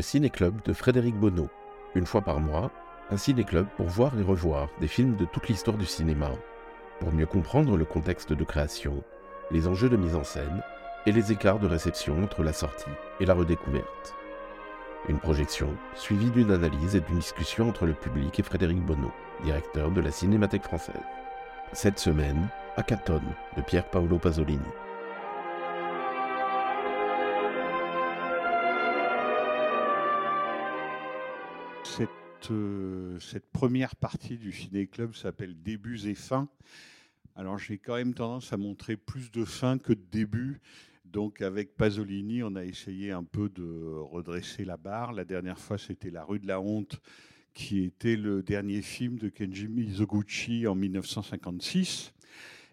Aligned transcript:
Le 0.00 0.02
Ciné-Club 0.02 0.62
de 0.64 0.72
Frédéric 0.72 1.14
Bonneau. 1.14 1.50
Une 1.94 2.06
fois 2.06 2.22
par 2.22 2.40
mois, 2.40 2.70
un 3.10 3.18
ciné-club 3.18 3.66
pour 3.76 3.84
voir 3.84 4.18
et 4.18 4.22
revoir 4.22 4.70
des 4.80 4.88
films 4.88 5.14
de 5.16 5.26
toute 5.26 5.46
l'histoire 5.48 5.76
du 5.76 5.84
cinéma, 5.84 6.30
pour 7.00 7.12
mieux 7.12 7.26
comprendre 7.26 7.76
le 7.76 7.84
contexte 7.84 8.32
de 8.32 8.44
création, 8.44 9.04
les 9.50 9.68
enjeux 9.68 9.90
de 9.90 9.98
mise 9.98 10.16
en 10.16 10.24
scène 10.24 10.62
et 11.04 11.12
les 11.12 11.32
écarts 11.32 11.58
de 11.58 11.66
réception 11.66 12.24
entre 12.24 12.42
la 12.42 12.54
sortie 12.54 12.88
et 13.20 13.26
la 13.26 13.34
redécouverte. 13.34 14.14
Une 15.06 15.18
projection 15.18 15.68
suivie 15.94 16.30
d'une 16.30 16.52
analyse 16.52 16.96
et 16.96 17.00
d'une 17.00 17.18
discussion 17.18 17.68
entre 17.68 17.84
le 17.84 17.92
public 17.92 18.40
et 18.40 18.42
Frédéric 18.42 18.80
Bonneau, 18.80 19.12
directeur 19.44 19.90
de 19.90 20.00
la 20.00 20.10
Cinémathèque 20.10 20.64
française. 20.64 20.96
Cette 21.74 21.98
semaine, 21.98 22.48
Hackathon 22.78 23.20
de 23.54 23.60
Pier 23.60 23.82
Paolo 23.92 24.16
Pasolini. 24.16 24.60
Cette, 32.40 32.52
euh, 32.52 33.18
cette 33.20 33.50
première 33.50 33.96
partie 33.96 34.38
du 34.38 34.52
ciné-club 34.52 35.14
s'appelle 35.14 35.60
Débuts 35.60 36.06
et 36.06 36.14
fins. 36.14 36.48
Alors 37.36 37.58
j'ai 37.58 37.76
quand 37.76 37.96
même 37.96 38.14
tendance 38.14 38.54
à 38.54 38.56
montrer 38.56 38.96
plus 38.96 39.30
de 39.30 39.44
fins 39.44 39.78
que 39.78 39.92
de 39.92 40.00
débuts. 40.10 40.60
Donc 41.04 41.42
avec 41.42 41.76
Pasolini, 41.76 42.42
on 42.42 42.56
a 42.56 42.64
essayé 42.64 43.10
un 43.10 43.24
peu 43.24 43.50
de 43.50 43.94
redresser 44.10 44.64
la 44.64 44.78
barre. 44.78 45.12
La 45.12 45.26
dernière 45.26 45.58
fois, 45.58 45.76
c'était 45.76 46.10
La 46.10 46.24
rue 46.24 46.38
de 46.38 46.46
la 46.46 46.60
honte, 46.60 47.02
qui 47.52 47.84
était 47.84 48.16
le 48.16 48.42
dernier 48.42 48.80
film 48.80 49.18
de 49.18 49.28
Kenji 49.28 49.68
Mizoguchi 49.68 50.66
en 50.66 50.74
1956. 50.74 52.14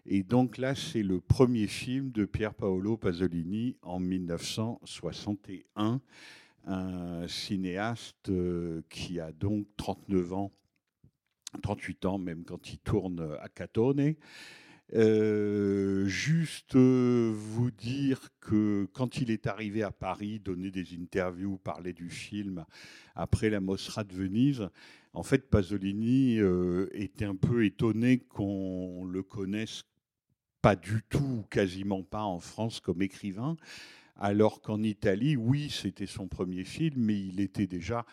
Et 0.06 0.22
donc 0.22 0.56
là, 0.56 0.74
c'est 0.74 1.02
le 1.02 1.20
premier 1.20 1.66
film 1.66 2.10
de 2.10 2.24
Pier 2.24 2.50
Paolo 2.56 2.96
Pasolini 2.96 3.76
en 3.82 4.00
1961 4.00 6.00
un 6.68 7.26
cinéaste 7.28 8.28
euh, 8.28 8.82
qui 8.90 9.20
a 9.20 9.32
donc 9.32 9.66
39 9.76 10.32
ans, 10.34 10.52
38 11.62 12.04
ans 12.04 12.18
même 12.18 12.44
quand 12.44 12.72
il 12.72 12.78
tourne 12.78 13.36
à 13.40 13.48
Catone. 13.48 14.14
Euh, 14.94 16.06
juste 16.06 16.76
euh, 16.76 17.30
vous 17.34 17.70
dire 17.70 18.28
que 18.40 18.86
quand 18.92 19.18
il 19.18 19.30
est 19.30 19.46
arrivé 19.46 19.82
à 19.82 19.90
Paris, 19.90 20.40
donner 20.40 20.70
des 20.70 20.94
interviews, 20.94 21.58
parler 21.58 21.92
du 21.92 22.08
film 22.08 22.64
après 23.14 23.50
la 23.50 23.60
Mostra 23.60 24.04
de 24.04 24.14
Venise, 24.14 24.68
en 25.12 25.22
fait 25.22 25.50
Pasolini 25.50 26.38
était 26.92 27.24
un 27.24 27.34
peu 27.34 27.64
étonné 27.64 28.18
qu'on 28.18 29.04
le 29.04 29.22
connaisse 29.22 29.84
pas 30.62 30.76
du 30.76 31.02
tout, 31.08 31.44
quasiment 31.50 32.02
pas 32.02 32.22
en 32.22 32.40
France 32.40 32.80
comme 32.80 33.02
écrivain 33.02 33.56
alors 34.18 34.60
qu'en 34.60 34.82
Italie, 34.82 35.36
oui, 35.36 35.70
c'était 35.70 36.06
son 36.06 36.28
premier 36.28 36.64
film, 36.64 37.04
mais 37.04 37.18
il 37.18 37.40
était 37.40 37.66
déjà 37.68 38.04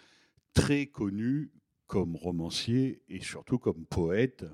très 0.53 0.85
connu 0.85 1.51
comme 1.87 2.15
romancier 2.15 3.01
et 3.09 3.19
surtout 3.19 3.59
comme 3.59 3.85
poète, 3.85 4.45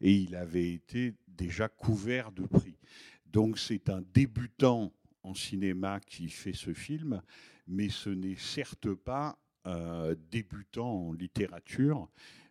et 0.00 0.12
il 0.14 0.34
avait 0.34 0.72
été 0.72 1.14
déjà 1.28 1.68
couvert 1.68 2.32
de 2.32 2.46
prix. 2.46 2.78
Donc 3.26 3.58
c'est 3.58 3.90
un 3.90 4.02
débutant 4.14 4.92
en 5.22 5.34
cinéma 5.34 6.00
qui 6.00 6.28
fait 6.28 6.52
ce 6.52 6.72
film, 6.72 7.22
mais 7.66 7.88
ce 7.88 8.10
n'est 8.10 8.36
certes 8.36 8.92
pas 8.94 9.38
un 9.64 10.14
débutant 10.30 11.08
en 11.08 11.12
littérature. 11.12 12.08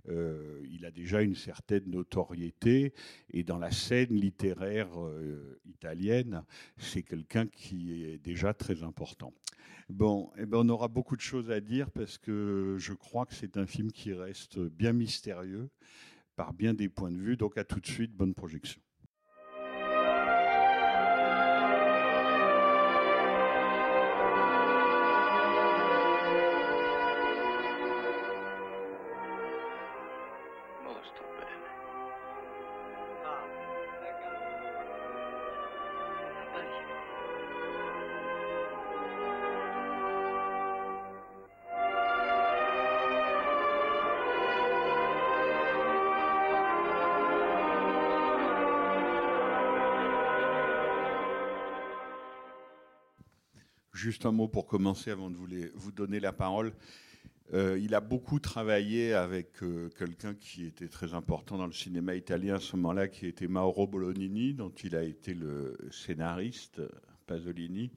Euh, 0.10 0.62
il 0.72 0.86
a 0.86 0.92
déjà 0.92 1.22
une 1.22 1.36
certaine 1.36 1.90
notoriété 1.90 2.94
et 3.32 3.44
dans 3.44 3.58
la 3.58 3.72
scène 3.72 4.14
littéraire 4.16 4.88
euh, 5.00 5.60
italienne, 5.66 6.44
c'est 6.78 7.04
quelqu'un 7.04 7.48
qui 7.48 8.04
est 8.04 8.18
déjà 8.18 8.54
très 8.54 8.84
important. 8.84 9.34
Bon, 9.90 10.32
eh 10.38 10.46
ben 10.46 10.60
on 10.60 10.70
aura 10.70 10.88
beaucoup 10.88 11.16
de 11.16 11.22
choses 11.22 11.52
à 11.52 11.60
dire 11.60 11.90
parce 11.92 12.18
que 12.18 12.76
je 12.78 12.94
crois 12.94 13.26
que 13.26 13.34
c'est 13.34 13.58
un 13.58 13.66
film 13.66 13.92
qui 13.92 14.14
reste 14.14 14.60
bien 14.60 14.94
mystérieux 14.94 15.70
par 16.36 16.54
bien 16.54 16.74
des 16.74 16.90
points 16.90 17.12
de 17.12 17.18
vue. 17.18 17.38
Donc 17.38 17.58
à 17.58 17.64
tout 17.64 17.80
de 17.80 17.88
suite, 17.88 18.14
bonne 18.14 18.34
projection. 18.34 18.82
Un 54.26 54.32
mot 54.34 54.50
pour 54.50 54.68
commencer 54.68 55.12
avant 55.12 55.30
de 55.30 55.38
vous, 55.76 55.92
donner 55.94 56.20
la 56.20 56.34
parole. 56.34 56.74
Euh, 57.54 57.80
il 57.82 57.96
a 57.96 58.02
beaucoup 58.02 58.40
travaillé 58.40 59.14
avec 59.14 59.64
euh, 59.64 59.90
quelqu'un 59.98 60.34
qui 60.34 60.66
était 60.66 60.90
très 60.90 61.14
important 61.14 61.58
dans 61.58 61.66
le 61.66 61.72
cinéma 61.74 62.16
italien 62.16 62.56
à 62.56 62.60
ce 62.60 62.76
moment-là, 62.76 63.08
qui 63.08 63.28
était 63.28 63.48
Mauro 63.48 63.88
Bolognini, 63.88 64.54
dont 64.54 64.74
il 64.84 64.98
a 64.98 65.04
été 65.04 65.34
le 65.34 65.78
scénariste, 65.92 66.82
Pasolini. 67.28 67.92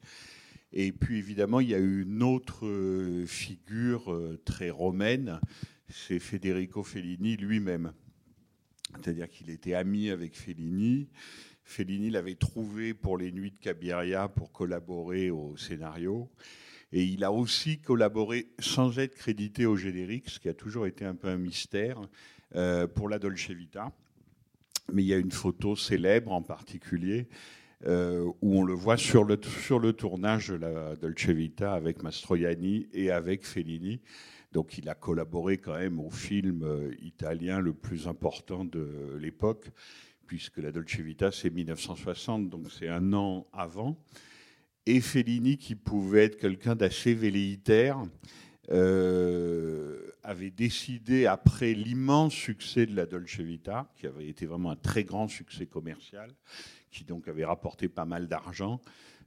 Et 0.72 0.92
puis 0.92 1.18
évidemment, 1.18 1.58
il 1.58 1.70
y 1.70 1.74
a 1.74 1.80
eu 1.80 2.02
une 2.02 2.22
autre 2.22 2.66
euh, 2.66 3.26
figure 3.26 4.16
très 4.44 4.70
romaine, 4.70 5.40
c'est 5.88 6.20
Federico 6.20 6.84
Fellini 6.84 7.36
lui-même. 7.36 7.92
C'est-à-dire 8.94 9.28
qu'il 9.28 9.50
était 9.50 9.74
ami 9.74 10.10
avec 10.10 10.36
Fellini. 10.36 11.08
Fellini 11.64 12.10
l'avait 12.10 12.34
trouvé 12.34 12.94
pour 12.94 13.16
les 13.16 13.32
Nuits 13.32 13.52
de 13.52 13.58
Cabiria 13.58 14.28
pour 14.28 14.52
collaborer 14.52 15.30
au 15.30 15.56
scénario. 15.56 16.28
Et 16.92 17.04
il 17.04 17.24
a 17.24 17.32
aussi 17.32 17.78
collaboré 17.78 18.48
sans 18.58 18.98
être 18.98 19.14
crédité 19.14 19.64
au 19.64 19.76
générique, 19.76 20.28
ce 20.28 20.38
qui 20.38 20.48
a 20.48 20.54
toujours 20.54 20.86
été 20.86 21.04
un 21.04 21.14
peu 21.14 21.28
un 21.28 21.38
mystère, 21.38 21.98
euh, 22.54 22.86
pour 22.86 23.08
la 23.08 23.18
Dolce 23.18 23.50
Vita. 23.50 23.92
Mais 24.92 25.02
il 25.02 25.06
y 25.06 25.14
a 25.14 25.18
une 25.18 25.32
photo 25.32 25.74
célèbre 25.74 26.32
en 26.32 26.42
particulier 26.42 27.28
euh, 27.86 28.30
où 28.42 28.58
on 28.58 28.64
le 28.64 28.74
voit 28.74 28.98
sur 28.98 29.24
le, 29.24 29.40
sur 29.42 29.78
le 29.78 29.92
tournage 29.94 30.48
de 30.48 30.56
la 30.56 30.96
Dolce 30.96 31.26
Vita 31.26 31.72
avec 31.72 32.02
Mastroianni 32.02 32.88
et 32.92 33.10
avec 33.10 33.46
Fellini. 33.46 34.00
Donc 34.52 34.76
il 34.76 34.88
a 34.90 34.94
collaboré 34.94 35.56
quand 35.56 35.74
même 35.74 35.98
au 35.98 36.10
film 36.10 36.62
euh, 36.62 36.94
italien 37.00 37.58
le 37.58 37.72
plus 37.72 38.06
important 38.06 38.64
de 38.64 39.16
l'époque, 39.18 39.70
puisque 40.26 40.58
la 40.58 40.72
Dolce 40.72 40.96
Vita 40.96 41.30
c'est 41.30 41.50
1960, 41.50 42.48
donc 42.48 42.70
c'est 42.70 42.88
un 42.88 43.12
an 43.12 43.46
avant. 43.52 43.96
Et 44.86 45.00
Fellini, 45.00 45.58
qui 45.58 45.74
pouvait 45.74 46.24
être 46.24 46.38
quelqu'un 46.38 46.74
d'assez 46.74 47.14
velléitaire, 47.14 48.02
euh, 48.70 50.12
avait 50.22 50.50
décidé, 50.50 51.26
après 51.26 51.74
l'immense 51.74 52.32
succès 52.32 52.86
de 52.86 52.94
la 52.94 53.06
Dolce 53.06 53.40
Vita, 53.40 53.92
qui 53.96 54.06
avait 54.06 54.28
été 54.28 54.46
vraiment 54.46 54.70
un 54.70 54.76
très 54.76 55.04
grand 55.04 55.28
succès 55.28 55.66
commercial, 55.66 56.30
qui 56.90 57.04
donc 57.04 57.28
avait 57.28 57.44
rapporté 57.44 57.88
pas 57.88 58.04
mal 58.04 58.28
d'argent, 58.28 58.80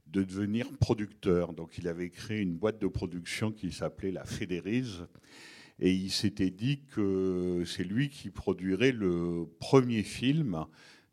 de 0.06 0.22
devenir 0.22 0.66
producteur. 0.78 1.52
Donc 1.52 1.78
il 1.78 1.88
avait 1.88 2.10
créé 2.10 2.40
une 2.40 2.56
boîte 2.56 2.80
de 2.80 2.86
production 2.86 3.52
qui 3.52 3.72
s'appelait 3.72 4.12
la 4.12 4.24
Fédérise. 4.24 5.06
Et 5.78 5.92
il 5.92 6.10
s'était 6.10 6.50
dit 6.50 6.80
que 6.94 7.62
c'est 7.66 7.84
lui 7.84 8.08
qui 8.08 8.30
produirait 8.30 8.92
le 8.92 9.46
premier 9.60 10.02
film 10.02 10.64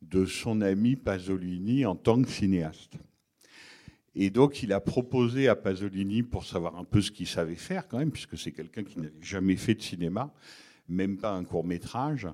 de 0.02 0.26
son 0.26 0.62
ami 0.62 0.96
Pasolini 0.96 1.86
en 1.86 1.96
tant 1.96 2.22
que 2.22 2.30
cinéaste. 2.30 2.98
Et 4.16 4.30
donc, 4.30 4.62
il 4.62 4.74
a 4.74 4.80
proposé 4.80 5.48
à 5.48 5.56
Pasolini, 5.56 6.22
pour 6.24 6.46
savoir 6.46 6.78
un 6.78 6.84
peu 6.84 7.02
ce 7.02 7.12
qu'il 7.12 7.28
savait 7.28 7.56
faire 7.56 7.88
quand 7.88 7.98
même, 7.98 8.12
puisque 8.12 8.38
c'est 8.38 8.52
quelqu'un 8.52 8.84
qui 8.84 9.00
n'avait 9.00 9.14
jamais 9.22 9.56
fait 9.56 9.74
de 9.74 9.82
cinéma, 9.82 10.32
même 10.88 11.18
pas 11.18 11.32
un 11.32 11.44
court 11.44 11.66
métrage, 11.66 12.28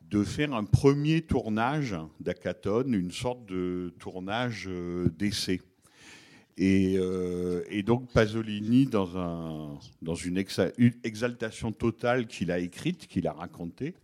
de 0.00 0.24
faire 0.24 0.52
un 0.54 0.64
premier 0.64 1.22
tournage 1.22 1.94
d'Hackathon, 2.18 2.92
une 2.92 3.12
sorte 3.12 3.46
de 3.46 3.94
tournage 4.00 4.66
euh, 4.68 5.08
d'essai. 5.16 5.60
Et, 6.62 6.98
euh, 6.98 7.64
et, 7.70 7.82
donc 7.82 8.12
Pasolini, 8.12 8.84
dans, 8.84 10.14
une, 10.14 10.36
exaltation 10.36 11.72
totale 11.72 12.26
qu'il 12.26 12.50
a 12.50 12.58
écrite, 12.58 13.06
qu'il 13.06 13.26
a 13.26 13.32
racontée, 13.32 13.94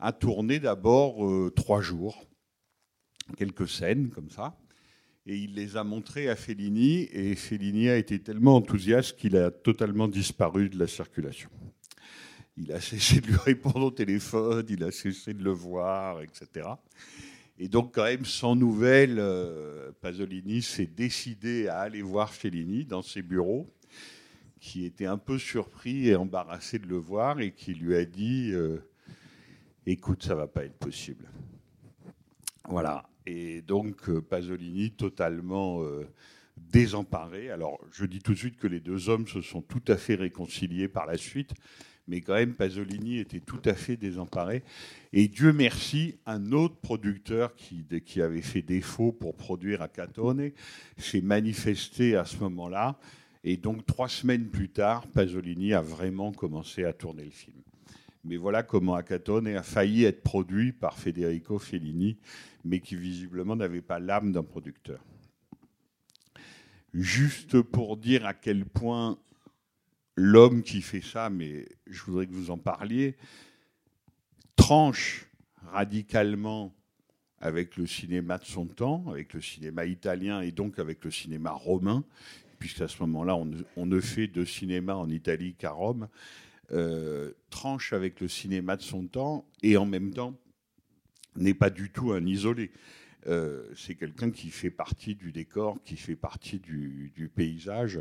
a 0.00 0.12
tourné 0.12 0.58
d'abord 0.58 1.24
euh, 1.24 1.52
trois 1.54 1.80
jours, 1.80 2.26
quelques 3.36 3.68
scènes 3.68 4.10
comme 4.10 4.28
ça, 4.28 4.58
et 5.24 5.36
il 5.36 5.54
les 5.54 5.76
a 5.76 5.84
montrées 5.84 6.28
à 6.28 6.34
Fellini, 6.34 7.08
et 7.12 7.36
Fellini 7.36 7.88
a 7.88 7.96
été 7.96 8.18
tellement 8.18 8.56
enthousiaste 8.56 9.16
qu'il 9.16 9.36
a 9.36 9.52
totalement 9.52 10.08
disparu 10.08 10.70
de 10.70 10.78
la 10.80 10.88
circulation. 10.88 11.48
Il 12.56 12.72
a 12.72 12.80
cessé 12.80 13.20
de 13.20 13.28
lui 13.28 13.36
répondre 13.36 13.86
au 13.86 13.92
téléphone, 13.92 14.66
il 14.68 14.82
a 14.82 14.90
cessé 14.90 15.32
de 15.32 15.44
le 15.44 15.52
voir, 15.52 16.22
etc. 16.22 16.66
Et 17.58 17.68
donc, 17.68 17.94
quand 17.94 18.04
même, 18.04 18.24
sans 18.24 18.56
nouvelles, 18.56 19.18
euh, 19.18 19.92
Pasolini 20.00 20.60
s'est 20.62 20.86
décidé 20.86 21.68
à 21.68 21.80
aller 21.80 22.02
voir 22.02 22.32
Fellini 22.32 22.84
dans 22.84 23.02
ses 23.02 23.22
bureaux, 23.22 23.72
qui 24.58 24.84
était 24.84 25.06
un 25.06 25.18
peu 25.18 25.38
surpris 25.38 26.08
et 26.08 26.16
embarrassé 26.16 26.78
de 26.78 26.86
le 26.86 26.96
voir, 26.96 27.40
et 27.40 27.52
qui 27.52 27.74
lui 27.74 27.94
a 27.94 28.04
dit 28.04 28.50
euh, 28.52 28.78
Écoute, 29.86 30.22
ça 30.22 30.34
va 30.34 30.46
pas 30.46 30.64
être 30.64 30.78
possible. 30.78 31.28
Voilà. 32.68 33.08
Et 33.26 33.62
donc, 33.62 34.08
euh, 34.08 34.20
Pasolini, 34.20 34.92
totalement 34.92 35.82
euh, 35.82 36.08
désemparé. 36.56 37.50
Alors, 37.50 37.78
je 37.92 38.04
dis 38.04 38.20
tout 38.20 38.32
de 38.32 38.38
suite 38.38 38.56
que 38.56 38.66
les 38.66 38.80
deux 38.80 39.08
hommes 39.08 39.26
se 39.26 39.40
sont 39.40 39.62
tout 39.62 39.82
à 39.88 39.96
fait 39.96 40.14
réconciliés 40.14 40.88
par 40.88 41.06
la 41.06 41.16
suite, 41.16 41.54
mais 42.06 42.20
quand 42.20 42.34
même, 42.34 42.54
Pasolini 42.54 43.18
était 43.18 43.40
tout 43.40 43.62
à 43.64 43.74
fait 43.74 43.96
désemparé. 43.96 44.62
Et 45.12 45.28
Dieu 45.28 45.52
merci, 45.52 46.16
un 46.26 46.52
autre 46.52 46.76
producteur 46.76 47.54
qui, 47.56 48.20
avait 48.20 48.42
fait 48.42 48.62
défaut 48.62 49.12
pour 49.12 49.34
produire 49.34 49.80
à 49.80 49.88
Catone 49.88 50.50
s'est 50.98 51.22
manifesté 51.22 52.16
à 52.16 52.24
ce 52.24 52.36
moment-là. 52.38 52.98
Et 53.42 53.56
donc, 53.56 53.86
trois 53.86 54.08
semaines 54.08 54.48
plus 54.48 54.68
tard, 54.68 55.06
Pasolini 55.08 55.72
a 55.72 55.80
vraiment 55.80 56.32
commencé 56.32 56.84
à 56.84 56.92
tourner 56.92 57.24
le 57.24 57.30
film. 57.30 57.56
Mais 58.24 58.36
voilà 58.36 58.62
comment 58.62 58.94
Acatone 58.94 59.48
a 59.48 59.62
failli 59.62 60.04
être 60.04 60.22
produit 60.22 60.72
par 60.72 60.98
Federico 60.98 61.58
Fellini, 61.58 62.16
mais 62.64 62.80
qui 62.80 62.96
visiblement 62.96 63.54
n'avait 63.54 63.82
pas 63.82 63.98
l'âme 63.98 64.32
d'un 64.32 64.42
producteur. 64.42 65.04
Juste 66.94 67.60
pour 67.60 67.96
dire 67.98 68.24
à 68.24 68.32
quel 68.32 68.64
point 68.64 69.18
l'homme 70.16 70.62
qui 70.62 70.82
fait 70.82 71.00
ça, 71.00 71.30
mais 71.30 71.66
je 71.86 72.02
voudrais 72.02 72.26
que 72.26 72.32
vous 72.32 72.50
en 72.50 72.58
parliez, 72.58 73.16
tranche 74.56 75.26
radicalement 75.66 76.74
avec 77.40 77.76
le 77.76 77.86
cinéma 77.86 78.38
de 78.38 78.44
son 78.44 78.66
temps, 78.66 79.04
avec 79.08 79.34
le 79.34 79.40
cinéma 79.40 79.84
italien 79.84 80.40
et 80.40 80.52
donc 80.52 80.78
avec 80.78 81.04
le 81.04 81.10
cinéma 81.10 81.50
romain, 81.50 82.04
puisqu'à 82.58 82.88
ce 82.88 82.98
moment-là, 83.00 83.36
on, 83.76 83.86
ne 83.86 84.00
fait 84.00 84.28
de 84.28 84.44
cinéma 84.44 84.94
en 84.94 85.10
Italie 85.10 85.54
qu'à 85.54 85.70
Rome, 85.70 86.08
euh, 86.72 87.32
tranche 87.50 87.92
avec 87.92 88.20
le 88.20 88.28
cinéma 88.28 88.76
de 88.76 88.82
son 88.82 89.06
temps 89.06 89.46
et 89.62 89.76
en 89.76 89.84
même 89.84 90.14
temps 90.14 90.34
n'est 91.36 91.54
pas 91.54 91.68
du 91.68 91.90
tout 91.90 92.12
un 92.12 92.24
isolé. 92.24 92.70
Euh, 93.26 93.68
c'est 93.76 93.94
quelqu'un 93.94 94.30
qui 94.30 94.50
fait 94.50 94.70
partie 94.70 95.14
du 95.14 95.32
décor, 95.32 95.82
qui 95.84 95.96
fait 95.96 96.16
partie 96.16 96.58
du, 96.58 97.30
paysage 97.34 98.00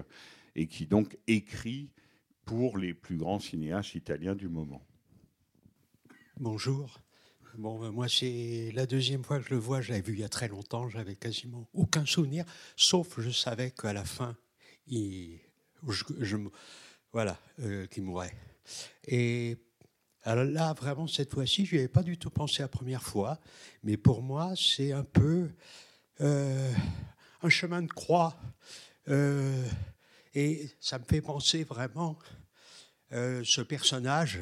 et 0.56 0.68
qui 0.68 0.86
donc 0.86 1.18
écrit 1.28 1.90
pour 2.46 2.78
les 2.78 2.94
plus 2.94 3.18
grands 3.18 3.40
cinéastes 3.40 3.96
italiens 3.96 4.36
du 4.36 4.50
moment. 4.50 4.86
Bonjour. 6.40 7.00
Bon, 7.58 7.92
moi, 7.92 8.08
c'est 8.10 8.72
la 8.74 8.88
deuxième 8.88 9.24
fois 9.24 9.40
que 9.40 9.46
je 9.46 9.54
le 9.54 9.60
vois. 9.60 9.80
Je 9.82 9.92
l'avais 9.92 10.02
vu 10.02 10.14
il 10.14 10.20
y 10.20 10.24
a 10.24 10.30
très 10.30 10.48
longtemps. 10.48 10.90
J'avais 10.90 11.16
quasiment 11.16 11.68
aucun 11.74 12.06
souvenir, 12.06 12.46
sauf 12.76 13.20
je 13.20 13.30
savais 13.30 13.72
qu'à 13.72 13.94
la 13.94 14.04
fin, 14.04 14.36
il, 14.88 15.40
voilà, 17.12 17.38
euh, 17.60 17.86
qu'il 17.88 18.04
mourrait. 18.04 18.36
Et 19.08 19.58
alors 20.24 20.46
là, 20.46 20.74
vraiment, 20.74 21.08
cette 21.08 21.32
fois-ci, 21.32 21.66
je 21.66 21.76
n'y 21.76 21.80
avais 21.80 21.88
pas 21.88 22.04
du 22.04 22.18
tout 22.18 22.30
pensé 22.30 22.64
la 22.64 22.68
première 22.68 23.04
fois, 23.04 23.40
mais 23.84 23.98
pour 23.98 24.24
moi, 24.24 24.54
c'est 24.56 24.92
un 24.92 25.04
peu 25.04 25.50
euh, 26.22 26.74
un 27.42 27.50
chemin 27.50 27.82
de 27.82 27.92
croix. 27.92 28.36
Euh, 29.10 29.66
et 30.34 30.70
ça 30.80 31.00
me 31.00 31.04
fait 31.04 31.22
penser 31.22 31.64
vraiment, 31.64 32.18
euh, 33.12 33.44
ce 33.46 33.62
personnage, 33.62 34.40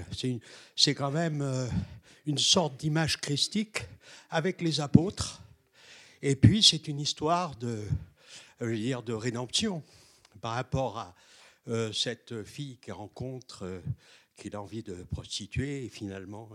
c'est 0.75 0.95
quand 0.95 1.11
même 1.11 1.41
euh, 1.41 1.67
une 2.25 2.37
sorte 2.37 2.77
d'image 2.77 3.17
christique 3.19 3.83
avec 4.29 4.61
les 4.61 4.79
apôtres. 4.79 5.41
Et 6.21 6.35
puis, 6.35 6.63
c'est 6.63 6.87
une 6.87 6.99
histoire 6.99 7.55
de, 7.55 7.83
je 8.59 8.65
veux 8.65 8.77
dire, 8.77 9.03
de 9.03 9.13
rédemption 9.13 9.83
par 10.39 10.53
rapport 10.53 10.97
à 10.97 11.15
euh, 11.67 11.91
cette 11.93 12.43
fille 12.43 12.77
qui 12.77 12.91
rencontre, 12.91 13.65
euh, 13.65 13.81
qu'il 14.35 14.55
a 14.55 14.61
envie 14.61 14.83
de 14.83 15.03
prostituer, 15.11 15.85
et 15.85 15.89
finalement, 15.89 16.49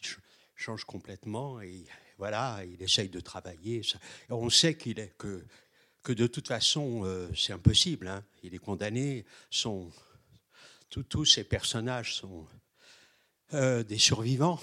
il 0.00 0.08
change 0.56 0.84
complètement, 0.84 1.60
et 1.60 1.84
voilà, 2.16 2.62
il 2.64 2.82
essaye 2.82 3.10
de 3.10 3.20
travailler. 3.20 3.82
On 4.30 4.48
sait 4.48 4.74
qu'il 4.76 4.98
est 5.00 5.14
que, 5.18 5.44
de 6.12 6.26
toute 6.26 6.48
façon, 6.48 7.02
euh, 7.04 7.28
c'est 7.34 7.52
impossible. 7.52 8.08
Hein. 8.08 8.24
Il 8.42 8.54
est 8.54 8.58
condamné. 8.58 9.24
Son, 9.50 9.90
tous 10.90 11.24
ces 11.24 11.44
personnages 11.44 12.14
sont 12.14 12.46
euh, 13.54 13.82
des 13.82 13.98
survivants. 13.98 14.60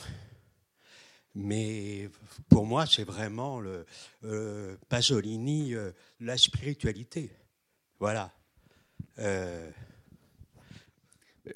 Mais 1.33 2.09
pour 2.49 2.65
moi, 2.65 2.85
c'est 2.85 3.03
vraiment 3.03 3.59
le 3.59 3.85
euh, 4.23 4.77
Pasolini, 4.87 5.73
la 6.21 6.37
spiritualité. 6.37 7.29
Voilà. 7.99 8.33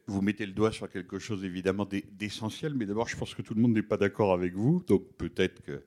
Vous 0.05 0.21
mettez 0.21 0.45
le 0.45 0.51
doigt 0.51 0.71
sur 0.71 0.89
quelque 0.89 1.17
chose 1.17 1.43
évidemment 1.43 1.85
d'essentiel, 1.85 2.73
mais 2.75 2.85
d'abord 2.85 3.07
je 3.07 3.17
pense 3.17 3.33
que 3.33 3.41
tout 3.41 3.55
le 3.55 3.61
monde 3.61 3.73
n'est 3.73 3.81
pas 3.81 3.97
d'accord 3.97 4.33
avec 4.33 4.53
vous, 4.53 4.83
donc 4.85 5.03
peut-être 5.17 5.63
que 5.63 5.83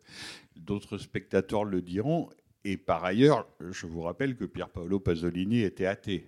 d'autres 0.56 0.98
spectateurs 0.98 1.64
le 1.64 1.82
diront. 1.82 2.28
Et 2.64 2.76
par 2.76 3.04
ailleurs, 3.04 3.48
je 3.70 3.86
vous 3.86 4.02
rappelle 4.02 4.36
que 4.36 4.44
Pier 4.44 4.64
Paolo 4.72 5.00
Pasolini 5.00 5.60
était 5.62 5.86
athée. 5.86 6.26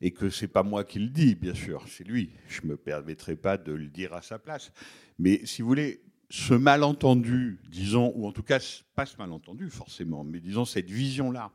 Et 0.00 0.12
que 0.12 0.30
c'est 0.30 0.48
pas 0.48 0.62
moi 0.62 0.84
qui 0.84 0.98
le 0.98 1.08
dis, 1.08 1.34
bien 1.34 1.54
sûr, 1.54 1.84
c'est 1.86 2.04
lui. 2.04 2.30
Je 2.48 2.62
ne 2.62 2.68
me 2.68 2.76
permettrai 2.76 3.36
pas 3.36 3.58
de 3.58 3.72
le 3.72 3.88
dire 3.88 4.14
à 4.14 4.22
sa 4.22 4.38
place. 4.38 4.72
Mais 5.18 5.44
si 5.44 5.60
vous 5.60 5.68
voulez, 5.68 6.00
ce 6.30 6.54
malentendu, 6.54 7.58
disons, 7.68 8.12
ou 8.14 8.26
en 8.26 8.32
tout 8.32 8.44
cas, 8.44 8.60
pas 8.94 9.04
ce 9.04 9.16
malentendu 9.18 9.68
forcément, 9.68 10.24
mais 10.24 10.40
disons 10.40 10.64
cette 10.64 10.88
vision-là, 10.88 11.50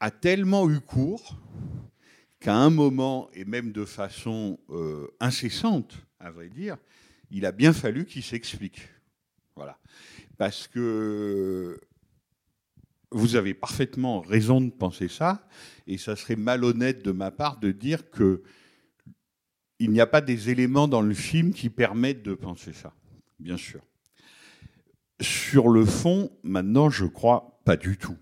a 0.00 0.10
tellement 0.10 0.68
eu 0.68 0.80
cours 0.80 1.40
qu'à 2.40 2.56
un 2.56 2.70
moment, 2.70 3.30
et 3.32 3.44
même 3.44 3.70
de 3.70 3.84
façon 3.84 4.58
euh, 4.70 5.06
incessante, 5.20 6.04
à 6.18 6.32
vrai 6.32 6.48
dire, 6.48 6.76
il 7.30 7.46
a 7.46 7.52
bien 7.52 7.72
fallu 7.72 8.04
qu'il 8.04 8.24
s'explique. 8.24 8.80
Voilà. 9.54 9.78
Parce 10.36 10.66
que 10.66 11.80
vous 13.12 13.36
avez 13.36 13.54
parfaitement 13.54 14.20
raison 14.20 14.60
de 14.60 14.70
penser 14.70 15.08
ça, 15.08 15.46
et 15.86 15.98
ça 15.98 16.16
serait 16.16 16.36
malhonnête 16.36 17.04
de 17.04 17.12
ma 17.12 17.30
part 17.30 17.58
de 17.58 17.70
dire 17.70 18.10
que 18.10 18.42
il 19.78 19.90
n'y 19.90 20.00
a 20.00 20.06
pas 20.06 20.20
des 20.20 20.50
éléments 20.50 20.86
dans 20.86 21.00
le 21.00 21.14
film 21.14 21.52
qui 21.52 21.68
permettent 21.68 22.22
de 22.22 22.34
penser 22.34 22.72
ça, 22.72 22.94
bien 23.40 23.56
sûr. 23.56 23.82
Sur 25.20 25.68
le 25.68 25.84
fond, 25.84 26.30
maintenant, 26.44 26.88
je 26.88 27.04
crois 27.04 27.60
pas 27.64 27.76
du 27.76 27.96
tout. 27.96 28.16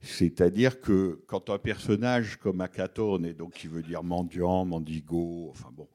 C'est-à-dire 0.00 0.80
que 0.80 1.24
quand 1.26 1.50
un 1.50 1.58
personnage 1.58 2.36
comme 2.36 2.60
Akatone, 2.60 3.26
et 3.26 3.34
donc 3.34 3.54
qui 3.54 3.66
veut 3.66 3.82
dire 3.82 4.04
mendiant, 4.04 4.64
mendigo, 4.64 5.48
enfin 5.50 5.70
bon, 5.72 5.88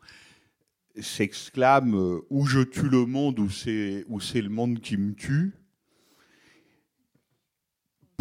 s'exclame 1.00 1.96
euh, 1.96 2.20
ou 2.30 2.46
je 2.46 2.60
tue 2.60 2.90
le 2.90 3.06
monde 3.06 3.40
ou 3.40 3.50
c'est 3.50 4.04
ou 4.10 4.20
c'est 4.20 4.42
le 4.42 4.50
monde 4.50 4.82
qui 4.82 4.98
me 4.98 5.14
tue. 5.14 5.54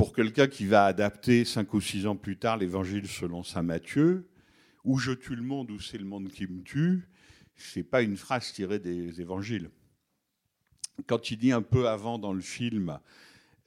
Pour 0.01 0.15
quelqu'un 0.15 0.49
qui 0.49 0.65
va 0.65 0.87
adapter 0.87 1.45
cinq 1.45 1.75
ou 1.75 1.81
six 1.83 2.07
ans 2.07 2.17
plus 2.17 2.39
tard 2.39 2.57
l'Évangile 2.57 3.07
selon 3.07 3.43
saint 3.43 3.61
Matthieu, 3.61 4.31
ou 4.83 4.97
je 4.97 5.13
tue 5.13 5.37
le 5.37 5.43
monde 5.43 5.71
ou 5.71 5.79
c'est 5.79 5.99
le 5.99 6.07
monde 6.07 6.29
qui 6.31 6.47
me 6.47 6.63
tue, 6.63 7.07
c'est 7.55 7.83
pas 7.83 8.01
une 8.01 8.17
phrase 8.17 8.51
tirée 8.51 8.79
des 8.79 9.21
Évangiles. 9.21 9.71
Quand 11.07 11.31
il 11.31 11.37
dit 11.37 11.53
un 11.53 11.61
peu 11.61 11.87
avant 11.87 12.19
dans 12.19 12.33
le 12.33 12.41
film, 12.41 12.99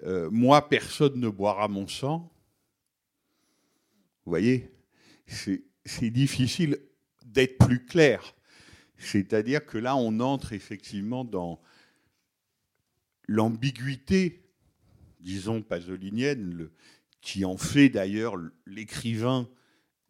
euh, 0.01 0.27
moi, 0.31 0.67
personne 0.67 1.19
ne 1.19 1.29
boira 1.29 1.67
mon 1.67 1.87
sang. 1.87 2.33
Vous 4.25 4.31
voyez, 4.31 4.71
c'est 5.27 6.09
difficile 6.09 6.79
d'être 7.23 7.59
plus 7.59 7.85
clair. 7.85 8.33
C'est-à-dire 8.97 9.63
que 9.67 9.77
là, 9.77 9.95
on 9.95 10.19
entre 10.19 10.53
effectivement 10.53 11.25
dans 11.25 11.61
l'ambiguïté, 13.27 14.42
disons, 15.23 15.61
pasolinienne, 15.61 16.69
qui 17.21 17.45
en 17.45 17.57
fait 17.57 17.89
d'ailleurs 17.89 18.35
l'écrivain 18.67 19.49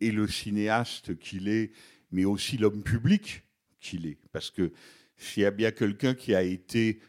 et 0.01 0.11
le 0.11 0.27
cinéaste 0.27 1.17
qu'il 1.17 1.47
est, 1.47 1.71
mais 2.11 2.25
aussi 2.25 2.57
l'homme 2.57 2.83
public 2.83 3.43
qu'il 3.79 4.07
est. 4.07 4.17
Parce 4.31 4.49
que 4.49 4.71
s'il 5.15 5.43
y 5.43 5.45
a 5.45 5.51
bien 5.51 5.71
quelqu'un 5.71 6.15
qui 6.15 6.35
a 6.35 6.41
été, 6.41 6.99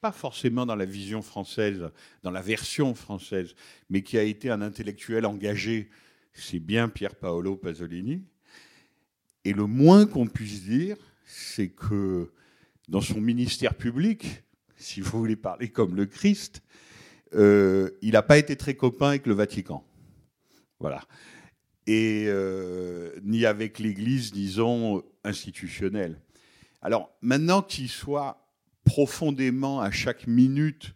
pas 0.00 0.12
forcément 0.12 0.66
dans 0.66 0.76
la 0.76 0.84
vision 0.84 1.22
française, 1.22 1.90
dans 2.22 2.30
la 2.30 2.42
version 2.42 2.94
française, 2.94 3.54
mais 3.88 4.02
qui 4.02 4.18
a 4.18 4.22
été 4.22 4.50
un 4.50 4.60
intellectuel 4.60 5.24
engagé, 5.26 5.88
c'est 6.32 6.60
bien 6.60 6.88
Pier 6.88 7.08
Paolo 7.18 7.56
Pasolini. 7.56 8.22
Et 9.44 9.52
le 9.52 9.66
moins 9.66 10.06
qu'on 10.06 10.26
puisse 10.26 10.62
dire, 10.62 10.96
c'est 11.24 11.68
que 11.68 12.30
dans 12.88 13.00
son 13.00 13.20
ministère 13.20 13.74
public, 13.74 14.42
si 14.76 15.00
vous 15.00 15.18
voulez 15.18 15.36
parler 15.36 15.70
comme 15.70 15.94
le 15.96 16.06
Christ, 16.06 16.62
euh, 17.34 17.90
il 18.02 18.12
n'a 18.12 18.22
pas 18.22 18.38
été 18.38 18.56
très 18.56 18.74
copain 18.74 19.08
avec 19.08 19.26
le 19.26 19.34
Vatican. 19.34 19.84
Voilà. 20.78 21.02
Et 21.86 22.24
euh, 22.28 23.10
ni 23.22 23.44
avec 23.44 23.78
l'Église, 23.78 24.32
disons, 24.32 25.02
institutionnelle. 25.24 26.20
Alors 26.82 27.10
maintenant 27.22 27.62
qu'il 27.62 27.88
soit 27.88 28.46
profondément 28.84 29.80
à 29.80 29.90
chaque 29.90 30.26
minute 30.26 30.94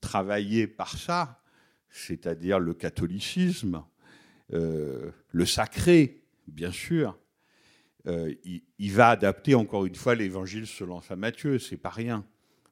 travaillé 0.00 0.66
par 0.66 0.96
ça, 0.96 1.42
c'est-à-dire 1.90 2.58
le 2.58 2.74
catholicisme, 2.74 3.82
euh, 4.52 5.10
le 5.30 5.46
sacré, 5.46 6.22
bien 6.48 6.72
sûr, 6.72 7.16
il, 8.06 8.62
il 8.78 8.92
va 8.92 9.10
adapter 9.10 9.54
encore 9.54 9.84
une 9.84 9.94
fois 9.94 10.14
l'évangile 10.14 10.66
selon 10.66 11.02
saint 11.02 11.16
Matthieu, 11.16 11.58
c'est 11.58 11.76
pas 11.76 11.90
rien. 11.90 12.24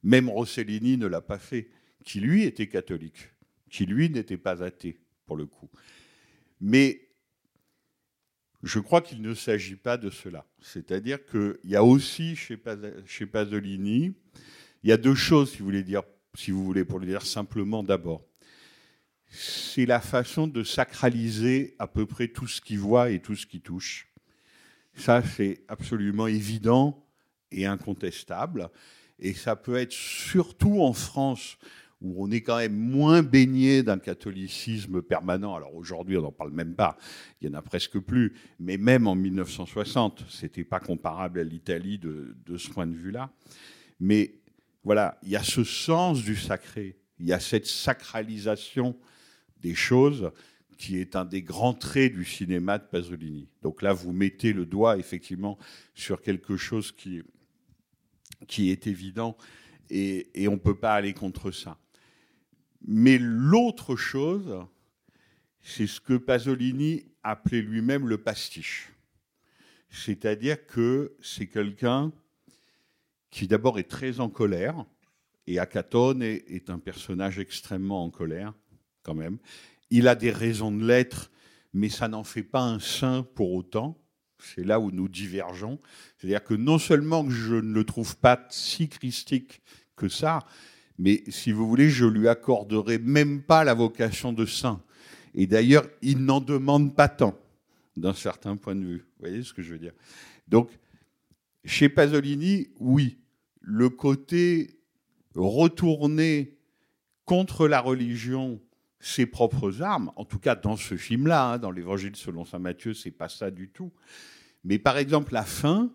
Même 0.02 0.28
Rossellini 0.28 0.96
ne 0.96 1.06
l'a 1.06 1.20
pas 1.20 1.38
fait, 1.38 1.68
qui 2.04 2.20
lui 2.20 2.44
était 2.44 2.68
catholique, 2.68 3.30
qui 3.70 3.86
lui 3.86 4.08
n'était 4.10 4.36
pas 4.38 4.62
athée, 4.62 4.98
pour 5.26 5.36
le 5.36 5.46
coup. 5.46 5.68
Mais 6.60 7.08
je 8.62 8.80
crois 8.80 9.00
qu'il 9.00 9.22
ne 9.22 9.34
s'agit 9.34 9.76
pas 9.76 9.96
de 9.96 10.10
cela. 10.10 10.44
C'est-à-dire 10.60 11.24
qu'il 11.26 11.58
y 11.64 11.76
a 11.76 11.84
aussi 11.84 12.34
chez, 12.34 12.56
Pas- 12.56 12.76
chez 13.06 13.26
Pasolini, 13.26 14.14
il 14.82 14.90
y 14.90 14.92
a 14.92 14.96
deux 14.96 15.14
choses, 15.14 15.52
si 15.52 15.58
vous 15.58 15.66
voulez 15.66 15.84
dire, 15.84 16.02
si 16.34 16.50
vous 16.50 16.64
voulez, 16.64 16.84
pour 16.84 16.98
le 16.98 17.06
dire 17.06 17.22
simplement 17.22 17.82
d'abord. 17.82 18.24
C'est 19.30 19.86
la 19.86 20.00
façon 20.00 20.46
de 20.46 20.62
sacraliser 20.62 21.76
à 21.78 21.86
peu 21.86 22.06
près 22.06 22.28
tout 22.28 22.46
ce 22.46 22.60
qu'il 22.60 22.78
voit 22.78 23.10
et 23.10 23.20
tout 23.20 23.34
ce 23.34 23.46
qui 23.46 23.60
touche. 23.60 24.08
Ça, 24.94 25.22
c'est 25.22 25.62
absolument 25.68 26.26
évident 26.26 27.06
et 27.52 27.66
incontestable. 27.66 28.70
Et 29.18 29.34
ça 29.34 29.54
peut 29.54 29.76
être 29.76 29.92
surtout 29.92 30.80
en 30.80 30.92
France, 30.92 31.58
où 32.00 32.24
on 32.24 32.30
est 32.30 32.42
quand 32.42 32.58
même 32.58 32.76
moins 32.76 33.22
baigné 33.22 33.82
d'un 33.82 33.98
catholicisme 33.98 35.02
permanent. 35.02 35.54
Alors 35.54 35.74
aujourd'hui, 35.74 36.16
on 36.16 36.22
n'en 36.22 36.32
parle 36.32 36.52
même 36.52 36.74
pas, 36.74 36.96
il 37.40 37.48
n'y 37.48 37.54
en 37.54 37.58
a 37.58 37.62
presque 37.62 37.98
plus. 37.98 38.34
Mais 38.60 38.76
même 38.76 39.06
en 39.06 39.14
1960, 39.14 40.24
ce 40.28 40.42
n'était 40.44 40.64
pas 40.64 40.80
comparable 40.80 41.40
à 41.40 41.44
l'Italie 41.44 41.98
de, 41.98 42.56
ce 42.56 42.70
point 42.70 42.86
de 42.86 42.94
vue-là. 42.94 43.30
Mais 44.00 44.34
voilà, 44.84 45.18
il 45.22 45.30
y 45.30 45.36
a 45.36 45.42
ce 45.42 45.64
sens 45.64 46.22
du 46.22 46.36
sacré, 46.36 46.96
il 47.18 47.26
y 47.26 47.32
a 47.32 47.40
cette 47.40 47.66
sacralisation 47.66 48.96
des 49.60 49.74
choses 49.74 50.30
qui 50.76 50.98
est 50.98 51.16
un 51.16 51.24
des 51.24 51.42
grands 51.42 51.74
traits 51.74 52.12
du 52.12 52.24
cinéma 52.24 52.78
de 52.78 52.84
Pasolini. 52.84 53.48
Donc 53.62 53.82
là, 53.82 53.92
vous 53.92 54.12
mettez 54.12 54.52
le 54.52 54.64
doigt 54.64 54.96
effectivement 54.96 55.58
sur 55.94 56.22
quelque 56.22 56.56
chose 56.56 56.92
qui, 56.92 57.22
qui 58.46 58.70
est 58.70 58.86
évident 58.86 59.36
et, 59.90 60.30
et 60.40 60.46
on 60.46 60.52
ne 60.52 60.58
peut 60.58 60.78
pas 60.78 60.94
aller 60.94 61.12
contre 61.12 61.50
ça. 61.50 61.76
Mais 62.86 63.18
l'autre 63.18 63.96
chose, 63.96 64.64
c'est 65.62 65.86
ce 65.86 66.00
que 66.00 66.14
Pasolini 66.14 67.04
appelait 67.22 67.62
lui-même 67.62 68.08
le 68.08 68.18
pastiche. 68.18 68.90
C'est-à-dire 69.90 70.66
que 70.66 71.14
c'est 71.20 71.46
quelqu'un 71.46 72.12
qui 73.30 73.46
d'abord 73.46 73.78
est 73.78 73.88
très 73.88 74.20
en 74.20 74.28
colère, 74.28 74.84
et 75.46 75.58
Akatone 75.58 76.22
est, 76.22 76.68
un 76.68 76.78
personnage 76.78 77.38
extrêmement 77.38 78.04
en 78.04 78.10
colère, 78.10 78.52
quand 79.02 79.14
même. 79.14 79.38
Il 79.90 80.06
a 80.06 80.14
des 80.14 80.30
raisons 80.30 80.70
de 80.70 80.86
l'être, 80.86 81.30
mais 81.72 81.88
ça 81.88 82.08
n'en 82.08 82.24
fait 82.24 82.42
pas 82.42 82.62
un 82.62 82.78
saint 82.78 83.26
pour 83.34 83.52
autant. 83.52 83.98
C'est 84.38 84.64
là 84.64 84.78
où 84.78 84.90
nous 84.90 85.08
divergeons. 85.08 85.80
C'est-à-dire 86.16 86.44
que 86.44 86.54
non 86.54 86.78
seulement 86.78 87.28
je 87.30 87.54
ne 87.54 87.72
le 87.72 87.84
trouve 87.84 88.16
pas 88.18 88.46
si 88.50 88.88
christique 88.88 89.62
que 89.96 90.08
ça, 90.08 90.40
mais 90.98 91.22
si 91.28 91.52
vous 91.52 91.68
voulez, 91.68 91.90
je 91.90 92.04
lui 92.04 92.28
accorderai 92.28 92.98
même 92.98 93.42
pas 93.42 93.64
la 93.64 93.74
vocation 93.74 94.32
de 94.32 94.44
saint. 94.46 94.82
Et 95.34 95.46
d'ailleurs, 95.46 95.86
il 96.02 96.24
n'en 96.24 96.40
demande 96.40 96.94
pas 96.96 97.08
tant, 97.08 97.38
d'un 97.96 98.14
certain 98.14 98.56
point 98.56 98.74
de 98.74 98.84
vue. 98.84 98.98
Vous 98.98 99.26
voyez 99.28 99.42
ce 99.42 99.52
que 99.52 99.62
je 99.62 99.72
veux 99.72 99.78
dire? 99.78 99.92
Donc, 100.48 100.70
chez 101.64 101.88
Pasolini, 101.88 102.68
oui, 102.80 103.18
le 103.60 103.90
côté 103.90 104.80
retourné 105.34 106.56
contre 107.24 107.68
la 107.68 107.80
religion, 107.80 108.60
ses 109.00 109.26
propres 109.26 109.82
armes, 109.82 110.10
en 110.16 110.24
tout 110.24 110.38
cas 110.38 110.56
dans 110.56 110.76
ce 110.76 110.96
film-là, 110.96 111.52
hein, 111.52 111.58
dans 111.58 111.70
l'Évangile 111.70 112.16
selon 112.16 112.44
saint 112.44 112.58
Matthieu, 112.58 112.94
c'est 112.94 113.10
pas 113.12 113.28
ça 113.28 113.50
du 113.50 113.68
tout. 113.68 113.92
Mais 114.64 114.78
par 114.78 114.98
exemple, 114.98 115.34
la 115.34 115.44
fin, 115.44 115.92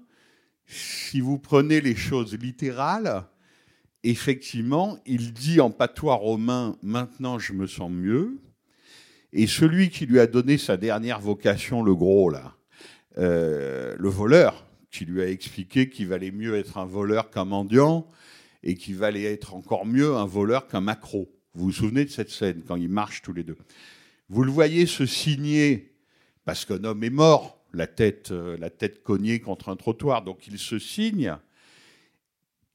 si 0.65 1.19
vous 1.19 1.39
prenez 1.39 1.81
les 1.81 1.95
choses 1.95 2.37
littérales, 2.37 3.25
effectivement, 4.03 4.97
il 5.05 5.33
dit 5.33 5.59
en 5.61 5.71
patois 5.71 6.15
romain 6.15 6.77
Maintenant 6.81 7.39
je 7.39 7.53
me 7.53 7.67
sens 7.67 7.91
mieux. 7.91 8.39
Et 9.31 9.47
celui 9.47 9.89
qui 9.89 10.05
lui 10.05 10.19
a 10.19 10.27
donné 10.27 10.57
sa 10.57 10.77
dernière 10.77 11.19
vocation, 11.19 11.81
le 11.81 11.95
gros, 11.95 12.29
là, 12.29 12.55
euh, 13.17 13.95
le 13.97 14.09
voleur, 14.09 14.65
qui 14.91 15.05
lui 15.05 15.23
a 15.23 15.27
expliqué 15.27 15.89
qu'il 15.89 16.07
valait 16.07 16.31
mieux 16.31 16.55
être 16.55 16.77
un 16.77 16.85
voleur 16.85 17.31
qu'un 17.31 17.45
mendiant 17.45 18.07
et 18.61 18.75
qu'il 18.75 18.95
valait 18.95 19.23
être 19.23 19.55
encore 19.55 19.87
mieux 19.87 20.15
un 20.15 20.25
voleur 20.25 20.67
qu'un 20.67 20.81
macro. 20.81 21.33
Vous 21.55 21.65
vous 21.65 21.71
souvenez 21.71 22.05
de 22.05 22.11
cette 22.11 22.29
scène 22.29 22.61
quand 22.67 22.75
ils 22.75 22.89
marchent 22.89 23.23
tous 23.23 23.33
les 23.33 23.43
deux 23.43 23.57
Vous 24.29 24.43
le 24.43 24.51
voyez 24.51 24.85
se 24.85 25.05
signer 25.07 25.95
parce 26.45 26.65
qu'un 26.65 26.83
homme 26.83 27.03
est 27.03 27.09
mort, 27.09 27.63
la 27.73 27.87
tête, 27.87 28.31
euh, 28.31 28.57
la 28.59 28.69
tête 28.69 29.01
cognée 29.01 29.39
contre 29.39 29.69
un 29.69 29.75
trottoir, 29.75 30.23
donc 30.23 30.45
il 30.47 30.59
se 30.59 30.77
signe. 30.77 31.35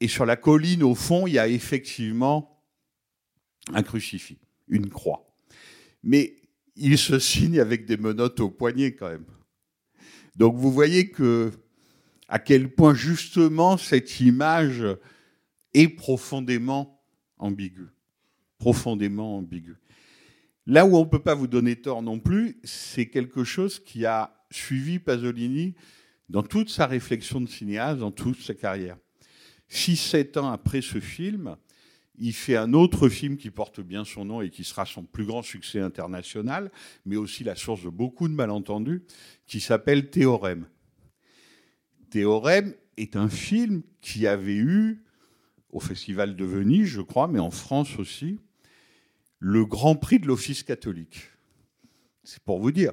Et 0.01 0.09
sur 0.09 0.27
la 0.27 0.37
colline, 0.37 0.83
au 0.83 0.95
fond, 0.95 1.27
il 1.27 1.35
y 1.35 1.39
a 1.39 1.49
effectivement 1.49 2.63
un 3.75 3.83
crucifix, 3.83 4.39
une 4.69 4.89
croix. 4.89 5.35
Mais 6.03 6.37
il 6.77 6.97
se 6.97 7.19
signe 7.19 7.59
avec 7.59 7.85
des 7.85 7.97
menottes 7.97 8.41
au 8.41 8.51
poignet 8.51 8.95
quand 8.95 9.09
même. 9.09 9.27
Donc 10.37 10.57
vous 10.57 10.71
voyez 10.71 11.11
que 11.11 11.51
à 12.29 12.39
quel 12.39 12.73
point 12.73 12.95
justement 12.95 13.77
cette 13.77 14.21
image 14.21 14.85
est 15.75 15.89
profondément 15.89 17.03
ambiguë, 17.39 17.89
profondément 18.59 19.39
ambiguë. 19.39 19.77
Là 20.67 20.87
où 20.87 20.97
on 20.97 21.05
ne 21.05 21.09
peut 21.09 21.23
pas 21.23 21.35
vous 21.35 21.47
donner 21.47 21.77
tort 21.77 22.03
non 22.03 22.21
plus, 22.21 22.61
c'est 22.63 23.09
quelque 23.09 23.43
chose 23.43 23.81
qui 23.81 24.05
a 24.05 24.45
suivi 24.51 24.99
Pasolini 24.99 25.75
dans 26.29 26.43
toute 26.43 26.69
sa 26.69 26.87
réflexion 26.87 27.41
de 27.41 27.49
cinéaste, 27.49 28.01
dans 28.01 28.13
toute 28.13 28.41
sa 28.41 28.55
carrière. 28.55 28.99
Six, 29.69 29.97
sept 29.97 30.37
ans 30.37 30.51
après 30.51 30.81
ce 30.81 31.01
film, 31.01 31.57
il 32.19 32.33
fait 32.33 32.57
un 32.57 32.73
autre 32.73 33.09
film 33.09 33.37
qui 33.37 33.51
porte 33.51 33.81
bien 33.81 34.05
son 34.05 34.25
nom 34.25 34.41
et 34.41 34.51
qui 34.51 34.65
sera 34.65 34.87
son 34.87 35.05
plus 35.05 35.25
grand 35.25 35.43
succès 35.43 35.81
international, 35.81 36.71
mais 37.05 37.17
aussi 37.17 37.45
la 37.45 37.55
source 37.55 37.85
de 37.85 37.91
beaucoup 37.91 38.29
de 38.29 38.35
malentendus, 38.35 39.03
qui 39.47 39.61
s'appelle 39.61 40.11
Théorème. 40.11 40.67
Théorème 42.11 42.75
est 42.97 43.17
un 43.17 43.29
film 43.29 43.83
qui 44.01 44.27
avait 44.27 44.57
eu, 44.57 45.05
au 45.71 45.81
Festival 45.81 46.35
de 46.35 46.45
Venise, 46.45 46.87
je 46.87 47.03
crois, 47.03 47.29
mais 47.29 47.39
en 47.39 47.51
France 47.51 47.99
aussi, 47.99 48.39
le 49.39 49.65
Grand 49.65 49.95
Prix 49.95 50.19
de 50.19 50.27
l'Office 50.27 50.63
catholique. 50.63 51.31
C'est 52.25 52.43
pour 52.43 52.59
vous 52.59 52.73
dire. 52.73 52.93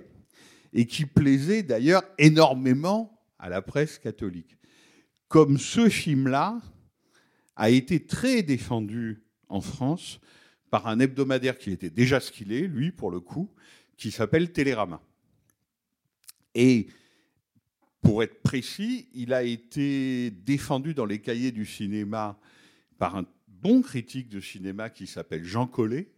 Et 0.74 0.86
qui 0.86 1.06
plaisait 1.06 1.64
d'ailleurs 1.64 2.04
énormément 2.18 3.18
à 3.40 3.50
la 3.50 3.62
presse 3.62 3.98
catholique. 3.98 4.58
Comme 5.28 5.58
ce 5.58 5.90
film-là 5.90 6.62
a 7.56 7.70
été 7.70 8.06
très 8.06 8.44
défendu 8.44 9.24
en 9.50 9.62
France 9.62 10.20
par 10.70 10.88
un 10.88 11.00
hebdomadaire 11.00 11.58
qui 11.58 11.72
était 11.72 11.90
déjà 11.90 12.20
ce 12.20 12.32
qu'il 12.32 12.52
est, 12.52 12.68
lui 12.68 12.92
pour 12.92 13.12
le 13.12 13.20
coup, 13.20 13.50
qui 13.98 14.12
s'appelle 14.12 14.52
Télérama. 14.52 15.02
Et 16.54 16.88
pour 18.02 18.24
être 18.24 18.42
précis, 18.44 19.10
il 19.14 19.34
a 19.34 19.44
été 19.44 20.32
défendu 20.32 20.94
dans 20.94 21.06
les 21.06 21.20
cahiers 21.20 21.52
du 21.52 21.66
cinéma 21.66 22.40
par 22.98 23.16
un 23.16 23.26
bon 23.48 23.82
critique 23.82 24.30
de 24.30 24.40
cinéma 24.40 24.90
qui 24.90 25.08
s'appelle 25.08 25.44
Jean 25.44 25.68
Collet, 25.68 26.12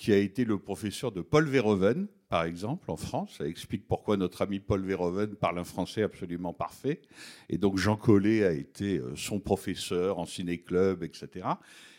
qui 0.00 0.14
a 0.14 0.16
été 0.16 0.46
le 0.46 0.58
professeur 0.58 1.12
de 1.12 1.20
Paul 1.20 1.46
Verhoeven, 1.46 2.06
par 2.30 2.44
exemple, 2.44 2.90
en 2.90 2.96
France. 2.96 3.34
Ça 3.36 3.46
explique 3.46 3.86
pourquoi 3.86 4.16
notre 4.16 4.40
ami 4.40 4.58
Paul 4.58 4.82
Verhoeven 4.82 5.34
parle 5.34 5.58
un 5.58 5.64
français 5.64 6.02
absolument 6.02 6.54
parfait. 6.54 7.02
Et 7.50 7.58
donc 7.58 7.76
Jean 7.76 7.96
Collet 7.96 8.42
a 8.46 8.52
été 8.52 8.98
son 9.14 9.40
professeur 9.40 10.18
en 10.18 10.24
ciné-club, 10.24 11.02
etc. 11.02 11.46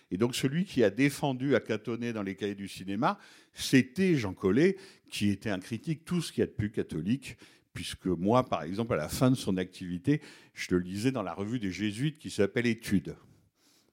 Et 0.10 0.17
donc 0.17 0.34
celui 0.34 0.65
qui 0.65 0.84
a 0.84 0.89
défendu 0.89 1.53
à 1.53 1.60
Catonnet 1.60 2.12
dans 2.12 2.24
les 2.24 2.34
cahiers 2.34 2.55
du 2.55 2.67
cinéma, 2.67 3.20
c'était 3.53 4.15
Jean 4.15 4.34
Collet, 4.34 4.77
qui 5.12 5.29
était 5.29 5.51
un 5.51 5.60
critique 5.60 6.03
tout 6.03 6.24
ce 6.24 6.31
qu'il 6.31 6.41
y 6.41 6.43
a 6.43 6.48
de 6.48 6.53
plus 6.53 6.72
catholique, 6.72 7.38
puisque 7.72 8.08
moi, 8.08 8.50
par 8.50 8.63
exemple, 8.63 8.93
à 8.93 8.98
la 8.98 9.10
fin 9.10 9.29
de 9.29 9.36
son 9.36 9.58
activité, 9.58 10.22
je 10.55 10.70
le 10.72 10.79
lisais 10.79 11.12
dans 11.12 11.22
la 11.22 11.36
revue 11.36 11.60
des 11.60 11.72
Jésuites 11.72 12.17
qui 12.17 12.31
s'appelle 12.31 12.65
Études. 12.65 13.15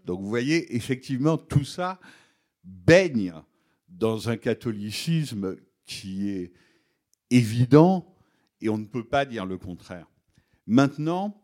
Donc 0.07 0.23
vous 0.23 0.31
voyez, 0.31 0.75
effectivement, 0.75 1.37
tout 1.37 1.65
ça 1.65 2.01
baigne 2.65 3.35
dans 3.89 4.29
un 4.29 4.37
catholicisme 4.37 5.57
qui 5.87 6.31
est 6.31 6.53
évident 7.31 8.15
et 8.61 8.69
on 8.69 8.79
ne 8.79 8.87
peut 8.87 9.05
pas 9.05 9.25
dire 9.25 9.47
le 9.47 9.59
contraire. 9.59 10.07
Maintenant, 10.67 11.43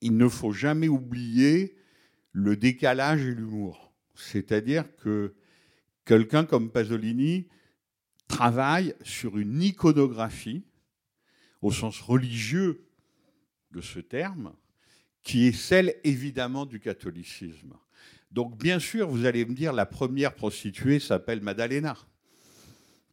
il 0.00 0.16
ne 0.16 0.28
faut 0.28 0.52
jamais 0.52 0.88
oublier 0.88 1.76
le 2.32 2.56
décalage 2.56 3.22
et 3.22 3.34
l'humour. 3.34 3.92
C'est-à-dire 4.14 4.94
que 4.96 5.34
quelqu'un 6.04 6.44
comme 6.44 6.70
Pasolini 6.70 7.48
travaille 8.28 8.94
sur 9.02 9.38
une 9.38 9.62
iconographie, 9.62 10.64
au 11.62 11.72
sens 11.72 12.00
religieux 12.00 12.86
de 13.70 13.80
ce 13.80 13.98
terme, 13.98 14.54
qui 15.22 15.46
est 15.46 15.52
celle 15.52 15.96
évidemment 16.04 16.66
du 16.66 16.80
catholicisme. 16.80 17.74
Donc 18.34 18.58
bien 18.58 18.80
sûr, 18.80 19.08
vous 19.08 19.26
allez 19.26 19.44
me 19.44 19.54
dire, 19.54 19.72
la 19.72 19.86
première 19.86 20.34
prostituée 20.34 20.98
s'appelle 20.98 21.40
Madalena. 21.40 21.96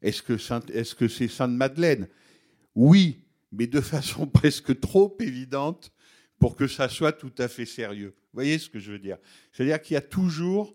Est-ce 0.02 0.24
que 0.24 0.40
c'est 0.40 0.66
-ce 0.68 1.28
Sainte 1.28 1.52
Madeleine 1.52 2.08
Oui, 2.74 3.24
mais 3.52 3.68
de 3.68 3.82
façon 3.82 4.26
presque 4.40 4.80
trop 4.80 5.16
évidente 5.20 5.94
pour 6.40 6.56
que 6.56 6.66
ça 6.66 6.90
soit 6.90 7.12
tout 7.12 7.34
à 7.38 7.48
fait 7.48 7.68
sérieux. 7.68 8.16
Vous 8.18 8.38
voyez 8.38 8.58
ce 8.58 8.68
que 8.68 8.80
je 8.80 8.94
veux 8.94 9.00
dire? 9.00 9.20
C'est-à-dire 9.52 9.80
qu'il 9.80 9.94
y 9.94 9.98
a 9.98 10.02
toujours 10.02 10.74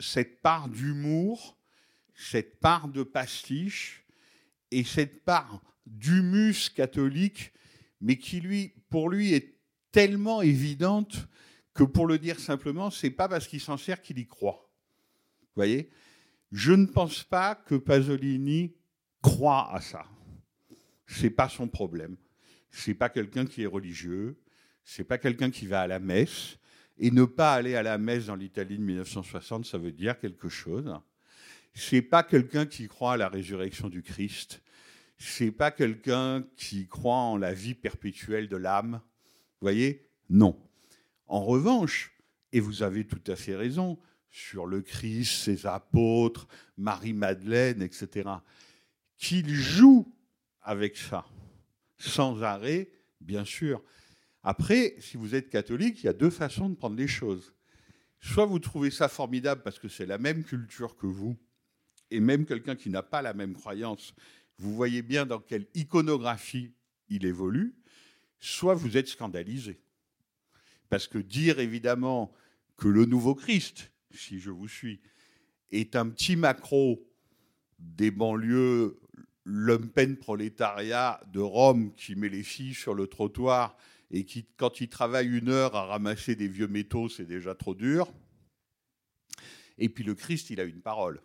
cette 0.00 0.42
part 0.42 0.68
d'humour, 0.68 1.56
cette 2.16 2.58
part 2.58 2.88
de 2.88 3.04
pastiche 3.04 4.04
et 4.72 4.82
cette 4.82 5.22
part 5.22 5.62
d'humus 5.86 6.70
catholique, 6.70 7.52
mais 8.00 8.18
qui 8.18 8.40
lui, 8.40 8.74
pour 8.90 9.08
lui, 9.08 9.32
est 9.32 9.54
tellement 9.92 10.42
évidente 10.42 11.28
que 11.74 11.84
pour 11.84 12.06
le 12.06 12.18
dire 12.18 12.38
simplement, 12.38 12.90
c'est 12.90 13.10
pas 13.10 13.28
parce 13.28 13.46
qu'il 13.46 13.60
s'en 13.60 13.76
sert 13.76 14.02
qu'il 14.02 14.18
y 14.18 14.26
croit. 14.26 14.68
Vous 15.40 15.56
voyez? 15.56 15.90
Je 16.50 16.72
ne 16.72 16.86
pense 16.86 17.24
pas 17.24 17.54
que 17.54 17.74
Pasolini 17.74 18.74
croit 19.22 19.72
à 19.74 19.80
ça. 19.80 20.04
C'est 21.06 21.30
pas 21.30 21.48
son 21.48 21.68
problème. 21.68 22.16
C'est 22.70 22.94
pas 22.94 23.08
quelqu'un 23.08 23.46
qui 23.46 23.62
est 23.62 23.66
religieux. 23.66 24.38
C'est 24.84 25.04
pas 25.04 25.18
quelqu'un 25.18 25.50
qui 25.50 25.66
va 25.66 25.82
à 25.82 25.86
la 25.86 25.98
messe. 25.98 26.58
Et 26.98 27.10
ne 27.10 27.24
pas 27.24 27.54
aller 27.54 27.74
à 27.74 27.82
la 27.82 27.98
messe 27.98 28.26
dans 28.26 28.36
l'Italie 28.36 28.76
de 28.76 28.82
1960, 28.82 29.64
ça 29.64 29.78
veut 29.78 29.92
dire 29.92 30.18
quelque 30.18 30.48
chose. 30.48 30.94
C'est 31.74 32.02
pas 32.02 32.22
quelqu'un 32.22 32.66
qui 32.66 32.86
croit 32.86 33.14
à 33.14 33.16
la 33.16 33.28
résurrection 33.28 33.88
du 33.88 34.02
Christ. 34.02 34.62
C'est 35.16 35.52
pas 35.52 35.70
quelqu'un 35.70 36.44
qui 36.56 36.86
croit 36.86 37.14
en 37.14 37.36
la 37.38 37.54
vie 37.54 37.74
perpétuelle 37.74 38.48
de 38.48 38.56
l'âme. 38.56 39.00
Vous 39.60 39.66
voyez? 39.66 40.06
Non. 40.28 40.58
En 41.26 41.44
revanche, 41.44 42.12
et 42.52 42.60
vous 42.60 42.82
avez 42.82 43.06
tout 43.06 43.22
à 43.26 43.36
fait 43.36 43.56
raison, 43.56 43.98
sur 44.30 44.66
le 44.66 44.80
Christ, 44.80 45.42
ses 45.42 45.66
apôtres, 45.66 46.48
Marie-Madeleine, 46.76 47.82
etc., 47.82 48.28
qu'il 49.18 49.48
joue 49.54 50.12
avec 50.62 50.96
ça, 50.96 51.26
sans 51.98 52.42
arrêt, 52.42 52.90
bien 53.20 53.44
sûr. 53.44 53.82
Après, 54.42 54.96
si 54.98 55.16
vous 55.16 55.34
êtes 55.34 55.50
catholique, 55.50 56.02
il 56.02 56.06
y 56.06 56.08
a 56.08 56.14
deux 56.14 56.30
façons 56.30 56.68
de 56.68 56.74
prendre 56.74 56.96
les 56.96 57.06
choses. 57.06 57.54
Soit 58.20 58.46
vous 58.46 58.58
trouvez 58.58 58.90
ça 58.90 59.08
formidable 59.08 59.62
parce 59.62 59.78
que 59.78 59.88
c'est 59.88 60.06
la 60.06 60.18
même 60.18 60.44
culture 60.44 60.96
que 60.96 61.06
vous, 61.06 61.36
et 62.10 62.20
même 62.20 62.46
quelqu'un 62.46 62.76
qui 62.76 62.90
n'a 62.90 63.02
pas 63.02 63.22
la 63.22 63.34
même 63.34 63.54
croyance, 63.54 64.14
vous 64.58 64.74
voyez 64.74 65.02
bien 65.02 65.26
dans 65.26 65.40
quelle 65.40 65.66
iconographie 65.74 66.74
il 67.08 67.26
évolue, 67.26 67.74
soit 68.38 68.74
vous 68.74 68.96
êtes 68.96 69.08
scandalisé. 69.08 69.80
Parce 70.92 71.08
que 71.08 71.16
dire 71.16 71.58
évidemment 71.58 72.34
que 72.76 72.86
le 72.86 73.06
nouveau 73.06 73.34
Christ, 73.34 73.90
si 74.10 74.38
je 74.40 74.50
vous 74.50 74.68
suis, 74.68 75.00
est 75.70 75.96
un 75.96 76.06
petit 76.10 76.36
macro 76.36 77.02
des 77.78 78.10
banlieues 78.10 79.00
lumpen 79.46 80.18
prolétariat 80.18 81.18
de 81.32 81.40
Rome 81.40 81.94
qui 81.94 82.14
met 82.14 82.28
les 82.28 82.42
filles 82.42 82.74
sur 82.74 82.92
le 82.92 83.06
trottoir 83.06 83.74
et 84.10 84.26
qui, 84.26 84.44
quand 84.58 84.82
il 84.82 84.90
travaille 84.90 85.28
une 85.28 85.48
heure 85.48 85.74
à 85.76 85.86
ramasser 85.86 86.36
des 86.36 86.48
vieux 86.48 86.68
métaux, 86.68 87.08
c'est 87.08 87.24
déjà 87.24 87.54
trop 87.54 87.74
dur. 87.74 88.12
Et 89.78 89.88
puis 89.88 90.04
le 90.04 90.14
Christ, 90.14 90.50
il 90.50 90.60
a 90.60 90.64
une 90.64 90.82
parole. 90.82 91.22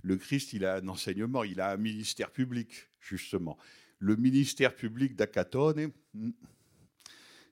Le 0.00 0.16
Christ, 0.16 0.54
il 0.54 0.64
a 0.64 0.76
un 0.76 0.88
enseignement, 0.88 1.44
il 1.44 1.60
a 1.60 1.70
un 1.70 1.76
ministère 1.76 2.30
public, 2.30 2.88
justement. 2.98 3.58
Le 3.98 4.16
ministère 4.16 4.74
public 4.74 5.16
d'Acatone, 5.16 5.90
hmm, 6.14 6.30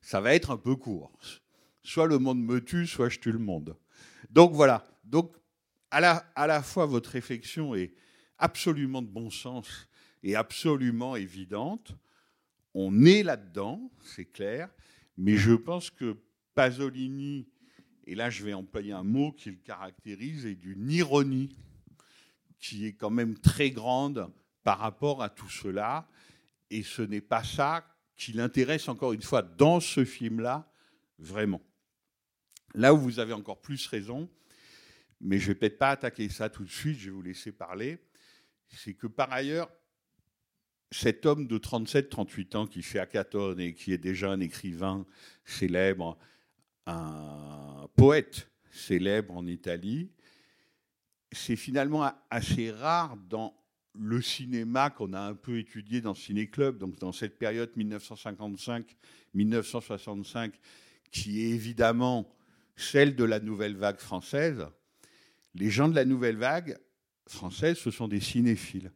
ça 0.05 0.21
va 0.21 0.35
être 0.35 0.51
un 0.51 0.57
peu 0.57 0.75
court. 0.75 1.11
Soit 1.81 2.05
le 2.05 2.19
monde 2.19 2.39
me 2.39 2.63
tue, 2.63 2.85
soit 2.85 3.09
je 3.09 3.17
tue 3.17 3.31
le 3.31 3.39
monde. 3.39 3.75
Donc 4.29 4.53
voilà. 4.53 4.85
Donc 5.03 5.35
à 5.89 5.99
la, 5.99 6.17
à 6.35 6.45
la 6.45 6.61
fois 6.61 6.85
votre 6.85 7.09
réflexion 7.09 7.73
est 7.73 7.91
absolument 8.37 9.01
de 9.01 9.07
bon 9.07 9.31
sens 9.31 9.89
et 10.21 10.35
absolument 10.35 11.15
évidente. 11.15 11.95
On 12.75 13.03
est 13.03 13.23
là-dedans, 13.23 13.91
c'est 14.03 14.25
clair, 14.25 14.69
mais 15.17 15.37
je 15.37 15.53
pense 15.53 15.89
que 15.89 16.15
Pasolini, 16.53 17.47
et 18.05 18.13
là 18.13 18.29
je 18.29 18.45
vais 18.45 18.53
employer 18.53 18.91
un 18.91 19.03
mot 19.03 19.31
qui 19.31 19.49
le 19.49 19.57
caractérise, 19.57 20.45
est 20.45 20.53
d'une 20.53 20.91
ironie 20.91 21.57
qui 22.59 22.85
est 22.85 22.93
quand 22.93 23.09
même 23.09 23.39
très 23.39 23.71
grande 23.71 24.31
par 24.63 24.77
rapport 24.77 25.23
à 25.23 25.29
tout 25.29 25.49
cela, 25.49 26.07
et 26.69 26.83
ce 26.83 27.01
n'est 27.01 27.21
pas 27.21 27.43
ça 27.43 27.94
qui 28.15 28.33
l'intéresse 28.33 28.87
encore 28.87 29.13
une 29.13 29.21
fois 29.21 29.41
dans 29.41 29.79
ce 29.79 30.05
film-là, 30.05 30.71
vraiment. 31.19 31.61
Là 32.73 32.93
où 32.93 32.97
vous 32.97 33.19
avez 33.19 33.33
encore 33.33 33.61
plus 33.61 33.87
raison, 33.87 34.29
mais 35.21 35.37
je 35.37 35.43
ne 35.43 35.47
vais 35.47 35.59
peut-être 35.59 35.77
pas 35.77 35.91
attaquer 35.91 36.29
ça 36.29 36.49
tout 36.49 36.63
de 36.63 36.69
suite, 36.69 36.99
je 36.99 37.05
vais 37.05 37.11
vous 37.11 37.21
laisser 37.21 37.51
parler, 37.51 37.99
c'est 38.69 38.93
que 38.93 39.07
par 39.07 39.31
ailleurs, 39.31 39.71
cet 40.91 41.25
homme 41.25 41.47
de 41.47 41.57
37-38 41.57 42.57
ans 42.57 42.67
qui 42.67 42.81
fait 42.81 42.99
Akatone 42.99 43.59
et 43.59 43.73
qui 43.73 43.91
est 43.91 43.97
déjà 43.97 44.31
un 44.31 44.39
écrivain 44.39 45.05
célèbre, 45.43 46.17
un 46.85 47.87
poète 47.95 48.49
célèbre 48.71 49.35
en 49.35 49.47
Italie, 49.47 50.11
c'est 51.31 51.55
finalement 51.55 52.11
assez 52.29 52.71
rare 52.71 53.17
dans 53.17 53.53
le 53.99 54.21
cinéma 54.21 54.89
qu'on 54.89 55.13
a 55.13 55.21
un 55.21 55.35
peu 55.35 55.57
étudié 55.57 56.01
dans 56.01 56.11
le 56.11 56.17
Ciné-Club, 56.17 56.77
donc 56.77 56.97
dans 56.99 57.11
cette 57.11 57.37
période 57.37 57.71
1955-1965, 57.77 60.53
qui 61.11 61.41
est 61.41 61.49
évidemment 61.49 62.33
celle 62.75 63.15
de 63.15 63.23
la 63.23 63.39
nouvelle 63.39 63.75
vague 63.75 63.99
française, 63.99 64.65
les 65.53 65.69
gens 65.69 65.87
de 65.87 65.95
la 65.95 66.05
nouvelle 66.05 66.37
vague 66.37 66.77
française, 67.27 67.77
ce 67.77 67.91
sont 67.91 68.07
des 68.07 68.19
cinéphiles. 68.19 68.91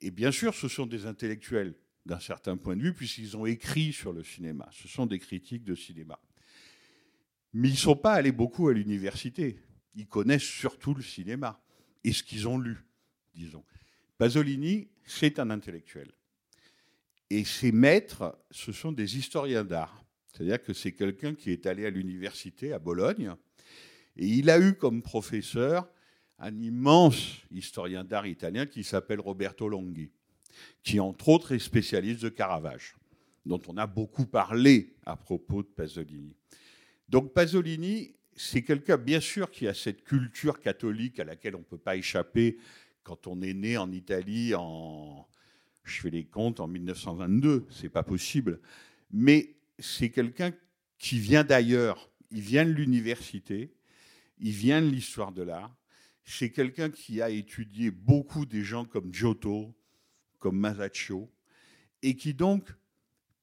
Et 0.00 0.10
bien 0.10 0.30
sûr, 0.30 0.54
ce 0.54 0.68
sont 0.68 0.86
des 0.86 1.06
intellectuels 1.06 1.74
d'un 2.06 2.20
certain 2.20 2.56
point 2.56 2.76
de 2.76 2.82
vue, 2.82 2.94
puisqu'ils 2.94 3.36
ont 3.36 3.46
écrit 3.46 3.92
sur 3.92 4.12
le 4.12 4.24
cinéma. 4.24 4.68
Ce 4.72 4.88
sont 4.88 5.06
des 5.06 5.18
critiques 5.18 5.64
de 5.64 5.74
cinéma. 5.74 6.18
Mais 7.52 7.68
ils 7.68 7.72
ne 7.72 7.76
sont 7.76 7.96
pas 7.96 8.14
allés 8.14 8.32
beaucoup 8.32 8.68
à 8.68 8.72
l'université. 8.72 9.60
Ils 9.94 10.06
connaissent 10.06 10.42
surtout 10.42 10.94
le 10.94 11.02
cinéma 11.02 11.62
et 12.04 12.12
ce 12.12 12.22
qu'ils 12.22 12.48
ont 12.48 12.58
lu, 12.58 12.78
disons. 13.34 13.64
Pasolini, 14.18 14.88
c'est 15.04 15.38
un 15.38 15.50
intellectuel. 15.50 16.10
Et 17.30 17.44
ses 17.44 17.72
maîtres, 17.72 18.36
ce 18.50 18.72
sont 18.72 18.90
des 18.90 19.16
historiens 19.16 19.64
d'art. 19.64 20.04
C'est-à-dire 20.32 20.62
que 20.62 20.72
c'est 20.72 20.92
quelqu'un 20.92 21.34
qui 21.34 21.50
est 21.52 21.66
allé 21.66 21.86
à 21.86 21.90
l'université 21.90 22.72
à 22.72 22.78
Bologne 22.78 23.32
et 24.16 24.26
il 24.26 24.50
a 24.50 24.58
eu 24.58 24.74
comme 24.74 25.02
professeur 25.02 25.88
un 26.38 26.60
immense 26.60 27.38
historien 27.50 28.04
d'art 28.04 28.26
italien 28.26 28.66
qui 28.66 28.84
s'appelle 28.84 29.20
Roberto 29.20 29.68
Longhi, 29.68 30.10
qui 30.82 31.00
entre 31.00 31.28
autres 31.28 31.52
est 31.52 31.58
spécialiste 31.58 32.22
de 32.22 32.28
Caravage, 32.28 32.96
dont 33.46 33.60
on 33.68 33.76
a 33.76 33.86
beaucoup 33.86 34.26
parlé 34.26 34.94
à 35.06 35.16
propos 35.16 35.62
de 35.62 35.68
Pasolini. 35.68 36.34
Donc 37.08 37.32
Pasolini, 37.32 38.14
c'est 38.36 38.62
quelqu'un 38.62 38.96
bien 38.96 39.20
sûr 39.20 39.50
qui 39.50 39.66
a 39.66 39.74
cette 39.74 40.04
culture 40.04 40.60
catholique 40.60 41.18
à 41.20 41.24
laquelle 41.24 41.56
on 41.56 41.60
ne 41.60 41.64
peut 41.64 41.78
pas 41.78 41.96
échapper 41.96 42.58
quand 43.08 43.26
on 43.26 43.40
est 43.40 43.54
né 43.54 43.78
en 43.78 43.90
Italie 43.90 44.54
en, 44.54 45.26
je 45.82 46.02
fais 46.02 46.10
les 46.10 46.26
comptes, 46.26 46.60
en 46.60 46.68
1922, 46.68 47.66
c'est 47.70 47.88
pas 47.88 48.02
possible. 48.02 48.60
Mais 49.10 49.56
c'est 49.78 50.10
quelqu'un 50.10 50.52
qui 50.98 51.18
vient 51.18 51.42
d'ailleurs, 51.42 52.10
il 52.30 52.42
vient 52.42 52.66
de 52.66 52.70
l'université, 52.70 53.72
il 54.40 54.52
vient 54.52 54.82
de 54.82 54.88
l'histoire 54.88 55.32
de 55.32 55.42
l'art. 55.42 55.74
C'est 56.22 56.50
quelqu'un 56.50 56.90
qui 56.90 57.22
a 57.22 57.30
étudié 57.30 57.90
beaucoup 57.90 58.44
des 58.44 58.62
gens 58.62 58.84
comme 58.84 59.14
Giotto, 59.14 59.74
comme 60.38 60.58
Masaccio, 60.58 61.32
et 62.02 62.14
qui 62.14 62.34
donc, 62.34 62.68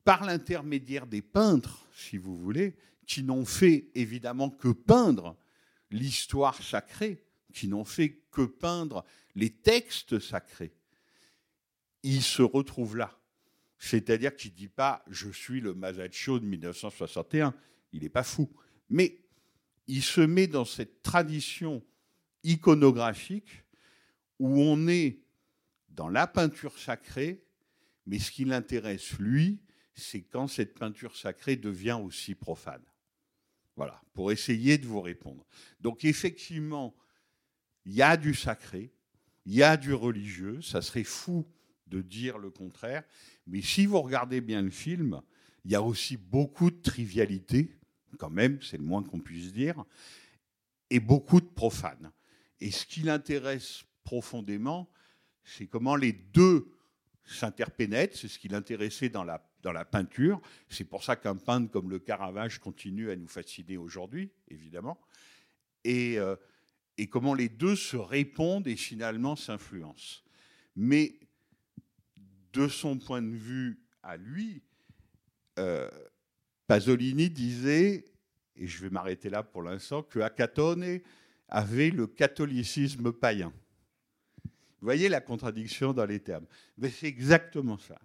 par 0.04 0.26
l'intermédiaire 0.26 1.08
des 1.08 1.24
peintres, 1.24 1.88
si 1.92 2.20
vous 2.20 2.38
voulez, 2.38 2.76
qui 3.08 3.24
n'ont 3.24 3.46
fait 3.46 3.90
évidemment 3.96 4.52
que 4.52 4.68
peindre 4.68 5.36
l'histoire 5.90 6.62
sacrée, 6.62 7.25
qui 7.56 7.70
n'ont 7.70 7.86
fait 7.86 8.22
que 8.32 8.42
peindre 8.42 9.06
les 9.34 9.50
textes 9.50 10.20
sacrés, 10.20 10.76
il 12.04 12.22
se 12.22 12.42
retrouve 12.42 12.98
là. 12.98 13.18
C'est-à-dire 13.80 14.36
qu'il 14.36 14.52
ne 14.52 14.58
dit 14.58 14.68
pas 14.68 15.04
je 15.08 15.30
suis 15.30 15.62
le 15.62 15.74
Masaccio 15.74 16.40
de 16.40 16.46
1961. 16.46 17.56
Il 17.94 18.04
n'est 18.04 18.10
pas 18.10 18.24
fou. 18.24 18.52
Mais 18.90 19.22
il 19.88 20.04
se 20.04 20.22
met 20.22 20.48
dans 20.48 20.66
cette 20.66 21.02
tradition 21.02 21.82
iconographique 22.44 23.64
où 24.40 24.60
on 24.60 24.88
est 24.88 25.22
dans 25.90 26.10
la 26.10 26.28
peinture 26.28 26.78
sacrée, 26.78 27.42
mais 28.06 28.20
ce 28.20 28.32
qui 28.32 28.44
l'intéresse, 28.44 29.18
lui, 29.18 29.62
c'est 29.94 30.24
quand 30.24 30.48
cette 30.48 30.78
peinture 30.78 31.16
sacrée 31.16 31.56
devient 31.56 32.00
aussi 32.04 32.36
profane. 32.36 32.84
Voilà, 33.78 34.02
pour 34.14 34.32
essayer 34.32 34.78
de 34.78 34.86
vous 34.86 35.02
répondre. 35.02 35.46
Donc 35.80 36.04
effectivement, 36.04 36.94
il 37.86 37.94
y 37.94 38.02
a 38.02 38.18
du 38.18 38.34
sacré, 38.34 38.92
il 39.46 39.54
y 39.54 39.64
a 39.64 39.78
du 39.78 39.94
religieux, 39.94 40.62
ça 40.62 40.82
serait 40.82 41.04
fou 41.04 41.46
de 41.88 42.02
dire 42.02 42.38
le 42.38 42.50
contraire, 42.50 43.04
mais 43.48 43.62
si 43.62 43.86
vous 43.86 44.02
regardez 44.02 44.42
bien 44.42 44.62
le 44.62 44.72
film, 44.72 45.22
il 45.64 45.72
y 45.72 45.76
a 45.76 45.82
aussi 45.82 46.18
beaucoup 46.18 46.72
de 46.72 46.82
trivialité, 46.82 47.72
quand 48.18 48.30
même, 48.30 48.62
c'est 48.62 48.78
le 48.78 48.84
moins 48.84 49.04
qu'on 49.04 49.20
puisse 49.20 49.54
dire, 49.54 49.84
et 50.90 51.00
beaucoup 51.00 51.42
de 51.42 51.46
profane. 51.46 52.12
Et 52.60 52.72
ce 52.72 52.86
qui 52.86 53.02
l'intéresse 53.02 53.84
profondément, 54.04 54.90
c'est 55.44 55.68
comment 55.68 55.96
les 55.96 56.14
deux 56.14 56.72
s'interpénètrent, 57.24 58.18
c'est 58.18 58.28
ce 58.28 58.40
qui 58.40 58.48
l'intéressait 58.48 59.10
dans 59.10 59.24
la, 59.24 59.48
dans 59.62 59.72
la 59.72 59.86
peinture. 59.86 60.42
C'est 60.70 60.86
pour 60.86 61.04
ça 61.04 61.16
qu'un 61.16 61.36
peintre 61.36 61.72
comme 61.72 61.90
le 61.90 62.00
Caravage 62.00 62.60
continue 62.60 63.12
à 63.12 63.16
nous 63.16 63.28
fasciner 63.28 63.78
aujourd'hui, 63.78 64.32
évidemment. 64.48 65.00
Et, 65.84 66.18
euh, 66.18 66.36
et 66.98 67.08
comment 67.08 67.34
les 67.34 67.50
deux 67.50 67.76
se 67.76 67.98
répondent 67.98 68.68
et 68.68 68.76
finalement 68.76 69.36
s'influencent. 69.36 70.24
Mais 70.76 71.20
de 72.54 72.68
son 72.68 72.98
point 72.98 73.22
de 73.22 73.36
vue 73.36 73.82
à 74.02 74.18
lui, 74.18 74.62
euh, 75.60 75.90
Pasolini 76.68 77.30
disait, 77.30 78.06
et 78.56 78.68
je 78.68 78.82
vais 78.82 78.90
m'arrêter 78.90 79.30
là 79.30 79.44
pour 79.44 79.62
l'instant, 79.62 80.04
que 80.04 80.20
Acatone 80.20 81.00
avait 81.50 81.90
le 81.90 82.08
catholicisme 82.08 83.12
païen. 83.12 83.54
Vous 84.46 84.88
voyez 84.88 85.10
la 85.10 85.22
contradiction 85.22 85.94
dans 85.94 86.06
les 86.06 86.20
termes. 86.20 86.46
Mais 86.78 86.90
c'est 86.90 87.08
exactement 87.08 87.78
ça. 87.78 88.00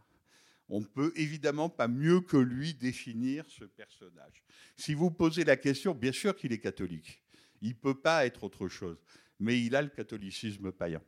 On 0.68 0.80
ne 0.80 0.86
peut 0.86 1.12
évidemment 1.16 1.68
pas 1.68 1.88
mieux 1.88 2.20
que 2.20 2.36
lui 2.36 2.74
définir 2.74 3.44
ce 3.48 3.64
personnage. 3.64 4.44
Si 4.76 4.94
vous 4.94 5.10
posez 5.10 5.44
la 5.44 5.56
question, 5.56 5.94
bien 5.94 6.12
sûr 6.12 6.34
qu'il 6.36 6.52
est 6.52 6.58
catholique. 6.60 7.22
Il 7.62 7.70
ne 7.70 7.74
peut 7.74 7.98
pas 7.98 8.26
être 8.26 8.44
autre 8.44 8.68
chose. 8.68 8.98
Mais 9.38 9.60
il 9.60 9.74
a 9.74 9.82
le 9.82 9.88
catholicisme 9.88 10.72
païen. 10.72 11.00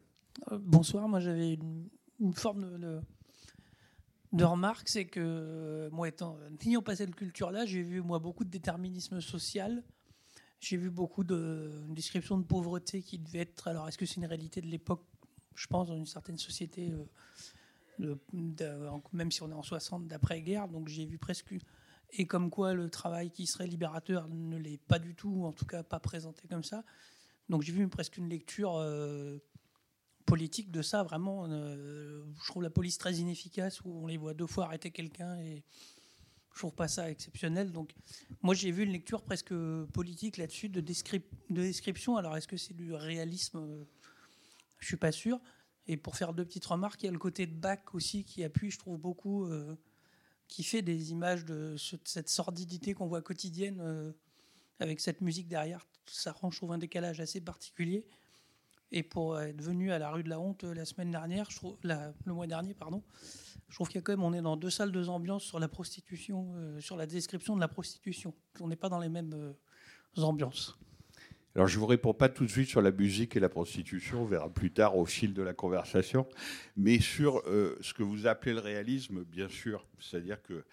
Euh, 0.51 0.59
bonsoir, 0.59 1.09
moi 1.09 1.21
j'avais 1.21 1.55
une, 1.55 2.33
forme 2.35 2.79
de, 4.33 4.45
remarque, 4.45 4.89
c'est 4.89 5.05
que 5.05 5.21
euh, 5.21 5.91
moi 5.91 6.09
étant 6.09 6.39
ayant 6.65 6.83
passé 6.83 7.07
de 7.07 7.15
culture 7.15 7.51
là, 7.51 7.67
j'ai 7.67 7.83
vu 7.83 8.01
moi 8.01 8.19
beaucoup 8.19 8.45
de 8.45 8.51
déterminisme 8.51 9.21
social. 9.21 9.83
J'ai 10.63 10.77
vu 10.77 10.91
beaucoup 10.91 11.25
de 11.25 11.73
descriptions 11.89 12.39
de 12.39 12.45
pauvreté 12.45 13.03
qui 13.03 13.19
devaient 13.19 13.41
être. 13.41 13.67
Alors, 13.67 13.89
est-ce 13.89 13.99
que 13.99 14.07
c'est 14.07 14.17
une 14.17 14.27
réalité 14.27 14.61
de 14.61 14.69
l'époque? 14.69 15.05
Je 15.57 15.67
pense 15.67 15.89
dans 15.89 15.97
une 15.97 16.07
certaine 16.07 16.39
société, 16.39 16.95
euh, 18.01 18.15
même 19.13 19.33
si 19.33 19.43
on 19.43 19.51
est 19.51 19.55
en 19.55 19.65
60 19.65 20.07
d'après-guerre. 20.07 20.69
Donc, 20.69 20.87
j'ai 20.87 21.05
vu 21.05 21.19
presque 21.19 21.53
et 22.13 22.27
comme 22.27 22.51
quoi 22.51 22.75
le 22.75 22.91
travail 22.91 23.31
qui 23.31 23.47
serait 23.47 23.67
libérateur 23.67 24.29
ne 24.29 24.57
l'est 24.57 24.81
pas 24.83 24.99
du 24.99 25.15
tout, 25.15 25.45
en 25.45 25.53
tout 25.53 25.67
cas 25.67 25.83
pas 25.83 26.01
présenté 26.01 26.47
comme 26.49 26.65
ça. 26.65 26.85
Donc, 27.49 27.63
j'ai 27.63 27.73
vu 27.73 27.89
presque 27.89 28.17
une 28.19 28.29
lecture. 28.29 28.77
Euh, 28.77 29.39
politique 30.23 30.71
de 30.71 30.83
ça, 30.83 31.03
vraiment. 31.03 31.47
Euh, 31.49 32.23
je 32.41 32.47
trouve 32.47 32.63
la 32.63 32.71
police 32.71 32.99
très 32.99 33.15
inefficace, 33.15 33.83
où 33.85 34.05
on 34.05 34.07
les 34.07 34.17
voit 34.17 34.35
deux 34.35 34.47
fois 34.47 34.67
arrêter 34.67 34.91
quelqu'un 34.91 35.37
et 35.39 35.65
je 36.55 36.59
trouve 36.59 36.75
pas 36.75 36.89
ça 36.89 37.11
exceptionnel. 37.11 37.73
Donc, 37.73 37.93
moi, 38.43 38.55
j'ai 38.55 38.71
vu 38.71 38.85
une 38.85 38.93
lecture 38.93 39.23
presque 39.23 39.55
politique 39.93 40.37
là-dessus, 40.37 40.69
de 40.69 40.81
description. 40.81 42.17
Alors, 42.17 42.37
est-ce 42.37 42.49
que 42.49 42.57
c'est 42.57 42.75
du 42.75 42.93
réalisme? 42.93 43.87
Je 44.79 44.87
suis 44.87 44.97
pas 44.97 45.13
sûr. 45.13 45.41
Et 45.87 45.97
pour 45.97 46.17
faire 46.17 46.33
deux 46.33 46.45
petites 46.45 46.67
remarques, 46.67 47.03
il 47.03 47.07
y 47.07 47.09
a 47.09 47.13
le 47.13 47.19
côté 47.19 47.47
de 47.47 47.55
Bach 47.55 47.95
aussi 47.95 48.25
qui 48.25 48.45
appuie, 48.45 48.71
je 48.71 48.79
trouve, 48.79 48.99
beaucoup, 48.99 49.47
euh, 49.47 49.77
qui 50.53 50.65
fait 50.65 50.83
des 50.83 51.13
images 51.13 51.47
de 51.47 51.77
ce, 51.79 51.97
cette 52.05 52.29
sordidité 52.29 52.93
qu'on 52.93 53.07
voit 53.07 53.23
quotidienne 53.23 53.79
euh, 53.81 54.13
avec 54.81 55.01
cette 55.01 55.23
musique 55.23 55.49
derrière. 55.49 55.87
Ça 56.07 56.31
rend, 56.33 56.51
je 56.51 56.59
trouve, 56.59 56.73
un 56.73 56.79
décalage 56.79 57.21
assez 57.21 57.41
particulier. 57.41 58.05
Et 58.91 59.03
pour 59.03 59.41
être 59.41 59.63
venu 59.63 59.93
à 59.93 59.99
la 59.99 60.11
rue 60.11 60.23
de 60.23 60.29
la 60.29 60.39
Honte 60.39 60.65
la 60.65 60.85
semaine 60.85 61.11
dernière, 61.11 61.49
le 61.83 62.33
mois 62.35 62.47
dernier, 62.47 62.75
pardon, 62.75 63.03
je 63.71 63.75
trouve 63.75 63.89
qu'il 63.89 63.97
y 63.97 63.99
a 64.01 64.03
quand 64.03 64.13
même, 64.13 64.23
on 64.23 64.35
est 64.35 64.43
dans 64.43 64.59
deux 64.59 64.69
salles, 64.69 64.93
deux 64.93 65.09
ambiances 65.09 65.45
sur 65.45 65.59
la 65.59 65.69
prostitution, 65.69 66.53
euh, 66.57 66.81
sur 66.81 66.99
la 66.99 67.07
description 67.07 67.57
de 67.57 67.61
la 67.61 67.69
prostitution. 67.69 68.35
On 68.61 68.69
n'est 68.69 68.77
pas 68.77 68.91
dans 68.91 69.01
les 69.01 69.09
mêmes 69.09 69.33
euh, 69.33 70.23
ambiances. 70.23 70.79
Alors 71.55 71.69
je 71.69 71.77
ne 71.77 71.81
vous 71.81 71.87
réponds 71.87 72.15
pas 72.15 72.31
tout 72.31 72.47
de 72.47 72.51
suite 72.51 72.69
sur 72.69 72.81
la 72.81 72.93
musique 72.93 73.37
et 73.37 73.41
la 73.41 73.51
prostitution, 73.51 74.23
on 74.23 74.25
verra 74.25 74.49
plus 74.49 74.71
tard 74.71 74.97
au 74.97 75.05
fil 75.05 75.35
de 75.35 75.43
la 75.43 75.53
conversation, 75.53 76.27
mais 76.77 76.99
sur 76.99 77.43
euh, 77.47 77.77
ce 77.83 77.93
que 77.93 78.03
vous 78.03 78.27
appelez 78.27 78.55
le 78.55 78.61
réalisme, 78.61 79.23
bien 79.25 79.49
sûr. 79.51 79.87
C'est-à-dire 80.01 80.41
que 80.43 80.65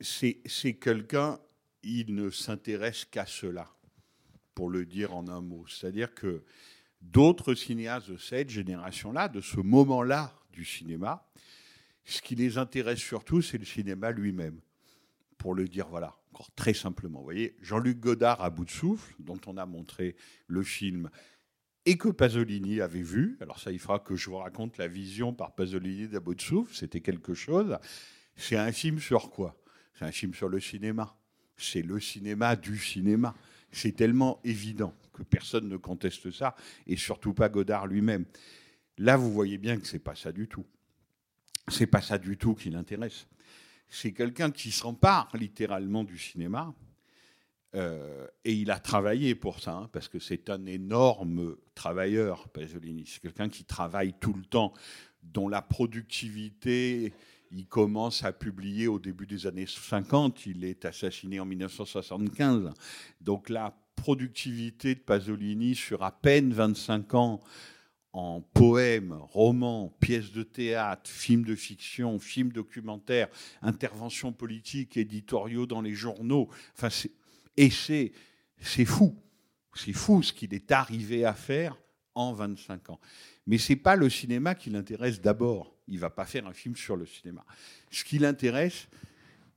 c'est 0.00 0.74
quelqu'un, 0.74 1.38
il 1.84 2.16
ne 2.16 2.30
s'intéresse 2.30 3.04
qu'à 3.04 3.26
cela 3.26 3.70
pour 4.56 4.70
le 4.70 4.84
dire 4.84 5.14
en 5.14 5.28
un 5.28 5.40
mot. 5.40 5.64
C'est-à-dire 5.68 6.14
que 6.14 6.42
d'autres 7.00 7.54
cinéastes 7.54 8.10
de 8.10 8.16
cette 8.16 8.50
génération-là, 8.50 9.28
de 9.28 9.40
ce 9.40 9.60
moment-là 9.60 10.34
du 10.52 10.64
cinéma, 10.64 11.24
ce 12.04 12.20
qui 12.20 12.34
les 12.34 12.58
intéresse 12.58 12.98
surtout, 12.98 13.40
c'est 13.40 13.58
le 13.58 13.64
cinéma 13.64 14.10
lui-même. 14.10 14.60
Pour 15.36 15.54
le 15.54 15.68
dire, 15.68 15.86
voilà, 15.86 16.17
très 16.52 16.74
simplement. 16.74 17.18
Vous 17.18 17.24
voyez, 17.24 17.56
Jean-Luc 17.60 18.00
Godard 18.00 18.42
à 18.42 18.50
bout 18.50 18.64
de 18.64 18.70
souffle, 18.70 19.14
dont 19.18 19.40
on 19.46 19.56
a 19.56 19.66
montré 19.66 20.16
le 20.46 20.62
film 20.62 21.10
et 21.84 21.96
que 21.96 22.08
Pasolini 22.08 22.80
avait 22.80 23.02
vu. 23.02 23.38
Alors 23.40 23.58
ça, 23.60 23.72
il 23.72 23.78
fera 23.78 23.98
que 23.98 24.14
je 24.14 24.28
vous 24.28 24.36
raconte 24.36 24.76
la 24.78 24.88
vision 24.88 25.32
par 25.32 25.54
Pasolini 25.54 26.08
d'à 26.08 26.20
bout 26.20 26.34
de 26.34 26.40
souffle. 26.40 26.74
C'était 26.74 27.00
quelque 27.00 27.34
chose. 27.34 27.78
C'est 28.36 28.56
un 28.56 28.72
film 28.72 28.98
sur 28.98 29.30
quoi? 29.30 29.56
C'est 29.94 30.04
un 30.04 30.12
film 30.12 30.34
sur 30.34 30.48
le 30.48 30.60
cinéma. 30.60 31.16
C'est 31.56 31.82
le 31.82 31.98
cinéma 31.98 32.56
du 32.56 32.76
cinéma. 32.78 33.34
C'est 33.72 33.92
tellement 33.92 34.40
évident 34.44 34.94
que 35.12 35.22
personne 35.22 35.68
ne 35.68 35.76
conteste 35.76 36.30
ça, 36.30 36.54
et 36.86 36.96
surtout 36.96 37.34
pas 37.34 37.48
Godard 37.48 37.86
lui-même. 37.86 38.24
Là, 38.98 39.16
vous 39.16 39.32
voyez 39.32 39.58
bien 39.58 39.78
que 39.78 39.86
c'est 39.86 39.98
pas 39.98 40.14
ça 40.14 40.32
du 40.32 40.46
tout. 40.46 40.64
C'est 41.68 41.86
pas 41.86 42.00
ça 42.00 42.18
du 42.18 42.36
tout 42.36 42.54
qui 42.54 42.70
l'intéresse. 42.70 43.26
C'est 43.88 44.12
quelqu'un 44.12 44.50
qui 44.50 44.70
s'empare 44.70 45.30
littéralement 45.34 46.04
du 46.04 46.18
cinéma, 46.18 46.74
euh, 47.74 48.26
et 48.44 48.54
il 48.54 48.70
a 48.70 48.78
travaillé 48.78 49.34
pour 49.34 49.60
ça, 49.60 49.72
hein, 49.72 49.90
parce 49.92 50.08
que 50.08 50.18
c'est 50.18 50.48
un 50.50 50.64
énorme 50.66 51.56
travailleur, 51.74 52.48
Pasolini. 52.48 53.04
C'est 53.06 53.20
quelqu'un 53.20 53.48
qui 53.48 53.64
travaille 53.64 54.14
tout 54.20 54.32
le 54.32 54.44
temps, 54.44 54.72
dont 55.22 55.48
la 55.48 55.62
productivité 55.62 57.12
il 57.50 57.66
commence 57.66 58.24
à 58.24 58.32
publier 58.32 58.88
au 58.88 58.98
début 58.98 59.26
des 59.26 59.46
années 59.46 59.66
50. 59.66 60.46
Il 60.46 60.64
est 60.64 60.84
assassiné 60.84 61.40
en 61.40 61.46
1975. 61.46 62.70
Donc 63.20 63.48
la 63.48 63.74
productivité 63.96 64.94
de 64.94 65.00
Pasolini 65.00 65.74
sur 65.74 66.02
à 66.02 66.12
peine 66.12 66.52
25 66.52 67.14
ans 67.14 67.40
en 68.12 68.40
poèmes, 68.40 69.12
romans, 69.12 69.94
pièces 70.00 70.32
de 70.32 70.42
théâtre, 70.42 71.08
films 71.10 71.44
de 71.44 71.54
fiction, 71.54 72.18
films 72.18 72.52
documentaires, 72.52 73.28
interventions 73.62 74.32
politiques, 74.32 74.96
éditoriaux 74.96 75.66
dans 75.66 75.82
les 75.82 75.94
journaux. 75.94 76.48
Enfin, 76.74 76.88
et 77.56 77.70
c'est, 77.70 78.12
c'est 78.60 78.84
fou. 78.84 79.16
C'est 79.74 79.92
fou 79.92 80.22
ce 80.22 80.32
qu'il 80.32 80.54
est 80.54 80.72
arrivé 80.72 81.24
à 81.24 81.34
faire 81.34 81.76
en 82.14 82.32
25 82.32 82.90
ans. 82.90 83.00
Mais 83.46 83.58
ce 83.58 83.72
n'est 83.72 83.76
pas 83.76 83.96
le 83.96 84.10
cinéma 84.10 84.54
qui 84.54 84.70
l'intéresse 84.70 85.20
d'abord. 85.20 85.74
Il 85.86 85.94
ne 85.94 86.00
va 86.00 86.10
pas 86.10 86.24
faire 86.24 86.46
un 86.46 86.52
film 86.52 86.76
sur 86.76 86.96
le 86.96 87.06
cinéma. 87.06 87.44
Ce 87.90 88.04
qui 88.04 88.18
l'intéresse, 88.18 88.88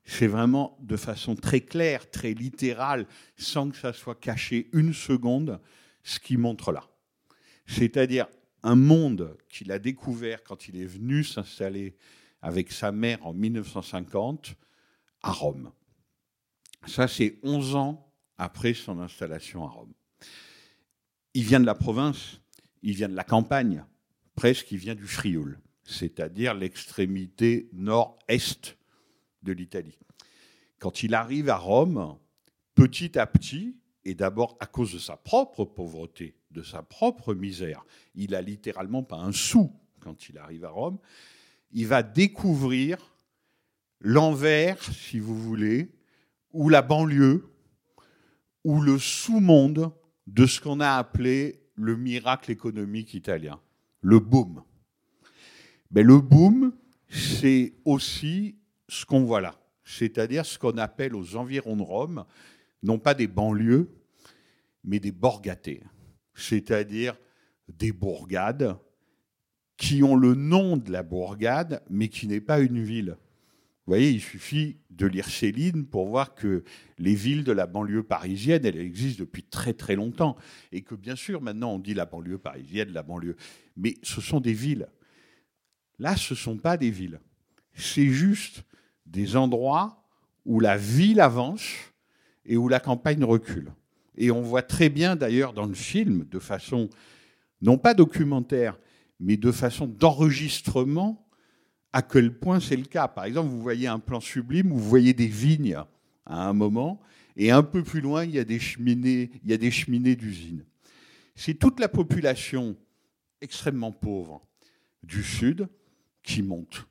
c'est 0.04 0.28
vraiment 0.28 0.78
de 0.82 0.98
façon 0.98 1.36
très 1.36 1.62
claire, 1.62 2.10
très 2.10 2.34
littérale, 2.34 3.08
sans 3.38 3.70
que 3.70 3.78
ça 3.78 3.94
soit 3.94 4.20
caché 4.20 4.70
une 4.74 4.94
seconde, 4.94 5.60
ce 6.04 6.20
qu'il 6.20 6.38
montre 6.38 6.72
là. 6.72 6.84
C'est-à-dire 7.66 8.28
un 8.63 8.76
monde 8.76 9.38
qu'il 9.50 9.71
a 9.71 9.80
découvert 9.80 10.43
quand 10.43 10.67
il 10.67 10.78
est 10.80 10.86
venu 10.86 11.24
s'installer 11.24 11.95
avec 12.41 12.71
sa 12.71 12.91
mère 12.91 13.26
en 13.26 13.34
1950 13.34 14.56
à 15.24 15.32
Rome. 15.32 15.71
Ça, 16.88 17.08
c'est 17.08 17.39
11 17.43 17.76
ans 17.76 18.12
après 18.38 18.74
son 18.74 19.00
installation 19.00 19.65
à 19.65 19.69
Rome. 19.69 19.93
Il 21.34 21.43
vient 21.43 21.60
de 21.60 21.65
la 21.65 21.76
province, 21.76 22.41
il 22.82 22.95
vient 22.95 23.10
de 23.10 23.15
la 23.15 23.24
campagne, 23.24 23.86
presque 24.36 24.71
il 24.71 24.78
vient 24.78 24.95
du 24.95 25.08
Frioul, 25.08 25.60
c'est-à-dire 25.84 26.54
l'extrémité 26.54 27.69
nord-est 27.74 28.78
de 29.43 29.52
l'Italie. 29.52 30.00
Quand 30.80 31.04
il 31.04 31.13
arrive 31.13 31.50
à 31.50 31.58
Rome, 31.58 32.17
petit 32.74 33.17
à 33.19 33.28
petit, 33.28 33.78
et 34.04 34.15
d'abord 34.15 34.58
à 34.60 34.65
cause 34.65 34.93
de 34.93 35.00
sa 35.00 35.15
propre 35.15 35.63
pauvreté, 35.63 36.36
de 36.52 36.64
sa 36.64 36.82
propre 36.82 37.34
misère, 37.34 37.86
il 38.16 38.36
a 38.36 38.42
littéralement 38.42 39.04
pas 39.04 39.18
un 39.18 39.32
sou 39.32 39.72
quand 40.00 40.30
il 40.30 40.38
arrive 40.38 40.66
à 40.66 40.70
Rome, 40.70 40.98
il 41.72 41.88
va 41.88 42.04
découvrir 42.04 42.98
l'envers, 44.00 44.82
si 44.84 45.20
vous 45.20 45.40
voulez, 45.40 45.92
ou 46.52 46.70
la 46.70 46.82
banlieue, 46.82 47.48
ou 48.64 48.82
le 48.82 49.00
sous-monde 49.00 49.92
de 50.28 50.46
ce 50.46 50.60
qu'on 50.60 50.80
a 50.80 50.96
appelé 50.98 51.62
le 51.76 51.96
miracle 51.96 52.52
économique 52.52 53.14
italien, 53.14 53.60
le 54.02 54.20
boom. 54.20 54.64
Mais 55.92 56.04
le 56.04 56.20
boom, 56.20 56.74
c'est 57.10 57.74
aussi 57.86 58.56
ce 58.88 59.06
qu'on 59.06 59.24
voit 59.24 59.42
là, 59.42 59.56
c'est-à-dire 59.84 60.46
ce 60.46 60.60
qu'on 60.60 60.78
appelle 60.78 61.16
aux 61.16 61.36
environs 61.36 61.78
de 61.78 61.82
Rome, 61.82 62.26
non 62.84 63.00
pas 63.00 63.14
des 63.14 63.28
banlieues, 63.28 63.90
mais 64.84 65.00
des 65.00 65.12
borgatées, 65.12 65.84
c'est-à-dire 66.42 67.18
des 67.68 67.92
bourgades 67.92 68.78
qui 69.78 70.04
ont 70.04 70.16
le 70.16 70.36
nom 70.36 70.78
de 70.78 70.92
la 70.92 71.04
bourgade, 71.04 71.82
mais 71.90 72.08
qui 72.08 72.28
n'est 72.28 72.42
pas 72.42 72.60
une 72.60 72.84
ville. 72.84 73.18
Vous 73.86 73.94
voyez, 73.94 74.12
il 74.12 74.22
suffit 74.22 74.78
de 74.92 75.08
lire 75.08 75.28
Céline 75.28 75.88
pour 75.88 76.08
voir 76.08 76.36
que 76.36 76.64
les 77.00 77.16
villes 77.16 77.44
de 77.44 77.52
la 77.52 77.66
banlieue 77.66 78.04
parisienne, 78.04 78.64
elles 78.64 78.78
existent 78.78 79.22
depuis 79.22 79.44
très 79.44 79.74
très 79.74 79.96
longtemps. 79.96 80.38
Et 80.72 80.82
que 80.82 80.94
bien 80.94 81.16
sûr, 81.16 81.42
maintenant, 81.42 81.74
on 81.74 81.80
dit 81.80 81.96
la 81.96 82.06
banlieue 82.06 82.38
parisienne, 82.38 82.92
la 82.92 83.02
banlieue. 83.02 83.36
Mais 83.76 83.96
ce 84.04 84.22
sont 84.22 84.40
des 84.40 84.54
villes. 84.54 84.88
Là, 85.98 86.16
ce 86.16 86.36
ne 86.36 86.38
sont 86.38 86.58
pas 86.58 86.78
des 86.78 86.92
villes. 86.92 87.20
C'est 87.74 88.10
juste 88.10 88.64
des 89.08 89.36
endroits 89.36 90.04
où 90.46 90.60
la 90.60 90.78
ville 90.78 91.20
avance 91.20 91.74
et 92.46 92.58
où 92.58 92.68
la 92.68 92.80
campagne 92.80 93.24
recule. 93.24 93.72
Et 94.22 94.30
on 94.30 94.44
voit 94.44 94.62
très 94.62 94.90
bien 94.90 95.16
d'ailleurs 95.16 95.52
dans 95.52 95.66
le 95.66 95.74
film, 95.74 96.26
de 96.26 96.38
façon 96.38 96.92
non 97.60 97.80
pas 97.80 97.96
documentaire, 97.96 98.78
mais 99.20 99.36
de 99.36 99.52
façon 99.52 99.88
d'enregistrement, 99.88 101.28
à 101.92 102.04
quel 102.04 102.38
point 102.38 102.60
c'est 102.60 102.76
le 102.76 102.86
cas. 102.86 103.08
Par 103.08 103.26
exemple, 103.26 103.50
vous 103.50 103.64
voyez 103.64 103.88
un 103.88 103.98
plan 103.98 104.20
sublime 104.20 104.72
où 104.72 104.78
vous 104.78 104.88
voyez 104.88 105.16
des 105.16 105.26
vignes 105.26 105.76
à 106.28 106.48
un 106.48 106.54
moment, 106.54 107.02
et 107.36 107.50
un 107.50 107.64
peu 107.64 107.82
plus 107.82 108.00
loin, 108.00 108.24
il 108.24 108.30
y 108.30 108.38
a 108.38 108.44
des 108.44 108.60
cheminées, 108.60 109.32
il 109.44 109.50
y 109.50 109.54
a 109.54 109.58
des 109.58 109.72
cheminées 109.72 110.16
d'usines. 110.16 110.66
C'est 111.34 111.56
toute 111.56 111.80
la 111.80 111.90
population 111.90 112.78
extrêmement 113.42 113.92
pauvre 113.92 114.46
du 115.02 115.24
Sud 115.24 115.68
qui 116.22 116.44
monte. 116.44 116.86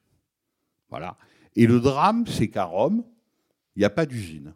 Voilà. 0.89 1.17
Et 1.55 1.69
le 1.69 1.79
drame, 1.79 2.27
c'est 2.27 2.49
qu'à 2.49 2.65
Rome, 2.65 3.05
il 3.77 3.79
n'y 3.79 3.85
a 3.85 3.91
pas 3.91 4.05
d'usine. 4.05 4.53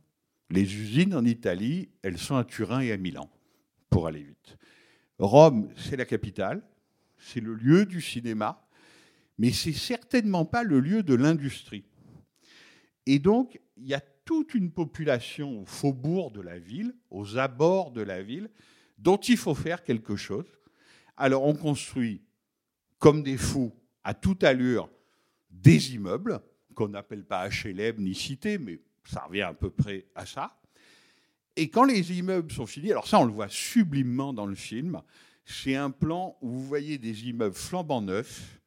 Les 0.51 0.63
usines 0.63 1.15
en 1.15 1.25
Italie, 1.25 1.89
elles 2.03 2.19
sont 2.19 2.37
à 2.37 2.45
Turin 2.45 2.81
et 2.81 2.93
à 2.93 2.97
Milan, 2.97 3.31
pour 3.91 4.07
aller 4.07 4.23
vite. 4.23 4.57
Rome, 5.19 5.69
c'est 5.77 5.97
la 5.97 6.05
capitale, 6.05 6.63
c'est 7.19 7.41
le 7.41 7.55
lieu 7.55 7.87
du 7.87 8.01
cinéma, 8.01 8.67
mais 9.39 9.53
c'est 9.53 9.73
certainement 9.73 10.45
pas 10.45 10.63
le 10.63 10.81
lieu 10.81 11.03
de 11.03 11.15
l'industrie. 11.15 11.85
Et 13.07 13.19
donc, 13.19 13.61
il 13.77 13.87
y 13.87 13.95
a 13.95 14.03
toute 14.25 14.55
une 14.55 14.71
population 14.71 15.63
au 15.63 15.67
faubourg 15.67 16.31
de 16.31 16.41
la 16.41 16.59
ville, 16.59 16.95
aux 17.11 17.37
abords 17.39 17.91
de 17.91 18.01
la 18.03 18.23
ville, 18.23 18.51
dont 18.99 19.17
il 19.17 19.37
faut 19.37 19.55
faire 19.55 19.83
quelque 19.83 20.17
chose. 20.17 20.47
Alors, 21.17 21.45
on 21.45 21.55
construit 21.55 22.23
comme 22.99 23.23
des 23.23 23.37
fous, 23.37 23.73
à 24.03 24.15
toute 24.15 24.45
allure, 24.45 24.89
des 25.51 25.95
immeubles, 25.95 26.41
qu'on 26.75 26.89
n'appelle 26.89 27.25
pas 27.25 27.49
HLM 27.49 28.01
ni 28.01 28.15
cité, 28.15 28.59
mais 28.59 28.81
ça 29.05 29.25
revient 29.29 29.43
à 29.43 29.55
peu 29.55 29.71
près 29.71 30.07
à 30.15 30.27
ça. 30.27 30.57
Et 31.57 31.69
quand 31.69 31.85
les 31.85 32.13
immeubles 32.13 32.51
sont 32.51 32.67
finis, 32.67 32.91
alors 32.91 33.07
ça 33.07 33.21
on 33.21 33.25
le 33.25 33.33
voit 33.33 33.49
sublimement 33.49 34.33
dans 34.33 34.47
le 34.47 34.55
film, 34.55 35.03
c'est 35.45 35.77
un 35.77 35.91
plan 35.91 36.37
où 36.41 36.51
vous 36.51 36.65
voyez 36.65 36.99
des 36.99 37.29
immeubles 37.29 37.55
flambant 37.55 38.01
neufs, 38.01 38.61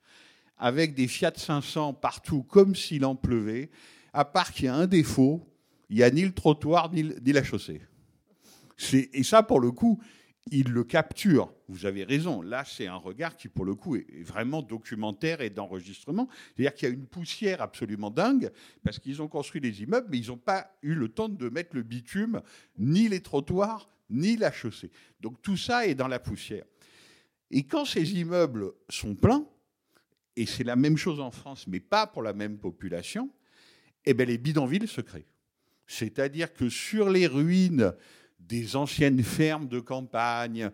avec 0.57 0.93
des 0.95 1.07
Fiat 1.07 1.33
500 1.35 1.93
partout 1.93 2.43
comme 2.43 2.75
s'il 2.75 3.05
en 3.05 3.15
pleuvait, 3.15 3.69
à 4.13 4.25
part 4.25 4.51
qu'il 4.51 4.65
y 4.65 4.67
a 4.69 4.75
un 4.75 4.87
défaut, 4.87 5.47
il 5.89 5.97
n'y 5.97 6.03
a 6.03 6.09
ni 6.09 6.23
le 6.23 6.33
trottoir 6.33 6.91
ni, 6.91 7.03
la 7.03 7.43
chaussée. 7.43 7.81
Et 8.93 9.23
ça, 9.23 9.43
pour 9.43 9.59
le 9.59 9.71
coup, 9.71 9.99
il 10.51 10.71
le 10.71 10.83
capture. 10.83 11.53
Vous 11.67 11.85
avez 11.85 12.03
raison. 12.03 12.41
Là, 12.41 12.63
c'est 12.65 12.87
un 12.87 12.95
regard 12.95 13.35
qui, 13.35 13.47
pour 13.49 13.65
le 13.65 13.75
coup, 13.75 13.95
est 13.95 14.23
vraiment 14.23 14.61
documentaire 14.61 15.41
et 15.41 15.49
d'enregistrement. 15.49 16.27
C'est-à-dire 16.55 16.73
qu'il 16.73 16.89
y 16.89 16.91
a 16.91 16.93
une 16.93 17.07
poussière 17.07 17.61
absolument 17.61 18.11
dingue, 18.11 18.51
parce 18.83 18.99
qu'ils 18.99 19.21
ont 19.21 19.27
construit 19.27 19.61
les 19.61 19.83
immeubles, 19.83 20.07
mais 20.09 20.19
ils 20.19 20.27
n'ont 20.27 20.37
pas 20.37 20.75
eu 20.81 20.93
le 20.93 21.09
temps 21.09 21.29
de 21.29 21.49
mettre 21.49 21.75
le 21.75 21.83
bitume, 21.83 22.41
ni 22.77 23.07
les 23.07 23.21
trottoirs, 23.21 23.89
ni 24.09 24.37
la 24.37 24.51
chaussée. 24.51 24.91
Donc 25.19 25.41
tout 25.41 25.57
ça 25.57 25.85
est 25.85 25.95
dans 25.95 26.07
la 26.07 26.19
poussière. 26.19 26.65
Et 27.51 27.63
quand 27.63 27.85
ces 27.85 28.13
immeubles 28.13 28.71
sont 28.89 29.15
pleins, 29.15 29.45
et 30.35 30.45
c'est 30.45 30.63
la 30.63 30.75
même 30.75 30.97
chose 30.97 31.19
en 31.19 31.31
France, 31.31 31.65
mais 31.67 31.79
pas 31.79 32.07
pour 32.07 32.21
la 32.21 32.33
même 32.33 32.57
population, 32.57 33.31
eh 34.05 34.13
bien 34.13 34.25
les 34.25 34.37
bidonvilles 34.37 34.87
se 34.87 35.01
créent. 35.01 35.27
C'est-à-dire 35.87 36.53
que 36.53 36.69
sur 36.69 37.09
les 37.09 37.27
ruines 37.27 37.93
des 38.39 38.75
anciennes 38.75 39.21
fermes 39.23 39.67
de 39.67 39.79
campagne, 39.79 40.69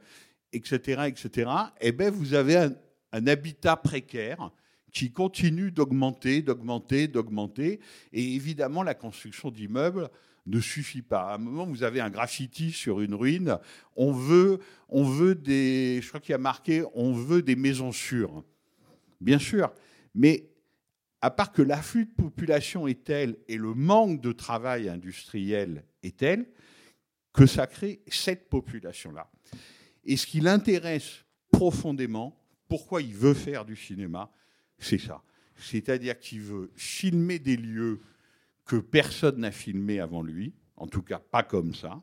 etc., 0.51 1.03
etc., 1.07 1.51
eh 1.81 1.91
bien, 1.91 2.11
vous 2.11 2.33
avez 2.33 2.57
un, 2.57 2.73
un 3.11 3.27
habitat 3.27 3.77
précaire 3.77 4.51
qui 4.91 5.11
continue 5.11 5.71
d'augmenter, 5.71 6.41
d'augmenter, 6.41 7.07
d'augmenter. 7.07 7.79
Et 8.11 8.35
évidemment, 8.35 8.83
la 8.83 8.93
construction 8.93 9.49
d'immeubles 9.49 10.09
ne 10.45 10.59
suffit 10.59 11.01
pas. 11.01 11.31
À 11.31 11.35
un 11.35 11.37
moment, 11.37 11.65
vous 11.65 11.83
avez 11.83 11.99
un 11.99 12.09
graffiti 12.09 12.71
sur 12.71 13.01
une 13.01 13.15
ruine. 13.15 13.57
On 13.95 14.11
veut, 14.11 14.59
on 14.89 15.03
veut 15.03 15.35
des, 15.35 15.99
je 16.01 16.07
crois 16.07 16.19
qu'il 16.19 16.31
y 16.31 16.35
a 16.35 16.39
marqué, 16.39 16.83
on 16.93 17.13
veut 17.13 17.41
des 17.41 17.55
maisons 17.55 17.91
sûres. 17.91 18.43
Bien 19.21 19.39
sûr, 19.39 19.71
mais 20.13 20.49
à 21.21 21.31
part 21.31 21.53
que 21.53 21.61
l'afflux 21.61 22.05
de 22.05 22.11
population 22.11 22.87
est 22.87 23.05
tel 23.05 23.37
et 23.47 23.57
le 23.57 23.73
manque 23.73 24.21
de 24.21 24.33
travail 24.33 24.89
industriel 24.89 25.85
est 26.03 26.17
tel, 26.17 26.45
que 27.33 27.45
ça 27.45 27.67
crée 27.67 28.01
cette 28.07 28.49
population-là. 28.49 29.29
Et 30.05 30.17
ce 30.17 30.27
qui 30.27 30.39
l'intéresse 30.39 31.25
profondément, 31.51 32.39
pourquoi 32.67 33.01
il 33.01 33.15
veut 33.15 33.33
faire 33.33 33.65
du 33.65 33.75
cinéma, 33.75 34.31
c'est 34.77 34.99
ça. 34.99 35.23
C'est-à-dire 35.55 36.19
qu'il 36.19 36.41
veut 36.41 36.71
filmer 36.75 37.39
des 37.39 37.57
lieux 37.57 38.01
que 38.65 38.75
personne 38.77 39.39
n'a 39.39 39.51
filmés 39.51 39.99
avant 39.99 40.21
lui, 40.21 40.53
en 40.77 40.87
tout 40.87 41.01
cas 41.01 41.19
pas 41.19 41.43
comme 41.43 41.73
ça, 41.73 42.01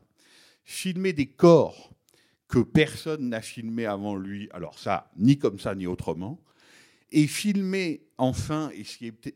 filmer 0.63 1.13
des 1.13 1.27
corps 1.27 1.91
que 2.47 2.59
personne 2.59 3.29
n'a 3.29 3.41
filmés 3.41 3.85
avant 3.85 4.15
lui, 4.15 4.49
alors 4.51 4.77
ça, 4.77 5.11
ni 5.17 5.37
comme 5.37 5.59
ça, 5.59 5.73
ni 5.73 5.87
autrement, 5.87 6.41
et 7.11 7.27
filmer 7.27 8.03
enfin, 8.17 8.71
et 8.73 8.83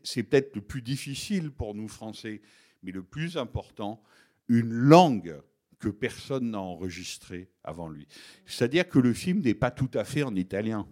c'est 0.02 0.22
peut-être 0.22 0.54
le 0.54 0.62
plus 0.62 0.82
difficile 0.82 1.50
pour 1.50 1.74
nous 1.74 1.88
Français, 1.88 2.40
mais 2.82 2.92
le 2.92 3.02
plus 3.02 3.36
important, 3.36 4.02
une 4.48 4.72
langue 4.72 5.40
que 5.78 5.88
personne 5.88 6.50
n'a 6.50 6.60
enregistré 6.60 7.50
avant 7.62 7.88
lui. 7.88 8.06
C'est-à-dire 8.46 8.88
que 8.88 8.98
le 8.98 9.12
film 9.12 9.40
n'est 9.40 9.54
pas 9.54 9.70
tout 9.70 9.90
à 9.94 10.04
fait 10.04 10.22
en 10.22 10.34
italien. 10.34 10.88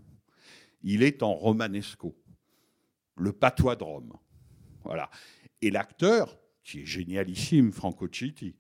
Il 0.83 1.03
est 1.03 1.23
en 1.23 1.33
romanesco, 1.33 2.17
le 3.17 3.33
patois 3.33 3.77
de 3.77 3.85
Rome. 3.85 4.13
Voilà. 4.85 5.11
Et 5.63 5.71
l'acteur, 5.71 6.39
qui 6.63 6.81
est 6.81 6.87
génialissime, 6.87 7.73
Franco 7.73 8.07
Citti, 8.13 8.55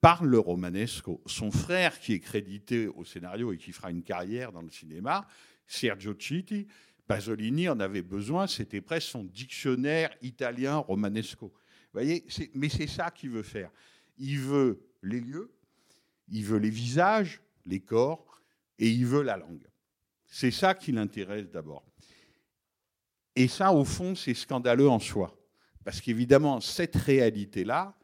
parle 0.00 0.28
le 0.28 0.40
romanesco. 0.40 1.22
Son 1.26 1.52
frère, 1.52 2.00
qui 2.00 2.14
est 2.14 2.20
crédité 2.20 2.88
au 2.88 3.04
scénario 3.04 3.52
et 3.52 3.58
qui 3.58 3.70
fera 3.72 3.90
une 3.90 4.02
carrière 4.02 4.50
dans 4.50 4.62
le 4.62 4.70
cinéma, 4.70 5.26
Sergio 5.66 6.14
Citti, 6.18 6.66
Pasolini 7.06 7.68
en 7.68 7.78
avait 7.80 8.02
besoin, 8.02 8.46
c'était 8.46 8.80
presque 8.80 9.10
son 9.10 9.24
dictionnaire 9.24 10.10
italien 10.22 10.76
romanesco. 10.76 11.48
Vous 11.48 12.00
voyez, 12.00 12.24
mais 12.54 12.68
c'est 12.68 12.86
ça 12.86 13.10
qu'il 13.10 13.30
veut 13.30 13.42
faire. 13.42 13.70
Il 14.18 14.38
veut 14.38 14.80
les 15.02 15.20
lieux, 15.20 15.52
il 16.28 16.44
veut 16.44 16.58
les 16.58 16.70
visages, 16.70 17.40
les 17.66 17.80
corps, 17.80 18.40
et 18.78 18.88
il 18.88 19.06
veut 19.06 19.22
la 19.22 19.36
langue. 19.36 19.66
C'est 20.26 20.50
ça 20.50 20.74
qui 20.74 20.92
l'intéresse 20.92 21.50
d'abord. 21.50 21.84
Et 23.36 23.48
ça, 23.48 23.72
au 23.72 23.84
fond, 23.84 24.14
c'est 24.14 24.34
scandaleux 24.34 24.88
en 24.88 24.98
soi. 24.98 25.38
Parce 25.84 26.00
qu'évidemment, 26.00 26.60
cette 26.60 26.96
réalité-là, 26.96 27.96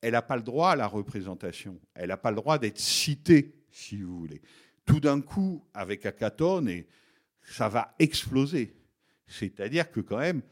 elle 0.00 0.12
n'a 0.12 0.22
pas 0.22 0.36
le 0.36 0.42
droit 0.42 0.70
à 0.70 0.76
la 0.76 0.86
représentation. 0.86 1.80
Elle 1.94 2.08
n'a 2.08 2.16
pas 2.16 2.30
le 2.30 2.36
droit 2.36 2.58
d'être 2.58 2.78
citée, 2.78 3.54
si 3.70 4.02
vous 4.02 4.18
voulez. 4.18 4.42
Tout 4.84 5.00
d'un 5.00 5.20
coup, 5.20 5.64
avec 5.74 6.06
Akatone, 6.06 6.84
ça 7.42 7.68
va 7.68 7.94
exploser. 7.98 8.74
C'est-à-dire 9.26 9.90
que 9.90 10.00
quand 10.00 10.18
même, 10.18 10.42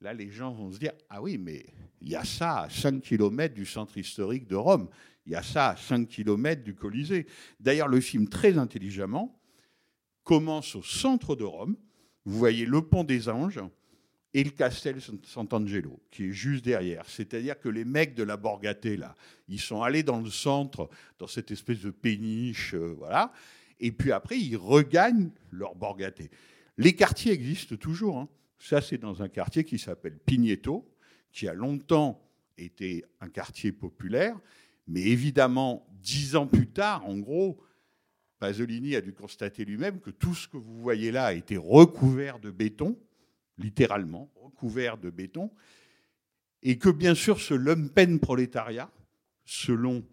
là, 0.00 0.14
les 0.14 0.30
gens 0.30 0.52
vont 0.52 0.72
se 0.72 0.78
dire, 0.78 0.92
ah 1.10 1.20
oui, 1.20 1.38
mais 1.38 1.66
il 2.00 2.10
y 2.10 2.16
a 2.16 2.24
ça 2.24 2.62
à 2.62 2.70
5 2.70 3.02
km 3.02 3.54
du 3.54 3.66
centre 3.66 3.96
historique 3.98 4.46
de 4.46 4.56
Rome. 4.56 4.88
Il 5.26 5.32
y 5.32 5.36
a 5.36 5.42
ça 5.42 5.70
à 5.70 5.76
5 5.76 6.08
km 6.08 6.62
du 6.62 6.74
Colisée. 6.74 7.26
D'ailleurs, 7.60 7.88
le 7.88 8.00
film, 8.00 8.28
très 8.28 8.58
intelligemment, 8.58 9.38
commence 10.24 10.74
au 10.74 10.82
centre 10.82 11.36
de 11.36 11.44
Rome. 11.44 11.76
Vous 12.24 12.38
voyez 12.38 12.66
le 12.66 12.82
pont 12.82 13.04
des 13.04 13.28
Anges 13.28 13.60
et 14.34 14.44
le 14.44 14.50
Castel 14.50 14.98
Sant'Angelo, 15.24 16.00
qui 16.10 16.24
est 16.28 16.32
juste 16.32 16.64
derrière. 16.64 17.04
C'est-à-dire 17.06 17.58
que 17.58 17.68
les 17.68 17.84
mecs 17.84 18.14
de 18.14 18.22
la 18.22 18.36
Borgate, 18.36 18.84
là, 18.86 19.14
ils 19.48 19.60
sont 19.60 19.82
allés 19.82 20.02
dans 20.02 20.20
le 20.20 20.30
centre, 20.30 20.88
dans 21.18 21.26
cette 21.26 21.50
espèce 21.50 21.80
de 21.80 21.90
péniche, 21.90 22.74
euh, 22.74 22.94
voilà. 22.96 23.32
Et 23.78 23.92
puis 23.92 24.12
après, 24.12 24.38
ils 24.38 24.56
regagnent 24.56 25.30
leur 25.50 25.74
Borgate. 25.74 26.22
Les 26.78 26.94
quartiers 26.94 27.32
existent 27.32 27.76
toujours. 27.76 28.18
hein. 28.18 28.28
Ça, 28.58 28.80
c'est 28.80 28.98
dans 28.98 29.22
un 29.22 29.28
quartier 29.28 29.64
qui 29.64 29.78
s'appelle 29.78 30.18
Pigneto, 30.24 30.88
qui 31.32 31.48
a 31.48 31.52
longtemps 31.52 32.22
été 32.56 33.04
un 33.20 33.28
quartier 33.28 33.72
populaire. 33.72 34.38
Mais 34.86 35.02
évidemment, 35.02 35.86
dix 36.00 36.36
ans 36.36 36.46
plus 36.46 36.68
tard, 36.68 37.06
en 37.06 37.18
gros, 37.18 37.62
Pasolini 38.38 38.96
a 38.96 39.00
dû 39.00 39.12
constater 39.12 39.64
lui-même 39.64 40.00
que 40.00 40.10
tout 40.10 40.34
ce 40.34 40.48
que 40.48 40.56
vous 40.56 40.82
voyez 40.82 41.12
là 41.12 41.26
a 41.26 41.32
été 41.32 41.56
recouvert 41.56 42.40
de 42.40 42.50
béton, 42.50 42.98
littéralement, 43.58 44.30
recouvert 44.34 44.98
de 44.98 45.10
béton, 45.10 45.50
et 46.62 46.78
que 46.78 46.88
bien 46.88 47.14
sûr 47.14 47.40
ce 47.40 47.54
lumpen 47.54 48.18
prolétariat, 48.18 48.90
selon 49.44 50.04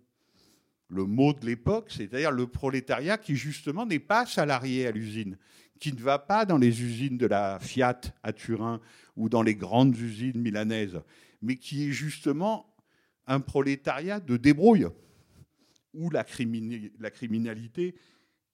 le 0.90 1.06
mot 1.06 1.34
de 1.34 1.46
l'époque, 1.46 1.92
c'est-à-dire 1.92 2.32
le 2.32 2.48
prolétariat 2.48 3.18
qui 3.18 3.36
justement 3.36 3.86
n'est 3.86 4.00
pas 4.00 4.26
salarié 4.26 4.88
à 4.88 4.92
l'usine, 4.92 5.38
qui 5.80 5.94
ne 5.94 6.00
va 6.00 6.20
pas 6.20 6.46
dans 6.46 6.58
les 6.58 6.82
usines 6.82 7.18
de 7.18 7.28
la 7.28 7.60
Fiat 7.60 8.02
à 8.24 8.34
Turin 8.34 8.82
ou 9.16 9.30
dans 9.30 9.44
les 9.44 9.56
grandes 9.56 9.98
usines 9.98 10.40
milanaises, 10.40 11.00
mais 11.42 11.56
qui 11.56 11.88
est 11.88 11.92
justement 11.92 12.76
un 13.30 13.40
prolétariat 13.40 14.20
de 14.20 14.36
débrouille, 14.38 14.88
où 15.94 16.10
la, 16.10 16.24
criminalité 16.24 17.96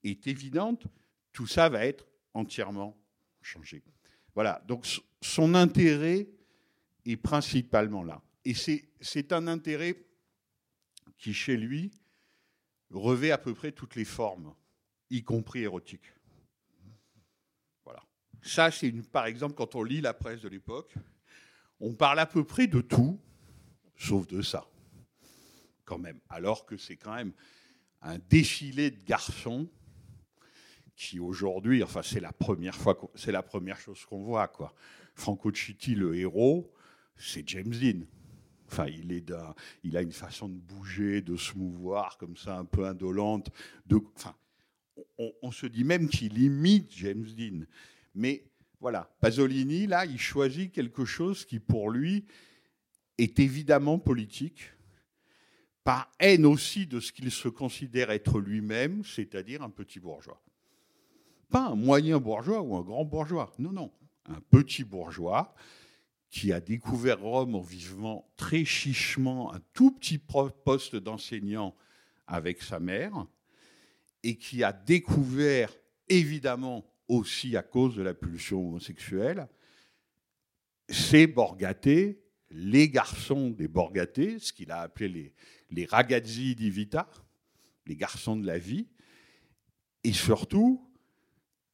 est 0.04 0.28
évidente, 0.28 0.86
tout 1.32 1.48
ça 1.48 1.70
va 1.70 1.86
être 1.86 2.06
entièrement 2.34 3.02
changé. 3.42 3.84
Voilà, 4.36 4.62
donc 4.68 4.86
son 5.22 5.56
intérêt 5.56 6.28
est 7.06 7.18
principalement 7.18 8.04
là. 8.04 8.22
Et 8.44 8.54
c'est 8.54 9.32
un 9.32 9.48
intérêt 9.48 9.96
qui, 11.18 11.34
chez 11.34 11.56
lui, 11.56 11.92
revêt 12.92 13.32
à 13.32 13.38
peu 13.38 13.54
près 13.54 13.72
toutes 13.72 13.96
les 13.96 14.06
formes, 14.06 14.54
y 15.10 15.24
compris 15.24 15.62
érotiques. 15.62 16.14
Voilà. 17.86 18.04
Ça, 18.42 18.72
c'est 18.72 18.92
par 19.10 19.26
exemple, 19.26 19.56
quand 19.56 19.76
on 19.76 19.84
lit 19.84 20.02
la 20.02 20.14
presse 20.14 20.42
de 20.42 20.50
l'époque, 20.50 20.94
on 21.80 21.96
parle 21.96 22.20
à 22.20 22.26
peu 22.26 22.44
près 22.44 22.68
de 22.68 22.82
tout, 22.82 23.22
sauf 23.98 24.28
de 24.28 24.42
ça, 24.42 24.68
quand 25.84 25.98
même. 25.98 26.20
Alors 26.30 26.66
que 26.66 26.78
c'est 26.78 26.98
quand 26.98 27.16
même 27.16 27.34
un 28.02 28.18
défilé 28.30 28.92
de 28.92 29.04
garçons 29.04 29.68
qui 30.96 31.20
aujourd'hui, 31.20 31.84
enfin 31.84 32.02
c'est 32.02 32.20
la 32.20 32.32
première 32.32 32.76
fois, 32.76 32.98
c'est 33.16 33.32
la 33.32 33.44
première 33.44 33.80
chose 33.80 34.06
qu'on 34.06 34.24
voit 34.24 34.48
quoi. 34.48 34.74
Franco 35.14 35.54
Citti, 35.54 35.96
le 35.96 36.16
héros, 36.16 36.72
c'est 37.16 37.48
James 37.50 37.72
Dean. 37.72 38.02
Enfin, 38.68 38.88
il, 38.88 39.24
il 39.84 39.98
a 39.98 40.02
une 40.02 40.12
façon 40.12 40.50
de 40.50 40.58
bouger, 40.58 41.22
de 41.22 41.38
se 41.38 41.56
mouvoir 41.58 42.18
comme 42.18 42.36
ça, 42.36 42.58
un 42.58 42.66
peu 42.66 42.86
indolente. 42.86 43.50
Enfin, 44.16 44.36
on, 45.18 45.32
on 45.42 45.52
se 45.52 45.68
dit 45.68 45.84
même 45.84 46.10
qu'il 46.10 46.38
imite 46.40 46.92
James 46.96 47.28
Dean. 47.38 47.66
Mais 48.16 48.44
voilà, 48.80 49.16
Pasolini, 49.22 49.88
là, 49.88 50.06
il 50.06 50.20
choisit 50.20 50.72
quelque 50.72 51.06
chose 51.06 51.46
qui, 51.46 51.60
pour 51.60 51.90
lui, 51.90 52.26
est 53.18 53.40
évidemment 53.40 54.00
politique, 54.00 54.72
par 55.84 56.12
haine 56.20 56.46
aussi 56.46 56.88
de 56.88 57.00
ce 57.00 57.12
qu'il 57.12 57.32
se 57.32 57.48
considère 57.48 58.10
être 58.10 58.40
lui-même, 58.40 59.04
c'est-à-dire 59.06 59.62
un 59.62 59.70
petit 59.70 60.00
bourgeois. 60.00 60.42
Pas 61.50 61.68
un 61.68 61.76
moyen 61.76 62.20
bourgeois 62.20 62.62
ou 62.62 62.76
un 62.76 62.82
grand 62.82 63.06
bourgeois, 63.06 63.54
non, 63.60 63.72
non, 63.72 63.92
un 64.26 64.42
petit 64.50 64.84
bourgeois 64.84 65.54
qui 66.30 66.52
a 66.52 66.60
découvert 66.60 67.22
Rome 67.22 67.56
en 67.56 67.62
vivant 67.62 68.28
très 68.36 68.66
chichement 68.66 69.54
un 69.54 69.62
tout 69.74 69.92
petit 69.92 70.18
poste 70.18 70.96
d'enseignant 70.96 71.76
avec 72.28 72.62
sa 72.62 72.80
mère, 72.80 73.28
et 74.24 74.38
qui 74.38 74.64
a 74.64 74.74
découvert, 74.74 75.72
évidemment 76.10 76.84
aussi 77.08 77.56
à 77.56 77.62
cause 77.62 77.96
de 77.96 78.02
la 78.02 78.16
pulsion 78.16 78.68
homosexuelle, 78.68 79.48
ces 80.90 81.28
borgatés, 81.28 82.25
les 82.52 82.90
garçons 82.90 83.50
des 83.50 83.68
borgatés, 83.68 84.40
ce 84.40 84.54
qu'il 84.54 84.72
a 84.72 84.82
appelé 84.82 85.08
les, 85.10 85.34
les 85.72 85.86
ragazzi 85.86 86.56
di 86.56 86.70
vita, 86.70 87.10
les 87.86 87.96
garçons 87.96 88.36
de 88.36 88.46
la 88.46 88.58
vie, 88.58 88.88
et 90.04 90.14
surtout, 90.14 90.88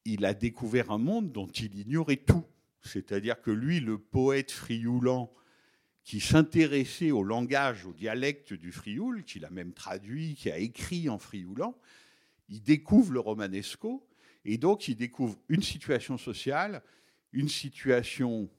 il 0.04 0.24
a 0.24 0.34
découvert 0.34 0.90
un 0.90 0.98
monde 0.98 1.32
dont 1.32 1.48
il 1.48 1.78
ignorait 1.78 2.16
tout. 2.16 2.44
C'est-à-dire 2.80 3.40
que 3.40 3.50
lui, 3.50 3.80
le 3.80 3.98
poète 3.98 4.50
frioulant, 4.50 5.32
qui 6.04 6.18
s'intéressait 6.18 7.12
au 7.12 7.22
langage, 7.22 7.86
au 7.86 7.92
dialecte 7.92 8.52
du 8.52 8.72
frioul, 8.72 9.22
qu'il 9.24 9.44
a 9.44 9.50
même 9.50 9.72
traduit, 9.72 10.34
qui 10.34 10.50
a 10.50 10.58
écrit 10.58 11.08
en 11.08 11.18
frioulant, 11.18 11.78
il 12.48 12.62
découvre 12.62 13.12
le 13.12 13.20
romanesco, 13.20 14.06
et 14.44 14.58
donc 14.58 14.88
il 14.88 14.96
découvre 14.96 15.38
une 15.48 15.62
situation 15.62 16.18
sociale, 16.18 16.82
une 17.32 17.48
situation 17.48 18.50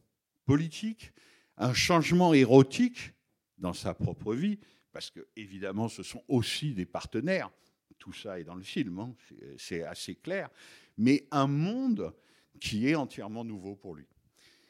politique, 0.46 1.12
un 1.58 1.74
changement 1.74 2.34
érotique 2.34 3.14
dans 3.58 3.74
sa 3.74 3.94
propre 3.94 4.34
vie, 4.34 4.60
parce 4.92 5.10
que 5.10 5.28
évidemment 5.36 5.88
ce 5.90 6.04
sont 6.04 6.24
aussi 6.28 6.74
des 6.74 6.86
partenaires, 6.86 7.52
tout 7.98 8.14
ça 8.14 8.40
est 8.40 8.44
dans 8.44 8.56
le 8.56 8.64
film, 8.64 9.00
hein, 9.00 9.16
c'est- 9.58 9.84
assez 9.84 10.16
clair, 10.16 10.50
mais 10.98 11.28
un 11.32 11.48
monde 11.48 12.14
qui 12.60 12.88
est 12.88 12.96
entièrement 12.96 13.44
nouveau 13.44 13.76
pour 13.76 13.96
lui. 13.96 14.08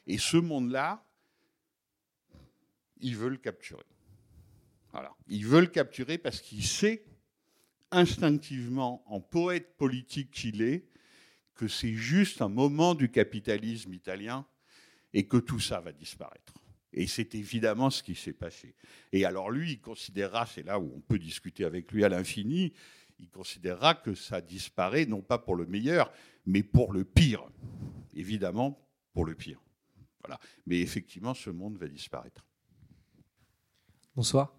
Et 0.06 0.18
ce 0.18 0.36
monde-là, 0.36 1.04
il 3.00 3.16
veut 3.16 3.28
le 3.28 3.36
capturer. 3.36 3.84
Il 5.26 5.46
veut 5.46 5.60
le 5.60 5.66
capturer 5.66 6.18
parce 6.18 6.40
qu'il 6.40 6.64
sait 6.64 7.04
instinctivement, 7.90 9.02
en 9.06 9.20
poète 9.20 9.76
politique 9.76 10.30
qu'il 10.30 10.62
est, 10.62 10.86
que 11.54 11.68
c'est 11.68 11.94
juste 11.94 12.42
un 12.42 12.48
moment 12.48 12.94
du 12.94 13.10
capitalisme 13.10 13.92
italien 13.92 14.46
et 15.12 15.26
que 15.26 15.36
tout 15.36 15.60
ça 15.60 15.80
va 15.80 15.92
disparaître. 15.92 16.54
Et 16.94 17.06
c'est 17.06 17.34
évidemment 17.34 17.90
ce 17.90 18.02
qui 18.02 18.14
s'est 18.14 18.32
passé. 18.32 18.74
Et 19.12 19.24
alors 19.24 19.50
lui, 19.50 19.72
il 19.72 19.80
considérera, 19.80 20.46
c'est 20.46 20.62
là 20.62 20.78
où 20.78 20.92
on 20.96 21.00
peut 21.00 21.18
discuter 21.18 21.64
avec 21.64 21.90
lui 21.92 22.04
à 22.04 22.08
l'infini, 22.08 22.72
il 23.18 23.28
considérera 23.28 23.94
que 23.94 24.14
ça 24.14 24.40
disparaît 24.40 25.06
non 25.06 25.20
pas 25.20 25.38
pour 25.38 25.56
le 25.56 25.66
meilleur, 25.66 26.12
mais 26.46 26.62
pour 26.62 26.92
le 26.92 27.04
pire. 27.04 27.44
Évidemment, 28.14 28.80
pour 29.12 29.24
le 29.24 29.34
pire. 29.34 29.60
Voilà. 30.22 30.38
Mais 30.66 30.80
effectivement, 30.80 31.34
ce 31.34 31.50
monde 31.50 31.76
va 31.76 31.88
disparaître. 31.88 32.46
Bonsoir. 34.14 34.54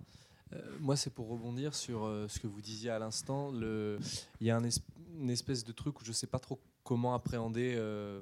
Euh, 0.53 0.61
moi, 0.79 0.95
c'est 0.95 1.09
pour 1.09 1.29
rebondir 1.29 1.73
sur 1.73 2.03
euh, 2.03 2.27
ce 2.27 2.39
que 2.39 2.47
vous 2.47 2.61
disiez 2.61 2.89
à 2.89 2.99
l'instant. 2.99 3.53
Il 3.53 4.47
y 4.47 4.51
a 4.51 4.57
une 4.57 5.29
espèce 5.29 5.63
de 5.63 5.71
truc 5.71 6.01
où 6.01 6.03
je 6.03 6.09
ne 6.09 6.13
sais 6.13 6.27
pas 6.27 6.39
trop 6.39 6.59
comment 6.83 7.15
appréhender 7.15 7.75
euh, 7.77 8.21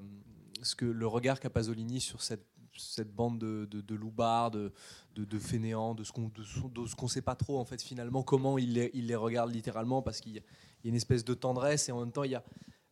ce 0.61 0.75
que, 0.75 0.85
le 0.85 1.07
regard 1.07 1.39
qu'a 1.39 1.49
Pasolini 1.49 1.99
sur 1.99 2.21
cette, 2.21 2.45
cette 2.77 3.13
bande 3.13 3.39
de, 3.39 3.65
de, 3.65 3.81
de 3.81 4.71
de, 5.15 5.39
fainéants, 5.39 5.95
de 5.95 6.03
ce 6.03 6.11
qu'on 6.11 6.31
ne 6.31 7.07
sait 7.07 7.21
pas 7.21 7.35
trop, 7.35 7.59
en 7.59 7.65
fait, 7.65 7.81
finalement, 7.81 8.23
comment 8.23 8.57
il 8.57 8.73
les, 8.73 9.15
regarde 9.15 9.51
littéralement, 9.51 10.01
parce 10.01 10.19
qu'il 10.19 10.33
y, 10.33 10.39
a 10.39 10.41
une 10.83 10.95
espèce 10.95 11.23
de 11.23 11.33
tendresse 11.33 11.89
et 11.89 11.91
en 11.91 11.99
même 11.99 12.11
temps, 12.11 12.23
il 12.23 12.31
y 12.31 12.35
a, 12.35 12.43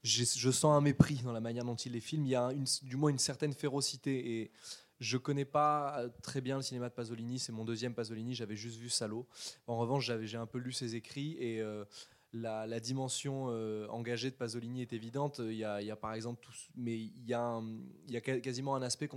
je 0.04 0.52
sens 0.52 0.76
un 0.76 0.82
mépris 0.82 1.22
dans 1.24 1.32
la 1.32 1.41
manière 1.41 1.63
dont 1.63 1.76
il 1.76 1.91
les 1.91 2.00
filme. 2.00 2.26
Il 2.26 2.32
y 2.32 2.36
a 2.36 2.52
du 2.84 2.96
moins 2.96 3.12
une 3.12 3.20
certaine 3.20 3.54
férocité. 3.54 4.41
Et 4.41 4.52
je 5.00 5.17
connais 5.17 5.46
pas 5.46 6.04
très 6.24 6.41
bien 6.41 6.58
le 6.58 6.63
cinéma 6.63 6.89
de 6.89 6.94
Pasolini. 6.94 7.38
C'est 7.38 7.52
mon 7.52 7.65
deuxième 7.65 7.94
Pasolini. 7.94 8.34
J'avais 8.34 8.56
juste 8.56 8.78
vu 8.78 8.89
Salo. 8.89 9.28
En 9.67 9.78
revanche, 9.78 10.12
j'ai 10.22 10.38
un 10.38 10.48
peu 10.48 10.58
lu 10.58 10.72
ses 10.72 10.96
écrits 10.96 11.38
et 11.39 11.62
euh, 11.62 11.86
la, 12.34 12.80
dimension 12.80 13.48
euh, 13.50 13.88
engagée 13.89 14.30
de 14.30 14.36
Pasolini 14.36 14.82
est 14.82 14.94
évidente. 14.94 15.41
Il 15.44 15.54
y 15.54 15.63
a, 15.65 15.96
par 15.96 16.13
exemple 16.13 16.48
mais 16.76 16.98
il 16.98 17.28
y 17.28 17.34
a, 17.34 17.62
quasiment 18.22 18.76
un 18.76 18.82
aspect 18.82 19.10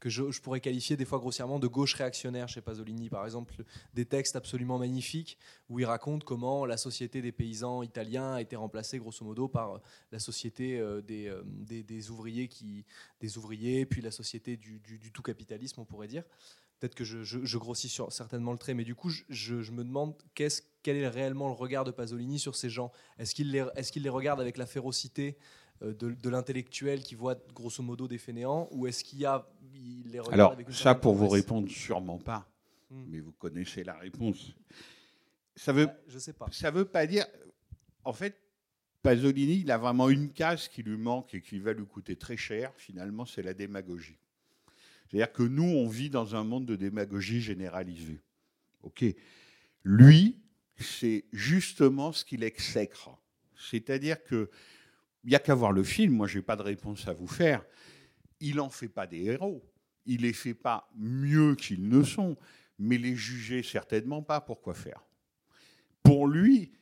que 0.00 0.08
je, 0.08 0.40
pourrais 0.40 0.60
qualifier 0.60 0.96
des 0.96 1.04
fois 1.04 1.18
grossièrement 1.18 1.58
de 1.58 1.66
gauche 1.66 1.94
réactionnaire 1.94 2.48
chez 2.48 2.60
Pasolini. 2.60 3.08
Par 3.08 3.24
exemple, 3.24 3.54
des 3.94 4.04
textes 4.04 4.36
absolument 4.36 4.78
magnifiques 4.78 5.38
où 5.68 5.78
il 5.78 5.84
raconte 5.84 6.24
comment 6.24 6.66
la 6.66 6.76
société 6.76 7.22
des 7.22 7.32
paysans 7.32 7.82
italiens 7.82 8.34
a 8.34 8.40
été 8.40 8.56
remplacée 8.56 8.98
grosso 8.98 9.24
modo 9.24 9.48
par 9.48 9.74
euh, 9.74 9.78
la 10.10 10.18
société 10.18 10.78
euh, 10.78 11.00
des, 11.02 12.10
ouvriers 12.10 13.86
puis 13.86 14.00
la 14.02 14.10
société 14.10 14.56
du 14.56 15.12
tout 15.12 15.22
capitalisme, 15.22 15.80
on 15.80 15.84
pourrait 15.84 16.08
dire. 16.08 16.24
Peut-être 16.80 16.94
que 16.94 17.04
je, 17.04 17.22
je- 17.22 17.44
je 17.44 17.58
grossis 17.58 17.90
sur, 17.90 18.10
certainement 18.10 18.52
le 18.52 18.58
trait, 18.58 18.72
mais 18.74 18.84
du 18.84 18.94
coup, 18.94 19.10
je, 19.28 19.54
me 19.70 19.84
demande 19.84 20.14
qu'est-ce, 20.34 20.62
quel 20.82 20.96
est 20.96 21.08
réellement 21.08 21.46
le 21.48 21.54
regard 21.54 21.84
de 21.84 21.90
Pasolini 21.90 22.38
sur 22.38 22.56
ces 22.56 22.70
gens? 22.70 22.90
Est-ce 23.18 23.34
qu'il 23.34 23.50
les, 23.52 24.08
regarde 24.08 24.40
avec 24.40 24.56
la 24.56 24.64
férocité 24.66 25.36
euh, 25.82 25.92
de, 25.92 26.12
de 26.12 26.28
l'intellectuel 26.30 27.02
qui 27.02 27.14
voit 27.14 27.36
grosso 27.54 27.82
modo 27.82 28.08
des 28.08 28.16
fainéants, 28.18 28.66
ou 28.72 28.86
est-ce 28.86 29.04
qu'il 29.04 29.18
y 29.18 29.26
a, 29.26 29.46
il 29.74 30.10
les 30.10 30.20
regarde 30.20 30.34
Alors, 30.34 30.52
avec 30.52 30.68
une 30.68 30.74
ça, 30.74 30.94
pour 30.94 31.14
vous 31.14 31.28
répondre, 31.28 31.68
sûrement 31.68 32.18
pas. 32.18 32.50
Hmm. 32.90 33.04
Mais 33.08 33.20
vous 33.20 33.32
connaissez 33.32 33.84
la 33.84 33.94
réponse. 33.98 34.52
Ça 35.56 35.72
veut, 35.74 35.88
Je 36.08 36.18
sais 36.18 36.32
pas. 36.32 36.46
ça 36.50 36.70
veut 36.70 36.86
pas 36.86 37.06
dire. 37.06 37.26
En 38.04 38.14
fait, 38.14 38.36
Pasolini, 39.02 39.60
il 39.60 39.70
a 39.70 39.76
vraiment 39.78 40.08
une 40.08 40.32
case 40.32 40.66
qui 40.68 40.82
lui 40.82 40.96
manque 40.96 41.34
et 41.34 41.42
qui 41.42 41.58
va 41.58 41.72
lui 41.74 41.86
coûter 41.86 42.16
très 42.16 42.36
cher. 42.38 42.72
Finalement, 42.76 43.26
c'est 43.26 43.42
la 43.42 43.52
démagogie. 43.54 44.16
C'est-à-dire 45.10 45.32
que 45.32 45.42
nous, 45.42 45.64
on 45.64 45.88
vit 45.88 46.08
dans 46.08 46.36
un 46.36 46.44
monde 46.44 46.66
de 46.66 46.76
démagogie 46.76 47.40
généralisée. 47.40 48.20
OK. 48.82 49.04
Lui, 49.82 50.36
c'est 50.78 51.24
justement 51.32 52.12
ce 52.12 52.24
qu'il 52.24 52.44
exècre. 52.44 53.10
C'est-à-dire 53.56 54.22
que 54.22 54.48
il 55.24 55.30
n'y 55.30 55.36
a 55.36 55.38
qu'à 55.38 55.54
voir 55.54 55.72
le 55.72 55.82
film, 55.82 56.14
moi, 56.14 56.26
je 56.26 56.38
n'ai 56.38 56.42
pas 56.42 56.56
de 56.56 56.62
réponse 56.62 57.06
à 57.06 57.12
vous 57.12 57.26
faire. 57.26 57.64
Il 58.40 58.56
n'en 58.56 58.70
fait 58.70 58.88
pas 58.88 59.06
des 59.06 59.24
héros. 59.24 59.62
Il 60.06 60.22
les 60.22 60.32
fait 60.32 60.54
pas 60.54 60.88
mieux 60.96 61.54
qu'ils 61.56 61.88
ne 61.88 62.02
sont, 62.02 62.38
mais 62.78 62.96
les 62.96 63.14
juger 63.14 63.62
certainement 63.62 64.22
pas. 64.22 64.40
Pourquoi 64.40 64.72
faire? 64.72 65.04
Pour 66.02 66.26
lui, 66.26 66.72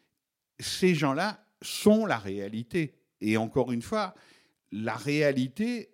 ces 0.60 0.94
gens-là 0.94 1.44
sont 1.60 2.06
la 2.06 2.18
réalité. 2.18 2.94
Et 3.20 3.36
encore 3.36 3.72
une 3.72 3.82
fois, 3.82 4.14
la 4.70 4.94
réalité 4.94 5.90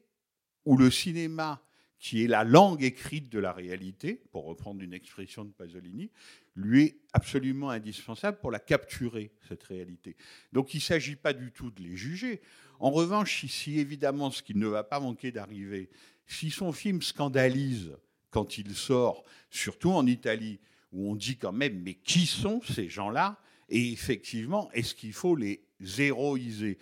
où 0.66 0.76
le 0.76 0.90
cinéma, 0.90 1.62
qui 2.04 2.22
est 2.22 2.26
la 2.26 2.44
langue 2.44 2.82
écrite 2.82 3.30
de 3.30 3.38
la 3.38 3.50
réalité, 3.50 4.20
pour 4.30 4.44
reprendre 4.44 4.82
une 4.82 4.92
expression 4.92 5.42
de 5.42 5.52
Pasolini, 5.52 6.10
lui 6.54 6.82
est 6.82 6.96
absolument 7.14 7.70
indispensable 7.70 8.36
pour 8.40 8.50
la 8.50 8.58
capturer, 8.58 9.32
cette 9.48 9.62
réalité. 9.62 10.14
Donc 10.52 10.74
il 10.74 10.76
ne 10.76 10.82
s'agit 10.82 11.16
pas 11.16 11.32
du 11.32 11.50
tout 11.50 11.70
de 11.70 11.82
les 11.82 11.96
juger. 11.96 12.42
En 12.78 12.90
revanche, 12.90 13.46
si 13.46 13.78
évidemment 13.78 14.30
ce 14.30 14.42
qui 14.42 14.54
ne 14.54 14.66
va 14.66 14.84
pas 14.84 15.00
manquer 15.00 15.32
d'arriver, 15.32 15.88
si 16.26 16.50
son 16.50 16.72
film 16.72 17.00
scandalise 17.00 17.96
quand 18.28 18.58
il 18.58 18.74
sort, 18.74 19.24
surtout 19.48 19.92
en 19.92 20.06
Italie, 20.06 20.60
où 20.92 21.10
on 21.10 21.16
dit 21.16 21.38
quand 21.38 21.52
même, 21.52 21.80
mais 21.80 21.94
qui 21.94 22.26
sont 22.26 22.60
ces 22.60 22.90
gens-là? 22.90 23.40
Et 23.70 23.92
effectivement, 23.92 24.70
est-ce 24.72 24.94
qu'il 24.94 25.14
faut 25.14 25.36
les 25.36 25.64
héroïser? 25.96 26.76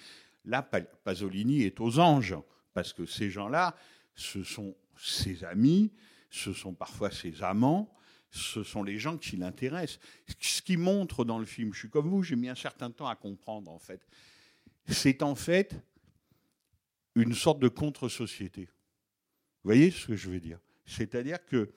Là, 0.46 0.62
Pasolini 0.62 1.62
est 1.62 1.78
aux 1.78 2.00
anges, 2.00 2.34
parce 2.74 2.92
que 2.92 3.06
ces 3.06 3.30
gens-là, 3.30 3.76
ce 4.16 4.42
sont 4.42 4.74
ses 4.96 5.44
amis, 5.44 5.92
ce 6.30 6.52
sont 6.52 6.74
parfois 6.74 7.10
ses 7.10 7.42
amants, 7.42 7.94
ce 8.30 8.62
sont 8.62 8.82
les 8.82 8.98
gens 8.98 9.18
qui 9.18 9.36
l'intéressent. 9.36 10.00
Ce 10.40 10.62
qui 10.62 10.76
montre 10.76 11.24
dans 11.24 11.38
le 11.38 11.44
film, 11.44 11.72
je 11.74 11.80
suis 11.80 11.90
comme 11.90 12.08
vous, 12.08 12.22
j'ai 12.22 12.36
mis 12.36 12.48
un 12.48 12.54
certain 12.54 12.90
temps 12.90 13.06
à 13.06 13.14
comprendre 13.14 13.70
en 13.70 13.78
fait, 13.78 14.06
c'est 14.88 15.22
en 15.22 15.34
fait 15.34 15.82
une 17.14 17.34
sorte 17.34 17.60
de 17.60 17.68
contre-société. 17.68 18.62
Vous 19.62 19.68
voyez 19.68 19.90
ce 19.90 20.06
que 20.06 20.16
je 20.16 20.30
veux 20.30 20.40
dire? 20.40 20.58
C'est-à-dire 20.86 21.44
que 21.44 21.72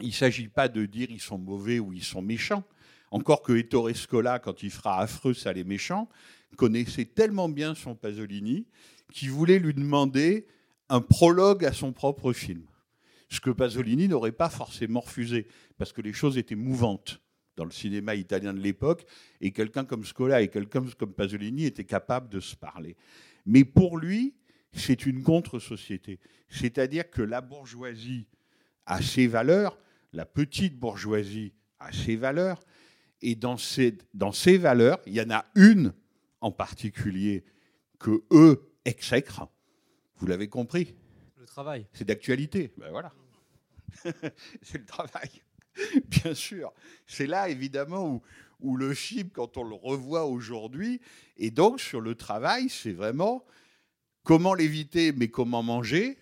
il 0.00 0.08
ne 0.08 0.12
s'agit 0.12 0.48
pas 0.48 0.68
de 0.68 0.86
dire 0.86 1.10
ils 1.10 1.20
sont 1.20 1.38
mauvais 1.38 1.78
ou 1.78 1.92
ils 1.92 2.04
sont 2.04 2.22
méchants. 2.22 2.64
Encore 3.10 3.42
que 3.42 3.52
Ettore 3.52 3.94
Scola, 3.94 4.38
quand 4.40 4.62
il 4.62 4.70
fera 4.70 5.00
affreux, 5.00 5.34
ça 5.34 5.52
les 5.52 5.64
méchants, 5.64 6.08
connaissait 6.56 7.04
tellement 7.04 7.48
bien 7.48 7.74
son 7.74 7.94
Pasolini 7.94 8.66
qu'il 9.12 9.30
voulait 9.30 9.58
lui 9.58 9.74
demander 9.74 10.46
un 10.88 11.00
prologue 11.00 11.64
à 11.64 11.72
son 11.72 11.92
propre 11.92 12.32
film. 12.32 12.66
Ce 13.28 13.40
que 13.40 13.50
Pasolini 13.50 14.08
n'aurait 14.08 14.32
pas 14.32 14.50
forcément 14.50 15.00
refusé, 15.00 15.48
parce 15.76 15.92
que 15.92 16.02
les 16.02 16.12
choses 16.12 16.38
étaient 16.38 16.54
mouvantes 16.54 17.20
dans 17.56 17.64
le 17.64 17.70
cinéma 17.70 18.14
italien 18.14 18.52
de 18.52 18.60
l'époque, 18.60 19.06
et 19.40 19.52
quelqu'un 19.52 19.84
comme 19.84 20.04
Scola 20.04 20.42
et 20.42 20.48
quelqu'un 20.48 20.84
comme 20.98 21.12
Pasolini 21.12 21.64
étaient 21.64 21.84
capables 21.84 22.28
de 22.28 22.40
se 22.40 22.56
parler. 22.56 22.96
Mais 23.46 23.64
pour 23.64 23.98
lui, 23.98 24.34
c'est 24.72 25.06
une 25.06 25.22
contre-société. 25.22 26.18
C'est-à-dire 26.48 27.10
que 27.10 27.22
la 27.22 27.40
bourgeoisie 27.40 28.26
a 28.86 29.00
ses 29.00 29.26
valeurs, 29.26 29.78
la 30.12 30.26
petite 30.26 30.78
bourgeoisie 30.78 31.52
a 31.78 31.92
ses 31.92 32.16
valeurs, 32.16 32.60
et 33.22 33.36
dans 33.36 33.56
ces, 33.56 33.96
dans 34.12 34.32
ces 34.32 34.58
valeurs, 34.58 35.00
il 35.06 35.14
y 35.14 35.20
en 35.20 35.30
a 35.30 35.46
une 35.54 35.94
en 36.40 36.52
particulier 36.52 37.44
que 37.98 38.22
eux 38.32 38.70
exècrent. 38.84 39.48
Vous 40.24 40.30
l'avez 40.30 40.48
compris 40.48 40.94
Le 41.38 41.44
travail. 41.44 41.86
C'est 41.92 42.06
d'actualité. 42.06 42.72
Ben 42.78 42.90
voilà. 42.90 43.12
c'est 44.62 44.78
le 44.78 44.86
travail. 44.86 45.28
Bien 46.06 46.32
sûr. 46.32 46.72
C'est 47.06 47.26
là, 47.26 47.50
évidemment, 47.50 48.08
où, 48.08 48.22
où 48.60 48.78
le 48.78 48.94
film, 48.94 49.28
quand 49.28 49.58
on 49.58 49.64
le 49.64 49.74
revoit 49.74 50.24
aujourd'hui, 50.24 51.02
et 51.36 51.50
donc 51.50 51.78
sur 51.78 52.00
le 52.00 52.14
travail, 52.14 52.70
c'est 52.70 52.94
vraiment 52.94 53.44
comment 54.22 54.54
l'éviter, 54.54 55.12
mais 55.12 55.28
comment 55.28 55.62
manger. 55.62 56.16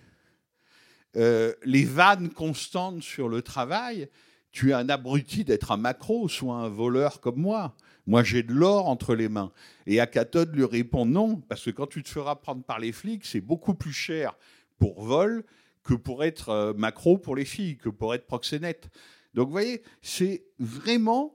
Euh, 1.14 1.54
les 1.62 1.84
vannes 1.84 2.30
constantes 2.30 3.04
sur 3.04 3.28
le 3.28 3.40
travail. 3.40 4.08
Tu 4.52 4.70
es 4.70 4.72
un 4.74 4.88
abruti 4.88 5.44
d'être 5.44 5.72
un 5.72 5.76
macro, 5.76 6.28
soit 6.28 6.54
un 6.54 6.68
voleur 6.68 7.20
comme 7.20 7.40
moi. 7.40 7.74
Moi, 8.06 8.22
j'ai 8.22 8.42
de 8.42 8.52
l'or 8.52 8.88
entre 8.88 9.14
les 9.14 9.28
mains. 9.28 9.52
Et 9.86 10.00
Akaton 10.00 10.46
lui 10.52 10.64
répond 10.64 11.06
non, 11.06 11.36
parce 11.36 11.64
que 11.64 11.70
quand 11.70 11.86
tu 11.86 12.02
te 12.02 12.08
feras 12.08 12.36
prendre 12.36 12.62
par 12.62 12.78
les 12.78 12.92
flics, 12.92 13.24
c'est 13.24 13.40
beaucoup 13.40 13.74
plus 13.74 13.92
cher 13.92 14.36
pour 14.78 15.02
vol 15.02 15.44
que 15.82 15.94
pour 15.94 16.22
être 16.22 16.50
euh, 16.50 16.74
macro 16.74 17.18
pour 17.18 17.34
les 17.34 17.44
filles, 17.44 17.76
que 17.76 17.88
pour 17.88 18.14
être 18.14 18.26
proxénète. 18.26 18.88
Donc, 19.34 19.46
vous 19.46 19.52
voyez, 19.52 19.82
c'est 20.02 20.44
vraiment 20.58 21.34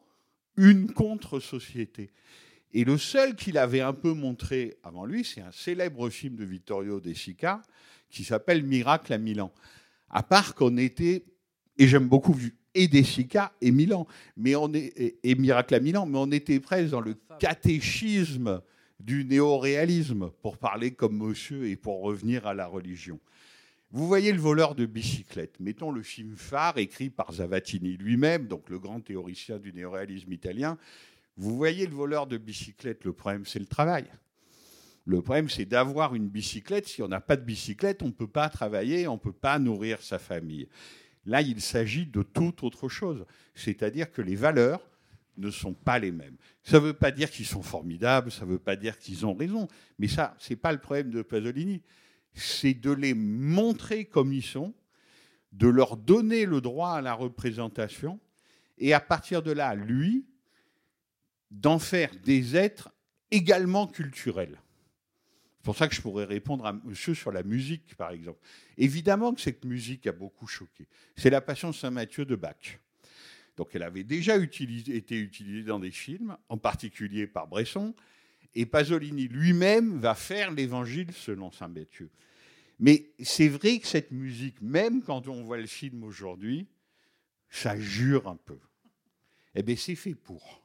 une 0.56 0.92
contre-société. 0.92 2.12
Et 2.74 2.84
le 2.84 2.98
seul 2.98 3.36
qu'il 3.36 3.58
avait 3.58 3.82
un 3.82 3.94
peu 3.94 4.14
montré 4.14 4.78
avant 4.84 5.06
lui, 5.06 5.24
c'est 5.24 5.42
un 5.42 5.52
célèbre 5.52 6.10
film 6.10 6.36
de 6.36 6.46
Vittorio 6.46 7.00
De 7.00 7.14
Sica 7.14 7.62
qui 8.10 8.24
s'appelle 8.24 8.64
Miracle 8.64 9.14
à 9.14 9.18
Milan. 9.18 9.52
À 10.10 10.24
part 10.24 10.54
qu'on 10.56 10.78
était, 10.78 11.26
et 11.78 11.88
j'aime 11.88 12.08
beaucoup 12.08 12.36
et 12.78 12.88
De 12.88 13.02
Sica 13.02 13.52
et 13.60 13.72
Milan, 13.72 14.08
mais 14.38 14.56
on 14.56 14.72
est, 14.74 15.18
et, 15.24 15.36
Miracle 15.36 15.76
à 15.76 15.80
Milan, 15.80 16.06
mais 16.06 16.18
on 16.20 16.32
était 16.32 16.60
presque 16.60 16.92
dans 16.92 17.02
le 17.02 17.16
catéchisme 17.40 18.62
du 19.00 19.26
néo-réalisme, 19.26 20.32
pour 20.42 20.58
parler 20.58 20.92
comme 20.92 21.18
monsieur 21.18 21.68
et 21.68 21.76
pour 21.76 22.02
revenir 22.02 22.48
à 22.48 22.54
la 22.54 22.68
religion. 22.68 23.20
Vous 23.92 24.06
voyez 24.06 24.34
le 24.34 24.40
voleur 24.40 24.76
de 24.76 24.86
bicyclette. 24.86 25.60
Mettons 25.60 25.92
le 25.92 26.02
film 26.02 26.36
phare 26.36 26.78
écrit 26.78 27.10
par 27.10 27.32
Zavatini 27.32 27.96
lui-même, 27.98 28.48
donc 28.48 28.70
le 28.70 28.80
grand 28.80 29.00
théoricien 29.00 29.60
du 29.60 29.74
néoréalisme 29.74 30.32
italien, 30.34 30.78
vous 31.38 31.56
voyez 31.56 31.86
le 31.86 31.96
voleur 31.96 32.28
de 32.28 32.38
bicyclette, 32.38 33.06
le 33.06 33.14
problème 33.14 33.46
c'est 33.46 33.60
le 33.60 33.66
travail. 33.66 34.06
Le 35.06 35.22
problème 35.22 35.50
c'est 35.50 35.66
d'avoir 35.66 36.16
une 36.16 36.28
bicyclette. 36.28 36.88
Si 36.88 37.02
on 37.02 37.08
n'a 37.08 37.22
pas 37.22 37.38
de 37.38 37.44
bicyclette, 37.44 38.04
on 38.04 38.08
ne 38.08 38.12
peut 38.12 38.28
pas 38.28 38.50
travailler, 38.50 39.08
on 39.08 39.14
ne 39.14 39.20
peut 39.20 39.32
pas 39.32 39.58
nourrir 39.58 40.02
sa 40.02 40.20
famille. 40.20 40.68
Là, 41.28 41.42
il 41.42 41.62
s'agit 41.62 42.06
de 42.06 42.24
toute 42.24 42.64
autre 42.64 42.88
chose. 42.88 43.26
C'est-à-dire 43.54 44.12
que 44.12 44.22
les 44.22 44.36
valeurs 44.36 44.82
ne 45.36 45.52
sont 45.52 45.74
pas 45.74 46.00
les 46.00 46.12
mêmes. 46.12 46.38
Ça 46.64 46.80
ne 46.80 46.86
veut 46.86 46.94
pas 46.94 47.12
dire 47.12 47.30
qu'ils 47.30 47.46
sont 47.46 47.62
formidables, 47.62 48.32
ça 48.32 48.46
ne 48.46 48.52
veut 48.52 48.60
pas 48.60 48.78
dire 48.78 48.98
qu'ils 48.98 49.26
ont 49.26 49.36
raison, 49.36 49.68
mais 50.00 50.08
ça, 50.08 50.36
ce 50.40 50.54
n'est 50.54 50.58
pas 50.58 50.72
le 50.72 50.80
problème 50.80 51.12
de 51.12 51.22
Pasolini. 51.22 51.84
C'est 52.34 52.74
de 52.74 52.92
les 52.92 53.14
montrer 53.14 54.06
comme 54.06 54.32
ils 54.32 54.44
sont, 54.44 54.74
de 55.52 55.68
leur 55.68 55.98
donner 55.98 56.46
le 56.46 56.62
droit 56.62 56.92
à 56.92 57.02
la 57.02 57.14
représentation, 57.14 58.20
et 58.78 58.94
à 58.94 59.00
partir 59.00 59.44
de 59.44 59.52
là, 59.52 59.76
lui, 59.76 60.26
d'en 61.52 61.78
faire 61.78 62.12
des 62.24 62.56
êtres 62.56 62.90
également 63.32 63.86
culturels. 63.86 64.62
C'est 65.68 65.72
pour 65.72 65.78
ça 65.80 65.90
que 65.90 65.96
je 65.96 66.02
pourrais 66.02 66.24
répondre 66.24 66.66
à 66.66 66.72
monsieur 66.72 67.14
sur 67.14 67.30
la 67.30 67.44
musique, 67.44 67.94
par 67.98 68.12
exemple. 68.12 68.40
Évidemment 68.78 69.34
que 69.34 69.42
cette 69.42 69.66
musique 69.66 70.08
a 70.08 70.14
beaucoup 70.14 70.48
choqué. 70.48 70.88
C'est 71.18 71.30
la 71.30 71.42
Passion 71.42 71.72
de 71.72 71.76
Saint-Matthieu 71.76 72.24
de 72.24 72.38
Bach. 72.38 72.80
Donc 73.58 73.72
elle 73.74 73.84
avait 73.84 74.06
déjà 74.06 74.38
été 74.38 75.18
utilisée 75.18 75.64
dans 75.64 75.80
des 75.80 75.92
films, 75.92 76.38
en 76.48 76.58
particulier 76.58 77.28
par 77.28 77.48
Bresson, 77.48 77.94
et 78.56 78.66
Pasolini 78.66 79.28
lui-même 79.28 79.98
va 80.00 80.16
faire 80.16 80.52
l'évangile 80.52 81.12
selon 81.12 81.52
Saint 81.52 81.68
Matthieu. 81.68 82.10
Mais 82.80 83.12
c'est 83.20 83.50
vrai 83.50 83.80
que 83.80 83.88
cette 83.88 84.12
musique, 84.12 84.62
même 84.62 85.02
quand 85.04 85.28
on 85.28 85.44
voit 85.44 85.58
le 85.58 85.68
film 85.68 86.06
aujourd'hui, 86.06 86.66
ça 87.50 87.78
jure 87.78 88.30
un 88.30 88.38
peu. 88.38 88.60
Eh 89.54 89.64
bien, 89.64 89.76
c'est 89.76 89.96
fait 89.96 90.16
pour. 90.16 90.64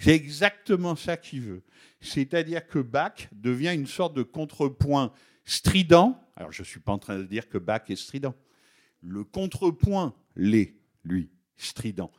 C'est 0.00 0.14
exactement 0.14 0.96
ça 0.96 1.18
qu'il 1.18 1.42
veut. 1.42 1.62
C'est-à-dire 2.00 2.66
que 2.66 2.78
Bach 2.78 3.28
devient 3.32 3.74
une 3.74 3.86
sorte 3.86 4.14
de 4.14 4.22
contrepoint 4.22 5.12
strident. 5.44 6.18
Alors, 6.36 6.52
je 6.52 6.62
ne 6.62 6.66
suis 6.66 6.80
pas 6.80 6.92
en 6.92 6.98
train 6.98 7.18
de 7.18 7.24
dire 7.24 7.50
que 7.50 7.58
Bach 7.58 7.82
est 7.90 7.96
strident. 7.96 8.34
Le 9.02 9.24
contrepoint 9.24 10.14
l'est, 10.36 10.74
lui, 11.04 11.30
strident, 11.58 12.10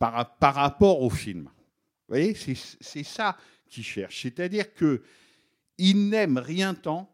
par, 0.00 0.34
rapport 0.40 1.00
au 1.00 1.10
film. 1.10 1.44
Vous 1.44 2.14
voyez, 2.14 2.34
c'est 2.34 3.04
ça 3.04 3.36
qu'il 3.68 3.84
cherche. 3.84 4.22
C'est-à-dire 4.22 4.74
qu'il 4.74 6.08
n'aime 6.08 6.38
rien 6.38 6.74
tant 6.74 7.08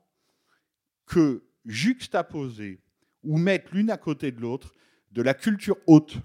que 1.05 1.45
juxtaposer 1.67 2.81
ou 3.25 3.37
mettre 3.37 3.75
l'une 3.75 3.91
à 3.91 3.99
côté 3.99 4.33
de 4.33 4.41
l'autre 4.41 4.73
de 5.13 5.21
la 5.21 5.35
culture 5.35 5.77
haute. 5.87 6.17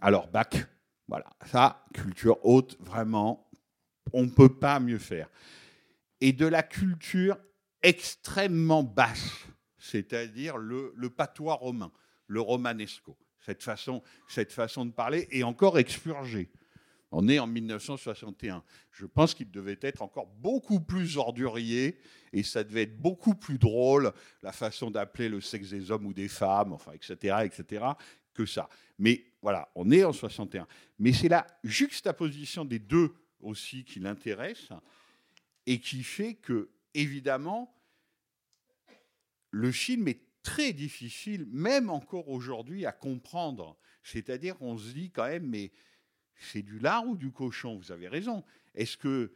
Alors, 0.00 0.26
Bach, 0.26 0.66
voilà, 1.08 1.26
ça, 1.46 1.84
culture 1.92 2.38
haute, 2.44 2.76
vraiment, 2.80 3.50
on 4.12 4.22
ne 4.24 4.30
peut 4.30 4.54
pas 4.58 4.80
mieux 4.80 4.98
faire. 4.98 5.28
Et 6.20 6.32
de 6.32 6.46
la 6.46 6.62
culture 6.62 7.36
extrêmement 7.82 8.82
basse, 8.82 9.46
c'est-à-dire 9.78 10.56
le, 10.56 10.92
patois 11.10 11.54
romain, 11.54 11.92
le 12.26 12.40
romanesco, 12.40 13.18
cette 13.40 13.62
façon, 13.62 14.02
cette 14.28 14.52
façon 14.52 14.86
de 14.86 14.92
parler 14.92 15.28
est 15.30 15.42
encore 15.42 15.78
expurgée. 15.78 16.50
On 17.16 17.28
est 17.28 17.38
en 17.38 17.46
1961. 17.46 18.64
Je 18.90 19.06
pense 19.06 19.34
qu'il 19.34 19.50
devait 19.50 19.78
être 19.82 20.02
encore 20.02 20.26
beaucoup 20.26 20.80
plus 20.80 21.16
ordurier 21.16 21.98
et 22.32 22.42
ça 22.42 22.64
devait 22.64 22.82
être 22.82 22.98
beaucoup 22.98 23.36
plus 23.36 23.58
drôle, 23.58 24.12
la 24.42 24.50
façon 24.50 24.90
d'appeler 24.90 25.28
le 25.28 25.40
sexe 25.40 25.70
des 25.70 25.90
hommes 25.90 26.06
ou 26.06 26.12
des 26.12 26.26
femmes, 26.26 26.72
enfin, 26.72 26.92
etc., 26.92 27.36
etc., 27.44 27.84
que 28.32 28.46
ça. 28.46 28.68
Mais 28.98 29.24
voilà, 29.44 29.70
on 29.74 29.90
est 29.90 30.04
en 30.04 30.12
61. 30.14 30.66
Mais 30.98 31.12
c'est 31.12 31.28
la 31.28 31.46
juxtaposition 31.64 32.64
des 32.64 32.78
deux 32.78 33.14
aussi 33.40 33.84
qui 33.84 34.00
l'intéresse 34.00 34.70
et 35.66 35.80
qui 35.80 36.02
fait 36.02 36.32
que 36.32 36.70
évidemment, 36.94 37.78
le 39.50 39.70
film 39.70 40.08
est 40.08 40.22
très 40.42 40.72
difficile, 40.72 41.46
même 41.50 41.90
encore 41.90 42.30
aujourd'hui, 42.30 42.86
à 42.86 42.92
comprendre. 42.92 43.76
C'est-à-dire, 44.02 44.56
on 44.62 44.78
se 44.78 44.94
dit 44.94 45.10
quand 45.10 45.26
même, 45.26 45.46
mais 45.46 45.72
c'est 46.38 46.62
du 46.62 46.78
lard 46.78 47.06
ou 47.06 47.14
du 47.14 47.30
cochon? 47.30 47.76
Vous 47.76 47.92
avez 47.92 48.08
raison. 48.08 48.44
Est-ce 48.74 48.96
que 48.96 49.34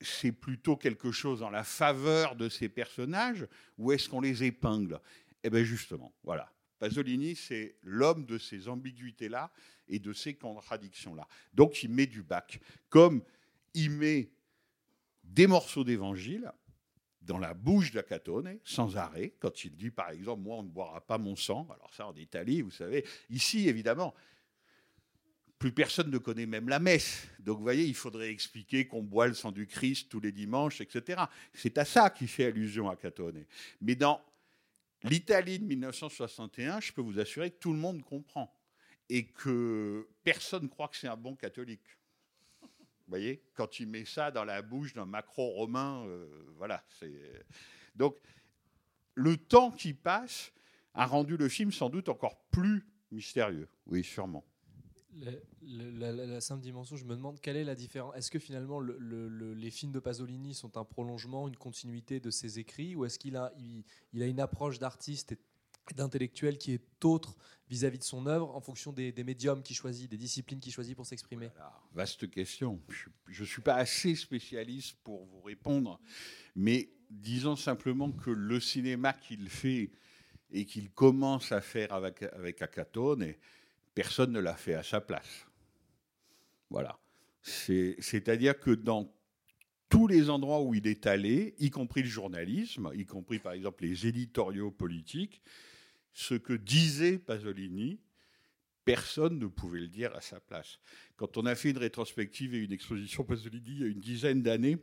c'est 0.00 0.30
plutôt 0.30 0.76
quelque 0.76 1.10
chose 1.10 1.42
en 1.42 1.50
la 1.50 1.64
faveur 1.64 2.36
de 2.36 2.48
ces 2.48 2.68
personnages 2.68 3.48
ou 3.76 3.90
est-ce 3.90 4.08
qu'on 4.08 4.20
les 4.20 4.44
épingle? 4.44 5.00
Eh 5.42 5.50
bien 5.50 5.64
justement, 5.64 6.14
voilà. 6.22 6.52
Pasolini, 6.80 7.36
c'est 7.36 7.76
l'homme 7.82 8.24
de 8.24 8.38
ces 8.38 8.66
ambiguïtés-là 8.68 9.52
et 9.86 9.98
de 9.98 10.12
ces 10.12 10.34
contradictions-là. 10.34 11.28
Donc 11.54 11.82
il 11.82 11.90
met 11.90 12.06
du 12.06 12.22
bac, 12.22 12.58
comme 12.88 13.22
il 13.74 13.90
met 13.90 14.30
des 15.22 15.46
morceaux 15.46 15.84
d'évangile 15.84 16.50
dans 17.20 17.38
la 17.38 17.54
bouche 17.54 17.92
d'Acatone, 17.92 18.58
sans 18.64 18.96
arrêt, 18.96 19.34
quand 19.38 19.64
il 19.64 19.76
dit, 19.76 19.90
par 19.90 20.10
exemple, 20.10 20.42
moi, 20.42 20.56
on 20.56 20.62
ne 20.62 20.68
boira 20.68 21.00
pas 21.06 21.18
mon 21.18 21.36
sang. 21.36 21.68
Alors 21.70 21.92
ça, 21.94 22.08
en 22.08 22.14
Italie, 22.14 22.62
vous 22.62 22.70
savez. 22.70 23.04
Ici, 23.28 23.68
évidemment, 23.68 24.14
plus 25.58 25.70
personne 25.70 26.10
ne 26.10 26.16
connaît 26.16 26.46
même 26.46 26.70
la 26.70 26.78
messe. 26.78 27.28
Donc, 27.38 27.58
vous 27.58 27.62
voyez, 27.62 27.84
il 27.84 27.94
faudrait 27.94 28.30
expliquer 28.30 28.86
qu'on 28.86 29.02
boit 29.02 29.28
le 29.28 29.34
sang 29.34 29.52
du 29.52 29.66
Christ 29.66 30.08
tous 30.08 30.18
les 30.18 30.32
dimanches, 30.32 30.80
etc. 30.80 31.22
C'est 31.52 31.76
à 31.76 31.84
ça 31.84 32.08
qui 32.08 32.26
fait 32.26 32.46
allusion 32.46 32.88
à 32.88 32.96
Catone. 32.96 33.44
Mais 33.82 33.94
dans 33.94 34.22
l'Italie 35.02 35.58
de 35.58 35.64
1961, 35.64 36.80
je 36.80 36.92
peux 36.92 37.00
vous 37.00 37.18
assurer 37.18 37.50
que 37.50 37.58
tout 37.58 37.72
le 37.72 37.78
monde 37.78 38.02
comprend 38.02 38.54
et 39.08 39.26
que 39.26 40.08
personne 40.22 40.64
ne 40.64 40.68
croit 40.68 40.88
que 40.88 40.96
c'est 40.96 41.08
un 41.08 41.16
bon 41.16 41.34
catholique. 41.34 41.98
Vous 42.62 42.68
voyez, 43.16 43.42
quand 43.54 43.80
il 43.80 43.88
met 43.88 44.04
ça 44.04 44.30
dans 44.30 44.44
la 44.44 44.62
bouche 44.62 44.92
d'un 44.92 45.06
macro-romain, 45.06 46.04
euh, 46.06 46.28
voilà. 46.56 46.84
Donc, 47.96 48.16
le 49.14 49.36
temps 49.36 49.72
qui 49.72 49.94
passe 49.94 50.52
a 50.94 51.06
rendu 51.06 51.36
le 51.36 51.48
film 51.48 51.72
sans 51.72 51.88
doute 51.88 52.08
encore 52.08 52.40
plus 52.50 52.86
mystérieux. 53.10 53.68
Oui, 53.86 54.04
sûrement. 54.04 54.44
La, 55.62 56.12
la, 56.12 56.40
simple 56.40 56.62
dimension, 56.62 56.96
je 56.96 57.04
me 57.04 57.14
demande 57.14 57.40
quelle 57.40 57.56
est 57.56 57.64
la 57.64 57.74
différence. 57.74 58.14
Est-ce 58.16 58.30
que 58.30 58.38
finalement 58.38 58.80
le, 58.80 59.54
les 59.54 59.70
films 59.70 59.92
de 59.92 59.98
Pasolini 59.98 60.54
sont 60.54 60.76
un 60.76 60.84
prolongement, 60.84 61.48
une 61.48 61.56
continuité 61.56 62.20
de 62.20 62.30
ses 62.30 62.58
écrits, 62.58 62.94
ou 62.94 63.04
est-ce 63.04 63.18
qu'il 63.18 63.36
a, 63.36 63.52
il, 64.12 64.22
a 64.22 64.26
une 64.26 64.40
approche 64.40 64.78
d'artiste 64.78 65.32
et 65.32 65.38
d'intellectuel 65.94 66.58
qui 66.58 66.72
est 66.72 67.04
autre 67.04 67.36
vis-à-vis 67.68 67.98
de 67.98 68.04
son 68.04 68.26
œuvre 68.26 68.54
en 68.54 68.60
fonction 68.60 68.92
des, 68.92 69.12
médiums 69.24 69.62
qu'il 69.62 69.76
choisit, 69.76 70.10
des 70.10 70.16
disciplines 70.16 70.60
qu'il 70.60 70.72
choisit 70.72 70.96
pour 70.96 71.06
s'exprimer? 71.06 71.50
Vaste 71.92 72.30
question. 72.30 72.80
Je 73.28 73.42
ne 73.42 73.46
suis 73.46 73.62
pas 73.62 73.74
assez 73.74 74.14
spécialiste 74.14 74.96
pour 75.02 75.24
vous 75.26 75.40
répondre, 75.40 76.00
mais 76.54 76.90
disons 77.10 77.56
simplement 77.56 78.10
que 78.12 78.30
le 78.30 78.60
cinéma 78.60 79.12
qu'il 79.12 79.48
fait 79.48 79.90
et 80.52 80.64
qu'il 80.64 80.90
commence 80.90 81.52
à 81.52 81.60
faire 81.60 81.92
avec, 81.92 82.22
avec 82.22 82.62
Acatone, 82.62 83.34
personne 83.94 84.32
ne 84.32 84.40
l'a 84.40 84.56
fait 84.56 84.74
à 84.74 84.82
sa 84.82 85.00
place. 85.00 85.46
Voilà. 86.70 86.98
C'est-à-dire 87.42 88.58
que 88.58 88.70
dans 88.70 89.12
tous 89.88 90.06
les 90.06 90.30
endroits 90.30 90.62
où 90.62 90.74
il 90.74 90.86
est 90.86 91.06
allé, 91.06 91.54
y 91.58 91.70
compris 91.70 92.02
le 92.02 92.08
journalisme, 92.08 92.90
y 92.94 93.04
compris 93.04 93.38
par 93.38 93.52
exemple 93.52 93.84
les 93.84 94.06
éditoriaux 94.06 94.70
politiques, 94.70 95.42
ce 96.12 96.34
que 96.34 96.52
disait 96.52 97.18
Pasolini, 97.18 98.00
personne 98.84 99.38
ne 99.38 99.46
pouvait 99.46 99.80
le 99.80 99.88
dire 99.88 100.14
à 100.14 100.20
sa 100.20 100.40
place. 100.40 100.78
Quand 101.16 101.36
on 101.36 101.46
a 101.46 101.54
fait 101.54 101.70
une 101.70 101.78
rétrospective 101.78 102.54
et 102.54 102.58
une 102.58 102.72
exposition 102.72 103.24
Pasolini 103.24 103.70
il 103.70 103.80
y 103.80 103.84
a 103.84 103.88
une 103.88 104.00
dizaine 104.00 104.42
d'années, 104.42 104.78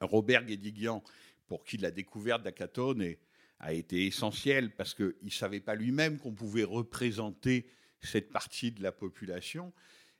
Robert 0.00 0.44
Guédiguian, 0.44 1.02
pour 1.46 1.64
qui 1.64 1.76
la 1.76 1.90
découverte 1.90 2.42
d'Acatone 2.42 3.14
a 3.60 3.72
été 3.72 4.06
essentielle 4.06 4.74
parce 4.74 4.94
qu'il 4.94 5.14
ne 5.22 5.30
savait 5.30 5.60
pas 5.60 5.74
lui-même 5.74 6.18
qu'on 6.18 6.32
pouvait 6.32 6.64
représenter 6.64 7.66
cette 8.02 8.30
partie 8.30 8.72
de 8.72 8.82
la 8.82 8.92
population, 8.92 9.72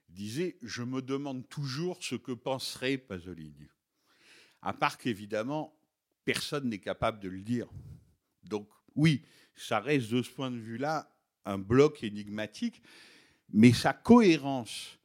disait 0.09 0.57
Je 0.63 0.83
me 0.83 1.03
demande 1.03 1.49
toujours 1.49 2.03
ce 2.03 2.15
que 2.15 2.33
penserait 2.33 2.99
Pasolini. 2.99 3.69
À 4.63 4.73
part 4.73 4.99
qu'évidemment, 4.99 5.77
personne 6.25 6.69
n'est 6.69 6.79
capable 6.79 7.21
de 7.21 7.29
le 7.29 7.43
dire. 7.43 7.69
Donc, 8.45 8.69
oui, 8.95 9.23
ça 9.55 9.81
reste 9.81 10.11
de 10.11 10.23
ce 10.23 10.31
point 10.31 10.51
de 10.51 10.59
vue-là 10.59 11.09
un 11.45 11.59
bloc 11.59 12.05
énigmatique, 12.05 12.83
mais 13.53 13.73
sa 13.73 13.93
cohérence 13.93 14.99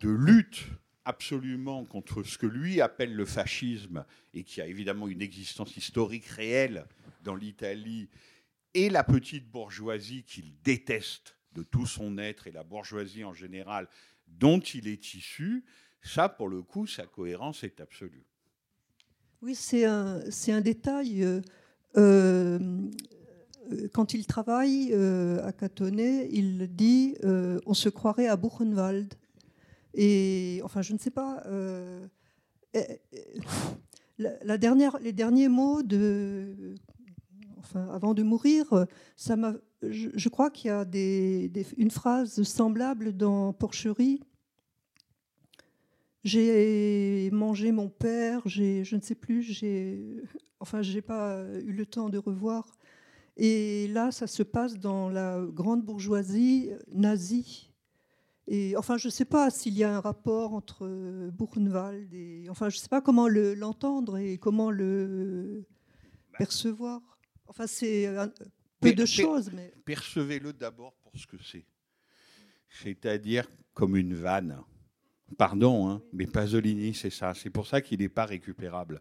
de 0.00 0.10
lutte 0.10 0.66
absolument 1.04 1.84
contre 1.84 2.22
ce 2.22 2.38
que 2.38 2.46
lui 2.46 2.80
appelle 2.80 3.14
le 3.14 3.24
fascisme, 3.24 4.04
et 4.34 4.44
qui 4.44 4.60
a 4.60 4.66
évidemment 4.66 5.08
une 5.08 5.22
existence 5.22 5.76
historique 5.76 6.26
réelle 6.26 6.86
dans 7.22 7.34
l'Italie, 7.34 8.08
et 8.74 8.90
la 8.90 9.04
petite 9.04 9.48
bourgeoisie 9.48 10.24
qu'il 10.24 10.60
déteste 10.62 11.36
de 11.56 11.62
tout 11.62 11.86
son 11.86 12.18
être, 12.18 12.46
et 12.46 12.52
la 12.52 12.62
bourgeoisie 12.62 13.24
en 13.24 13.32
général, 13.32 13.88
dont 14.28 14.60
il 14.60 14.88
est 14.88 15.14
issu, 15.14 15.64
ça, 16.02 16.28
pour 16.28 16.48
le 16.48 16.62
coup, 16.62 16.86
sa 16.86 17.06
cohérence 17.06 17.64
est 17.64 17.80
absolue. 17.80 18.24
Oui, 19.42 19.54
c'est 19.54 19.84
un, 19.84 20.20
un, 20.48 20.60
détail. 20.60 21.24
Euh, 21.24 21.40
euh, 21.96 22.58
quand 23.92 24.14
il 24.14 24.26
travaille 24.26 24.90
euh, 24.92 25.44
à 25.44 25.52
Catonnet, 25.52 26.28
il 26.30 26.68
dit 26.74 27.16
on 27.22 27.74
se 27.74 27.88
croirait 27.88 28.28
à 28.28 28.36
Buchenwald. 28.36 29.14
Et 29.94 30.60
enfin, 30.64 30.82
je 30.82 30.92
ne 30.92 30.98
sais 30.98 31.10
pas. 31.10 31.42
La, 34.18 34.58
dernière, 34.58 34.98
les 35.00 35.12
derniers 35.12 35.48
mots 35.48 35.82
de, 35.82 36.74
enfin, 37.58 37.88
avant 37.88 38.14
de 38.14 38.22
mourir, 38.22 38.86
ça 39.16 39.36
m'a. 39.36 39.54
Je, 39.82 40.28
crois 40.28 40.50
qu'il 40.50 40.68
y 40.68 40.70
a 40.70 40.84
des, 40.84 41.50
une 41.76 41.90
phrase 41.90 42.42
semblable 42.42 43.16
dans 43.16 43.52
Porcherie. 43.52 44.20
J'ai 46.24 47.30
mangé 47.32 47.70
mon 47.72 47.88
père, 47.88 48.42
je 48.46 48.94
ne 48.94 49.00
sais 49.00 49.14
plus, 49.14 49.42
j'ai, 49.42 50.22
enfin, 50.58 50.82
j'ai 50.82 51.02
pas 51.02 51.44
eu 51.64 51.72
le 51.72 51.86
temps 51.86 52.08
de 52.08 52.18
revoir 52.18 52.76
et 53.36 53.88
là, 53.88 54.10
ça 54.12 54.26
se 54.26 54.42
passe 54.42 54.78
dans 54.78 55.10
la 55.10 55.44
grande 55.44 55.82
bourgeoisie 55.84 56.70
nazie. 56.92 57.70
Et 58.48 58.76
enfin, 58.76 58.96
je 58.96 59.08
ne 59.08 59.10
sais 59.10 59.24
pas 59.24 59.50
s'il 59.50 59.74
y 59.74 59.84
a 59.84 59.94
un 59.94 60.00
rapport 60.00 60.54
entre 60.54 60.86
Buchenwald 61.32 62.12
et. 62.14 62.46
Enfin, 62.48 62.68
je 62.70 62.76
ne 62.76 62.80
sais 62.80 62.88
pas 62.88 63.00
comment 63.00 63.28
l'entendre 63.28 64.16
et 64.16 64.38
comment 64.38 64.70
le 64.70 65.66
percevoir. 66.38 67.02
Enfin, 67.48 67.66
c'est 67.66 68.08
peu 68.80 68.92
de 68.92 69.06
choses. 69.06 69.50
Mais... 69.52 69.72
Percevez-le 69.84 70.52
d'abord 70.52 70.94
pour 71.02 71.16
ce 71.16 71.26
que 71.26 71.36
c'est. 71.42 71.64
C'est-à-dire 72.68 73.46
comme 73.74 73.96
une 73.96 74.14
vanne. 74.14 74.62
Pardon, 75.38 75.88
hein, 75.88 76.02
mais 76.12 76.26
Pasolini, 76.26 76.94
c'est 76.94 77.10
ça. 77.10 77.34
C'est 77.34 77.50
pour 77.50 77.66
ça 77.66 77.80
qu'il 77.80 78.00
n'est 78.00 78.08
pas 78.08 78.26
récupérable. 78.26 79.00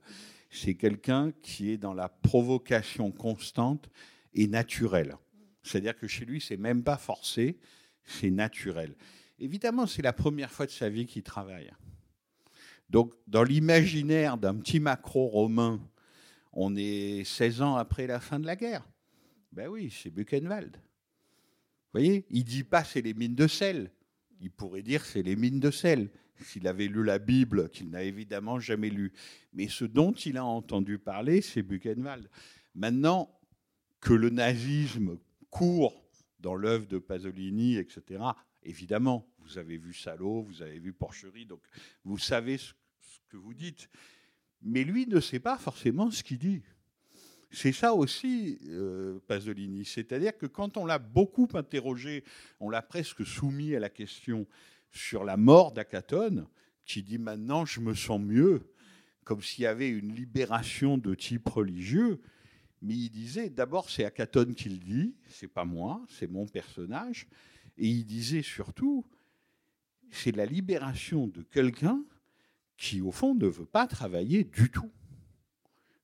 C'est 0.50 0.76
quelqu'un 0.76 1.32
qui 1.44 1.72
est 1.72 1.78
dans 1.78 1.94
la 1.94 2.10
provocation 2.10 3.12
constante 3.12 3.90
et 4.34 4.48
naturel. 4.48 5.18
C'est-à-dire 5.64 5.98
que 5.98 6.08
chez 6.08 6.26
lui, 6.26 6.42
c'est 6.42 6.58
même 6.58 6.84
pas 6.84 6.98
forcé, 6.98 7.58
c'est 8.04 8.32
naturel. 8.32 8.96
Évidemment, 9.40 9.86
c'est 9.88 10.02
la 10.02 10.14
première 10.14 10.52
fois 10.52 10.66
de 10.66 10.72
sa 10.72 10.90
vie 10.90 11.06
qu'il 11.06 11.24
travaille. 11.24 11.72
Donc, 12.90 13.14
dans 13.28 13.44
l'imaginaire 13.44 14.38
d'un 14.38 14.56
petit 14.56 14.80
macro-romain, 14.80 15.80
on 16.54 16.76
est 16.76 17.24
16 17.26 17.62
ans 17.62 17.76
après 17.76 18.08
la 18.08 18.20
fin 18.20 18.40
de 18.40 18.46
la 18.46 18.56
guerre. 18.56 18.88
Ben 19.56 19.70
oui, 19.70 19.90
c'est 19.90 20.10
Buchenwald. 20.10 20.76
Vous 20.76 22.00
voyez, 22.00 22.26
il 22.30 22.44
dit 22.44 22.66
pas 22.66 22.84
c'est 22.84 23.02
les 23.02 23.14
mines 23.14 23.36
de 23.36 23.48
sel. 23.48 23.90
Il 24.42 24.52
pourrait 24.52 24.84
dire 24.84 25.06
c'est 25.06 25.24
les 25.24 25.38
mines 25.38 25.62
de 25.62 25.72
sel 25.72 26.10
s'il 26.42 26.68
avait 26.68 26.88
lu 26.88 27.06
la 27.06 27.20
Bible, 27.20 27.70
qu'il 27.70 27.90
n'a 27.90 28.04
évidemment 28.04 28.60
jamais 28.60 28.90
lu. 28.90 29.14
Mais 29.54 29.70
ce 29.70 29.86
dont 29.86 30.12
il 30.12 30.36
a 30.36 30.44
entendu 30.44 31.00
parler, 31.00 31.42
c'est 31.42 31.64
Buchenwald. 31.64 32.30
Maintenant, 32.74 33.32
que 34.02 34.14
le 34.14 34.30
nazisme 34.30 35.18
court 35.50 36.06
dans 36.40 36.56
l'œuvre 36.56 36.86
de 36.88 37.00
Pasolini, 37.00 37.78
etc. 37.78 38.24
Évidemment, 38.62 39.26
vous 39.40 39.58
avez 39.58 39.78
vu 39.78 39.94
Salo, 39.94 40.42
vous 40.44 40.62
avez 40.62 40.80
vu 40.80 40.92
Porcherie, 40.92 41.46
donc 41.46 41.62
vous 42.04 42.18
savez 42.18 42.58
ce, 42.58 42.74
que 43.30 43.38
vous 43.38 43.54
dites. 43.54 43.90
Mais 44.62 44.84
lui 44.84 45.08
ne 45.08 45.22
sait 45.22 45.40
pas 45.40 45.58
forcément 45.58 46.12
ce 46.12 46.24
qu'il 46.24 46.40
dit. 46.40 46.62
C'est 47.56 47.72
ça 47.72 47.94
aussi, 47.94 48.60
euh, 48.68 49.18
Pasolini. 49.28 49.86
C'est-à-dire 49.86 50.38
que 50.38 50.46
quand 50.46 50.76
on 50.76 50.86
l'a 50.86 51.00
beaucoup 51.00 51.48
interrogé, 51.54 52.26
on 52.60 52.70
l'a 52.70 52.82
presque 52.82 53.26
soumis 53.26 53.74
à 53.76 53.80
la 53.80 53.90
question 53.90 54.46
sur 54.92 55.24
la 55.24 55.38
mort 55.38 55.72
d'Akatone, 55.72 56.48
qui 56.84 57.02
dit 57.02 57.18
maintenant 57.18 57.64
je 57.64 57.80
me 57.80 57.94
sens 57.94 58.20
mieux, 58.20 58.74
comme 59.24 59.42
s'il 59.42 59.64
y 59.64 59.68
avait 59.68 59.88
une 59.88 60.14
libération 60.14 60.98
de 60.98 61.16
type 61.16 61.48
religieux. 61.48 62.20
Mais 62.82 62.94
il 62.94 63.10
disait, 63.10 63.50
d'abord, 63.50 63.90
c'est 63.90 64.04
Akatone 64.04 64.54
qui 64.54 64.68
le 64.68 64.78
dit, 64.78 65.16
c'est 65.30 65.48
pas 65.48 65.64
moi, 65.64 66.06
c'est 66.10 66.30
mon 66.30 66.46
personnage. 66.48 67.26
Et 67.78 67.88
il 67.88 68.04
disait 68.04 68.42
surtout, 68.42 69.06
c'est 70.12 70.36
la 70.36 70.46
libération 70.46 71.28
de 71.28 71.42
quelqu'un 71.42 72.04
qui, 72.76 73.00
au 73.00 73.12
fond, 73.12 73.34
ne 73.34 73.48
veut 73.48 73.66
pas 73.66 73.88
travailler 73.88 74.44
du 74.44 74.70
tout. 74.70 74.92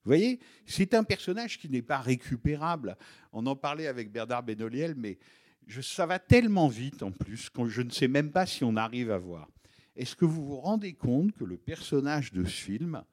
Vous 0.04 0.10
voyez, 0.10 0.40
c'est 0.66 0.94
un 0.96 1.04
personnage 1.04 1.60
qui 1.60 1.70
n'est 1.70 1.84
pas 1.84 2.00
récupérable. 2.00 2.98
On 3.32 3.46
en 3.46 3.56
parlait 3.56 3.88
avec 3.88 4.12
Bernard 4.12 4.42
Benoliel, 4.44 4.96
mais 4.96 5.20
je, 5.68 5.82
ça 5.82 6.08
va 6.08 6.18
tellement 6.18 6.68
vite 6.68 7.04
en 7.04 7.12
plus 7.12 7.50
que 7.50 7.68
je 7.68 7.84
ne 7.84 7.92
sais 7.92 8.08
même 8.08 8.32
pas 8.32 8.48
si 8.48 8.64
on 8.64 8.76
arrive 8.76 9.12
à 9.12 9.20
voir. 9.20 9.48
Est-ce 9.96 10.16
que 10.16 10.26
vous 10.26 10.44
vous 10.44 10.60
rendez 10.60 10.94
compte 10.94 11.34
que 11.34 11.44
le 11.44 11.58
personnage 11.58 12.32
de 12.32 12.44
ce 12.46 12.64
film, 12.64 13.04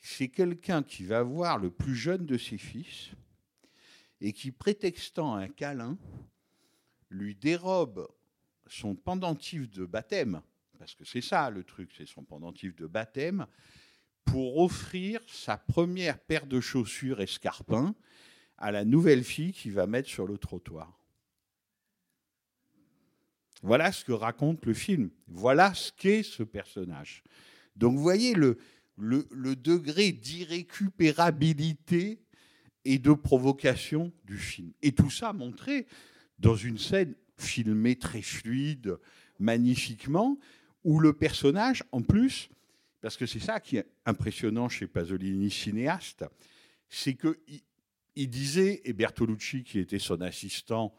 c'est 0.00 0.28
quelqu'un 0.28 0.82
qui 0.82 1.04
va 1.04 1.22
voir 1.22 1.58
le 1.58 1.70
plus 1.70 1.96
jeune 1.96 2.26
de 2.26 2.38
ses 2.38 2.58
fils 2.58 3.10
et 4.20 4.32
qui, 4.32 4.52
prétextant 4.52 5.34
un 5.34 5.48
câlin, 5.48 5.98
lui 7.10 7.34
dérobe 7.34 8.08
son 8.68 8.94
pendentif 8.94 9.68
de 9.70 9.84
baptême, 9.84 10.40
parce 10.78 10.94
que 10.94 11.04
c'est 11.04 11.20
ça 11.20 11.50
le 11.50 11.64
truc, 11.64 11.92
c'est 11.96 12.06
son 12.06 12.22
pendentif 12.22 12.74
de 12.76 12.86
baptême, 12.86 13.46
pour 14.24 14.58
offrir 14.58 15.20
sa 15.28 15.56
première 15.56 16.18
paire 16.18 16.46
de 16.46 16.60
chaussures 16.60 17.20
escarpins 17.20 17.94
à 18.58 18.70
la 18.70 18.84
nouvelle 18.84 19.24
fille 19.24 19.52
qui 19.52 19.70
va 19.70 19.86
mettre 19.86 20.08
sur 20.08 20.26
le 20.26 20.38
trottoir. 20.38 20.98
Voilà 23.62 23.92
ce 23.92 24.04
que 24.04 24.12
raconte 24.12 24.64
le 24.66 24.74
film. 24.74 25.10
Voilà 25.28 25.72
ce 25.74 25.92
qu'est 25.92 26.22
ce 26.22 26.42
personnage. 26.42 27.22
Donc 27.76 27.96
vous 27.96 28.02
voyez 28.02 28.34
le, 28.34 28.58
le, 28.96 29.26
le 29.30 29.56
degré 29.56 30.12
d'irrécupérabilité 30.12 32.22
et 32.84 32.98
de 32.98 33.12
provocation 33.12 34.12
du 34.24 34.38
film. 34.38 34.72
Et 34.82 34.92
tout 34.92 35.10
ça 35.10 35.32
montré 35.32 35.86
dans 36.38 36.56
une 36.56 36.78
scène 36.78 37.14
filmée 37.36 37.96
très 37.96 38.22
fluide, 38.22 38.96
magnifiquement, 39.38 40.38
où 40.84 40.98
le 40.98 41.12
personnage, 41.12 41.84
en 41.92 42.02
plus, 42.02 42.48
parce 43.02 43.16
que 43.16 43.26
c'est 43.26 43.40
ça 43.40 43.60
qui 43.60 43.76
est 43.76 43.86
impressionnant 44.06 44.68
chez 44.68 44.86
Pasolini, 44.86 45.50
cinéaste, 45.50 46.24
c'est 46.88 47.14
qu'il 47.14 47.36
il 48.14 48.30
disait, 48.30 48.80
et 48.84 48.92
Bertolucci, 48.92 49.64
qui 49.64 49.80
était 49.80 49.98
son 49.98 50.20
assistant, 50.20 50.94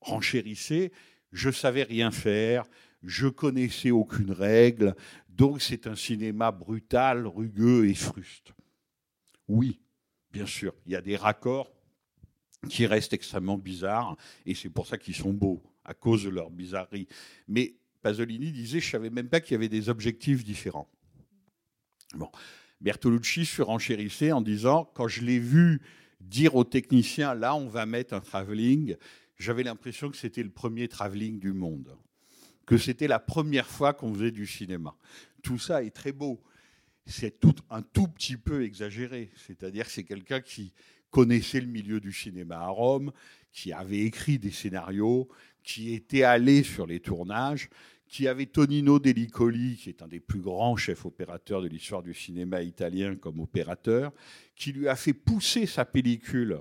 renchérissait, 0.00 0.90
je 1.30 1.50
savais 1.50 1.84
rien 1.84 2.10
faire, 2.10 2.64
je 3.02 3.28
connaissais 3.28 3.92
aucune 3.92 4.32
règle, 4.32 4.96
donc 5.28 5.62
c'est 5.62 5.86
un 5.86 5.94
cinéma 5.94 6.50
brutal, 6.50 7.26
rugueux 7.26 7.88
et 7.88 7.94
fruste. 7.94 8.52
Oui, 9.46 9.80
bien 10.32 10.46
sûr, 10.46 10.74
il 10.86 10.92
y 10.92 10.96
a 10.96 11.02
des 11.02 11.16
raccords 11.16 11.72
qui 12.68 12.84
restent 12.84 13.12
extrêmement 13.12 13.58
bizarres, 13.58 14.16
et 14.44 14.54
c'est 14.54 14.70
pour 14.70 14.88
ça 14.88 14.98
qu'ils 14.98 15.14
sont 15.14 15.32
beaux, 15.32 15.62
à 15.84 15.94
cause 15.94 16.24
de 16.24 16.30
leur 16.30 16.50
bizarrerie. 16.50 17.06
Mais 17.46 17.76
Pasolini 18.00 18.50
disait, 18.50 18.80
je 18.80 18.90
savais 18.90 19.10
même 19.10 19.28
pas 19.28 19.40
qu'il 19.40 19.52
y 19.52 19.54
avait 19.54 19.68
des 19.68 19.88
objectifs 19.88 20.42
différents. 20.42 20.90
Bon. 22.14 22.30
Bertolucci 22.80 23.44
surenchérissait 23.44 24.32
en 24.32 24.40
disant, 24.40 24.90
quand 24.94 25.06
je 25.06 25.22
l'ai 25.22 25.38
vu 25.38 25.80
dire 26.20 26.56
aux 26.56 26.64
techniciens, 26.64 27.34
là, 27.34 27.54
on 27.54 27.68
va 27.68 27.86
mettre 27.86 28.14
un 28.14 28.20
travelling, 28.20 28.96
j'avais 29.38 29.62
l'impression 29.62 30.10
que 30.10 30.16
c'était 30.16 30.42
le 30.42 30.50
premier 30.50 30.88
travelling 30.88 31.38
du 31.38 31.52
monde, 31.52 31.96
que 32.66 32.76
c'était 32.76 33.08
la 33.08 33.18
première 33.18 33.68
fois 33.68 33.92
qu'on 33.92 34.12
faisait 34.12 34.30
du 34.30 34.46
cinéma. 34.46 34.96
Tout 35.42 35.58
ça 35.58 35.82
est 35.82 35.90
très 35.90 36.12
beau. 36.12 36.42
C'est 37.06 37.40
tout, 37.40 37.54
un 37.70 37.82
tout 37.82 38.08
petit 38.08 38.36
peu 38.36 38.64
exagéré. 38.64 39.30
C'est-à-dire 39.36 39.86
que 39.86 39.92
c'est 39.92 40.04
quelqu'un 40.04 40.40
qui 40.40 40.72
connaissait 41.10 41.60
le 41.60 41.66
milieu 41.66 42.00
du 42.00 42.12
cinéma 42.12 42.58
à 42.58 42.68
Rome, 42.68 43.12
qui 43.52 43.72
avait 43.72 44.00
écrit 44.00 44.38
des 44.38 44.50
scénarios, 44.50 45.28
qui 45.62 45.94
était 45.94 46.22
allé 46.22 46.62
sur 46.62 46.86
les 46.86 47.00
tournages, 47.00 47.68
qui 48.12 48.28
avait 48.28 48.44
Tonino 48.44 48.98
Delicoli, 48.98 49.76
qui 49.76 49.88
est 49.88 50.02
un 50.02 50.06
des 50.06 50.20
plus 50.20 50.42
grands 50.42 50.76
chefs 50.76 51.06
opérateurs 51.06 51.62
de 51.62 51.66
l'histoire 51.66 52.02
du 52.02 52.12
cinéma 52.12 52.60
italien 52.60 53.16
comme 53.16 53.40
opérateur, 53.40 54.12
qui 54.54 54.72
lui 54.72 54.86
a 54.86 54.96
fait 54.96 55.14
pousser 55.14 55.64
sa 55.64 55.86
pellicule 55.86 56.60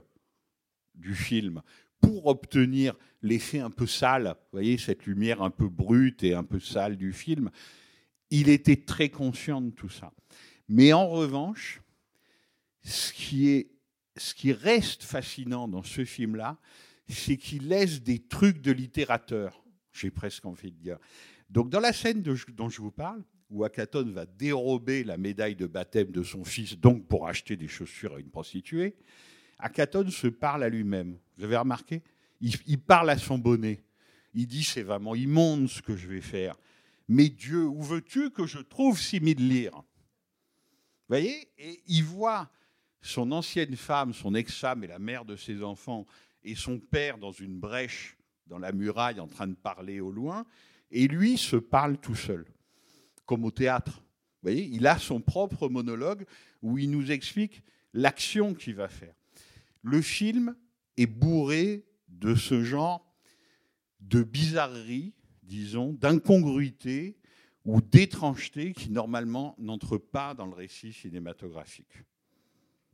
du 0.95 1.13
film 1.13 1.61
pour 1.99 2.27
obtenir 2.27 2.95
l'effet 3.21 3.59
un 3.59 3.69
peu 3.69 3.85
sale, 3.85 4.27
vous 4.27 4.53
voyez, 4.53 4.77
cette 4.77 5.05
lumière 5.05 5.41
un 5.41 5.49
peu 5.49 5.67
brute 5.67 6.23
et 6.23 6.33
un 6.33 6.45
peu 6.45 6.61
sale 6.61 6.95
du 6.95 7.11
film. 7.11 7.51
Il 8.29 8.47
était 8.47 8.77
très 8.77 9.09
conscient 9.09 9.59
de 9.59 9.71
tout 9.71 9.89
ça. 9.89 10.13
Mais 10.69 10.93
en 10.93 11.09
revanche, 11.09 11.81
ce 12.81 13.11
qui, 13.11 13.49
est, 13.49 13.71
ce 14.15 14.33
qui 14.33 14.53
reste 14.53 15.03
fascinant 15.03 15.67
dans 15.67 15.83
ce 15.83 16.05
film-là, 16.05 16.57
c'est 17.09 17.35
qu'il 17.35 17.67
laisse 17.67 18.01
des 18.01 18.19
trucs 18.19 18.61
de 18.61 18.71
littérateur, 18.71 19.61
j'ai 19.91 20.11
presque 20.11 20.45
envie 20.45 20.71
de 20.71 20.77
dire. 20.77 20.97
Donc 21.51 21.69
dans 21.69 21.81
la 21.81 21.93
scène 21.93 22.21
dont 22.21 22.69
je 22.69 22.81
vous 22.81 22.91
parle, 22.91 23.23
où 23.49 23.65
Akaton 23.65 24.09
va 24.11 24.25
dérober 24.25 25.03
la 25.03 25.17
médaille 25.17 25.57
de 25.57 25.67
baptême 25.67 26.11
de 26.11 26.23
son 26.23 26.45
fils, 26.45 26.77
donc 26.79 27.05
pour 27.07 27.27
acheter 27.27 27.57
des 27.57 27.67
chaussures 27.67 28.15
à 28.15 28.19
une 28.19 28.29
prostituée, 28.29 28.95
Akaton 29.59 30.09
se 30.09 30.27
parle 30.27 30.63
à 30.63 30.69
lui-même. 30.69 31.17
Vous 31.37 31.43
avez 31.43 31.57
remarqué? 31.57 32.01
Il, 32.39 32.55
il, 32.65 32.79
parle 32.79 33.09
à 33.09 33.17
son 33.17 33.37
bonnet. 33.37 33.83
Il 34.33 34.47
dit 34.47 34.63
c'est 34.63 34.81
vraiment 34.81 35.13
immonde 35.13 35.67
ce 35.67 35.81
que 35.81 35.95
je 35.95 36.07
vais 36.07 36.21
faire. 36.21 36.55
Mais 37.09 37.27
Dieu, 37.27 37.65
où 37.65 37.81
veux-tu 37.81 38.31
que 38.31 38.45
je 38.45 38.59
trouve 38.59 38.99
six 38.99 39.19
mille 39.19 39.47
lire? 39.47 39.73
Vous 39.75 39.83
voyez? 41.09 41.49
Et 41.57 41.83
il 41.87 42.05
voit 42.05 42.49
son 43.01 43.33
ancienne 43.33 43.75
femme, 43.75 44.13
son 44.13 44.33
ex-femme 44.33 44.85
et 44.85 44.87
la 44.87 44.99
mère 44.99 45.25
de 45.25 45.35
ses 45.35 45.61
enfants 45.61 46.05
et 46.43 46.55
son 46.55 46.79
père 46.79 47.17
dans 47.17 47.33
une 47.33 47.59
brèche 47.59 48.17
dans 48.47 48.59
la 48.59 48.71
muraille 48.71 49.19
en 49.19 49.27
train 49.27 49.47
de 49.47 49.55
parler 49.55 49.99
au 49.99 50.11
loin, 50.11 50.45
et 50.91 51.07
lui 51.07 51.37
se 51.37 51.55
parle 51.55 51.97
tout 51.97 52.15
seul, 52.15 52.45
comme 53.25 53.45
au 53.45 53.51
théâtre. 53.51 53.99
Vous 53.99 54.49
voyez, 54.49 54.65
il 54.65 54.87
a 54.87 54.97
son 54.97 55.21
propre 55.21 55.69
monologue 55.69 56.25
où 56.61 56.77
il 56.77 56.89
nous 56.89 57.11
explique 57.11 57.63
l'action 57.93 58.53
qu'il 58.53 58.75
va 58.75 58.87
faire. 58.87 59.13
Le 59.83 60.01
film 60.01 60.55
est 60.97 61.07
bourré 61.07 61.85
de 62.07 62.35
ce 62.35 62.63
genre 62.63 63.07
de 63.99 64.23
bizarreries, 64.23 65.13
disons, 65.43 65.93
d'incongruités 65.93 67.17
ou 67.65 67.81
d'étrangetés 67.81 68.73
qui 68.73 68.89
normalement 68.89 69.55
n'entrent 69.59 69.97
pas 69.97 70.33
dans 70.33 70.45
le 70.45 70.53
récit 70.53 70.93
cinématographique. 70.93 71.97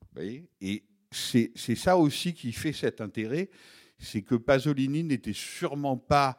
Vous 0.02 0.08
voyez 0.16 0.50
Et 0.62 0.84
c'est 1.12 1.76
ça 1.76 1.98
aussi 1.98 2.34
qui 2.34 2.52
fait 2.52 2.74
cet 2.74 3.00
intérêt, 3.00 3.50
c'est 3.98 4.22
que 4.22 4.36
Pasolini 4.36 5.04
n'était 5.04 5.34
sûrement 5.34 5.98
pas 5.98 6.38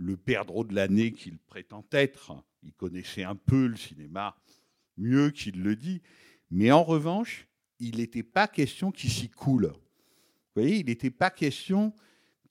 le 0.00 0.16
perdreau 0.16 0.64
de 0.64 0.74
l'année 0.74 1.12
qu'il 1.12 1.38
prétend 1.38 1.84
être. 1.92 2.42
Il 2.62 2.72
connaissait 2.72 3.22
un 3.22 3.36
peu 3.36 3.66
le 3.66 3.76
cinéma, 3.76 4.34
mieux 4.96 5.30
qu'il 5.30 5.62
le 5.62 5.76
dit. 5.76 6.00
Mais 6.50 6.72
en 6.72 6.82
revanche, 6.82 7.46
il 7.78 7.98
n'était 7.98 8.22
pas 8.22 8.48
question 8.48 8.90
qu'il 8.90 9.10
s'y 9.10 9.28
coule. 9.28 9.66
Vous 9.66 10.62
voyez, 10.62 10.78
il 10.78 10.86
n'était 10.86 11.10
pas 11.10 11.30
question 11.30 11.92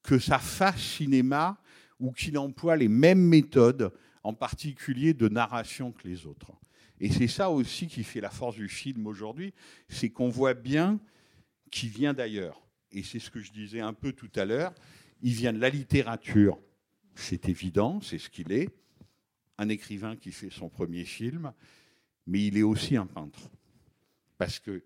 que 0.03 0.19
ça 0.19 0.39
fasse 0.39 0.81
cinéma 0.81 1.59
ou 1.99 2.11
qu'il 2.11 2.37
emploie 2.37 2.77
les 2.77 2.87
mêmes 2.87 3.21
méthodes, 3.21 3.91
en 4.23 4.33
particulier 4.33 5.13
de 5.13 5.27
narration 5.27 5.91
que 5.91 6.07
les 6.07 6.25
autres. 6.25 6.53
Et 6.99 7.09
c'est 7.09 7.27
ça 7.27 7.49
aussi 7.49 7.87
qui 7.87 8.03
fait 8.03 8.21
la 8.21 8.29
force 8.29 8.55
du 8.55 8.69
film 8.69 9.07
aujourd'hui, 9.07 9.53
c'est 9.87 10.09
qu'on 10.09 10.29
voit 10.29 10.53
bien 10.53 10.99
qu'il 11.71 11.89
vient 11.89 12.13
d'ailleurs. 12.13 12.61
Et 12.91 13.03
c'est 13.03 13.19
ce 13.19 13.29
que 13.29 13.39
je 13.39 13.51
disais 13.51 13.79
un 13.79 13.93
peu 13.93 14.13
tout 14.13 14.31
à 14.35 14.45
l'heure, 14.45 14.73
il 15.21 15.33
vient 15.33 15.53
de 15.53 15.59
la 15.59 15.69
littérature, 15.69 16.59
c'est 17.16 17.49
évident, 17.49 18.01
c'est 18.01 18.20
ce 18.20 18.30
qu'il 18.30 18.51
est, 18.51 18.70
un 19.57 19.70
écrivain 19.70 20.16
qui 20.16 20.32
fait 20.32 20.49
son 20.49 20.70
premier 20.70 21.03
film, 21.03 21.53
mais 22.26 22.45
il 22.45 22.57
est 22.57 22.64
aussi 22.64 22.95
un 22.95 23.05
peintre. 23.05 23.49
Parce 24.38 24.60
qu'il 24.60 24.82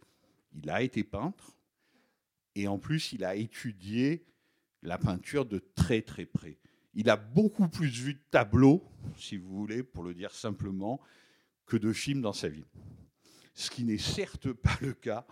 a 0.68 0.82
été 0.82 1.04
peintre, 1.04 1.56
et 2.56 2.68
en 2.68 2.80
plus, 2.80 3.14
il 3.14 3.24
a 3.24 3.36
étudié 3.36 4.26
la 4.82 4.98
peinture 4.98 5.46
de 5.46 5.60
très 5.76 6.02
très 6.02 6.26
près. 6.26 6.58
Il 6.94 7.10
a 7.10 7.18
beaucoup 7.18 7.68
plus 7.68 7.90
vu 7.90 8.14
de 8.14 8.22
tableaux, 8.30 8.84
si 9.18 9.38
vous 9.38 9.56
voulez, 9.56 9.84
pour 9.84 10.04
le 10.04 10.14
dire 10.14 10.32
simplement, 10.32 11.00
que 11.66 11.78
de 11.78 11.94
films 11.94 12.22
dans 12.22 12.34
sa 12.34 12.50
vie. 12.50 12.66
Ce 13.54 13.70
qui 13.70 13.84
n'est 13.84 13.98
certes 13.98 14.52
pas 14.52 14.78
le 14.82 14.94
cas 14.94 15.26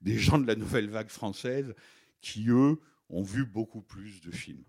des 0.00 0.18
gens 0.18 0.38
de 0.38 0.46
la 0.46 0.56
nouvelle 0.56 0.90
vague 0.90 1.08
française 1.08 1.74
qui, 2.20 2.48
eux, 2.48 2.80
ont 3.08 3.22
vu 3.22 3.44
beaucoup 3.44 3.82
plus 3.82 4.20
de 4.20 4.30
films. 4.30 4.64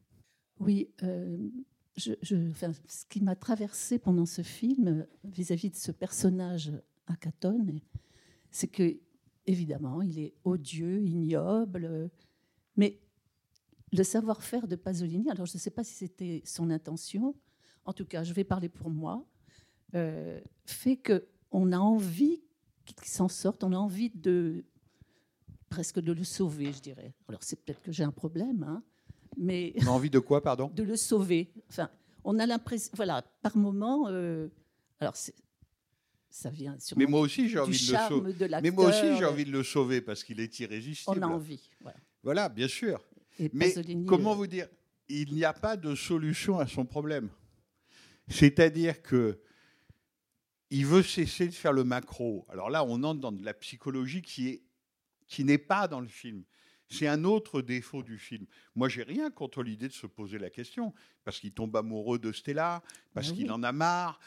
Oui, 0.59 0.89
euh, 1.03 1.49
ce 1.97 3.05
qui 3.09 3.21
m'a 3.21 3.35
traversé 3.35 3.99
pendant 3.99 4.25
ce 4.25 4.41
film 4.41 5.07
vis-à-vis 5.23 5.69
-vis 5.69 5.71
de 5.71 5.77
ce 5.77 5.91
personnage 5.91 6.71
Akaton, 7.07 7.79
c'est 8.51 8.67
que, 8.67 8.97
évidemment, 9.45 10.01
il 10.01 10.19
est 10.19 10.33
odieux, 10.43 11.01
ignoble, 11.01 12.09
mais 12.75 12.99
le 13.93 14.03
savoir-faire 14.03 14.67
de 14.67 14.75
Pasolini, 14.75 15.29
alors 15.29 15.45
je 15.45 15.55
ne 15.55 15.59
sais 15.59 15.71
pas 15.71 15.83
si 15.83 15.93
c'était 15.93 16.41
son 16.45 16.69
intention, 16.69 17.35
en 17.85 17.93
tout 17.93 18.05
cas, 18.05 18.23
je 18.23 18.33
vais 18.33 18.43
parler 18.43 18.69
pour 18.69 18.89
moi, 18.89 19.25
euh, 19.95 20.41
fait 20.65 20.97
qu'on 20.97 21.71
a 21.71 21.77
envie 21.77 22.43
qu'il 22.85 23.07
s'en 23.07 23.27
sorte, 23.27 23.63
on 23.63 23.73
a 23.73 23.77
envie 23.77 24.09
de 24.09 24.65
presque 25.69 25.99
de 25.99 26.11
le 26.11 26.23
sauver, 26.23 26.71
je 26.73 26.81
dirais. 26.81 27.13
Alors 27.27 27.43
c'est 27.43 27.57
peut-être 27.57 27.81
que 27.81 27.91
j'ai 27.91 28.03
un 28.03 28.11
problème, 28.11 28.63
hein, 28.63 28.83
mais 29.37 29.73
on 29.81 29.87
a 29.87 29.91
envie 29.91 30.09
de 30.09 30.19
quoi, 30.19 30.41
pardon? 30.41 30.71
De 30.75 30.83
le 30.83 30.95
sauver. 30.95 31.51
Enfin, 31.69 31.89
on 32.23 32.39
a 32.39 32.45
l'impression, 32.45 32.91
voilà, 32.95 33.21
par 33.41 33.55
moment, 33.55 34.07
euh, 34.09 34.49
alors 34.99 35.15
ça 36.29 36.49
vient 36.49 36.77
Mais 36.95 37.05
moi 37.05 37.21
aussi, 37.21 37.47
j'ai 37.47 37.55
du 37.55 37.59
envie 37.59 37.87
de 37.87 37.93
le 37.93 37.97
sauver. 38.07 38.33
de 38.33 38.61
Mais 38.61 38.71
moi 38.71 38.89
aussi, 38.89 39.17
j'ai 39.17 39.25
envie 39.25 39.45
de 39.45 39.51
le 39.51 39.63
sauver 39.63 40.01
parce 40.01 40.23
qu'il 40.23 40.39
est 40.39 40.59
irrésistible. 40.59 41.19
On 41.19 41.27
a 41.27 41.27
envie. 41.27 41.69
Voilà. 41.81 41.97
Voilà, 42.23 42.49
bien 42.49 42.67
sûr. 42.67 43.01
Et 43.39 43.49
Mais 43.53 43.69
Pasolini, 43.69 44.05
comment 44.05 44.33
euh, 44.33 44.35
vous 44.35 44.47
dire 44.47 44.67
Il 45.09 45.33
n'y 45.33 45.45
a 45.45 45.53
pas 45.53 45.77
de 45.77 45.95
solution 45.95 46.59
à 46.59 46.67
son 46.67 46.85
problème. 46.85 47.29
C'est-à-dire 48.27 49.01
que 49.01 49.39
il 50.69 50.85
veut 50.85 51.03
cesser 51.03 51.47
de 51.47 51.53
faire 51.53 51.71
le 51.71 51.85
macro. 51.85 52.45
Alors 52.49 52.69
là, 52.69 52.83
on 52.83 53.03
entre 53.03 53.21
dans 53.21 53.31
de 53.31 53.45
la 53.45 53.53
psychologie 53.53 54.21
qui 54.21 54.49
est 54.49 54.63
qui 55.27 55.43
n'est 55.43 55.57
pas 55.57 55.87
dans 55.87 55.99
le 56.01 56.07
film. 56.07 56.43
C'est 56.89 57.07
un 57.07 57.23
autre 57.25 57.61
défaut 57.61 58.01
du 58.03 58.17
film. 58.17 58.45
Moi, 58.75 58.87
j'ai 58.89 59.03
rien 59.03 59.29
contre 59.29 59.61
l'idée 59.61 59.87
de 59.89 59.93
se 59.93 60.07
poser 60.07 60.39
la 60.39 60.49
question 60.49 60.93
parce 61.25 61.39
qu'il 61.39 61.51
tombe 61.51 61.75
amoureux 61.75 62.17
de 62.19 62.31
Stella, 62.31 62.81
parce 63.13 63.29
Ah 63.29 63.33
qu'il 63.33 63.51
en 63.51 63.61
a 63.63 63.71
marre, 63.71 64.19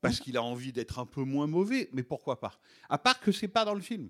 parce 0.00 0.18
qu'il 0.20 0.36
a 0.36 0.42
envie 0.42 0.72
d'être 0.72 0.98
un 0.98 1.06
peu 1.06 1.22
moins 1.22 1.46
mauvais. 1.46 1.88
Mais 1.92 2.02
pourquoi 2.02 2.40
pas? 2.40 2.58
À 2.88 2.98
part 2.98 3.20
que 3.20 3.30
c'est 3.32 3.48
pas 3.48 3.64
dans 3.64 3.74
le 3.74 3.80
film. 3.80 4.08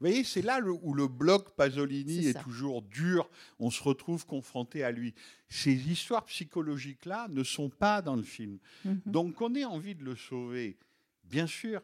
Vous 0.00 0.06
voyez, 0.06 0.22
c'est 0.22 0.42
là 0.42 0.60
le- 0.60 0.70
où 0.70 0.94
le 0.94 1.08
bloc 1.08 1.56
Pasolini 1.56 2.26
est, 2.28 2.40
toujours 2.40 2.82
dur. 2.82 3.28
On 3.58 3.68
se 3.68 3.82
retrouve 3.82 4.24
confronté 4.24 4.84
à 4.84 4.92
lui. 4.92 5.12
Ces 5.48 5.90
histoires 5.90 6.24
psychologiques-là 6.26 7.26
ne 7.30 7.42
sont 7.42 7.68
pas 7.68 8.00
dans 8.00 8.14
le 8.14 8.22
film. 8.22 8.58
Mhm. 8.84 9.00
Donc, 9.06 9.34
qu'on 9.34 9.56
ait 9.56 9.64
envie 9.64 9.96
de 9.96 10.04
le 10.04 10.14
sauver, 10.14 10.78
bien 11.24 11.48
sûr, 11.48 11.82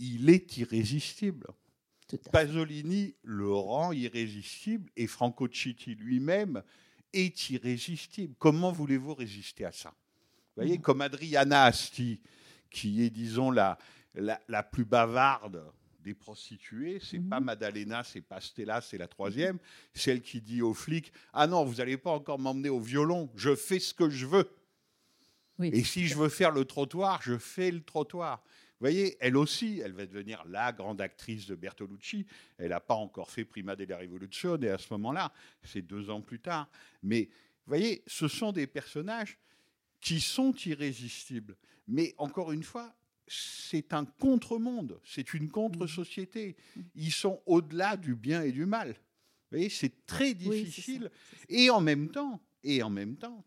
il 0.00 0.28
est 0.28 0.56
irrésistible. 0.56 1.46
Pasolini 2.30 3.14
le 3.22 3.52
rend 3.52 3.92
irrésistible 3.92 4.90
et 4.96 5.06
Franco 5.06 5.48
Citti 5.48 5.94
lui-même 5.94 6.62
est 7.12 7.50
irrésistible. 7.50 8.34
Comment 8.38 8.72
voulez-vous 8.72 9.14
résister 9.14 9.64
à 9.64 9.72
ça? 9.72 9.90
Vous 9.90 10.62
voyez, 10.62 10.78
comme 10.78 11.00
Adriana 11.00 11.64
Asti, 11.64 12.20
qui 12.70 13.02
est, 13.02 13.10
disons, 13.10 13.50
la, 13.50 13.78
la, 14.14 14.40
la 14.48 14.62
plus 14.62 14.84
bavarde 14.84 15.64
des 16.00 16.14
prostituées, 16.14 16.98
c'est 17.00 17.18
Mhm. 17.18 17.28
pas 17.28 17.40
Madalena, 17.40 18.02
c'est 18.02 18.20
pas 18.22 18.40
Stella, 18.40 18.80
c'est 18.80 18.98
la 18.98 19.06
troisième, 19.08 19.58
celle 19.94 20.20
qui 20.20 20.40
dit 20.40 20.60
aux 20.60 20.74
flics 20.74 21.12
Ah 21.32 21.46
non, 21.46 21.64
vous 21.64 21.76
n'allez 21.76 21.96
pas 21.96 22.10
encore 22.10 22.38
m'emmener 22.38 22.68
au 22.70 22.80
violon, 22.80 23.30
je 23.36 23.54
fais 23.54 23.78
ce 23.78 23.94
que 23.94 24.10
je 24.10 24.26
veux. 24.26 24.50
Oui. 25.58 25.70
Et 25.72 25.84
si 25.84 26.08
je 26.08 26.16
veux 26.16 26.28
faire 26.28 26.50
le 26.50 26.64
trottoir, 26.64 27.20
je 27.22 27.38
fais 27.38 27.70
le 27.70 27.82
trottoir. 27.82 28.42
Vous 28.82 28.88
voyez, 28.88 29.16
elle 29.20 29.36
aussi, 29.36 29.78
elle 29.78 29.92
va 29.92 30.06
devenir 30.06 30.42
la 30.48 30.72
grande 30.72 31.00
actrice 31.00 31.46
de 31.46 31.54
Bertolucci. 31.54 32.26
Elle 32.58 32.70
n'a 32.70 32.80
pas 32.80 32.96
encore 32.96 33.30
fait 33.30 33.44
Prima 33.44 33.76
della 33.76 33.96
Rivoluzione 33.96 34.64
à 34.64 34.76
ce 34.76 34.92
moment-là, 34.94 35.32
c'est 35.62 35.82
deux 35.82 36.10
ans 36.10 36.20
plus 36.20 36.40
tard. 36.40 36.68
Mais 37.00 37.26
vous 37.26 37.68
voyez, 37.68 38.02
ce 38.08 38.26
sont 38.26 38.50
des 38.50 38.66
personnages 38.66 39.38
qui 40.00 40.18
sont 40.18 40.52
irrésistibles. 40.66 41.56
Mais 41.86 42.12
encore 42.18 42.50
une 42.50 42.64
fois, 42.64 42.92
c'est 43.28 43.94
un 43.94 44.04
contre-monde, 44.04 45.00
c'est 45.04 45.32
une 45.32 45.48
contre-société. 45.48 46.56
Ils 46.96 47.12
sont 47.12 47.40
au-delà 47.46 47.96
du 47.96 48.16
bien 48.16 48.42
et 48.42 48.50
du 48.50 48.66
mal. 48.66 48.88
Vous 48.88 49.58
voyez, 49.58 49.68
c'est 49.68 50.06
très 50.06 50.34
difficile. 50.34 51.08
ça. 51.12 51.46
Et 51.48 51.70
en 51.70 51.80
même 51.80 52.08
temps, 52.08 52.42
et 52.64 52.82
en 52.82 52.90
même 52.90 53.14
temps, 53.14 53.44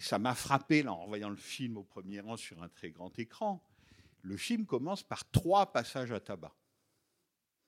ça 0.00 0.18
m'a 0.18 0.34
frappé 0.34 0.86
en 0.86 1.06
voyant 1.06 1.30
le 1.30 1.36
film 1.36 1.76
au 1.76 1.84
premier 1.84 2.20
rang 2.20 2.36
sur 2.36 2.62
un 2.62 2.68
très 2.68 2.90
grand 2.90 3.16
écran. 3.18 3.62
Le 4.22 4.36
film 4.36 4.66
commence 4.66 5.02
par 5.02 5.30
trois 5.30 5.72
passages 5.72 6.12
à 6.12 6.20
tabac. 6.20 6.54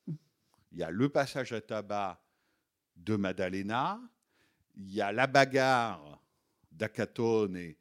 Il 0.06 0.78
y 0.78 0.82
a 0.82 0.90
le 0.90 1.08
passage 1.08 1.52
à 1.52 1.60
tabac 1.60 2.22
de 2.96 3.16
Maddalena, 3.16 4.00
il 4.76 4.92
y 4.92 5.00
a 5.00 5.12
la 5.12 5.26
bagarre 5.26 6.22
d'Acatone 6.70 7.74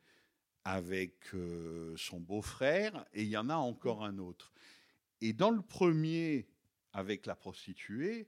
avec 0.65 1.33
euh, 1.33 1.95
son 1.97 2.19
beau-frère, 2.19 3.05
et 3.13 3.23
il 3.23 3.29
y 3.29 3.37
en 3.37 3.49
a 3.49 3.55
encore 3.55 4.03
un 4.03 4.17
autre. 4.17 4.51
Et 5.21 5.33
dans 5.33 5.51
le 5.51 5.61
premier, 5.61 6.49
avec 6.93 7.25
la 7.25 7.35
prostituée, 7.35 8.27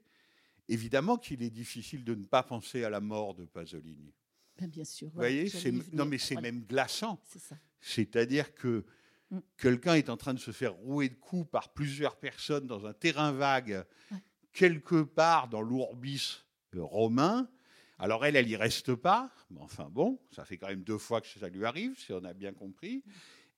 évidemment 0.70 1.18
qu'il 1.18 1.44
est 1.44 1.50
difficile 1.50 2.04
de 2.04 2.16
ne 2.16 2.26
pas 2.26 2.44
penser 2.44 2.84
à 2.84 2.90
la 2.90 3.02
mort 3.02 3.36
de 3.36 3.46
Pasolini. 3.46 4.14
Ben, 4.58 4.70
bien 4.70 4.84
sûr. 4.86 5.08
Vous 5.10 5.16
voyez, 5.16 5.52
non 5.94 6.06
mais 6.06 6.18
c'est 6.18 6.36
Voilà, 6.36 6.52
même 6.52 6.64
glaçant. 6.64 7.20
C'est 7.28 7.40
ça. 7.40 7.56
C'est-à-dire 7.80 8.54
que 8.54 8.86
Mm. 9.32 9.40
quelqu'un 9.58 9.96
est 9.96 10.10
en 10.10 10.18
train 10.18 10.34
de 10.36 10.40
se 10.40 10.52
faire 10.52 10.74
rouer 10.74 11.10
de 11.10 11.16
coups 11.16 11.50
par 11.50 11.74
plusieurs 11.74 12.18
personnes 12.18 12.68
dans 12.68 12.86
un 12.86 12.94
terrain 12.94 13.32
vague, 13.32 13.84
Ouais. 14.12 14.18
quelque 14.52 15.02
part 15.02 15.48
dans 15.48 15.62
l'ourbis 15.62 16.44
romain. 16.76 17.50
Alors 17.98 18.26
elle, 18.26 18.36
elle 18.36 18.48
y 18.48 18.56
reste 18.56 18.94
pas. 18.96 19.32
Mais 19.50 19.60
enfin 19.62 19.90
bon, 19.90 20.20
ça 20.32 20.46
fait 20.46 20.58
quand 20.58 20.68
même 20.68 20.84
deux 20.84 20.98
fois 21.00 21.20
que 21.22 21.28
ça 21.28 21.50
lui 21.50 21.66
arrive, 21.66 21.98
si 21.98 22.12
on 22.14 22.24
a 22.26 22.34
bien 22.34 22.54
compris. 22.54 23.04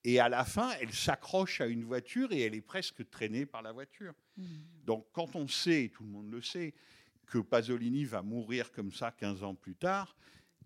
Et 0.06 0.20
à 0.20 0.30
la 0.30 0.46
fin, 0.46 0.72
elle 0.80 0.94
s'accroche 0.94 1.60
à 1.62 1.66
une 1.68 1.84
voiture 1.84 2.32
et 2.32 2.42
elle 2.42 2.54
est 2.56 2.62
presque 2.62 3.10
traînée 3.10 3.46
par 3.46 3.62
la 3.62 3.72
voiture. 3.74 4.14
Mm. 4.38 4.44
Donc 4.86 5.08
quand 5.12 5.36
on 5.36 5.48
sait, 5.48 5.92
tout 5.94 6.04
le 6.04 6.10
monde 6.10 6.32
le 6.32 6.42
sait, 6.42 6.74
que 7.26 7.40
Pasolini 7.40 8.06
va 8.06 8.22
mourir 8.22 8.72
comme 8.72 8.92
ça 8.94 9.12
15 9.12 9.44
ans 9.44 9.56
plus 9.56 9.76
tard, 9.76 10.16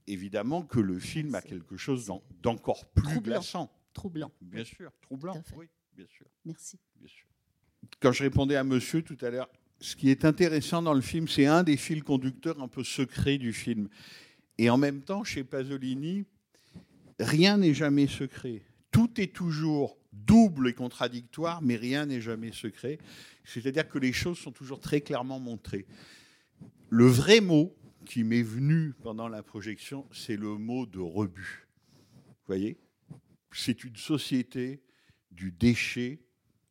évidemment 0.09 0.63
que 0.63 0.79
le 0.79 0.99
film 0.99 1.35
a 1.35 1.41
quelque 1.41 1.77
chose 1.77 2.11
d'encore 2.41 2.85
plus 2.91 3.03
troublant. 3.03 3.21
glaçant. 3.21 3.71
Troublant. 3.93 4.31
Bien 4.41 4.63
sûr, 4.63 4.91
troublant. 5.01 5.41
Oui, 5.55 5.67
bien 5.95 6.05
sûr, 6.07 6.25
Merci. 6.45 6.77
bien 6.95 7.07
sûr. 7.07 7.25
Quand 7.99 8.11
je 8.11 8.23
répondais 8.23 8.55
à 8.55 8.63
monsieur 8.63 9.01
tout 9.01 9.17
à 9.21 9.29
l'heure, 9.29 9.49
ce 9.79 9.95
qui 9.95 10.09
est 10.09 10.25
intéressant 10.25 10.81
dans 10.81 10.93
le 10.93 11.01
film, 11.01 11.27
c'est 11.27 11.45
un 11.45 11.63
des 11.63 11.77
fils 11.77 12.03
conducteurs 12.03 12.61
un 12.61 12.67
peu 12.67 12.83
secrets 12.83 13.37
du 13.37 13.53
film. 13.53 13.87
Et 14.57 14.69
en 14.69 14.77
même 14.77 15.01
temps, 15.01 15.23
chez 15.23 15.43
Pasolini, 15.43 16.25
rien 17.19 17.57
n'est 17.57 17.73
jamais 17.73 18.07
secret. 18.07 18.61
Tout 18.91 19.21
est 19.21 19.33
toujours 19.33 19.97
double 20.11 20.69
et 20.69 20.73
contradictoire, 20.73 21.61
mais 21.61 21.75
rien 21.77 22.05
n'est 22.05 22.21
jamais 22.21 22.51
secret. 22.51 22.99
C'est-à-dire 23.45 23.87
que 23.87 23.97
les 23.99 24.11
choses 24.11 24.37
sont 24.37 24.51
toujours 24.51 24.79
très 24.81 25.01
clairement 25.01 25.39
montrées. 25.39 25.85
Le 26.89 27.05
vrai 27.05 27.39
mot 27.39 27.73
qui 28.09 28.23
m'est 28.23 28.41
venu 28.41 28.93
pendant 29.03 29.27
la 29.27 29.43
projection, 29.43 30.09
c'est 30.11 30.35
le 30.35 30.57
mot 30.57 30.87
de 30.87 30.97
rebut. 30.97 31.67
Vous 32.25 32.33
voyez? 32.47 32.79
C'est 33.51 33.83
une 33.83 33.95
société 33.97 34.81
du 35.29 35.51
déchet 35.51 36.19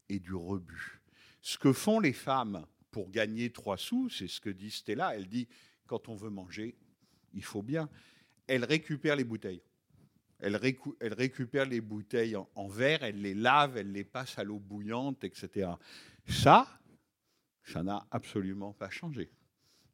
et 0.08 0.18
du 0.18 0.34
rebut. 0.34 1.00
Ce 1.40 1.56
que 1.56 1.72
font 1.72 2.00
les 2.00 2.12
femmes 2.12 2.66
pour 2.90 3.10
gagner 3.10 3.50
trois 3.52 3.76
sous, 3.76 4.08
c'est 4.08 4.26
ce 4.26 4.40
que 4.40 4.50
dit 4.50 4.72
Stella. 4.72 5.14
Elle 5.14 5.28
dit 5.28 5.46
quand 5.86 6.08
on 6.08 6.16
veut 6.16 6.28
manger, 6.28 6.76
il 7.32 7.44
faut 7.44 7.62
bien. 7.62 7.88
Elle 8.48 8.64
récupère 8.64 9.14
les 9.14 9.22
bouteilles. 9.22 9.62
Elle, 10.40 10.56
récu- 10.56 10.96
récupère 11.00 11.66
les 11.66 11.80
bouteilles 11.80 12.34
en, 12.34 12.48
en 12.56 12.66
verre, 12.66 13.04
elle 13.04 13.22
les 13.22 13.34
lave, 13.34 13.76
elle 13.76 13.92
les 13.92 14.04
passe 14.04 14.40
à 14.40 14.44
l'eau 14.44 14.58
bouillante, 14.58 15.22
etc. 15.22 15.70
Ça, 16.26 16.80
ça 17.62 17.84
n'a 17.84 18.04
absolument 18.10 18.72
pas 18.72 18.90
changé. 18.90 19.30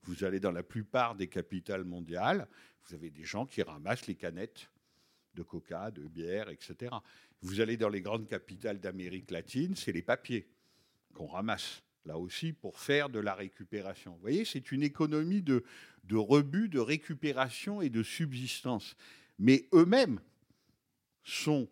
Vous 0.04 0.24
allez 0.24 0.40
dans 0.40 0.52
la 0.52 0.62
plupart 0.62 1.14
des 1.14 1.28
capitales 1.28 1.84
mondiales, 1.84 2.46
vous 2.86 2.94
avez 2.94 3.10
des 3.10 3.24
gens 3.24 3.46
qui 3.46 3.62
ramassent 3.62 4.06
les 4.06 4.14
canettes 4.14 4.70
de 5.34 5.42
coca, 5.42 5.90
de 5.90 6.06
bière, 6.06 6.48
etc. 6.50 6.94
Vous 7.40 7.60
allez 7.60 7.76
dans 7.76 7.88
les 7.88 8.00
grandes 8.00 8.28
capitales 8.28 8.80
d'Amérique 8.80 9.30
latine, 9.30 9.74
c'est 9.74 9.92
les 9.92 10.02
papiers 10.02 10.48
qu'on 11.14 11.26
ramasse, 11.26 11.82
là 12.04 12.18
aussi, 12.18 12.52
pour 12.52 12.78
faire 12.78 13.08
de 13.08 13.18
la 13.18 13.34
récupération. 13.34 14.12
Vous 14.14 14.20
voyez, 14.20 14.44
c'est 14.44 14.72
une 14.72 14.82
économie 14.82 15.42
de, 15.42 15.64
de 16.04 16.16
rebut, 16.16 16.68
de 16.68 16.78
récupération 16.78 17.80
et 17.80 17.90
de 17.90 18.02
subsistance. 18.02 18.96
Mais 19.38 19.68
eux-mêmes 19.72 20.20
sont 21.22 21.68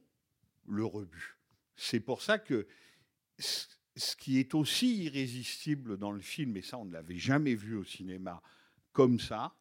le 0.66 0.84
rebut. 0.84 1.36
C'est 1.76 2.00
pour 2.00 2.22
ça 2.22 2.38
que 2.38 2.66
ce 3.96 4.16
qui 4.16 4.38
est 4.38 4.54
aussi 4.54 5.04
irrésistible 5.04 5.98
dans 5.98 6.12
le 6.12 6.20
film, 6.20 6.56
et 6.56 6.62
ça 6.62 6.78
on 6.78 6.84
ne 6.84 6.92
l'avait 6.92 7.18
jamais 7.18 7.54
vu 7.54 7.76
au 7.76 7.84
cinéma 7.84 8.42
comme 8.92 9.18
ça, 9.18 9.54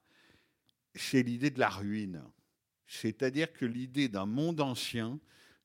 c'est 0.94 1.24
l'idée 1.24 1.50
de 1.50 1.60
la 1.60 1.70
ruine. 1.70 2.24
C'est-à-dire 2.88 3.54
que 3.54 3.66
l'idée 3.66 4.10
d'un 4.10 4.26
monde 4.26 4.60
ancien, 4.60 5.20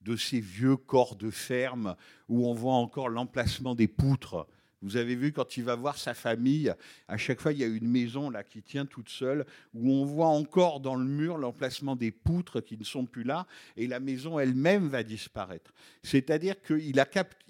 de 0.07 0.17
ces 0.17 0.41
vieux 0.41 0.77
corps 0.77 1.17
de 1.17 1.31
ferme 1.31 1.97
où 2.29 2.47
on 2.47 2.55
voit 2.55 2.75
encore 2.75 3.09
l'emplacement 3.09 3.75
des 3.75 3.89
poutres. 3.89 4.47
Vous 4.87 4.97
avez 4.97 5.16
vu 5.16 5.32
quand 5.32 5.57
il 5.57 5.64
va 5.64 5.74
voir 5.74 5.99
sa 5.99 6.14
famille, 6.14 6.72
à 7.09 7.16
chaque 7.16 7.41
fois 7.41 7.53
il 7.53 7.59
y 7.59 7.64
a 7.64 7.66
une 7.66 7.89
maison 7.89 8.30
là 8.30 8.45
qui 8.45 8.62
tient 8.62 8.87
toute 8.87 9.09
seule, 9.09 9.45
où 9.74 9.91
on 9.91 10.05
voit 10.05 10.28
encore 10.28 10.78
dans 10.78 10.95
le 10.95 11.05
mur 11.05 11.39
l'emplacement 11.39 11.97
des 11.97 12.12
poutres 12.12 12.61
qui 12.61 12.78
ne 12.78 12.84
sont 12.84 13.05
plus 13.05 13.24
là, 13.24 13.49
et 13.76 13.89
la 13.89 13.99
maison 13.99 14.39
elle-même 14.39 14.87
va 14.87 15.03
disparaître. 15.03 15.72
C'est-à-dire 16.05 16.62
qu'il 16.62 17.01
a, 17.01 17.07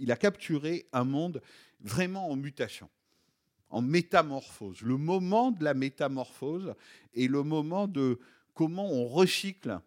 a 0.09 0.17
capturé 0.17 0.87
un 0.95 1.05
monde 1.05 1.43
vraiment 1.81 2.31
en 2.31 2.37
mutation, 2.37 2.89
en 3.69 3.83
métamorphose. 3.83 4.81
Le 4.81 4.97
moment 4.97 5.51
de 5.51 5.63
la 5.63 5.75
métamorphose 5.75 6.75
est 7.15 7.29
le 7.29 7.43
moment 7.43 7.87
de 7.87 8.19
comment 8.55 8.91
on 8.91 9.07
recycle 9.09 9.79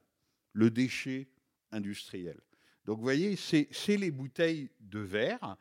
le 0.53 0.69
déchet 0.69 1.27
industriel. 1.71 2.39
Donc 2.85 2.97
vous 2.97 3.03
voyez, 3.03 3.35
c'est 3.35 3.97
les 3.97 4.11
bouteilles 4.11 4.69
de 4.79 4.99
verre. 4.99 5.57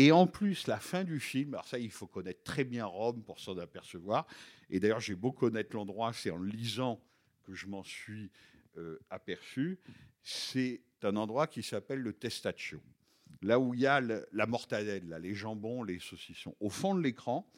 Et 0.00 0.12
en 0.12 0.28
plus, 0.28 0.68
la 0.68 0.78
fin 0.78 1.02
du 1.02 1.18
film, 1.18 1.54
alors 1.54 1.66
ça, 1.66 1.76
il 1.76 1.90
faut 1.90 2.06
connaître 2.06 2.44
très 2.44 2.62
bien 2.62 2.86
Rome 2.86 3.24
pour 3.24 3.40
s'en 3.40 3.58
apercevoir. 3.58 4.28
Et 4.70 4.78
d'ailleurs, 4.78 5.00
j'ai 5.00 5.16
beau 5.16 5.32
connaître 5.32 5.74
l'endroit, 5.74 6.12
c'est 6.12 6.30
en 6.30 6.36
le 6.36 6.48
lisant 6.48 7.02
que 7.42 7.52
je 7.52 7.66
m'en 7.66 7.82
suis 7.82 8.30
euh, 8.76 9.00
aperçu. 9.10 9.80
C'est 10.22 10.82
un 11.02 11.16
endroit 11.16 11.48
qui 11.48 11.64
s'appelle 11.64 11.98
le 11.98 12.12
Testaccio. 12.12 12.80
là 13.42 13.58
où 13.58 13.74
il 13.74 13.80
y 13.80 13.88
a 13.88 14.00
la 14.00 14.46
mortadelle, 14.46 15.08
là, 15.08 15.18
les 15.18 15.34
jambons, 15.34 15.82
les 15.82 15.98
saucissons. 15.98 16.54
Au 16.60 16.70
fond 16.70 16.94
de 16.94 17.02
l'écran, 17.02 17.50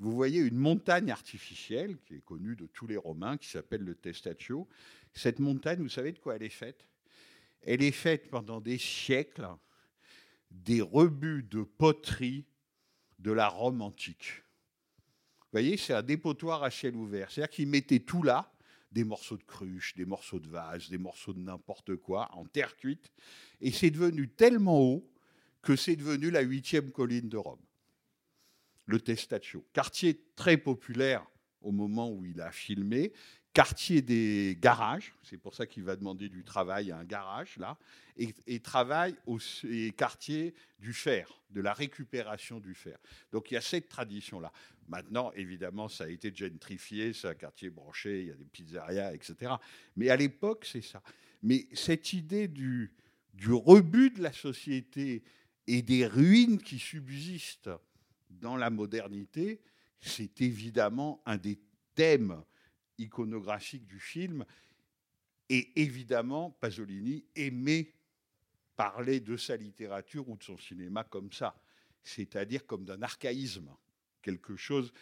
vous 0.00 0.10
voyez 0.10 0.40
une 0.40 0.56
montagne 0.56 1.12
artificielle 1.12 1.98
qui 2.04 2.16
est 2.16 2.24
connue 2.24 2.56
de 2.56 2.66
tous 2.66 2.88
les 2.88 2.96
Romains, 2.96 3.36
qui 3.36 3.46
s'appelle 3.46 3.82
le 3.82 3.94
Testaccio. 3.94 4.66
Cette 5.14 5.38
montagne, 5.38 5.78
vous 5.78 5.88
savez 5.88 6.10
de 6.10 6.18
quoi 6.18 6.34
elle 6.34 6.42
est 6.42 6.48
faite? 6.48 6.84
Elle 7.62 7.84
est 7.84 7.92
faite 7.92 8.28
pendant 8.28 8.60
des 8.60 8.76
siècles 8.76 9.46
des 10.50 10.80
rebuts 10.80 11.42
de 11.42 11.62
poterie 11.62 12.46
de 13.18 13.32
la 13.32 13.48
Rome 13.48 13.82
antique. 13.82 14.42
Vous 15.40 15.48
voyez, 15.52 15.76
c'est 15.76 15.94
un 15.94 16.02
dépotoir 16.02 16.62
à 16.62 16.70
ciel 16.70 16.96
ouvert. 16.96 17.30
C'est-à-dire 17.30 17.54
qu'ils 17.54 17.68
mettaient 17.68 18.00
tout 18.00 18.22
là, 18.22 18.52
des 18.92 19.04
morceaux 19.04 19.36
de 19.36 19.42
cruche, 19.42 19.94
des 19.94 20.04
morceaux 20.04 20.40
de 20.40 20.48
vase, 20.48 20.88
des 20.88 20.98
morceaux 20.98 21.32
de 21.32 21.40
n'importe 21.40 21.96
quoi, 21.96 22.28
en 22.34 22.44
terre 22.44 22.76
cuite. 22.76 23.12
Et 23.60 23.70
c'est 23.70 23.90
devenu 23.90 24.28
tellement 24.28 24.80
haut 24.80 25.10
que 25.62 25.76
c'est 25.76 25.96
devenu 25.96 26.30
la 26.30 26.40
huitième 26.40 26.92
colline 26.92 27.28
de 27.28 27.36
Rome, 27.36 27.60
le 28.86 29.00
Testaccio. 29.00 29.66
Quartier 29.72 30.24
très 30.36 30.56
populaire 30.56 31.26
au 31.60 31.72
moment 31.72 32.10
où 32.10 32.24
il 32.24 32.40
a 32.40 32.52
filmé, 32.52 33.12
quartier 33.56 34.02
des 34.02 34.58
garages, 34.60 35.14
c'est 35.22 35.38
pour 35.38 35.54
ça 35.54 35.66
qu'il 35.66 35.82
va 35.82 35.96
demander 35.96 36.28
du 36.28 36.44
travail 36.44 36.92
à 36.92 36.98
un 36.98 37.04
garage 37.04 37.56
là, 37.56 37.78
et, 38.18 38.34
et 38.46 38.60
travail 38.60 39.16
au 39.24 39.38
et 39.64 39.92
quartier 39.92 40.52
du 40.78 40.92
fer, 40.92 41.40
de 41.48 41.62
la 41.62 41.72
récupération 41.72 42.60
du 42.60 42.74
fer. 42.74 42.98
Donc 43.32 43.50
il 43.50 43.54
y 43.54 43.56
a 43.56 43.62
cette 43.62 43.88
tradition-là. 43.88 44.52
Maintenant, 44.88 45.32
évidemment, 45.32 45.88
ça 45.88 46.04
a 46.04 46.08
été 46.08 46.30
gentrifié, 46.34 47.14
c'est 47.14 47.28
un 47.28 47.34
quartier 47.34 47.70
branché, 47.70 48.20
il 48.20 48.26
y 48.26 48.30
a 48.30 48.34
des 48.34 48.44
pizzerias, 48.44 49.14
etc. 49.14 49.54
Mais 49.96 50.10
à 50.10 50.16
l'époque, 50.16 50.66
c'est 50.70 50.84
ça. 50.84 51.02
Mais 51.42 51.66
cette 51.72 52.12
idée 52.12 52.48
du, 52.48 52.92
du 53.32 53.54
rebut 53.54 54.10
de 54.10 54.22
la 54.22 54.34
société 54.34 55.22
et 55.66 55.80
des 55.80 56.06
ruines 56.06 56.60
qui 56.60 56.78
subsistent 56.78 57.70
dans 58.28 58.56
la 58.56 58.68
modernité, 58.68 59.62
c'est 59.98 60.42
évidemment 60.42 61.22
un 61.24 61.38
des 61.38 61.58
thèmes 61.94 62.44
iconographiques 62.98 63.86
du 63.86 64.00
film. 64.00 64.44
Et 65.48 65.80
évidemment, 65.80 66.50
Pasolini 66.50 67.24
aimait 67.34 67.92
parler 68.76 69.20
de 69.20 69.36
sa 69.36 69.56
littérature 69.56 70.28
ou 70.28 70.36
de 70.36 70.42
son 70.42 70.58
cinéma 70.58 71.04
comme 71.04 71.32
ça, 71.32 71.60
c'est-à-dire 72.04 72.66
comme 72.66 72.84
d'un 72.84 73.02
archaïsme, 73.02 73.74
quelque 74.22 74.56
chose 74.56 74.92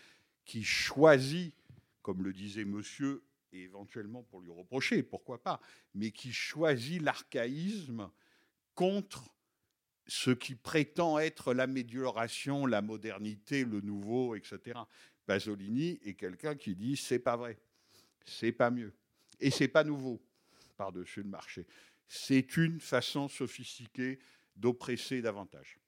qui 0.45 0.63
choisit, 0.63 1.55
comme 2.03 2.23
le 2.23 2.33
disait 2.33 2.65
monsieur, 2.65 3.25
et 3.53 3.63
éventuellement 3.63 4.23
pour 4.23 4.41
lui 4.41 4.51
reprocher, 4.51 5.03
pourquoi 5.03 5.43
pas, 5.43 5.61
mais 5.95 6.11
qui 6.11 6.33
choisit 6.33 7.01
l'archaïsme 7.01 8.11
contre 8.75 9.35
ce 10.07 10.31
qui 10.31 10.55
prétend 10.55 11.19
être 11.19 11.55
l'amélioration, 11.55 12.67
la 12.67 12.83
modernité, 12.83 13.65
le 13.65 13.81
nouveau, 13.81 14.35
etc. 14.35 14.79
Pasolini 15.27 15.99
est 16.05 16.15
quelqu'un 16.15 16.55
qui 16.55 16.75
dit 16.75 16.97
c'est 16.97 17.19
pas 17.19 17.37
vrai, 17.37 17.59
c'est 18.25 18.53
pas 18.53 18.71
mieux, 18.71 18.93
et 19.41 19.51
c'est 19.51 19.69
pas 19.69 19.85
nouveau 19.85 20.23
par-dessus 20.77 21.23
le 21.23 21.29
marché. 21.29 21.67
C'est 22.09 22.57
une 22.57 22.81
façon 22.81 23.29
sophistiquée 23.29 24.19
d'oppresser 24.57 25.23
davantage. 25.23 25.79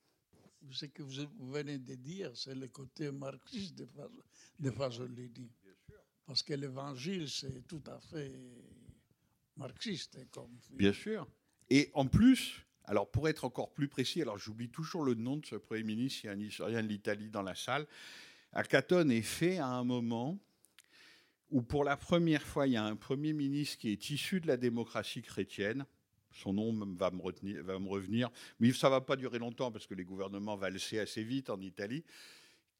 Ce 0.70 0.87
que 0.87 1.03
vous 1.03 1.26
vous 1.39 1.53
venez 1.53 1.78
de 1.78 1.95
dire, 1.95 2.32
c'est 2.34 2.55
le 2.55 2.68
côté 2.68 3.11
marxiste 3.12 3.76
de, 3.76 3.89
de 4.59 4.70
Pasolini. 4.70 5.51
Parce 6.24 6.43
que 6.43 6.55
l'évangile, 6.55 7.28
c'est 7.28 7.66
tout 7.68 7.82
à 7.87 8.01
fait 8.01 8.32
marxiste 9.57 10.18
comme 10.30 10.59
film. 10.61 10.78
Bien 10.78 10.93
sûr. 10.93 11.28
Et 11.70 11.91
en 11.95 12.07
plus, 12.07 12.66
alors 12.84 13.11
pour 13.11 13.28
être 13.28 13.45
encore 13.45 13.72
plus 13.72 13.89
précis, 13.89 14.22
alors 14.22 14.39
j'oublie 14.39 14.68
toujours 14.68 15.05
le 15.05 15.14
nom 15.14 15.37
de 15.37 15.47
ce 15.47 15.57
Premier 15.57 15.84
ministre, 15.84 16.24
il 16.24 16.26
y 16.26 16.30
a 16.30 16.32
un 16.32 16.41
historien 16.41 16.82
de 16.82 16.89
l'Italie 16.89 17.30
dans 17.30 17.43
la 17.43 17.55
salle. 17.55 17.87
Akatone 18.53 19.11
est 19.11 19.22
fait 19.22 19.59
à 19.59 19.66
un 19.66 19.84
moment 19.84 20.39
où 21.51 21.62
pour 21.62 21.84
la 21.84 21.97
première 21.97 22.42
fois, 22.42 22.66
il 22.66 22.72
y 22.72 22.76
a 22.76 22.84
un 22.84 22.97
Premier 22.97 23.32
ministre 23.32 23.78
qui 23.78 23.90
est 23.90 24.11
issu 24.11 24.40
de 24.40 24.47
la 24.47 24.57
démocratie 24.57 25.22
chrétienne. 25.22 25.86
Son 26.32 26.53
nom 26.53 26.72
va 26.97 27.11
me 27.11 27.22
revenir, 27.88 28.30
mais 28.59 28.72
ça 28.72 28.88
ne 28.88 28.90
va 28.90 29.01
pas 29.01 29.16
durer 29.16 29.38
longtemps 29.38 29.72
parce 29.72 29.86
que 29.86 29.94
les 29.94 30.05
gouvernements 30.05 30.57
valsaient 30.57 30.99
assez 30.99 31.22
vite 31.22 31.49
en 31.49 31.61
Italie, 31.61 32.05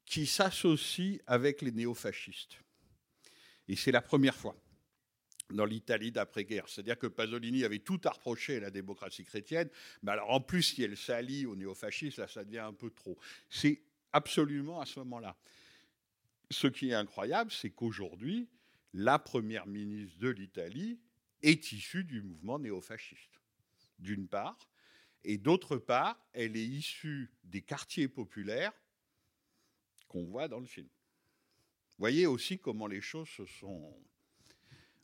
qui 0.05 0.27
s'associe 0.27 1.19
avec 1.25 1.61
les 1.61 1.71
néofascistes. 1.71 2.59
Et 3.67 3.75
c'est 3.75 3.91
la 3.91 4.01
première 4.01 4.35
fois 4.35 4.55
dans 5.49 5.65
l'Italie 5.65 6.11
d'après-guerre. 6.11 6.67
C'est-à-dire 6.67 6.99
que 6.99 7.07
Pasolini 7.07 7.63
avait 7.63 7.79
tout 7.79 7.99
à 8.03 8.11
reprocher 8.11 8.57
à 8.57 8.59
la 8.59 8.69
démocratie 8.69 9.23
chrétienne, 9.23 9.69
mais 10.03 10.11
alors 10.11 10.29
en 10.29 10.41
plus, 10.41 10.61
si 10.61 10.83
elle 10.83 10.97
s'allie 10.97 11.45
aux 11.45 11.55
néofascistes, 11.55 12.17
là, 12.17 12.27
ça 12.27 12.43
devient 12.43 12.59
un 12.59 12.73
peu 12.73 12.91
trop. 12.91 13.17
C'est 13.49 13.81
absolument 14.13 14.81
à 14.81 14.85
ce 14.85 14.99
moment-là. 14.99 15.35
Ce 16.51 16.67
qui 16.67 16.89
est 16.89 16.93
incroyable, 16.93 17.51
c'est 17.51 17.71
qu'aujourd'hui, 17.71 18.47
la 18.93 19.19
première 19.19 19.67
ministre 19.67 20.17
de 20.19 20.29
l'Italie 20.29 20.99
est 21.41 21.71
issue 21.71 22.03
du 22.03 22.21
mouvement 22.21 22.59
néofasciste, 22.59 23.41
d'une 23.99 24.27
part, 24.27 24.57
et 25.23 25.37
d'autre 25.37 25.77
part, 25.77 26.17
elle 26.33 26.55
est 26.55 26.65
issue 26.65 27.31
des 27.43 27.61
quartiers 27.61 28.07
populaires 28.07 28.73
qu'on 30.07 30.23
voit 30.23 30.47
dans 30.47 30.59
le 30.59 30.65
film. 30.65 30.87
Voyez 31.99 32.27
aussi 32.27 32.59
comment 32.59 32.87
les 32.87 33.01
choses 33.01 33.27
se 33.29 33.45
sont 33.45 33.93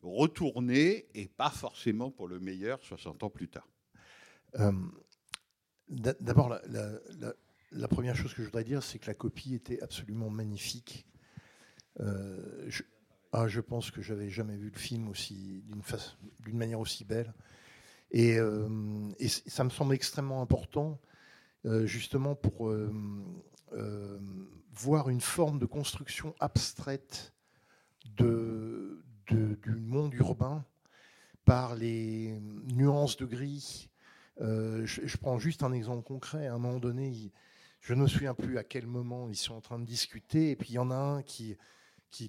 retournées, 0.01 1.07
et 1.13 1.27
pas 1.27 1.49
forcément 1.49 2.11
pour 2.11 2.27
le 2.27 2.39
meilleur 2.39 2.81
60 2.84 3.23
ans 3.23 3.29
plus 3.29 3.47
tard. 3.47 3.67
Euh, 4.59 4.71
d'a- 5.89 6.13
D'abord, 6.19 6.49
la, 6.49 7.88
première 7.88 8.15
chose 8.15 8.34
que 8.34 8.41
je 8.41 8.47
voudrais 8.47 8.63
dire, 8.63 8.84
c'est 8.84 8.99
que 8.99 9.07
la 9.07 9.13
copie 9.13 9.55
était 9.55 9.81
absolument 9.81 10.29
magnifique. 10.29 11.05
Euh, 11.99 12.69
ah, 13.34 13.47
je 13.47 13.59
pense 13.59 13.91
que 13.91 14.01
j'avais 14.01 14.29
jamais 14.29 14.55
vu 14.55 14.69
le 14.69 14.79
film 14.79 15.09
aussi 15.09 15.63
d'une 16.45 16.57
manière 16.57 16.79
aussi 16.79 17.03
belle. 17.03 17.34
Et, 18.13 18.38
euh, 18.38 18.69
ça 19.27 19.63
me 19.63 19.71
semble 19.71 19.95
extrêmement 19.95 20.41
important, 20.41 21.01
euh, 21.65 21.88
justement 21.88 22.36
pour 22.36 22.69
euh, 22.69 22.91
voir 24.71 25.09
une 25.09 25.21
forme 25.21 25.57
de 25.57 25.65
construction 25.65 26.36
abstraite 26.39 27.34
du 28.05 28.21
monde 29.65 30.13
urbain 30.13 30.63
par 31.43 31.75
les 31.75 32.39
nuances 32.75 33.17
de 33.17 33.25
gris. 33.25 33.89
Je, 34.39 35.17
prends 35.17 35.39
juste 35.39 35.63
un 35.63 35.73
exemple 35.73 36.03
concret. 36.03 36.45
À 36.47 36.53
un 36.53 36.59
moment 36.59 36.79
donné, 36.79 37.31
je 37.81 37.95
ne 37.95 38.03
me 38.03 38.07
souviens 38.07 38.36
plus 38.36 38.59
à 38.59 38.63
quel 38.63 38.86
moment 38.86 39.27
ils 39.27 39.36
sont 39.36 39.55
en 39.55 39.61
train 39.61 39.79
de 39.79 39.86
discuter, 39.86 40.51
et 40.51 40.55
puis 40.55 40.69
il 40.69 40.75
y 40.75 40.79
en 40.79 40.91
a 40.91 40.95
un 40.95 41.23
qui, 41.23 41.57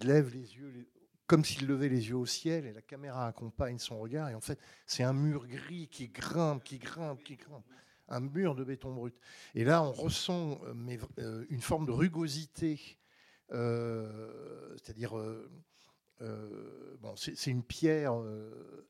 lève 0.02 0.32
les 0.32 0.54
yeux, 0.54 0.88
comme 1.26 1.44
s'il 1.44 1.66
levait 1.66 1.88
les 1.88 2.08
yeux 2.08 2.16
au 2.16 2.26
ciel, 2.26 2.66
et 2.66 2.72
la 2.72 2.82
caméra 2.82 3.26
accompagne 3.26 3.78
son 3.78 3.98
regard, 3.98 4.28
et 4.28 4.34
en 4.34 4.40
fait, 4.40 4.58
c'est 4.86 5.02
un 5.02 5.12
mur 5.14 5.46
gris 5.46 5.88
qui 5.88 6.08
grimpe, 6.08 6.62
qui 6.64 6.78
grimpe, 6.78 7.22
qui 7.24 7.36
grimpe. 7.36 7.64
Un 8.08 8.20
mur 8.20 8.54
de 8.54 8.64
béton 8.64 8.92
brut. 8.92 9.14
Et 9.54 9.64
là, 9.64 9.82
on 9.82 9.90
ressent 9.90 10.60
euh, 10.64 10.74
mais, 10.74 10.98
euh, 11.18 11.46
une 11.48 11.62
forme 11.62 11.86
de 11.86 11.92
rugosité, 11.92 12.98
euh, 13.52 14.76
c'est-à-dire, 14.76 15.14
bon, 17.00 17.16
c'est 17.16 17.50
une 17.50 17.62
pierre. 17.62 18.14
euh, 18.20 18.86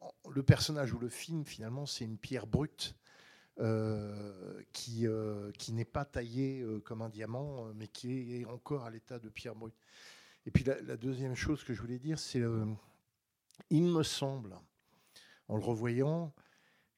en- 0.00 0.12
le 0.30 0.42
personnage 0.42 0.92
ou 0.92 0.98
le 0.98 1.08
film, 1.08 1.44
finalement, 1.44 1.86
c'est 1.86 2.04
une 2.04 2.18
pierre 2.18 2.46
brute 2.48 2.96
qui, 4.72 5.06
qui 5.58 5.72
n'est 5.72 5.84
pas 5.84 6.04
taillée 6.04 6.66
comme 6.84 7.02
un 7.02 7.08
diamant, 7.08 7.72
mais 7.74 7.86
qui 7.88 8.34
est 8.40 8.44
encore 8.46 8.84
à 8.84 8.90
l'état 8.90 9.18
de 9.18 9.28
pierre 9.28 9.54
brute. 9.54 9.74
Et 10.46 10.50
puis 10.50 10.64
la, 10.64 10.96
deuxième 10.96 11.34
chose 11.34 11.64
que 11.64 11.74
je 11.74 11.80
voulais 11.80 11.98
dire, 11.98 12.18
c'est, 12.18 12.40
euh, 12.40 12.64
il 13.70 13.84
me 13.84 14.02
semble, 14.02 14.56
en 15.48 15.56
le 15.56 15.62
revoyant, 15.62 16.32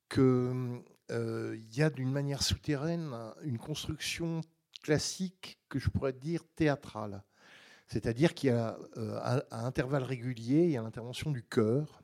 qu'il 0.09 0.83
y 1.11 1.83
a 1.83 1.91
d'une 1.91 2.13
manière 2.13 2.43
souterraine 2.43 3.15
une 3.43 3.59
construction 3.59 4.43
classique 4.83 5.59
que 5.69 5.79
je 5.79 5.91
pourrais 5.91 6.13
dire 6.13 6.45
théâtrale. 6.55 7.25
C'est-à-dire 7.87 8.35
qu'il 8.35 8.51
y 8.51 8.53
a 8.53 8.79
euh, 8.97 9.19
à, 9.23 9.43
à 9.51 9.67
intervalles 9.67 10.05
réguliers, 10.05 10.65
il 10.65 10.71
y 10.71 10.77
a 10.77 10.83
l'intervention 10.83 11.31
du 11.31 11.43
chœur, 11.43 12.03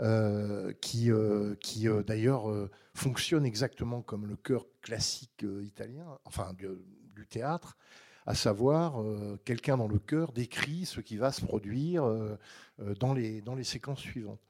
euh, 0.00 0.74
qui, 0.82 1.10
euh, 1.10 1.54
qui 1.54 1.88
euh, 1.88 2.02
d'ailleurs 2.02 2.50
euh, 2.50 2.70
fonctionne 2.92 3.46
exactement 3.46 4.02
comme 4.02 4.26
le 4.26 4.36
chœur 4.36 4.66
classique 4.82 5.42
euh, 5.42 5.64
italien, 5.64 6.18
enfin 6.26 6.52
du 6.52 7.26
théâtre, 7.26 7.78
à 8.26 8.34
savoir 8.34 9.00
euh, 9.00 9.40
quelqu'un 9.44 9.76
dans 9.76 9.86
le 9.86 10.00
chœur 10.00 10.32
décrit 10.32 10.84
ce 10.84 11.00
qui 11.00 11.16
va 11.16 11.30
se 11.30 11.44
produire 11.44 12.04
euh, 12.04 12.36
euh, 12.80 12.94
dans, 12.94 13.14
les, 13.14 13.40
dans 13.40 13.54
les 13.54 13.64
séquences 13.64 14.00
suivantes. 14.00 14.42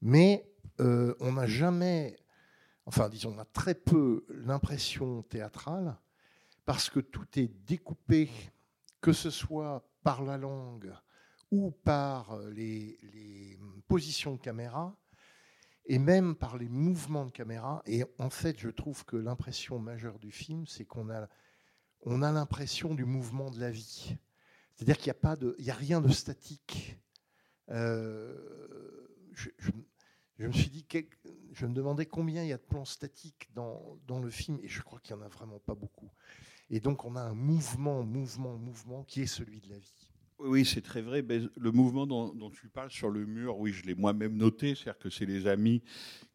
Mais 0.00 0.50
on 0.78 1.32
n'a 1.32 1.46
jamais, 1.46 2.16
enfin 2.84 3.08
disons, 3.08 3.34
on 3.36 3.38
a 3.38 3.44
très 3.44 3.74
peu 3.74 4.24
l'impression 4.28 5.22
théâtrale 5.22 5.96
parce 6.64 6.90
que 6.90 6.98
tout 6.98 7.26
est 7.36 7.48
découpé, 7.64 8.28
que 9.00 9.12
ce 9.12 9.30
soit 9.30 9.86
par 10.02 10.24
la 10.24 10.36
langue 10.36 10.92
ou 11.52 11.70
par 11.70 12.36
les, 12.50 12.98
les 13.14 13.58
positions 13.86 14.34
de 14.34 14.40
caméra. 14.40 14.96
et 15.86 15.98
même 15.98 16.34
par 16.34 16.56
les 16.56 16.68
mouvements 16.68 17.26
de 17.26 17.30
caméra. 17.30 17.82
Et 17.86 18.04
en 18.18 18.30
fait, 18.30 18.58
je 18.58 18.70
trouve 18.70 19.04
que 19.04 19.16
l'impression 19.16 19.78
majeure 19.78 20.18
du 20.18 20.32
film, 20.32 20.66
c'est 20.66 20.84
qu'on 20.84 21.10
a, 21.10 21.28
on 22.04 22.22
a 22.22 22.32
l'impression 22.32 22.94
du 22.94 23.04
mouvement 23.04 23.50
de 23.50 23.60
la 23.60 23.70
vie. 23.70 24.16
C'est-à-dire 24.74 24.96
qu'il 24.96 25.06
n'y 25.06 25.16
a, 25.16 25.20
pas 25.20 25.36
de, 25.36 25.54
il 25.58 25.64
y 25.64 25.70
a 25.70 25.74
rien 25.74 26.00
de 26.00 26.10
statique. 26.10 26.98
Euh, 27.70 28.36
je, 29.32 30.46
me 30.46 30.52
suis 30.52 30.68
dit, 30.68 30.86
je 31.52 31.66
me 31.66 31.72
demandais 31.74 32.06
combien 32.06 32.42
il 32.42 32.48
y 32.48 32.52
a 32.52 32.58
de 32.58 32.62
plans 32.62 32.84
statiques 32.84 33.48
dans, 33.54 33.98
dans 34.06 34.20
le 34.20 34.30
film, 34.30 34.58
et 34.62 34.68
je 34.68 34.82
crois 34.82 35.00
qu'il 35.00 35.16
n'y 35.16 35.22
en 35.22 35.24
a 35.24 35.28
vraiment 35.28 35.60
pas 35.60 35.74
beaucoup. 35.74 36.10
Et 36.70 36.80
donc, 36.80 37.04
on 37.04 37.16
a 37.16 37.20
un 37.20 37.34
mouvement, 37.34 38.02
mouvement, 38.02 38.56
mouvement 38.56 39.04
qui 39.04 39.22
est 39.22 39.26
celui 39.26 39.60
de 39.60 39.68
la 39.68 39.78
vie. 39.78 40.10
Oui, 40.40 40.64
c'est 40.64 40.80
très 40.82 41.00
vrai. 41.00 41.22
Le 41.22 41.70
mouvement 41.70 42.06
dont, 42.06 42.34
dont 42.34 42.50
tu 42.50 42.68
parles 42.68 42.90
sur 42.90 43.08
le 43.08 43.24
mur, 43.24 43.58
oui, 43.58 43.72
je 43.72 43.84
l'ai 43.84 43.94
moi-même 43.94 44.36
noté. 44.36 44.74
C'est-à-dire 44.74 44.98
que 44.98 45.08
c'est 45.08 45.26
les 45.26 45.46
amis 45.46 45.82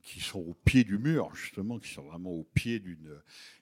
qui 0.01 0.21
sont 0.21 0.39
au 0.39 0.53
pied 0.53 0.83
du 0.83 0.97
mur, 0.97 1.35
justement, 1.35 1.77
qui 1.79 1.91
sont 1.91 2.03
vraiment 2.03 2.31
au 2.31 2.43
pied 2.43 2.79
d'une 2.79 3.21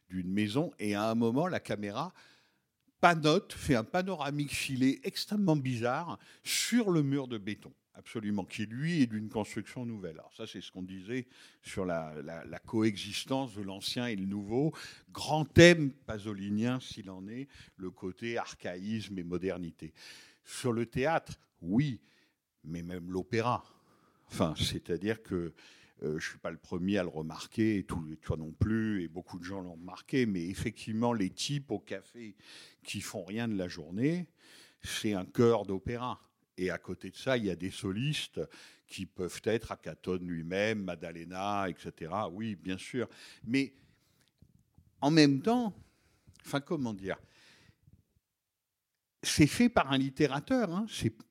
d'une 0.10 0.32
maison. 0.32 0.72
Et 0.80 0.96
à 0.96 1.10
un 1.10 1.16
moment, 1.16 1.48
la 1.48 1.60
caméra 1.60 2.14
panote, 3.00 3.54
fait 3.54 3.76
un 3.76 3.84
panoramique 3.84 4.54
filé 4.54 5.00
extrêmement 5.04 5.56
bizarre 5.56 6.18
sur 6.44 6.90
le 6.90 7.04
mur 7.04 7.28
de 7.28 7.38
béton. 7.38 7.72
Absolument, 7.94 8.46
qui 8.46 8.68
lui 8.68 9.02
est 9.02 9.08
d'une 9.08 9.28
construction 9.28 9.84
nouvelle. 9.84 10.20
Alors 10.20 10.34
ça, 10.36 10.46
c'est 10.46 10.62
ce 10.62 10.72
qu'on 10.72 10.84
disait 10.84 11.26
sur 11.64 11.84
la, 11.84 12.14
la- 12.22 12.60
coexistence 12.60 13.56
de 13.56 13.64
l'ancien 13.64 14.06
et 14.06 14.16
le 14.16 14.26
nouveau. 14.26 14.72
Grand 15.12 15.46
thème 15.46 15.92
pasolinien, 15.92 16.80
s'il 16.80 17.10
en 17.10 17.28
est, 17.28 17.48
le 17.76 17.90
côté 17.90 18.38
archaïsme 18.38 19.18
et 19.18 19.24
modernité. 19.24 19.94
Sur 20.44 20.74
le 20.74 20.86
théâtre, 20.86 21.40
oui, 21.62 22.00
mais 22.64 22.84
même 22.84 23.12
l'opéra. 23.12 23.64
Enfin, 24.28 24.54
c'est-à-dire 24.58 25.24
que 25.24 25.54
je 26.02 26.08
ne 26.08 26.20
suis 26.20 26.38
pas 26.38 26.52
le 26.52 26.58
premier 26.58 26.98
à 26.98 27.04
le 27.04 27.10
remarquer, 27.10 27.78
et 27.80 27.84
toi 27.84 28.38
non 28.38 28.52
plus, 28.52 29.04
et 29.04 29.08
beaucoup 29.08 29.40
de 29.40 29.44
gens 29.44 29.62
l'ont 29.62 29.74
remarqué, 29.74 30.26
mais 30.26 30.44
effectivement, 30.48 31.14
les 31.14 31.30
types 31.30 31.72
au 31.72 31.80
café 31.80 32.36
qui 32.84 33.02
font 33.02 33.24
rien 33.24 33.48
de 33.48 33.56
la 33.56 33.68
journée, 33.68 34.28
c'est 34.84 35.14
un 35.14 35.26
chœur 35.26 35.66
d'opéra. 35.66 36.22
Et 36.58 36.72
à 36.72 36.78
côté 36.78 37.12
de 37.12 37.16
ça, 37.16 37.38
il 37.38 37.46
y 37.46 37.52
a 37.52 37.56
des 37.56 37.70
solistes 37.72 38.42
qui 38.88 39.06
peuvent 39.06 39.42
être 39.44 39.72
Akatone 39.72 40.28
lui-même, 40.28 40.84
Maddalena, 40.84 41.70
etc. 41.70 42.12
Oui, 42.32 42.56
bien 42.56 42.78
sûr. 42.78 43.08
Mais 43.46 43.74
en 45.02 45.12
même 45.12 45.42
temps, 45.42 45.74
enfin, 46.46 46.62
comment 46.62 46.94
dire 46.94 47.18
c'est 49.24 49.48
fait 49.48 49.70
par 49.70 49.92
un 49.92 49.98
littérateur. 49.98 50.72
hein. 50.74 50.86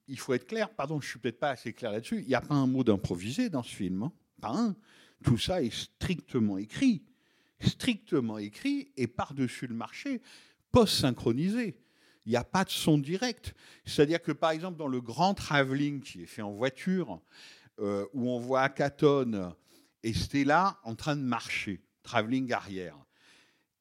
Il 0.07 0.19
faut 0.19 0.35
être 0.35 0.47
clair. 0.47 0.71
Pardon, 0.71 1.01
je 1.01 1.09
suis 1.09 1.19
peut-être 1.19 1.39
pas 1.39 1.51
assez 1.51 1.73
clair 1.73 1.93
là-dessus. 1.93 2.21
Il 2.21 2.27
n'y 2.29 2.35
a 2.35 2.41
pas 2.41 2.55
un 2.55 2.67
mot 2.67 2.85
d'improvisé 2.85 3.49
dans 3.49 3.62
ce 3.62 3.75
film. 3.75 4.03
hein. 4.03 4.12
Pas 4.41 4.55
un. 4.55 4.76
Tout 5.24 5.39
ça 5.39 5.62
est 5.62 5.74
strictement 5.74 6.59
écrit. 6.59 7.03
Strictement 7.61 8.39
écrit 8.39 8.93
et 8.97 9.07
par-dessus 9.07 9.66
le 9.66 9.74
marché, 9.74 10.20
post-synchronisé. 10.72 11.78
Il 12.26 12.30
n'y 12.30 12.37
a 12.37 12.45
pas 12.45 12.64
de 12.64 12.70
son 12.70 12.99
direct. 12.99 13.55
C'est-à-dire 13.84 14.20
que, 14.20 14.32
par 14.32 14.51
exemple, 14.51 14.76
dans 14.76 14.89
le 14.89 15.01
grand 15.01 15.34
travelling 15.34 16.01
qui 16.01 16.22
est 16.22 16.26
fait 16.26 16.43
en 16.43 16.53
voiture, 16.53 17.20
euh, 17.78 18.07
où 18.12 18.28
on 18.30 18.39
voit 18.39 18.62
Akatone 18.62 19.55
et 20.03 20.12
Stella 20.12 20.78
en 20.82 20.95
train 20.95 21.16
de 21.16 21.22
marcher, 21.22 21.80
travelling 22.03 22.53
arrière, 22.53 22.99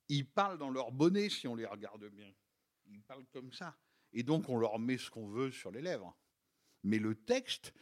ils 0.10 0.26
parlent 0.26 0.60
dans 0.60 0.70
leur 0.70 0.92
bonnet 0.92 1.30
si 1.30 1.48
on 1.48 1.56
les 1.56 1.66
regarde 1.66 2.08
bien. 2.10 2.32
Ils 2.88 3.02
parlent 3.02 3.26
comme 3.34 3.52
ça. 3.52 3.76
Et 4.14 4.24
donc, 4.24 4.48
on 4.48 4.58
leur 4.58 4.80
met 4.80 4.98
ce 4.98 5.10
qu'on 5.10 5.28
veut 5.28 5.52
sur 5.52 5.72
les 5.72 5.82
lèvres. 5.82 6.16
Mais 6.84 7.00
le 7.00 7.16
texte 7.16 7.74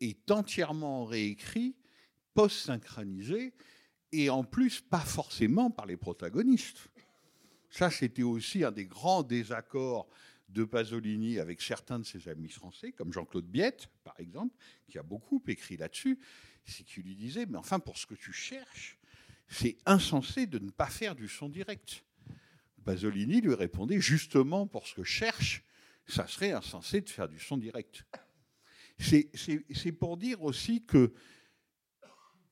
est 0.00 0.30
entièrement 0.30 1.06
réécrit, 1.06 1.74
post-synchronisé, 2.40 3.52
et 4.12 4.30
en 4.30 4.44
plus, 4.44 4.80
pas 4.80 5.00
forcément 5.00 5.70
par 5.70 5.84
les 5.84 5.98
protagonistes. 5.98 6.88
Ça, 7.68 7.90
c'était 7.90 8.22
aussi 8.22 8.64
un 8.64 8.72
des 8.72 8.86
grands 8.86 9.22
désaccords 9.22 10.08
de 10.48 10.64
Pasolini 10.64 11.38
avec 11.38 11.60
certains 11.60 11.98
de 11.98 12.04
ses 12.04 12.28
amis 12.28 12.48
français, 12.48 12.92
comme 12.92 13.12
Jean-Claude 13.12 13.44
Biette, 13.44 13.88
par 14.04 14.18
exemple, 14.18 14.56
qui 14.88 14.98
a 14.98 15.02
beaucoup 15.02 15.42
écrit 15.48 15.76
là-dessus, 15.76 16.18
c'est 16.64 16.82
qu'il 16.82 17.02
lui 17.02 17.14
disait, 17.14 17.44
mais 17.44 17.58
enfin, 17.58 17.78
pour 17.78 17.98
ce 17.98 18.06
que 18.06 18.14
tu 18.14 18.32
cherches, 18.32 18.98
c'est 19.46 19.76
insensé 19.84 20.46
de 20.46 20.58
ne 20.58 20.70
pas 20.70 20.86
faire 20.86 21.14
du 21.14 21.28
son 21.28 21.50
direct. 21.50 22.04
Pasolini 22.84 23.42
lui 23.42 23.54
répondait, 23.54 24.00
justement, 24.00 24.66
pour 24.66 24.86
ce 24.86 24.94
que 24.94 25.04
cherche, 25.04 25.62
ça 26.06 26.26
serait 26.26 26.52
insensé 26.52 27.02
de 27.02 27.10
faire 27.10 27.28
du 27.28 27.38
son 27.38 27.58
direct. 27.58 28.04
C'est 28.98 29.92
pour 29.92 30.16
dire 30.16 30.42
aussi 30.42 30.82
que, 30.86 31.12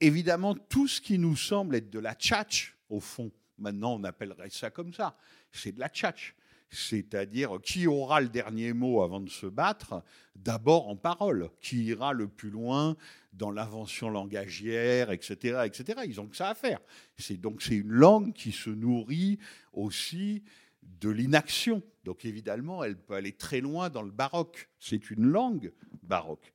évidemment, 0.01 0.55
tout 0.55 0.89
ce 0.89 1.01
qui 1.01 1.19
nous 1.19 1.37
semble 1.37 1.77
être 1.77 1.91
de 1.91 1.99
la 1.99 2.15
tchatch, 2.15 2.77
au 2.89 3.01
fond, 3.01 3.31
maintenant 3.59 3.95
on 3.95 4.05
appellerait 4.05 4.51
ça 4.51 4.71
comme 4.71 4.93
ça, 4.93 5.17
c'est 5.53 5.73
de 5.73 5.81
la 5.81 5.89
tchatch. 5.89 6.35
C'est-à-dire 6.71 7.59
qui 7.63 7.87
aura 7.87 8.21
le 8.21 8.29
dernier 8.29 8.75
mot 8.75 9.03
avant 9.03 9.21
de 9.21 9.31
se 9.31 9.47
battre, 9.47 10.03
d'abord 10.37 10.89
en 10.89 10.97
parole, 10.97 11.49
qui 11.63 11.85
ira 11.85 12.13
le 12.13 12.29
plus 12.29 12.51
loin 12.51 12.95
dans 13.33 13.51
l'invention 13.51 14.11
langagière, 14.11 15.11
etc., 15.11 15.63
etc. 15.65 16.01
Ils 16.07 16.21
ont 16.21 16.27
que 16.27 16.37
ça 16.37 16.51
à 16.51 16.55
faire. 16.55 16.81
C'est 17.17 17.39
donc 17.39 17.63
c'est 17.63 17.77
une 17.77 17.93
langue 17.93 18.35
qui 18.35 18.53
se 18.53 18.69
nourrit 18.69 19.39
aussi 19.73 20.43
de 20.83 21.09
l'inaction. 21.09 21.83
Donc 22.05 22.27
évidemment, 22.27 22.85
elle 22.85 22.99
peut 22.99 23.15
aller 23.15 23.33
très 23.33 23.61
loin 23.61 23.89
dans 23.89 24.03
le 24.03 24.11
baroque. 24.11 24.69
C'est 24.79 25.11
une 25.11 25.27
langue 25.27 25.73
baroque. 26.03 26.53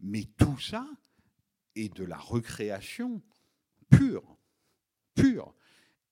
Mais 0.00 0.24
tout 0.36 0.58
ça 0.58 0.84
est 1.76 1.94
de 1.94 2.04
la 2.04 2.16
recréation 2.16 3.22
pure, 3.90 4.36
pure, 5.14 5.54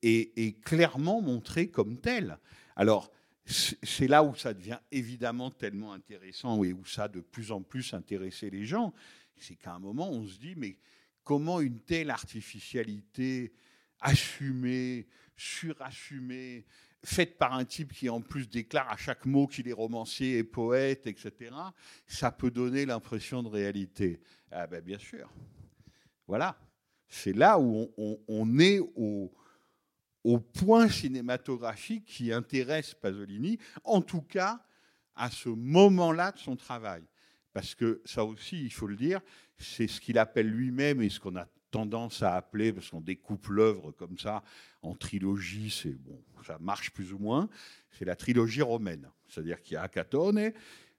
et, 0.02 0.46
et 0.46 0.54
clairement 0.54 1.20
montrée 1.22 1.68
comme 1.68 1.98
telle. 1.98 2.38
Alors, 2.76 3.10
c'est 3.44 4.06
là 4.06 4.22
où 4.22 4.34
ça 4.34 4.54
devient 4.54 4.78
évidemment 4.90 5.50
tellement 5.50 5.92
intéressant 5.92 6.62
et 6.62 6.72
où 6.72 6.84
ça 6.84 7.04
a 7.04 7.08
de 7.08 7.20
plus 7.20 7.50
en 7.50 7.62
plus 7.62 7.92
intéressé 7.92 8.50
les 8.50 8.64
gens. 8.64 8.94
C'est 9.36 9.56
qu'à 9.56 9.74
un 9.74 9.78
moment, 9.78 10.10
on 10.10 10.26
se 10.26 10.38
dit, 10.38 10.54
mais 10.56 10.78
comment 11.24 11.60
une 11.60 11.80
telle 11.80 12.10
artificialité 12.10 13.52
assumée, 14.00 15.08
surassumée, 15.36 16.64
faite 17.04 17.36
par 17.36 17.54
un 17.54 17.64
type 17.64 17.92
qui 17.92 18.08
en 18.08 18.20
plus 18.20 18.48
déclare 18.48 18.90
à 18.90 18.96
chaque 18.96 19.26
mot 19.26 19.46
qu'il 19.46 19.68
est 19.68 19.72
romancier 19.72 20.38
et 20.38 20.44
poète, 20.44 21.06
etc., 21.06 21.54
ça 22.06 22.30
peut 22.30 22.50
donner 22.50 22.86
l'impression 22.86 23.42
de 23.42 23.48
réalité. 23.48 24.20
Ah 24.50 24.66
ben 24.66 24.80
bien 24.80 24.98
sûr. 24.98 25.28
Voilà. 26.26 26.56
C'est 27.08 27.32
là 27.32 27.58
où 27.58 27.90
on, 28.28 28.58
est 28.58 28.78
au, 28.78 29.32
au 30.24 30.38
point 30.38 30.88
cinématographique 30.88 32.06
qui 32.06 32.32
intéresse 32.32 32.94
Pasolini, 32.94 33.58
en 33.84 34.00
tout 34.00 34.22
cas 34.22 34.64
à 35.14 35.30
ce 35.30 35.50
moment-là 35.50 36.32
de 36.32 36.38
son 36.38 36.56
travail. 36.56 37.02
Parce 37.52 37.74
que 37.74 38.00
ça 38.06 38.24
aussi, 38.24 38.64
il 38.64 38.72
faut 38.72 38.86
le 38.86 38.96
dire, 38.96 39.20
c'est 39.58 39.86
ce 39.86 40.00
qu'il 40.00 40.18
appelle 40.18 40.48
lui-même 40.48 41.02
et 41.02 41.10
ce 41.10 41.20
qu'on 41.20 41.36
a 41.36 41.46
tendance 41.72 42.22
à 42.22 42.36
appeler, 42.36 42.72
parce 42.72 42.90
qu'on 42.90 43.00
découpe 43.00 43.48
l'œuvre 43.48 43.90
comme 43.90 44.18
ça 44.18 44.44
en 44.82 44.94
trilogie, 44.94 45.70
c'est 45.70 45.94
bon, 45.94 46.22
ça 46.46 46.58
marche 46.60 46.92
plus 46.92 47.12
ou 47.12 47.18
moins, 47.18 47.48
c'est 47.90 48.04
la 48.04 48.14
trilogie 48.14 48.62
romaine. 48.62 49.10
C'est-à-dire 49.26 49.60
qu'il 49.60 49.74
y 49.74 49.76
a 49.76 49.82
Acatone, 49.82 50.52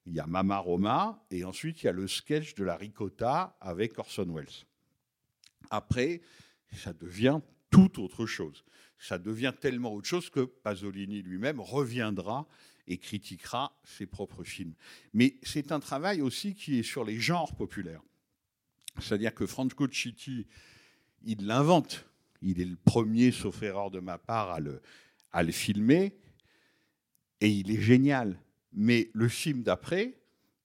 il 0.06 0.14
y 0.14 0.20
a 0.20 0.28
Mama 0.28 0.58
Roma, 0.58 1.24
et 1.32 1.46
ensuite 1.46 1.82
il 1.82 1.86
y 1.86 1.90
a 1.90 1.94
le 1.94 2.08
sketch 2.08 2.56
de 2.56 2.64
la 2.66 2.76
ricotta 2.76 3.56
avec 3.62 3.98
Orson 3.98 4.28
Welles. 4.34 4.66
Après, 5.70 6.22
ça 6.74 6.92
devient 6.92 7.40
tout 7.70 8.02
autre 8.02 8.26
chose. 8.26 8.66
Ça 8.98 9.18
devient 9.18 9.54
tellement 9.60 9.94
autre 9.94 10.08
chose 10.08 10.30
que 10.30 10.42
Pasolini 10.42 11.22
lui-même 11.22 11.60
reviendra 11.60 12.48
et 12.88 12.98
critiquera 12.98 13.78
ses 13.84 14.06
propres 14.06 14.44
films. 14.44 14.74
Mais 15.14 15.38
c'est 15.44 15.72
un 15.72 15.80
travail 15.80 16.22
aussi 16.22 16.56
qui 16.56 16.80
est 16.80 16.84
sur 16.84 17.04
les 17.04 17.20
genres 17.20 17.56
populaires. 17.56 18.02
C'est-à-dire 19.00 19.34
que 19.34 19.46
Franco 19.46 19.88
Citti, 19.88 20.48
il 21.24 21.46
l'invente. 21.46 22.06
Il 22.41 22.60
est 22.60 22.66
le 22.66 22.76
premier, 22.76 23.32
sauf 23.32 23.64
erreur 23.64 23.89
de 23.89 24.00
ma 24.00 24.18
part, 24.18 24.52
à 25.32 25.44
le, 25.44 25.52
filmer. 25.52 26.14
Et 27.41 27.50
il 27.50 27.72
est 27.72 27.82
génial. 27.82 28.38
Mais 28.74 29.10
le 29.14 29.28
film 29.28 29.64
d'après, 29.64 30.20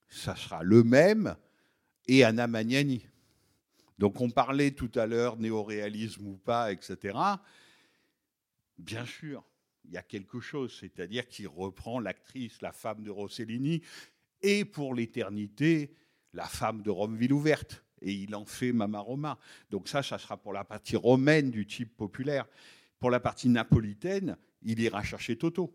ça 0.07 0.35
sera 0.35 0.63
le 0.63 0.83
même 0.83 1.35
et 2.07 2.23
Anna 2.23 2.47
Magnani. 2.47 3.05
Donc 3.97 4.19
on 4.21 4.29
parlait 4.29 4.71
tout 4.71 4.91
à 4.95 5.05
l'heure 5.05 5.37
néoréalisme 5.37 6.25
ou 6.25 6.37
pas, 6.37 6.71
etc. 6.71 7.17
Bien 8.77 9.05
sûr, 9.05 9.43
il 9.85 9.91
y 9.91 9.97
a 9.97 10.01
quelque 10.01 10.39
chose, 10.39 10.75
c'est-à-dire 10.79 11.27
qu'il 11.27 11.47
reprend 11.47 11.99
l'actrice, 11.99 12.61
la 12.61 12.71
femme 12.71 13.03
de 13.03 13.09
Rossellini, 13.09 13.81
et 14.41 14.65
pour 14.65 14.95
l'éternité, 14.95 15.93
la 16.33 16.45
femme 16.45 16.81
de 16.81 16.89
Rome 16.89 17.17
ville 17.17 17.33
ouverte. 17.33 17.83
Et 18.01 18.13
il 18.13 18.35
en 18.35 18.45
fait 18.45 18.71
Mama 18.71 18.99
Roma. 18.99 19.37
Donc 19.69 19.87
ça, 19.87 20.03
ça 20.03 20.17
sera 20.17 20.37
pour 20.37 20.53
la 20.53 20.63
partie 20.63 20.95
romaine 20.95 21.51
du 21.51 21.65
type 21.65 21.95
populaire. 21.95 22.47
Pour 22.99 23.11
la 23.11 23.19
partie 23.19 23.49
napolitaine, 23.49 24.37
il 24.61 24.79
ira 24.79 25.03
chercher 25.03 25.37
Toto. 25.37 25.73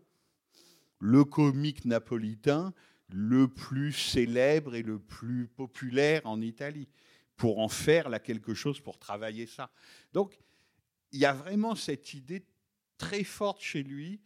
Le 0.99 1.23
comique 1.25 1.85
napolitain 1.85 2.73
le 3.09 3.47
plus 3.47 3.93
célèbre 3.93 4.75
et 4.75 4.81
le 4.81 4.99
plus 4.99 5.47
populaire 5.47 6.25
en 6.25 6.41
Italie. 6.41 6.87
pour 7.37 7.59
en 7.59 7.67
faire 7.67 8.09
là 8.09 8.19
quelque 8.19 8.53
chose, 8.53 8.79
pour 8.79 8.97
travailler 8.97 9.45
ça. 9.45 9.69
Donc, 10.13 10.39
il 11.11 11.19
y 11.19 11.25
a 11.25 11.33
vraiment 11.33 11.75
cette 11.75 12.13
idée 12.13 12.45
très 12.97 13.23
forte 13.23 13.61
chez 13.61 13.83
lui 13.83 14.21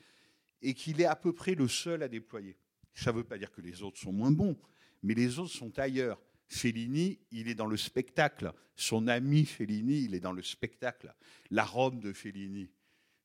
et 0.62 0.74
qu'il 0.74 1.02
est 1.02 1.06
à 1.06 1.16
peu 1.16 1.34
près 1.34 1.56
le 1.56 1.68
seul 1.68 2.04
à 2.04 2.08
déployer. 2.08 2.58
Ça 2.94 3.12
ne 3.12 3.18
veut 3.18 3.24
pas 3.24 3.38
dire 3.38 3.52
que 3.52 3.62
les 3.62 3.82
autres 3.82 4.00
sont 4.00 4.12
moins 4.12 4.32
bons, 4.32 4.58
mais 5.02 5.14
les 5.14 5.40
autres 5.40 5.54
sont 5.54 5.78
ailleurs. 5.80 6.20
Fellini, 6.50 7.20
il 7.32 7.48
est 7.48 7.56
dans 7.56 7.68
le 7.68 7.78
spectacle. 7.78 8.52
Son 8.76 9.08
ami 9.08 9.46
Fellini, 9.46 10.04
il 10.04 10.16
est 10.16 10.20
dans 10.20 10.34
le 10.34 10.42
spectacle. 10.42 11.14
La 11.52 11.64
Rome 11.64 12.00
de 12.00 12.12
Fellini, 12.12 12.72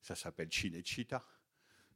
ça 0.00 0.14
s'appelle 0.14 0.52
Cinecittà. 0.52 1.24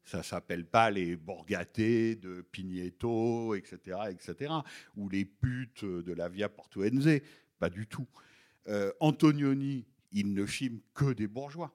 Ça 0.04 0.22
s'appelle 0.22 0.64
pas 0.64 0.90
les 0.90 1.16
Borgate 1.16 1.80
de 1.80 2.40
Pignetto, 2.50 3.54
etc., 3.54 3.98
etc., 4.10 4.54
ou 4.96 5.10
les 5.10 5.26
putes 5.26 5.84
de 5.84 6.12
la 6.14 6.30
Via 6.30 6.48
Portuense. 6.48 7.20
Pas 7.58 7.68
du 7.68 7.86
tout. 7.86 8.08
Euh, 8.68 8.90
Antonioni, 9.00 9.86
il 10.12 10.32
ne 10.32 10.46
filme 10.46 10.80
que 10.94 11.12
des 11.12 11.26
bourgeois. 11.26 11.74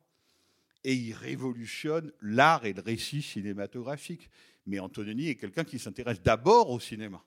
Et 0.83 0.95
il 0.95 1.13
révolutionne 1.13 2.11
l'art 2.21 2.65
et 2.65 2.73
le 2.73 2.81
récit 2.81 3.21
cinématographique. 3.21 4.31
Mais 4.65 4.79
Antonioni 4.79 5.27
est 5.27 5.35
quelqu'un 5.35 5.63
qui 5.63 5.77
s'intéresse 5.77 6.21
d'abord 6.21 6.71
au 6.71 6.79
cinéma. 6.79 7.23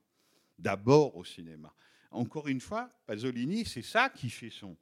D'abord 0.58 1.16
au 1.16 1.24
cinéma. 1.24 1.72
Encore 2.16 2.48
une 2.48 2.60
fois, 2.60 2.90
Pasolini, 3.06 3.66
c'est 3.66 3.82
ça 3.82 4.08
qui 4.08 4.30
fait 4.30 4.50
son, 4.50 4.76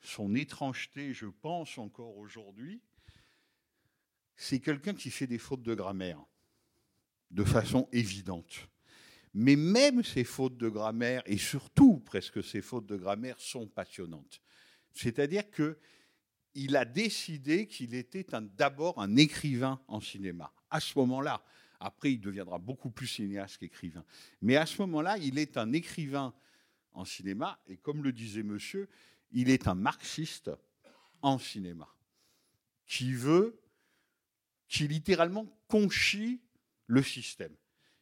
son 0.00 0.34
étrangeté, 0.34 1.12
je 1.12 1.26
pense, 1.26 1.76
encore 1.76 2.16
aujourd'hui. 2.16 2.80
C'est 4.36 4.60
quelqu'un 4.60 4.94
qui 4.94 5.10
fait 5.10 5.26
des 5.26 5.38
fautes 5.38 5.62
de 5.62 5.74
grammaire 5.74 6.24
de 7.30 7.44
façon 7.44 7.88
évidente. 7.92 8.68
Mais 9.34 9.56
même 9.56 10.02
ces 10.02 10.24
fautes 10.24 10.56
de 10.56 10.68
grammaire, 10.68 11.22
et 11.26 11.36
surtout 11.36 11.98
presque 11.98 12.42
ces 12.42 12.62
fautes 12.62 12.86
de 12.86 12.96
grammaire, 12.96 13.38
sont 13.40 13.66
passionnantes. 13.66 14.40
C'est-à-dire 14.94 15.50
que 15.50 15.78
il 16.54 16.76
a 16.76 16.84
décidé 16.84 17.66
qu'il 17.66 17.94
était 17.94 18.26
d'abord 18.56 19.00
un 19.00 19.16
écrivain 19.16 19.80
en 19.86 20.00
cinéma. 20.00 20.52
À 20.70 20.80
ce 20.80 20.98
moment-là, 20.98 21.44
après, 21.78 22.12
il 22.12 22.20
deviendra 22.20 22.58
beaucoup 22.58 22.90
plus 22.90 23.06
cinéaste 23.06 23.58
qu'écrivain. 23.58 24.04
Mais 24.40 24.56
à 24.56 24.66
ce 24.66 24.80
moment-là, 24.82 25.18
il 25.18 25.38
est 25.38 25.56
un 25.56 25.72
écrivain 25.72 26.34
en 26.98 27.04
cinéma, 27.04 27.60
et 27.68 27.76
comme 27.76 28.02
le 28.02 28.12
disait 28.12 28.42
monsieur, 28.42 28.88
il 29.30 29.50
est 29.50 29.68
un 29.68 29.74
marxiste 29.74 30.50
en 31.22 31.38
cinéma, 31.38 31.88
qui 32.86 33.12
veut, 33.12 33.60
qui 34.66 34.88
littéralement 34.88 35.46
conchit 35.68 36.40
le 36.86 37.02
système. 37.02 37.54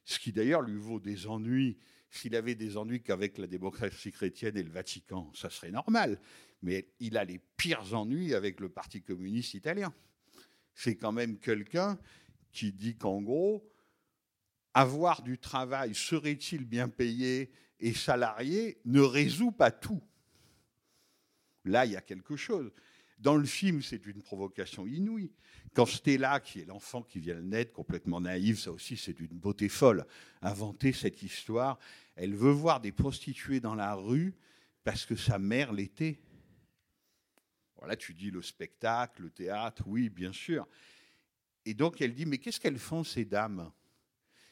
Ce 0.04 0.18
qui 0.18 0.32
d'ailleurs 0.32 0.62
lui 0.62 0.78
vaut 0.78 1.00
des 1.00 1.26
ennuis. 1.26 1.78
S'il 2.08 2.34
avait 2.36 2.54
des 2.54 2.76
ennuis 2.76 3.02
qu'avec 3.02 3.36
la 3.36 3.46
démocratie 3.46 4.12
chrétienne 4.12 4.56
et 4.56 4.62
le 4.62 4.70
Vatican, 4.70 5.30
ça 5.34 5.50
serait 5.50 5.72
normal. 5.72 6.18
Mais 6.62 6.88
il 7.00 7.18
a 7.18 7.24
les 7.24 7.40
pires 7.56 7.94
ennuis 7.94 8.32
avec 8.32 8.60
le 8.60 8.68
Parti 8.68 9.02
communiste 9.02 9.54
italien. 9.54 9.92
C'est 10.74 10.96
quand 10.96 11.12
même 11.12 11.38
quelqu'un 11.38 11.98
qui 12.52 12.72
dit 12.72 12.96
qu'en 12.96 13.20
gros, 13.20 13.68
avoir 14.72 15.22
du 15.22 15.38
travail, 15.38 15.94
serait-il 15.94 16.64
bien 16.64 16.88
payé 16.88 17.50
et 17.80 17.92
salarié, 17.92 18.78
ne 18.84 19.00
résout 19.00 19.52
pas 19.52 19.70
tout. 19.70 20.02
Là, 21.64 21.84
il 21.84 21.92
y 21.92 21.96
a 21.96 22.00
quelque 22.00 22.36
chose. 22.36 22.72
Dans 23.18 23.36
le 23.36 23.46
film, 23.46 23.82
c'est 23.82 24.06
une 24.06 24.22
provocation 24.22 24.86
inouïe. 24.86 25.32
Quand 25.74 25.86
Stella, 25.86 26.40
qui 26.40 26.60
est 26.60 26.64
l'enfant 26.64 27.02
qui 27.02 27.18
vient 27.18 27.34
le 27.34 27.42
naître, 27.42 27.72
complètement 27.72 28.20
naïve, 28.20 28.58
ça 28.58 28.72
aussi 28.72 28.96
c'est 28.96 29.14
d'une 29.14 29.38
beauté 29.38 29.68
folle, 29.68 30.06
inventer 30.42 30.92
cette 30.92 31.22
histoire, 31.22 31.78
elle 32.14 32.34
veut 32.34 32.50
voir 32.50 32.80
des 32.80 32.92
prostituées 32.92 33.60
dans 33.60 33.74
la 33.74 33.94
rue 33.94 34.34
parce 34.84 35.04
que 35.06 35.16
sa 35.16 35.38
mère 35.38 35.72
l'était. 35.72 36.20
Voilà, 37.78 37.96
tu 37.96 38.14
dis 38.14 38.30
le 38.30 38.42
spectacle, 38.42 39.22
le 39.22 39.30
théâtre, 39.30 39.82
oui, 39.86 40.08
bien 40.08 40.32
sûr. 40.32 40.66
Et 41.64 41.74
donc 41.74 42.00
elle 42.00 42.14
dit, 42.14 42.26
mais 42.26 42.38
qu'est-ce 42.38 42.60
qu'elles 42.60 42.78
font 42.78 43.04
ces 43.04 43.24
dames? 43.24 43.70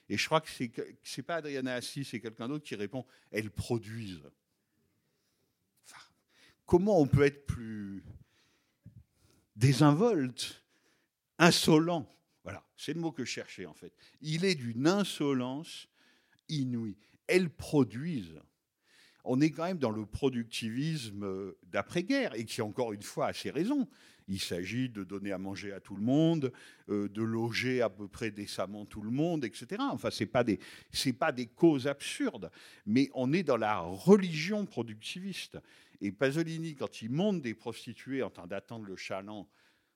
Et 0.09 0.17
je 0.17 0.27
crois 0.27 0.41
que 0.41 0.51
c'est 0.51 0.71
n'est 0.77 1.23
pas 1.23 1.37
Adriana 1.37 1.75
Assis, 1.75 2.05
c'est 2.05 2.21
quelqu'un 2.21 2.49
d'autre 2.49 2.65
qui 2.65 2.75
répond, 2.75 3.07
elles 3.31 3.51
produisent. 3.51 4.23
comment 6.67 7.01
on 7.01 7.07
peut 7.07 7.23
être 7.23 7.47
plus 7.47 8.05
désinvolte, 9.57 10.63
insolent? 11.39 12.09
Voilà, 12.43 12.63
c'est 12.77 12.93
le 12.93 13.01
mot 13.01 13.13
que 13.13 13.25
je 13.25 13.31
cherchais 13.31 13.67
en 13.67 13.75
fait. 13.75 13.93
Il 14.21 14.45
est 14.45 14.55
d'une 14.55 14.87
insolence 14.87 15.89
inouïe. 16.49 16.97
Elles 17.27 17.51
produisent 17.51 18.41
on 19.25 19.41
est 19.41 19.51
quand 19.51 19.65
même 19.65 19.79
dans 19.79 19.91
le 19.91 20.05
productivisme 20.05 21.55
d'après-guerre, 21.65 22.35
et 22.35 22.45
qui, 22.45 22.61
encore 22.61 22.93
une 22.93 23.03
fois, 23.03 23.29
a 23.29 23.33
ses 23.33 23.51
raisons. 23.51 23.89
Il 24.29 24.41
s'agit 24.41 24.89
de 24.89 25.05
donner 25.05 25.33
à 25.33 25.39
manger 25.39 25.73
à 25.73 25.81
tout 25.81 25.97
le 25.97 26.03
monde, 26.03 26.53
euh, 26.89 27.09
de 27.09 27.23
loger 27.23 27.83
à 27.83 27.91
peu 27.91 28.09
près 28.09 28.31
décemment 28.31 28.87
tout 28.87 29.03
le 29.03 29.11
monde, 29.11 29.45
etc. 29.45 29.83
Enfin, 29.91 30.11
ce 30.11 30.25
pas, 30.25 30.45
des, 30.45 30.59
pas 31.19 31.33
des 31.33 31.47
causes 31.47 31.87
absurdes, 31.87 32.51
mais 32.87 33.11
on 33.15 33.33
est 33.33 33.43
dans 33.43 33.59
la 33.59 33.81
religion 33.81 34.65
productiviste. 34.65 35.59
Et 36.01 36.11
Pasolini, 36.13 36.75
quand 36.75 37.03
il 37.03 37.11
monte 37.11 37.43
des 37.43 37.55
prostituées 37.55 38.23
en 38.23 38.31
train 38.31 38.47
d'attendre 38.47 38.87
le 38.87 38.97
chaland 38.97 39.49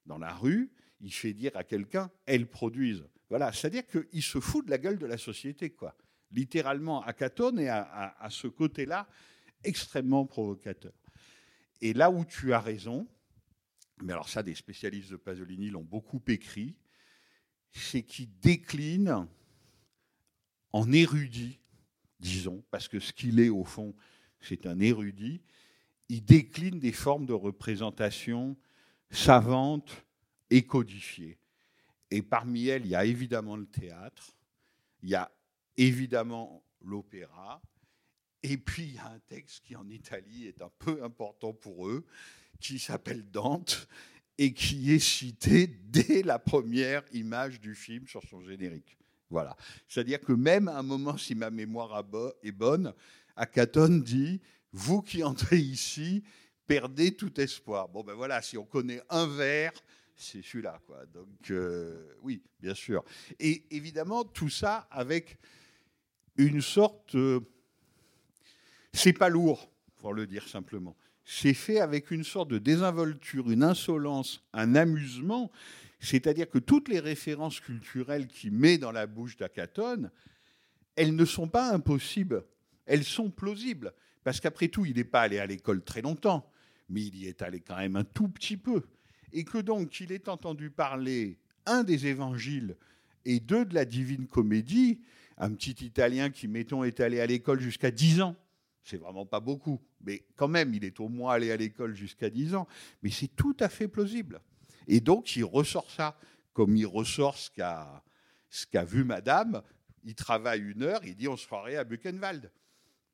dans 0.07 0.19
la 0.19 0.35
rue, 0.35 0.71
il 1.01 1.13
fait 1.13 1.33
dire 1.33 1.53
à 1.57 1.65
quelqu'un, 1.65 2.11
elles 2.27 2.47
produisent. 2.47 3.05
Voilà, 3.31 3.53
c'est-à-dire 3.53 3.85
qu'il 3.87 4.23
se 4.23 4.41
fout 4.41 4.65
de 4.65 4.71
la 4.71 4.79
gueule 4.79 4.99
de 4.99 5.07
la 5.07 5.19
société, 5.19 5.71
quoi 5.71 5.95
littéralement 6.33 7.03
à 7.03 7.13
Catone 7.13 7.59
et 7.61 7.69
à, 7.69 8.29
ce 8.31 8.47
côté-là 8.47 9.09
extrêmement 9.65 10.27
provocateur. 10.27 10.93
Et 11.81 11.93
là 11.93 12.11
où 12.11 12.25
tu 12.25 12.53
as 12.53 12.61
raison, 12.61 13.07
mais 14.03 14.13
alors 14.13 14.29
ça, 14.29 14.43
des 14.43 14.55
spécialistes 14.55 15.11
de 15.11 15.17
Pasolini 15.17 15.71
l'ont 15.71 15.85
beaucoup 15.85 16.23
écrit, 16.29 16.77
c'est 17.73 18.03
qu'il 18.03 18.29
décline 18.41 19.27
en 20.73 20.93
érudit, 20.93 21.61
disons, 22.21 22.65
parce 22.71 22.89
que 22.89 23.01
ce 23.01 23.13
qu'il 23.13 23.41
est 23.41 23.49
au 23.49 23.65
fond, 23.65 23.95
c'est 24.41 24.67
un 24.67 24.81
érudit, 24.81 25.43
il 26.09 26.25
décline 26.25 26.79
des 26.79 26.93
formes 26.93 27.27
de 27.27 27.33
représentation 27.33 28.57
savantes 29.11 30.05
et 30.51 30.63
codifiées. 30.63 31.39
Et 32.11 32.23
parmi 32.23 32.69
elles, 32.69 32.87
il 32.87 32.91
y 32.91 32.95
a 32.95 33.05
évidemment 33.05 33.57
le 33.57 33.67
théâtre, 33.67 34.37
il 35.03 35.11
y 35.11 35.15
a 35.15 35.31
évidemment 35.77 36.65
l'opéra, 36.81 37.61
et 38.43 38.57
puis 38.57 38.85
il 38.85 38.95
y 38.95 38.99
a 38.99 39.11
un 39.11 39.19
texte 39.21 39.65
qui 39.65 39.77
en 39.77 39.89
Italie 39.89 40.47
est 40.47 40.63
un 40.63 40.71
peu 40.79 41.03
important 41.03 41.53
pour 41.53 41.89
eux, 41.89 42.07
qui 42.61 42.79
s'appelle 42.79 43.31
Dante, 43.31 43.89
et 44.39 44.53
qui 44.53 44.93
est 44.93 45.01
cité 45.01 45.67
dès 45.67 46.23
la 46.23 46.39
première 46.39 47.03
image 47.13 47.61
du 47.61 47.75
film 47.75 48.07
sur 48.07 48.23
son 48.23 48.41
générique. 48.41 48.97
Voilà. 49.31 49.57
C'est-à-dire 49.89 50.21
que 50.21 50.33
même 50.33 50.69
à 50.69 50.79
un 50.79 50.83
moment, 50.83 51.19
si 51.19 51.35
ma 51.35 51.51
mémoire 51.51 52.05
est 52.43 52.53
bonne, 52.53 52.95
Akaton 53.37 53.99
dit 53.99 54.41
Vous 54.73 55.03
qui 55.03 55.23
entrez 55.25 55.59
ici, 55.59 56.23
perdez 56.67 57.15
tout 57.15 57.39
espoir. 57.41 57.89
Bon, 57.89 58.05
ben 58.05 58.15
voilà, 58.15 58.41
si 58.41 58.57
on 58.57 58.65
connaît 58.65 59.03
un 59.11 59.27
vers, 59.27 59.73
c'est 60.17 60.43
celui-là. 60.43 60.81
Quoi. 60.87 61.05
Donc, 61.07 61.51
euh, 61.51 62.15
oui, 62.23 62.43
bien 62.61 62.75
sûr. 62.75 63.05
Et 63.39 63.65
évidemment, 63.71 64.25
tout 64.25 64.49
ça 64.49 64.87
avec 64.91 65.39
une 66.37 66.63
sorte. 66.63 67.15
Euh, 67.17 67.41
c'est 68.93 69.13
pas 69.13 69.29
lourd, 69.29 69.71
pour 69.97 70.15
le 70.15 70.27
dire 70.27 70.49
simplement. 70.49 70.97
C'est 71.31 71.53
fait 71.53 71.79
avec 71.79 72.11
une 72.11 72.25
sorte 72.25 72.49
de 72.49 72.57
désinvolture, 72.57 73.51
une 73.51 73.63
insolence, 73.63 74.43
un 74.55 74.75
amusement. 74.75 75.53
C'est-à-dire 76.01 76.49
que 76.49 76.59
toutes 76.59 76.89
les 76.89 77.01
références 77.01 77.61
culturelles 77.61 78.29
qu'il 78.29 78.53
met 78.53 78.79
dans 78.79 78.93
la 78.93 79.07
bouche 79.07 79.37
d'Akaton, 79.37 80.09
elles 80.97 81.15
ne 81.15 81.25
sont 81.27 81.47
pas 81.47 81.71
impossibles, 81.71 82.47
elles 82.87 83.05
sont 83.05 83.29
plausibles. 83.29 83.93
Parce 84.25 84.41
qu'après 84.41 84.69
tout, 84.69 84.87
il 84.87 84.97
n'est 84.97 85.05
pas 85.05 85.21
allé 85.21 85.39
à 85.39 85.45
l'école 85.45 85.85
très 85.85 86.01
longtemps, 86.01 86.51
mais 86.89 87.03
il 87.03 87.17
y 87.17 87.27
est 87.27 87.43
allé 87.43 87.61
quand 87.61 87.77
même 87.77 87.97
un 87.97 88.05
tout 88.05 88.29
petit 88.29 88.57
peu. 88.57 88.85
Et 89.35 89.45
que 89.45 89.59
donc, 89.59 90.01
il 90.01 90.13
ait 90.13 90.31
entendu 90.31 90.71
parler, 90.71 91.37
un, 91.67 91.85
des 91.85 92.07
évangiles 92.07 92.75
et 93.27 93.39
deux, 93.39 93.67
de 93.67 93.75
la 93.75 93.85
divine 93.85 94.29
comédie, 94.29 95.03
un 95.37 95.53
petit 95.53 95.85
Italien 95.85 96.31
qui, 96.31 96.49
mettons, 96.49 96.85
est 96.85 97.01
allé 97.01 97.21
à 97.21 97.27
l'école 97.27 97.61
jusqu'à 97.61 97.91
10 97.91 98.23
ans. 98.23 98.37
C'est 98.83 98.97
vraiment 98.97 99.27
pas 99.27 99.41
beaucoup, 99.41 99.81
mais 100.01 100.25
quand 100.37 100.49
même, 100.49 100.73
il 100.73 100.85
est 100.85 100.99
au 101.01 101.09
moins 101.09 101.35
allé 101.35 101.51
à 101.53 101.57
l'école 101.57 101.95
jusqu'à 101.95 102.31
10 102.31 102.55
ans. 102.55 102.67
Mais 103.03 103.11
c'est 103.11 103.29
tout 103.29 103.57
à 103.61 103.69
fait 103.69 103.89
plausible. 103.89 104.41
Et 104.87 105.01
donc, 105.01 105.37
il 105.37 105.45
ressort 105.45 105.91
ça, 105.91 106.19
comme 106.55 106.75
il 106.77 106.87
ressort 106.87 107.37
ce 107.37 107.51
qu'a 107.51 108.85
vu 108.85 109.05
Madame. 109.05 109.63
Il 110.05 110.15
travaille 110.15 110.63
une 110.63 110.83
heure, 110.83 111.05
il 111.05 111.17
dit 111.17 111.29
on 111.29 111.37
se 111.37 111.47
croirait 111.47 111.77
à 111.77 111.85
Buchenwald. 111.85 112.51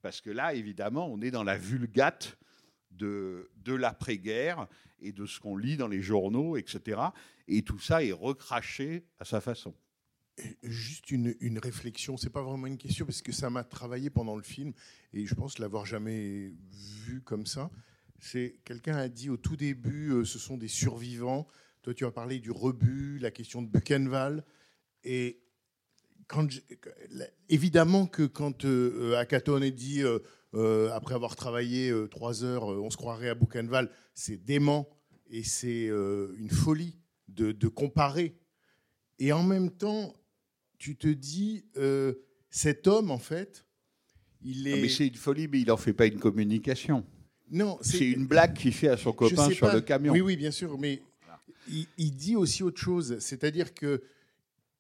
Parce 0.01 0.21
que 0.21 0.31
là, 0.31 0.55
évidemment, 0.55 1.09
on 1.09 1.21
est 1.23 1.33
dans 1.33 1.43
la 1.43 1.59
vulgate 1.59 2.39
de 2.91 3.49
l'après-guerre 3.67 4.69
et 5.01 5.13
de 5.13 5.27
ce 5.27 5.41
qu'on 5.41 5.57
lit 5.57 5.77
dans 5.77 5.89
les 5.89 6.03
journaux, 6.03 6.57
etc. 6.57 7.01
Et 7.49 7.63
tout 7.63 7.81
ça 7.81 8.05
est 8.05 8.13
recraché 8.13 9.05
à 9.19 9.25
sa 9.25 9.41
façon. 9.41 9.75
Juste 10.65 11.13
une, 11.13 11.37
une 11.41 11.59
réflexion, 11.59 12.17
c'est 12.17 12.31
pas 12.31 12.43
vraiment 12.43 12.67
une 12.67 12.77
question 12.77 13.07
parce 13.07 13.23
que 13.23 13.31
ça 13.31 13.51
m'a 13.51 13.63
travaillé 13.63 14.11
pendant 14.11 14.35
le 14.35 14.43
film 14.43 14.73
et 15.13 15.27
je 15.27 15.35
pense 15.35 15.61
l'avoir 15.61 15.87
jamais 15.87 16.53
vu 17.07 17.21
comme 17.23 17.47
ça. 17.47 17.71
C'est 18.19 18.61
quelqu'un 18.65 18.97
a 18.97 19.09
dit 19.09 19.31
au 19.31 19.37
tout 19.37 19.57
début, 19.57 20.11
euh, 20.11 20.25
ce 20.25 20.41
sont 20.41 20.57
des 20.57 20.67
survivants. 20.67 21.47
Toi, 21.83 21.95
tu 21.95 22.05
as 22.05 22.11
parlé 22.11 22.41
du 22.41 22.51
rebut, 22.51 23.19
la 23.21 23.31
question 23.31 23.63
de 23.63 23.69
Buchenwald 23.69 24.45
et 25.05 25.41
évidemment 27.49 28.07
que 28.07 28.25
quand 28.25 28.65
euh, 28.65 29.17
Akaton 29.17 29.63
est 29.63 29.71
dit 29.71 30.03
euh, 30.03 30.19
euh, 30.55 30.91
après 30.93 31.15
avoir 31.15 31.37
travaillé 31.37 31.91
euh, 31.91 32.09
trois 32.09 32.43
heures, 32.43 32.73
euh, 32.73 32.81
on 32.81 32.91
se 32.91 32.97
croirait 32.97 33.29
à 33.29 33.35
Buchenwald, 33.37 33.89
c'est 34.15 34.39
dément 34.39 34.89
et 35.29 35.45
c'est 35.45 35.87
euh, 35.87 36.35
une 36.39 36.51
folie 36.51 36.99
de 37.29 37.69
comparer. 37.69 38.37
Et 39.19 39.33
en 39.33 39.43
même 39.43 39.71
temps, 39.71 40.15
tu 40.79 40.97
te 40.97 41.09
dis, 41.09 41.65
euh, 41.77 42.15
cet 42.51 42.87
homme, 42.87 43.11
en 43.11 43.19
fait, 43.19 43.67
il 44.43 44.67
est. 44.69 44.77
Non, 44.77 44.83
mais 44.83 44.89
c'est 44.89 45.07
une 45.07 45.15
folie, 45.15 45.49
mais 45.49 45.61
il 45.61 45.67
n'en 45.69 45.77
fait 45.77 45.93
pas 45.93 46.07
une 46.07 46.19
communication. 46.19 47.05
Non, 47.51 47.79
c'est 47.83 48.11
une 48.11 48.27
blague 48.27 48.55
qu'il 48.55 48.73
fait 48.73 48.89
à 48.89 48.97
son 48.97 49.13
copain 49.13 49.51
sur 49.51 49.69
pas. 49.69 49.75
le 49.75 49.81
camion. 49.81 50.13
Oui, 50.13 50.21
oui, 50.21 50.37
bien 50.37 50.51
sûr, 50.51 50.79
mais 50.79 51.03
il, 51.69 51.87
il 51.99 52.13
dit 52.13 52.37
aussi 52.37 52.63
autre 52.63 52.81
chose, 52.81 53.19
c'est-à-dire 53.21 53.75
que 53.75 54.03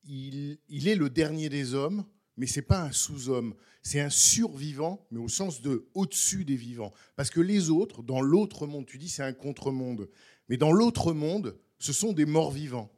il, 0.06 0.58
il 0.68 0.88
est 0.88 0.96
le 0.96 1.10
dernier 1.10 1.48
des 1.48 1.74
hommes, 1.74 2.04
mais 2.36 2.46
c'est 2.46 2.62
pas 2.62 2.82
un 2.82 2.92
sous-homme, 2.92 3.54
c'est 3.82 4.00
un 4.00 4.10
survivant, 4.10 5.06
mais 5.10 5.18
au 5.18 5.28
sens 5.28 5.62
de 5.62 5.86
au-dessus 5.94 6.44
des 6.44 6.56
vivants, 6.56 6.92
parce 7.16 7.30
que 7.30 7.40
les 7.40 7.70
autres, 7.70 8.02
dans 8.02 8.20
l'autre 8.20 8.66
monde, 8.66 8.86
tu 8.86 8.98
dis 8.98 9.08
c'est 9.08 9.22
un 9.22 9.32
contre-monde, 9.32 10.08
mais 10.48 10.56
dans 10.56 10.72
l'autre 10.72 11.12
monde, 11.12 11.56
ce 11.78 11.92
sont 11.92 12.12
des 12.12 12.26
morts 12.26 12.50
vivants. 12.50 12.90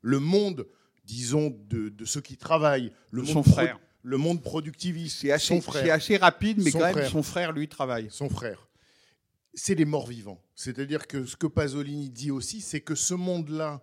Le 0.00 0.20
monde, 0.20 0.66
disons, 1.06 1.56
de, 1.68 1.88
de 1.88 2.04
ceux 2.04 2.20
qui 2.20 2.36
travaillent, 2.36 2.92
le 3.10 3.22
De 3.22 3.26
monde 3.26 3.34
son 3.34 3.42
pro- 3.42 3.52
frère. 3.52 3.78
le 4.02 4.16
monde 4.18 4.42
productiviste, 4.42 5.18
C'est 5.20 5.30
assez, 5.30 5.60
c'est 5.72 5.90
assez 5.90 6.16
rapide, 6.16 6.58
mais 6.62 6.70
Son 6.70 6.78
quand 6.78 6.84
même, 6.86 6.94
frère. 6.94 7.10
son 7.10 7.22
frère, 7.22 7.52
lui, 7.52 7.68
travaille. 7.68 8.08
Son 8.10 8.28
frère. 8.28 8.68
C'est 9.54 9.74
des 9.74 9.84
morts 9.86 10.06
vivants. 10.06 10.42
C'est-à-dire 10.54 11.06
que 11.06 11.24
ce 11.24 11.36
que 11.36 11.46
Pasolini 11.46 12.10
dit 12.10 12.30
aussi, 12.30 12.60
c'est 12.60 12.80
que 12.82 12.94
ce 12.94 13.14
monde-là, 13.14 13.82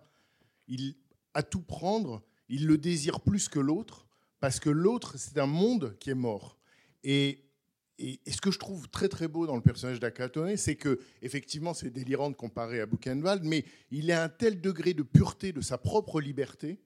il 0.68 0.94
à 1.34 1.42
tout 1.42 1.62
prendre, 1.62 2.22
il 2.48 2.66
le 2.66 2.78
désire 2.78 3.20
plus 3.20 3.48
que 3.48 3.58
l'autre, 3.58 4.06
parce 4.38 4.60
que 4.60 4.70
l'autre, 4.70 5.14
c'est 5.18 5.38
un 5.38 5.46
monde 5.46 5.96
qui 5.98 6.10
est 6.10 6.14
mort. 6.14 6.58
Et, 7.02 7.40
et, 7.98 8.20
et 8.24 8.30
ce 8.30 8.40
que 8.40 8.50
je 8.52 8.58
trouve 8.60 8.88
très 8.88 9.08
très 9.08 9.26
beau 9.26 9.46
dans 9.46 9.56
le 9.56 9.62
personnage 9.62 9.98
d'Akatone, 9.98 10.56
c'est 10.56 10.76
que 10.76 11.00
effectivement, 11.22 11.74
c'est 11.74 11.90
délirant 11.90 12.30
de 12.30 12.36
comparer 12.36 12.80
à 12.80 12.86
Buchenwald, 12.86 13.42
mais 13.44 13.64
il 13.90 14.12
a 14.12 14.22
un 14.22 14.28
tel 14.28 14.60
degré 14.60 14.94
de 14.94 15.02
pureté 15.02 15.52
de 15.52 15.60
sa 15.60 15.76
propre 15.76 16.20
liberté 16.20 16.78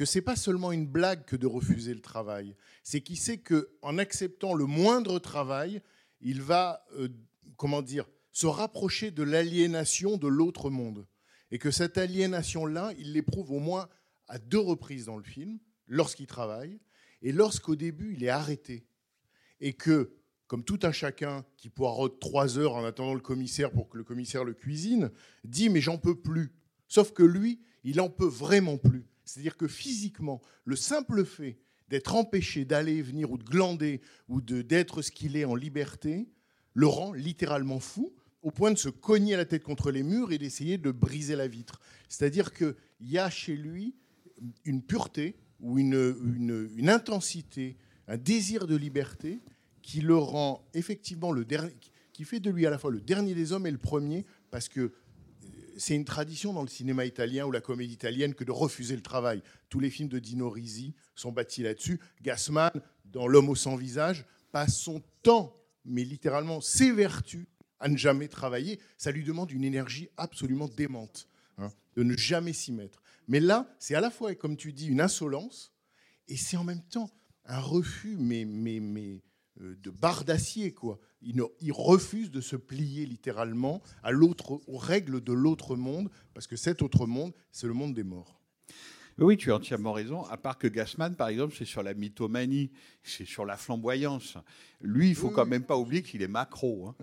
que 0.00 0.06
c'est 0.06 0.22
pas 0.22 0.34
seulement 0.34 0.72
une 0.72 0.86
blague 0.86 1.26
que 1.26 1.36
de 1.36 1.46
refuser 1.46 1.92
le 1.92 2.00
travail. 2.00 2.56
C'est 2.82 3.02
qu'il 3.02 3.18
sait 3.18 3.36
que 3.36 3.68
en 3.82 3.98
acceptant 3.98 4.54
le 4.54 4.64
moindre 4.64 5.18
travail, 5.18 5.82
il 6.22 6.40
va, 6.40 6.86
euh, 6.94 7.10
comment 7.58 7.82
dire, 7.82 8.08
se 8.32 8.46
rapprocher 8.46 9.10
de 9.10 9.22
l'aliénation 9.22 10.16
de 10.16 10.26
l'autre 10.26 10.70
monde. 10.70 11.06
Et 11.50 11.58
que 11.58 11.70
cette 11.70 11.98
aliénation-là, 11.98 12.94
il 12.96 13.12
l'éprouve 13.12 13.52
au 13.52 13.58
moins 13.58 13.90
à 14.26 14.38
deux 14.38 14.58
reprises 14.58 15.04
dans 15.04 15.18
le 15.18 15.22
film, 15.22 15.58
lorsqu'il 15.86 16.26
travaille, 16.26 16.80
et 17.20 17.32
lorsqu'au 17.32 17.76
début, 17.76 18.14
il 18.14 18.24
est 18.24 18.30
arrêté. 18.30 18.86
Et 19.60 19.74
que, 19.74 20.14
comme 20.46 20.64
tout 20.64 20.80
un 20.82 20.92
chacun 20.92 21.44
qui 21.58 21.68
poireaute 21.68 22.20
trois 22.20 22.58
heures 22.58 22.74
en 22.74 22.86
attendant 22.86 23.12
le 23.12 23.20
commissaire 23.20 23.70
pour 23.70 23.90
que 23.90 23.98
le 23.98 24.04
commissaire 24.04 24.44
le 24.44 24.54
cuisine, 24.54 25.10
dit 25.44 25.68
Mais 25.68 25.82
j'en 25.82 25.98
peux 25.98 26.18
plus. 26.18 26.54
Sauf 26.88 27.12
que 27.12 27.22
lui, 27.22 27.60
il 27.84 28.00
en 28.00 28.08
peut 28.08 28.24
vraiment 28.24 28.78
plus. 28.78 29.09
C'est-à-dire 29.30 29.56
que 29.56 29.68
physiquement, 29.68 30.40
le 30.64 30.76
simple 30.76 31.24
fait 31.24 31.58
d'être 31.88 32.14
empêché 32.14 32.64
d'aller 32.64 32.96
et 32.96 33.02
venir 33.02 33.30
ou 33.30 33.38
de 33.38 33.44
glander 33.44 34.00
ou 34.28 34.40
d'être 34.40 35.02
ce 35.02 35.10
qu'il 35.10 35.36
est 35.36 35.44
en 35.44 35.54
liberté 35.54 36.28
le 36.74 36.86
rend 36.86 37.12
littéralement 37.12 37.80
fou 37.80 38.12
au 38.42 38.50
point 38.50 38.70
de 38.72 38.78
se 38.78 38.88
cogner 38.88 39.36
la 39.36 39.44
tête 39.44 39.62
contre 39.62 39.90
les 39.90 40.02
murs 40.02 40.32
et 40.32 40.38
d'essayer 40.38 40.78
de 40.78 40.90
briser 40.90 41.36
la 41.36 41.46
vitre. 41.48 41.80
C'est-à-dire 42.08 42.52
qu'il 42.52 42.74
y 43.00 43.18
a 43.18 43.28
chez 43.30 43.54
lui 43.56 43.94
une 44.64 44.82
pureté 44.82 45.36
ou 45.60 45.78
une, 45.78 46.16
une- 46.36 46.70
une 46.76 46.88
intensité, 46.88 47.76
un 48.08 48.16
désir 48.16 48.66
de 48.66 48.76
liberté 48.76 49.40
qui 49.82 50.00
le 50.00 50.16
rend 50.16 50.64
effectivement 50.74 51.32
le 51.32 51.44
dernier, 51.44 51.74
qui 52.12 52.24
fait 52.24 52.40
de 52.40 52.50
lui 52.50 52.66
à 52.66 52.70
la 52.70 52.78
fois 52.78 52.90
le 52.90 53.00
dernier 53.00 53.34
des 53.34 53.52
hommes 53.52 53.66
et 53.66 53.70
le 53.70 53.78
premier, 53.78 54.24
parce 54.50 54.68
que 54.68 54.92
c'est 55.80 55.94
une 55.94 56.04
tradition 56.04 56.52
dans 56.52 56.62
le 56.62 56.68
cinéma 56.68 57.06
italien 57.06 57.46
ou 57.46 57.50
la 57.50 57.62
comédie 57.62 57.94
italienne 57.94 58.34
que 58.34 58.44
de 58.44 58.50
refuser 58.50 58.94
le 58.94 59.02
travail. 59.02 59.42
Tous 59.70 59.80
les 59.80 59.88
films 59.88 60.10
de 60.10 60.18
Dino 60.18 60.50
Risi 60.50 60.94
sont 61.14 61.32
bâtis 61.32 61.62
là-dessus. 61.62 61.98
Gassman, 62.20 62.70
dans 63.06 63.26
L'homme 63.26 63.48
au 63.48 63.54
sans 63.54 63.76
visage, 63.76 64.26
passe 64.52 64.78
son 64.78 65.02
temps, 65.22 65.56
mais 65.86 66.04
littéralement 66.04 66.60
ses 66.60 66.92
vertus, 66.92 67.46
à 67.80 67.88
ne 67.88 67.96
jamais 67.96 68.28
travailler. 68.28 68.78
Ça 68.98 69.10
lui 69.10 69.24
demande 69.24 69.50
une 69.52 69.64
énergie 69.64 70.10
absolument 70.18 70.68
démente, 70.68 71.26
hein, 71.56 71.72
de 71.96 72.02
ne 72.02 72.14
jamais 72.14 72.52
s'y 72.52 72.72
mettre. 72.72 73.02
Mais 73.26 73.40
là, 73.40 73.74
c'est 73.78 73.94
à 73.94 74.02
la 74.02 74.10
fois, 74.10 74.34
comme 74.34 74.58
tu 74.58 74.74
dis, 74.74 74.86
une 74.86 75.00
insolence, 75.00 75.72
et 76.28 76.36
c'est 76.36 76.58
en 76.58 76.64
même 76.64 76.82
temps 76.82 77.10
un 77.46 77.58
refus, 77.58 78.16
mais, 78.18 78.44
mais, 78.44 78.80
mais 78.80 79.22
de 79.60 79.90
barre 79.90 80.24
d'acier, 80.24 80.72
quoi. 80.72 80.98
Il, 81.22 81.36
ne- 81.36 82.28
de 82.30 82.40
se 82.40 82.56
plier 82.56 83.04
littéralement 83.06 83.82
à 84.02 84.10
l'autre, 84.10 84.60
aux 84.66 84.78
règles 84.78 85.20
de 85.22 85.32
l'autre 85.32 85.76
monde, 85.76 86.08
parce 86.34 86.46
que 86.46 86.56
cet 86.56 86.82
autre 86.82 87.06
monde, 87.06 87.32
c'est 87.52 87.66
le 87.66 87.74
monde 87.74 87.94
des 87.94 88.04
morts. 88.04 88.40
Oui, 89.18 89.36
tu 89.36 89.52
as 89.52 89.56
entièrement 89.56 89.92
raison. 89.92 90.24
À 90.24 90.38
part 90.38 90.56
que 90.56 90.66
Gassman, 90.66 91.14
par 91.14 91.28
exemple, 91.28 91.54
c'est 91.58 91.66
sur 91.66 91.82
la 91.82 91.92
mythomanie, 91.92 92.70
c'est 93.02 93.26
sur 93.26 93.44
la 93.44 93.58
flamboyance. 93.58 94.38
Lui, 94.80 95.10
il 95.10 95.14
faut 95.14 95.28
quand 95.34 95.44
même 95.44 95.64
pas 95.64 95.76
oublier 95.76 96.02
qu'il 96.02 96.22
est 96.22 96.28
macro. 96.28 96.88
hein. 96.88 96.94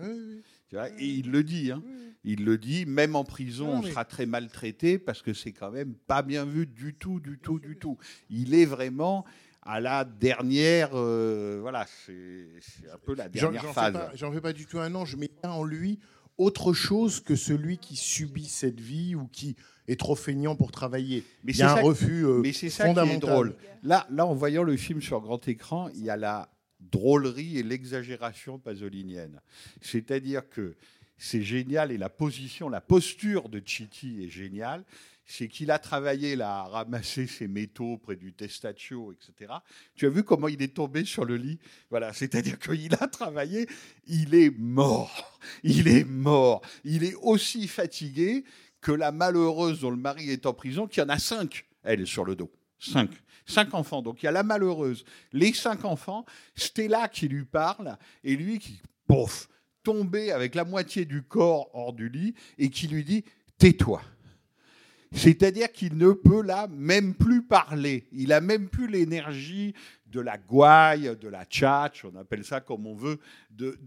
Et 0.98 1.06
il 1.06 1.30
le 1.30 1.44
dit. 1.44 1.70
hein. 1.70 1.82
Il 2.24 2.44
le 2.44 2.58
dit, 2.58 2.86
même 2.86 3.14
en 3.14 3.22
prison, 3.24 3.68
on 3.78 3.82
sera 3.90 4.04
très 4.04 4.26
maltraité 4.26 4.98
parce 4.98 5.22
que 5.22 5.32
c'est 5.32 5.52
quand 5.52 5.70
même 5.70 5.94
pas 5.94 6.22
bien 6.22 6.44
vu 6.44 6.66
du 6.66 6.94
tout, 6.94 7.20
du 7.20 7.38
tout, 7.38 7.60
du 7.60 7.78
tout. 7.78 7.96
Il 8.30 8.52
est 8.52 8.66
vraiment 8.66 9.24
à 9.62 9.80
la 9.80 10.04
dernière. 10.04 10.90
euh, 10.94 11.58
voilà, 11.60 11.86
c'est 12.06 12.46
un 12.92 12.98
peu 12.98 13.14
la 13.14 13.28
dernière 13.28 13.62
j'en 13.62 13.72
phase. 13.72 13.92
pas- 13.92 14.10
j'en 14.14 14.32
fais 14.32 14.40
pas 14.40 14.52
du 14.52 14.66
tout 14.66 14.78
un 14.78 14.94
ange, 14.94 15.16
mais 15.16 15.26
il 15.26 15.44
y 15.44 15.46
a 15.46 15.52
en 15.52 15.64
lui 15.64 15.98
autre 16.36 16.72
chose 16.72 17.20
que 17.20 17.34
celui 17.36 17.78
qui 17.78 17.96
subit 17.96 18.46
cette 18.46 18.80
vie 18.80 19.14
ou 19.14 19.26
qui 19.26 19.56
est 19.88 19.98
trop 19.98 20.14
feignant 20.14 20.54
pour 20.54 20.70
travailler. 20.70 21.24
Mais 21.44 21.52
il 21.52 21.58
y 21.58 21.62
a 21.62 21.66
c'est 21.68 21.72
un 21.72 21.76
ça- 21.76 21.82
refus 21.82 22.24
euh, 22.26 22.40
mais 22.42 22.52
c'est 22.52 22.70
ça 22.70 22.84
qui 22.84 22.90
est 22.90 22.94
fondamental. 22.94 23.30
drôle. 23.30 23.56
Là, 23.82 24.06
là, 24.10 24.24
en 24.26 24.34
voyant 24.34 24.62
le 24.62 24.76
film 24.76 25.00
sur 25.02 25.20
grand 25.20 25.46
écran, 25.48 25.88
il 25.94 26.04
y 26.04 26.10
a 26.10 26.16
la 26.16 26.48
drôlerie 26.80 27.58
et 27.58 27.62
l'exagération 27.62 28.58
pasolinienne. 28.58 29.40
C'est-à-dire 29.80 30.48
que 30.48 30.76
c'est 31.16 31.42
génial 31.42 31.90
et 31.90 31.98
la 31.98 32.08
position, 32.08 32.68
la 32.68 32.80
posture 32.80 33.48
de 33.48 33.60
Chiti 33.64 34.22
est 34.22 34.28
géniale. 34.28 34.84
C'est 35.30 35.48
qu'il 35.48 35.70
a 35.70 35.78
travaillé 35.78 36.36
là, 36.36 36.60
à 36.60 36.62
ramasser 36.68 37.26
ses 37.26 37.48
métaux 37.48 37.98
près 37.98 38.16
du 38.16 38.32
testaccio, 38.32 39.12
etc. 39.12 39.52
Tu 39.94 40.06
as 40.06 40.08
vu 40.08 40.24
comment 40.24 40.48
il 40.48 40.62
est 40.62 40.74
tombé 40.74 41.04
sur 41.04 41.26
le 41.26 41.36
lit? 41.36 41.58
Voilà, 41.90 42.14
c'est-à-dire 42.14 42.58
qu'il 42.58 42.94
a 42.94 43.06
travaillé, 43.06 43.68
il 44.06 44.34
est 44.34 44.50
mort. 44.58 45.38
Il 45.62 45.86
est 45.86 46.04
mort. 46.04 46.62
Il 46.82 47.04
est 47.04 47.14
aussi 47.14 47.68
fatigué 47.68 48.42
que 48.80 48.90
la 48.90 49.12
malheureuse 49.12 49.80
dont 49.80 49.90
le 49.90 49.98
mari 49.98 50.30
est 50.30 50.46
en 50.46 50.54
prison, 50.54 50.86
qui 50.86 51.02
en 51.02 51.10
a 51.10 51.18
cinq, 51.18 51.66
elle, 51.82 52.06
sur 52.06 52.24
le 52.24 52.34
dos. 52.34 52.50
Cinq. 52.78 53.10
Cinq 53.44 53.74
enfants. 53.74 54.00
Donc 54.00 54.22
il 54.22 54.26
y 54.26 54.28
a 54.30 54.32
la 54.32 54.42
malheureuse, 54.42 55.04
les 55.32 55.52
cinq 55.52 55.84
enfants, 55.84 56.24
Stella 56.54 57.06
qui 57.06 57.28
lui 57.28 57.44
parle, 57.44 57.98
et 58.24 58.34
lui 58.34 58.58
qui, 58.58 58.80
pouf, 59.06 59.50
tombé 59.82 60.32
avec 60.32 60.54
la 60.54 60.64
moitié 60.64 61.04
du 61.04 61.22
corps 61.22 61.68
hors 61.74 61.92
du 61.92 62.08
lit, 62.08 62.34
et 62.56 62.70
qui 62.70 62.88
lui 62.88 63.04
dit 63.04 63.24
Tais-toi. 63.58 64.00
C'est-à-dire 65.12 65.72
qu'il 65.72 65.96
ne 65.96 66.12
peut 66.12 66.42
là 66.42 66.68
même 66.68 67.14
plus 67.14 67.42
parler. 67.42 68.06
Il 68.12 68.32
a 68.32 68.40
même 68.40 68.68
plus 68.68 68.88
l'énergie 68.88 69.74
de 70.06 70.20
la 70.20 70.38
gouaille, 70.38 71.16
de 71.20 71.28
la 71.28 71.44
tchatch, 71.44 72.04
on 72.04 72.16
appelle 72.16 72.44
ça 72.44 72.60
comme 72.60 72.86
on 72.86 72.94
veut, 72.94 73.18
de, 73.50 73.78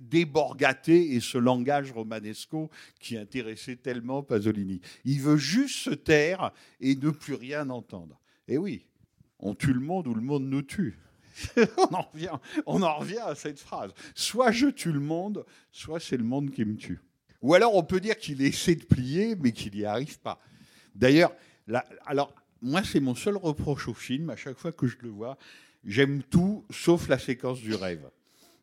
déborgater 0.00 1.14
et 1.14 1.20
ce 1.20 1.38
langage 1.38 1.92
romanesco 1.92 2.70
qui 3.00 3.16
intéressait 3.16 3.76
tellement 3.76 4.22
Pasolini. 4.22 4.80
Il 5.04 5.20
veut 5.20 5.36
juste 5.36 5.76
se 5.76 5.90
taire 5.90 6.52
et 6.80 6.94
ne 6.94 7.10
plus 7.10 7.34
rien 7.34 7.70
entendre. 7.70 8.20
Et 8.46 8.58
oui, 8.58 8.86
on 9.38 9.54
tue 9.54 9.72
le 9.72 9.80
monde 9.80 10.06
ou 10.06 10.14
le 10.14 10.20
monde 10.20 10.44
nous 10.44 10.62
tue. 10.62 10.98
on, 11.56 11.94
en 11.94 12.02
revient, 12.02 12.38
on 12.66 12.82
en 12.82 12.96
revient 12.96 13.22
à 13.24 13.34
cette 13.34 13.58
phrase. 13.58 13.92
Soit 14.14 14.52
je 14.52 14.66
tue 14.66 14.92
le 14.92 15.00
monde, 15.00 15.46
soit 15.70 16.00
c'est 16.00 16.18
le 16.18 16.24
monde 16.24 16.50
qui 16.50 16.64
me 16.64 16.76
tue. 16.76 17.00
Ou 17.42 17.54
alors 17.54 17.74
on 17.74 17.82
peut 17.82 18.00
dire 18.00 18.16
qu'il 18.16 18.40
essaie 18.42 18.76
de 18.76 18.84
plier, 18.84 19.36
mais 19.36 19.52
qu'il 19.52 19.74
n'y 19.74 19.84
arrive 19.84 20.18
pas. 20.20 20.40
D'ailleurs, 20.94 21.34
alors 22.06 22.34
moi 22.60 22.82
c'est 22.84 23.00
mon 23.00 23.14
seul 23.14 23.36
reproche 23.36 23.88
au 23.88 23.94
film. 23.94 24.30
À 24.30 24.36
chaque 24.36 24.58
fois 24.58 24.72
que 24.72 24.86
je 24.86 24.96
le 25.02 25.08
vois, 25.08 25.36
j'aime 25.84 26.22
tout 26.22 26.64
sauf 26.70 27.08
la 27.08 27.18
séquence 27.18 27.60
du 27.60 27.74
rêve. 27.74 28.08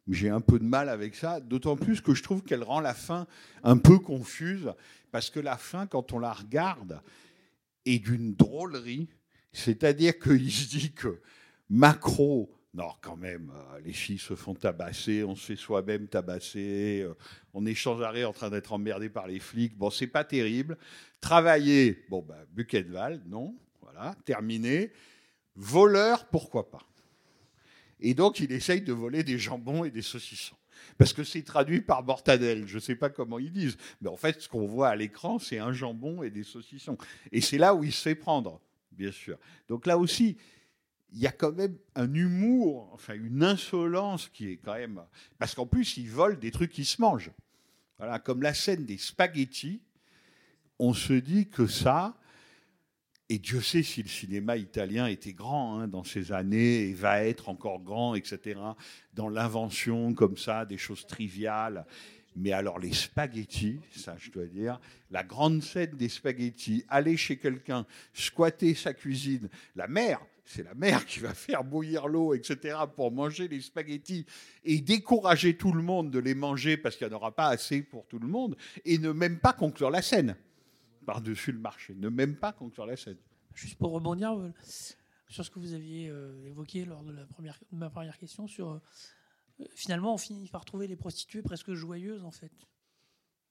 J'ai 0.07 0.29
un 0.29 0.41
peu 0.41 0.57
de 0.57 0.63
mal 0.63 0.89
avec 0.89 1.13
ça, 1.13 1.39
d'autant 1.39 1.75
plus 1.75 2.01
que 2.01 2.15
je 2.15 2.23
trouve 2.23 2.41
qu'elle 2.41 2.63
rend 2.63 2.79
la 2.79 2.95
fin 2.95 3.27
un 3.63 3.77
peu 3.77 3.99
confuse, 3.99 4.73
parce 5.11 5.29
que 5.29 5.39
la 5.39 5.55
fin, 5.55 5.85
quand 5.85 6.13
on 6.13 6.19
la 6.19 6.33
regarde, 6.33 7.01
est 7.85 7.99
d'une 7.99 8.33
drôlerie. 8.33 9.09
C'est-à-dire 9.51 10.17
qu'il 10.17 10.51
se 10.51 10.67
dit 10.67 10.93
que 10.93 11.21
Macron, 11.69 12.49
non, 12.73 12.91
quand 13.01 13.15
même, 13.15 13.51
euh, 13.55 13.79
les 13.83 13.93
filles 13.93 14.19
se 14.19 14.35
font 14.35 14.53
tabasser, 14.53 15.23
on 15.23 15.35
se 15.35 15.47
fait 15.47 15.55
soi-même 15.55 16.07
tabasser, 16.07 17.01
euh, 17.01 17.15
on 17.53 17.65
est 17.65 17.73
sans 17.75 17.99
arrêt 18.01 18.25
en 18.25 18.33
train 18.33 18.51
d'être 18.51 18.73
emmerdé 18.73 19.09
par 19.09 19.27
les 19.27 19.39
flics. 19.39 19.75
Bon, 19.75 19.89
c'est 19.89 20.07
pas 20.07 20.23
terrible. 20.23 20.77
Travailler, 21.19 22.05
bon, 22.09 22.21
ben, 22.21 22.45
Buchenwald, 22.51 23.27
non, 23.27 23.57
voilà, 23.81 24.15
terminé. 24.23 24.91
Voleur, 25.55 26.27
pourquoi 26.27 26.69
pas? 26.69 26.83
Et 27.99 28.13
donc, 28.13 28.39
il 28.39 28.51
essaye 28.51 28.81
de 28.81 28.93
voler 28.93 29.23
des 29.23 29.39
jambons 29.39 29.83
et 29.83 29.89
des 29.91 30.03
saucissons. 30.03 30.55
Parce 30.97 31.11
que 31.11 31.23
c'est 31.23 31.41
traduit 31.41 31.81
par 31.81 32.03
mortadelle, 32.03 32.67
je 32.67 32.75
ne 32.75 32.79
sais 32.79 32.95
pas 32.95 33.09
comment 33.09 33.39
ils 33.39 33.51
disent. 33.51 33.77
Mais 34.01 34.09
en 34.09 34.15
fait, 34.15 34.41
ce 34.41 34.47
qu'on 34.47 34.67
voit 34.67 34.89
à 34.89 34.95
l'écran, 34.95 35.39
c'est 35.39 35.57
un 35.57 35.73
jambon 35.73 36.23
et 36.23 36.29
des 36.29 36.43
saucissons. 36.43 36.97
Et 37.31 37.41
c'est 37.41 37.57
là 37.57 37.73
où 37.73 37.83
il 37.83 37.91
se 37.91 38.03
fait 38.03 38.15
prendre, 38.15 38.61
bien 38.91 39.11
sûr. 39.11 39.37
Donc 39.67 39.85
là 39.85 39.97
aussi, 39.97 40.37
il 41.11 41.19
y 41.19 41.27
a 41.27 41.31
quand 41.31 41.51
même 41.51 41.77
un 41.95 42.13
humour, 42.13 42.89
enfin 42.93 43.15
une 43.15 43.43
insolence 43.43 44.29
qui 44.29 44.51
est 44.51 44.57
quand 44.57 44.75
même. 44.75 45.01
Parce 45.37 45.55
qu'en 45.55 45.65
plus, 45.65 45.97
ils 45.97 46.09
volent 46.09 46.37
des 46.37 46.51
trucs 46.51 46.71
qui 46.71 46.85
se 46.85 47.01
mangent. 47.01 47.31
Voilà, 47.97 48.19
comme 48.19 48.41
la 48.41 48.53
scène 48.53 48.85
des 48.85 48.97
spaghettis, 48.97 49.81
on 50.77 50.93
se 50.93 51.13
dit 51.13 51.49
que 51.49 51.67
ça. 51.67 52.15
Et 53.31 53.37
Dieu 53.37 53.61
sait 53.61 53.83
si 53.83 54.01
le 54.01 54.09
cinéma 54.09 54.57
italien 54.57 55.05
était 55.05 55.33
grand 55.33 55.79
hein, 55.79 55.87
dans 55.87 56.03
ces 56.03 56.31
années 56.31 56.87
et 56.87 56.93
va 56.93 57.23
être 57.23 57.49
encore 57.49 57.81
grand, 57.81 58.15
etc. 58.15 58.59
Dans 59.13 59.29
l'invention 59.29 60.13
comme 60.13 60.37
ça, 60.37 60.65
des 60.65 60.77
choses 60.77 61.05
triviales. 61.05 61.85
Mais 62.35 62.53
alors 62.53 62.79
les 62.79 62.93
spaghettis, 62.93 63.81
ça 63.95 64.15
je 64.17 64.31
dois 64.31 64.45
dire, 64.45 64.79
la 65.11 65.23
grande 65.23 65.61
scène 65.61 65.91
des 65.91 66.09
spaghettis, 66.09 66.85
aller 66.87 67.17
chez 67.17 67.37
quelqu'un, 67.37 67.85
squatter 68.13 68.73
sa 68.73 68.93
cuisine, 68.93 69.49
la 69.75 69.87
mère, 69.87 70.21
c'est 70.49 70.63
la 70.63 70.73
mère 70.73 71.05
qui 71.05 71.19
va 71.19 71.35
faire 71.35 71.63
bouillir 71.63 72.07
l'eau, 72.07 72.33
etc., 72.33 72.75
pour 72.95 73.11
manger 73.11 73.47
les 73.47 73.61
spaghettis 73.61 74.25
et 74.63 74.81
décourager 74.81 75.55
tout 75.55 75.71
le 75.71 75.83
monde 75.83 76.09
de 76.09 76.17
les 76.17 76.33
manger 76.33 76.75
parce 76.75 76.95
qu'il 76.95 77.07
n'y 77.07 77.13
en 77.13 77.17
aura 77.17 77.35
pas 77.35 77.49
assez 77.49 77.83
pour 77.83 78.07
tout 78.07 78.17
le 78.17 78.27
monde 78.27 78.57
et 78.83 78.97
ne 78.97 79.11
même 79.11 79.39
pas 79.39 79.53
conclure 79.53 79.91
la 79.91 80.01
scène 80.01 80.35
par-dessus 81.05 81.51
le 81.51 81.59
marché, 81.59 81.93
ne 81.93 82.09
même 82.09 82.35
pas 82.35 82.51
conclure 82.51 82.87
la 82.87 82.97
scène. 82.97 83.17
Juste 83.53 83.77
pour 83.77 83.91
rebondir 83.91 84.39
euh, 84.39 84.51
sur 85.27 85.45
ce 85.45 85.51
que 85.51 85.59
vous 85.59 85.73
aviez 85.73 86.09
euh, 86.09 86.47
évoqué 86.47 86.83
lors 86.83 87.03
de, 87.03 87.15
ma 87.71 87.91
première 87.91 88.17
question, 88.17 88.47
sur 88.47 88.71
euh, 88.71 88.81
finalement 89.75 90.15
on 90.15 90.17
finit 90.17 90.47
par 90.49 90.65
trouver 90.65 90.87
les 90.87 90.95
prostituées 90.95 91.43
presque 91.43 91.73
joyeuses 91.73 92.23
en 92.23 92.31
fait. 92.31 92.51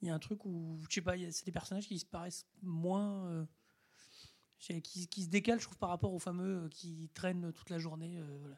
Il 0.02 0.08
y 0.08 0.10
a 0.10 0.14
un 0.14 0.18
truc 0.18 0.44
où, 0.44 0.80
je 0.88 0.94
sais 0.94 1.00
pas, 1.00 1.14
c'est 1.30 1.46
des 1.46 1.52
personnages 1.52 1.86
qui 1.86 1.98
se 1.98 2.06
paraissent 2.06 2.46
moins. 2.62 3.46
Qui, 4.58 5.08
qui 5.08 5.22
se 5.22 5.28
décalent, 5.28 5.58
je 5.58 5.64
trouve, 5.64 5.78
par 5.78 5.88
rapport 5.90 6.12
aux 6.12 6.18
fameux 6.18 6.64
euh, 6.64 6.68
qui 6.68 7.10
traînent 7.14 7.52
toute 7.52 7.70
la 7.70 7.78
journée. 7.78 8.18
euh, 8.18 8.38
voilà. 8.40 8.56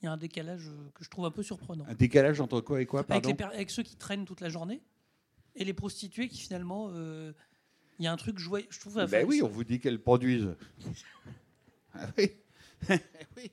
Il 0.00 0.04
y 0.04 0.08
a 0.08 0.12
un 0.12 0.16
décalage 0.16 0.68
euh, 0.68 0.90
que 0.94 1.02
je 1.02 1.10
trouve 1.10 1.24
un 1.24 1.30
peu 1.30 1.42
surprenant. 1.42 1.84
Un 1.88 1.94
décalage 1.94 2.40
entre 2.40 2.60
quoi 2.60 2.80
et 2.80 2.86
quoi, 2.86 3.04
avec, 3.08 3.26
les 3.26 3.68
ceux 3.68 3.82
qui 3.82 3.96
traînent 3.96 4.24
toute 4.24 4.40
la 4.40 4.48
journée 4.48 4.80
et 5.56 5.64
les 5.64 5.74
prostituées 5.74 6.28
qui 6.28 6.38
finalement. 6.38 6.90
il 7.98 8.04
y 8.04 8.06
a 8.06 8.12
un 8.12 8.16
truc 8.16 8.38
joyeux. 8.38 8.68
Je 8.70 8.78
trouve. 8.78 9.04
Ben 9.06 9.26
oui, 9.26 9.42
on 9.42 9.48
vous 9.48 9.64
dit 9.64 9.80
qu'elles 9.80 10.00
produisent. 10.00 10.54
Ah 11.94 12.06
oui. 12.18 12.30
Oui. 13.36 13.50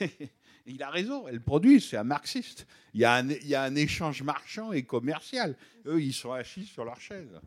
Il 0.66 0.82
a 0.82 0.90
raison, 0.90 1.28
elles 1.28 1.40
produisent, 1.40 1.90
c'est 1.90 1.96
un 1.96 2.04
marxiste. 2.04 2.66
Il 2.92 3.00
y, 3.00 3.04
a 3.04 3.14
un, 3.14 3.28
il 3.28 3.46
y 3.46 3.54
a 3.54 3.62
un 3.62 3.76
échange 3.76 4.22
marchand 4.22 4.72
et 4.72 4.82
commercial. 4.82 5.56
Eux, 5.86 6.02
ils 6.02 6.12
sont 6.12 6.32
assis 6.32 6.64
sur 6.64 6.84
leur 6.84 7.00
chaise. 7.00 7.40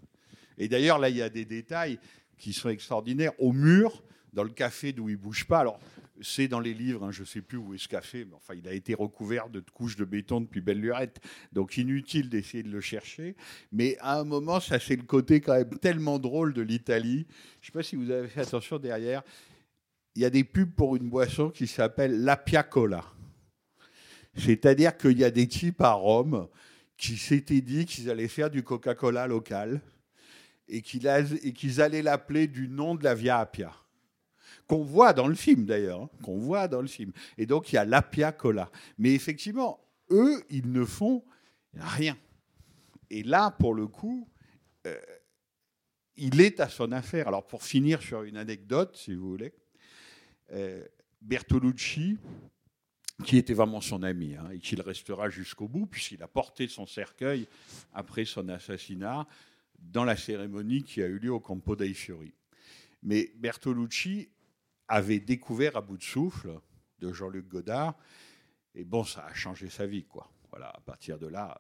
Et 0.58 0.70
d'ailleurs, 0.70 1.00
là, 1.00 1.10
il 1.10 1.18
y 1.18 1.22
a 1.22 1.30
des 1.30 1.44
détails 1.44 2.00
qui 2.40 2.54
sont 2.54 2.70
extraordinaires. 2.70 3.34
Au 3.38 3.52
mur, 3.52 4.02
dans 4.34 4.44
le 4.44 4.50
café 4.50 4.94
d'où 4.94 5.10
il 5.10 5.18
ne 5.18 5.22
bouge 5.22 5.46
pas, 5.46 5.60
alors 5.60 5.80
c'est 6.22 6.48
dans 6.48 6.60
les 6.60 6.74
livres, 6.74 7.06
hein, 7.06 7.12
je 7.12 7.22
ne 7.22 7.26
sais 7.26 7.42
plus 7.42 7.58
où 7.58 7.74
est 7.74 7.78
ce 7.78 7.88
café, 7.88 8.26
mais 8.26 8.36
enfin, 8.36 8.54
il 8.56 8.68
a 8.68 8.74
été 8.74 8.94
recouvert 8.94 9.50
de 9.50 9.64
couches 9.74 9.96
de 9.96 10.06
béton 10.06 10.42
depuis 10.42 10.62
belle 10.62 10.80
lurette, 10.80 11.20
donc 11.54 11.78
inutile 11.78 12.30
d'essayer 12.30 12.64
de 12.64 12.70
le 12.70 12.82
chercher. 12.82 13.36
Mais 13.72 13.98
à 14.00 14.20
un 14.20 14.26
moment, 14.26 14.60
ça 14.60 14.80
c'est 14.80 14.96
le 14.96 15.04
côté 15.04 15.40
quand 15.40 15.54
même 15.54 15.78
tellement 15.80 16.20
drôle 16.20 16.54
de 16.54 16.62
l'Italie. 16.62 17.26
Je 17.62 17.68
ne 17.68 17.72
sais 17.72 17.72
pas 17.72 17.84
si 17.84 17.96
vous 17.96 18.12
avez 18.12 18.28
fait 18.28 18.42
attention 18.42 18.80
derrière, 18.80 19.24
il 20.16 20.22
y 20.22 20.26
a 20.26 20.30
des 20.30 20.44
pubs 20.44 20.74
pour 20.74 20.96
une 20.96 21.10
boisson 21.10 21.50
qui 21.50 21.68
s'appelle 21.68 22.24
la 22.24 22.36
Piacola. 22.36 23.06
C'est-à-dire 24.36 24.98
qu'il 24.98 25.18
y 25.18 25.24
a 25.24 25.32
des 25.32 25.48
types 25.48 25.82
à 25.82 25.94
Rome 25.94 26.48
qui 26.98 27.18
s'étaient 27.18 27.62
dit 27.62 27.86
qu'ils 27.86 28.10
allaient 28.10 28.28
faire 28.28 28.50
du 28.50 28.64
Coca-Cola 28.64 29.28
local 29.28 29.82
et 30.70 30.82
qu'ils 30.82 31.82
allaient 31.82 32.02
l'appeler 32.02 32.48
du 32.48 32.68
nom 32.68 32.96
de 32.96 33.04
la 33.04 33.16
Via 33.16 33.40
Appia. 33.40 33.74
Qu'on 34.68 34.84
voit 34.84 35.14
dans 35.14 35.28
le 35.28 35.36
film 35.36 35.66
d'ailleurs, 35.66 36.04
hein, 36.04 36.10
qu'on 36.24 36.38
voit 36.38 36.68
dans 36.68 36.82
le 36.82 36.88
film. 36.88 37.12
Et 37.38 37.46
donc 37.46 37.72
il 37.72 37.76
y 37.76 37.78
a 37.80 37.86
l'Appia 37.86 38.32
Cola. 38.32 38.70
Mais 38.98 39.14
effectivement, 39.14 39.80
eux, 40.12 40.44
ils 40.50 40.72
ne 40.72 40.86
font 40.86 41.24
rien. 41.74 42.18
Et 43.10 43.24
là, 43.24 43.52
pour 43.52 43.74
le 43.74 43.88
coup, 43.88 44.28
euh, 44.86 44.96
il 46.18 46.40
est 46.42 46.60
à 46.60 46.70
son 46.70 46.92
affaire. 46.92 47.28
Alors 47.28 47.48
pour 47.48 47.64
finir 47.64 48.02
sur 48.02 48.24
une 48.24 48.38
anecdote, 48.38 48.96
si 48.96 49.16
vous 49.16 49.30
voulez, 49.30 49.54
euh, 50.52 50.86
Bertolucci, 51.22 52.18
qui 53.26 53.38
était 53.38 53.54
vraiment 53.54 53.82
son 53.82 54.04
ami 54.04 54.36
hein, 54.36 54.50
et 54.54 54.60
qui 54.60 54.76
le 54.76 54.84
restera 54.84 55.30
jusqu'au 55.30 55.68
bout, 55.68 55.86
puisqu'il 55.88 56.24
a 56.24 56.28
porté 56.28 56.68
son 56.68 56.86
cercueil 56.86 57.48
après 57.94 58.26
son 58.26 58.48
assassinat 58.50 59.28
dans 59.82 60.06
la 60.06 60.16
cérémonie 60.16 60.84
qui 60.84 61.02
a 61.02 61.08
eu 61.08 61.20
lieu 61.20 61.32
au 61.32 61.40
Campo 61.40 61.76
dei 61.76 61.94
Fiori. 61.94 62.34
Mais 63.04 63.32
Bertolucci 63.36 64.30
avait 64.88 65.20
découvert 65.20 65.78
à 65.78 65.82
bout 65.82 65.98
de 65.98 66.04
souffle 66.04 66.60
de 67.00 67.14
Jean-Luc 67.14 67.48
Godard, 67.48 67.96
et 68.76 68.84
bon, 68.84 69.04
ça 69.04 69.26
a 69.26 69.34
changé 69.34 69.70
sa 69.70 69.86
vie, 69.86 70.06
quoi. 70.06 70.32
Voilà, 70.50 70.70
à 70.70 70.80
partir 70.82 71.18
de 71.18 71.28
là, 71.28 71.60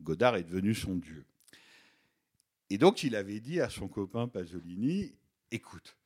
Godard 0.00 0.36
est 0.36 0.44
devenu 0.44 0.74
son 0.74 0.96
dieu. 0.96 1.24
Et 2.70 2.78
donc, 2.78 3.02
il 3.02 3.14
avait 3.16 3.40
dit 3.40 3.60
à 3.60 3.68
son 3.68 3.88
copain 3.88 4.28
Pasolini, 4.28 5.14
écoute, 5.50 5.96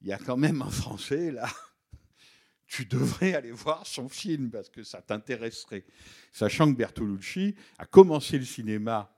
il 0.00 0.08
y 0.08 0.12
a 0.12 0.18
quand 0.18 0.36
même 0.36 0.62
un 0.62 0.70
Français 0.70 1.30
là, 1.30 1.48
tu 2.66 2.84
devrais 2.84 3.34
aller 3.34 3.52
voir 3.52 3.86
son 3.86 4.08
film 4.08 4.50
parce 4.50 4.68
que 4.68 4.82
ça 4.82 5.00
t'intéresserait. 5.00 5.84
Sachant 6.32 6.70
que 6.70 6.76
Bertolucci 6.76 7.54
a 7.78 7.86
commencé 7.86 8.38
le 8.38 8.44
cinéma 8.44 9.15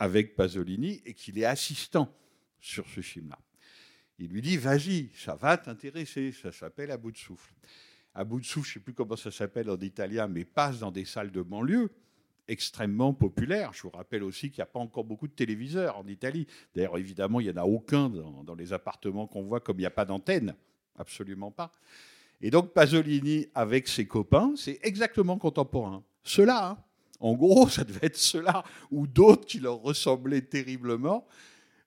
avec 0.00 0.34
Pasolini 0.34 1.02
et 1.04 1.14
qu'il 1.14 1.38
est 1.38 1.44
assistant 1.44 2.12
sur 2.58 2.88
ce 2.88 3.02
film-là. 3.02 3.38
Il 4.18 4.30
lui 4.30 4.42
dit, 4.42 4.56
vas-y, 4.56 5.10
ça 5.14 5.34
va 5.34 5.56
t'intéresser, 5.56 6.32
ça 6.32 6.50
s'appelle 6.50 6.90
À 6.90 6.96
bout 6.96 7.12
de 7.12 7.16
souffle. 7.16 7.52
À 8.14 8.24
bout 8.24 8.40
de 8.40 8.44
souffle, 8.44 8.66
je 8.66 8.70
ne 8.70 8.74
sais 8.74 8.84
plus 8.84 8.94
comment 8.94 9.16
ça 9.16 9.30
s'appelle 9.30 9.70
en 9.70 9.78
italien, 9.78 10.26
mais 10.26 10.44
passe 10.44 10.80
dans 10.80 10.90
des 10.90 11.04
salles 11.04 11.30
de 11.30 11.42
banlieue 11.42 11.90
extrêmement 12.48 13.14
populaires. 13.14 13.72
Je 13.72 13.82
vous 13.82 13.90
rappelle 13.90 14.24
aussi 14.24 14.50
qu'il 14.50 14.58
n'y 14.58 14.64
a 14.64 14.66
pas 14.66 14.80
encore 14.80 15.04
beaucoup 15.04 15.28
de 15.28 15.32
téléviseurs 15.32 15.96
en 15.98 16.06
Italie. 16.08 16.46
D'ailleurs, 16.74 16.98
évidemment, 16.98 17.38
il 17.38 17.46
n'y 17.46 17.52
en 17.52 17.62
a 17.62 17.64
aucun 17.64 18.08
dans, 18.08 18.42
dans 18.42 18.54
les 18.54 18.72
appartements 18.72 19.26
qu'on 19.26 19.42
voit, 19.42 19.60
comme 19.60 19.76
il 19.76 19.82
n'y 19.82 19.86
a 19.86 19.90
pas 19.90 20.04
d'antenne. 20.04 20.56
Absolument 20.96 21.50
pas. 21.50 21.72
Et 22.40 22.50
donc, 22.50 22.72
Pasolini, 22.72 23.46
avec 23.54 23.86
ses 23.86 24.06
copains, 24.06 24.54
c'est 24.56 24.80
exactement 24.82 25.38
contemporain. 25.38 26.02
Cela, 26.24 26.70
hein. 26.70 26.78
En 27.20 27.34
gros, 27.34 27.68
ça 27.70 27.84
devait 27.84 28.06
être 28.06 28.16
cela, 28.16 28.64
ou 28.90 29.06
d'autres 29.06 29.46
qui 29.46 29.60
leur 29.60 29.80
ressemblaient 29.80 30.42
terriblement, 30.42 31.26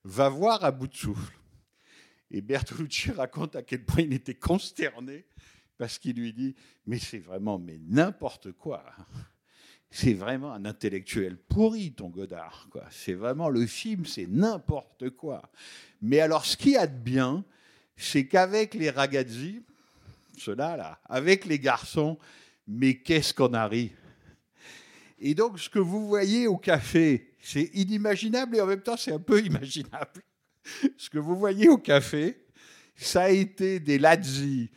va 0.03 0.29
voir 0.29 0.63
à 0.63 0.71
bout 0.71 0.87
de 0.87 0.95
souffle. 0.95 1.37
Et 2.31 2.41
Bertolucci 2.41 3.11
raconte 3.15 3.55
à 3.55 3.63
quel 3.63 3.83
point 3.83 4.03
il 4.03 4.13
était 4.13 4.35
consterné 4.35 5.25
parce 5.77 5.97
qu'il 5.97 6.15
lui 6.15 6.33
dit 6.33 6.55
Mais 6.85 6.99
c'est 6.99 7.19
vraiment 7.19 7.59
mais 7.59 7.79
n'importe 7.87 8.51
quoi. 8.53 8.83
C'est 9.91 10.13
vraiment 10.13 10.51
un 10.51 10.65
intellectuel 10.65 11.37
pourri, 11.37 11.93
ton 11.93 12.09
Godard. 12.09 12.67
quoi. 12.71 12.85
C'est 12.89 13.13
vraiment 13.13 13.49
le 13.49 13.67
film, 13.67 14.05
c'est 14.05 14.25
n'importe 14.25 15.11
quoi. 15.11 15.51
Mais 16.01 16.19
alors, 16.19 16.45
ce 16.45 16.57
qu'il 16.57 16.71
y 16.71 16.77
a 16.77 16.87
de 16.87 16.97
bien, 16.97 17.45
c'est 17.95 18.27
qu'avec 18.27 18.73
les 18.73 18.89
ragazzi, 18.89 19.61
ceux-là, 20.35 20.77
là, 20.77 20.99
avec 21.05 21.45
les 21.45 21.59
garçons, 21.59 22.17
mais 22.67 22.95
qu'est-ce 22.95 23.35
qu'on 23.35 23.53
a 23.53 23.67
Et 25.25 25.35
donc, 25.35 25.57
ce 25.57 25.69
que 25.69 25.79
vous 25.79 26.05
voyez 26.05 26.47
au 26.47 26.57
café, 26.57 27.33
c'est 27.39 27.69
inimaginable 27.73 28.57
et 28.57 28.61
en 28.61 28.67
même 28.67 28.81
temps, 28.81 28.97
c'est 28.97 29.13
un 29.13 29.19
peu 29.19 29.41
imaginable. 29.45 30.21
Ce 30.97 31.09
que 31.09 31.17
vous 31.17 31.37
voyez 31.37 31.69
au 31.69 31.77
café, 31.77 32.45
ça 32.93 33.23
a 33.23 33.29
été 33.29 33.79
des 33.79 33.97
Lazzi, 33.97 34.69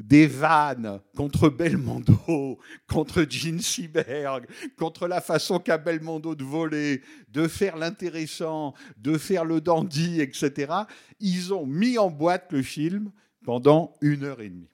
des 0.00 0.26
vannes 0.26 1.00
contre 1.16 1.48
Belmondo, 1.48 2.58
contre 2.88 3.24
Gene 3.30 3.60
Seberg, 3.60 4.46
contre 4.76 5.06
la 5.06 5.20
façon 5.20 5.60
qu'a 5.60 5.78
Belmondo 5.78 6.34
de 6.34 6.42
voler, 6.42 7.02
de 7.28 7.46
faire 7.46 7.76
l'intéressant, 7.76 8.74
de 8.96 9.16
faire 9.16 9.44
le 9.44 9.60
dandy, 9.60 10.20
etc. 10.20 10.72
Ils 11.20 11.54
ont 11.54 11.64
mis 11.64 11.96
en 11.96 12.10
boîte 12.10 12.50
le 12.50 12.62
film 12.62 13.12
pendant 13.44 13.94
une 14.00 14.24
heure 14.24 14.40
et 14.40 14.48
demie. 14.48 14.71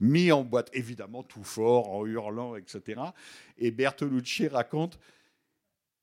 Mis 0.00 0.30
en 0.32 0.44
boîte, 0.44 0.70
évidemment, 0.74 1.22
tout 1.22 1.44
fort, 1.44 1.90
en 1.90 2.04
hurlant, 2.06 2.56
etc. 2.56 3.00
Et 3.58 3.70
Bertolucci 3.70 4.48
raconte 4.48 4.98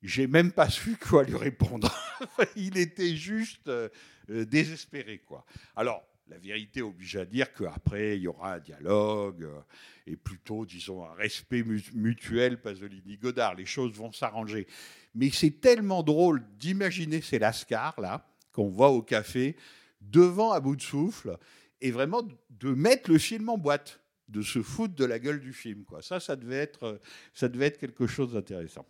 j'ai 0.02 0.28
même 0.28 0.52
pas 0.52 0.70
su 0.70 0.98
quoi 0.98 1.24
lui 1.24 1.38
répondre. 1.38 1.90
Il 2.58 2.78
était 2.78 3.16
juste 3.16 3.70
euh, 3.70 3.88
désespéré, 4.28 5.20
quoi. 5.20 5.46
Alors, 5.78 6.04
La 6.28 6.38
vérité 6.38 6.82
oblige 6.82 7.16
à 7.18 7.26
dire 7.26 7.54
qu'après, 7.54 8.18
il 8.18 8.24
y 8.24 8.28
aura 8.28 8.56
un 8.56 8.60
dialogue 8.60 9.44
euh, 9.44 9.60
et 10.08 10.16
plutôt, 10.18 10.66
disons, 10.66 11.06
un 11.06 11.14
respect 11.14 11.64
mu- 11.64 11.84
mutuel, 11.94 12.62
Pasolini-Godard. 12.62 13.56
Les 13.56 13.66
choses 13.66 13.94
vont 13.94 14.12
s'arranger. 14.12 14.68
Mais 15.16 15.30
c'est 15.32 15.62
tellement 15.62 16.02
drôle 16.04 16.44
d'imaginer 16.60 17.22
ces 17.22 17.40
lascars, 17.40 18.00
là, 18.02 18.26
qu'on 18.52 18.70
voit 18.70 18.90
au 18.90 19.02
café, 19.02 19.56
devant 20.02 20.52
à 20.52 20.60
bout 20.60 20.76
de 20.76 20.82
souffle, 20.82 21.38
et 21.84 21.92
vraiment 21.92 22.24
de 22.50 22.74
mettre 22.74 23.12
le 23.12 23.20
film 23.20 23.50
en 23.50 23.58
boîte, 23.58 24.00
de 24.30 24.42
se 24.42 24.64
foutre 24.64 24.96
de 24.96 25.04
la 25.04 25.20
gueule 25.20 25.42
du 25.42 25.52
film. 25.52 25.84
Quoi. 25.84 26.02
Ça, 26.02 26.22
ça 26.22 26.38
devait, 26.38 26.56
être, 26.56 26.84
euh, 26.84 26.98
ça 27.34 27.50
devait 27.50 27.68
être 27.68 27.78
quelque 27.78 28.08
chose 28.08 28.34
d'intéressant. 28.34 28.86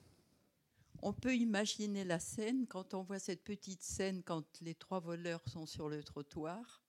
On 1.02 1.12
peut 1.12 1.36
imaginer 1.36 2.06
la 2.06 2.20
scène 2.20 2.68
quand 2.68 2.94
on 2.94 3.02
voit 3.02 3.18
cette 3.18 3.44
petite 3.44 3.82
scène 3.82 4.22
quand 4.24 4.46
les 4.62 4.76
trois 4.76 5.00
voleurs 5.00 5.42
sont 5.50 5.66
sur 5.66 5.90
le 5.90 6.04
trottoir 6.04 6.84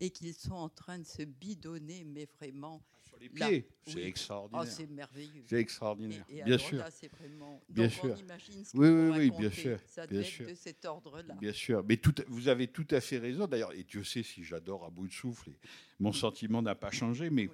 et 0.00 0.10
qu'ils 0.10 0.34
sont 0.34 0.54
en 0.54 0.70
train 0.70 0.98
de 0.98 1.06
se 1.06 1.22
bidonner, 1.22 2.04
mais 2.04 2.26
vraiment. 2.38 2.82
Sur 3.14 3.20
les 3.20 3.28
pieds. 3.28 3.68
C'est 3.86 4.02
extraordinaire. 4.02 4.64
Oh, 4.66 4.70
c'est 4.70 4.86
merveilleux. 4.90 5.42
C'est 5.46 5.60
extraordinaire. 5.60 6.24
Et- 6.28 6.38
et 6.38 6.42
bien 6.44 6.54
alors 6.56 6.66
sûr. 6.66 6.78
là, 6.78 6.90
c'est 6.90 7.08
vraiment- 7.08 7.62
Bien 7.68 7.84
donc 7.86 7.92
on 7.98 8.06
sûr. 8.08 8.18
imagine 8.18 8.64
ce 8.64 8.76
oui, 8.76 8.88
oui, 8.88 9.10
oui, 9.18 9.30
bien 9.38 9.50
sûr. 9.50 9.78
Ça 9.86 10.06
bien 10.06 10.18
devait 10.18 10.28
être 10.28 10.34
sûr. 10.34 10.46
de 10.48 10.54
cet 10.54 10.84
ordre-là. 10.84 11.34
Bien 11.34 11.52
sûr. 11.52 11.84
Mais 11.86 11.96
tout, 11.96 12.14
vous 12.28 12.48
avez 12.48 12.68
tout 12.68 12.86
à 12.90 13.00
fait 13.00 13.18
raison. 13.18 13.46
D'ailleurs, 13.46 13.72
et 13.72 13.84
Dieu 13.84 14.04
sait 14.04 14.22
si 14.22 14.42
j'adore 14.44 14.84
à 14.84 14.90
bout 14.90 15.06
de 15.08 15.12
souffle. 15.12 15.50
Et 15.50 15.58
mon 16.00 16.12
sentiment 16.12 16.62
n'a 16.62 16.74
pas 16.74 16.90
changé, 16.90 17.30
mais 17.30 17.48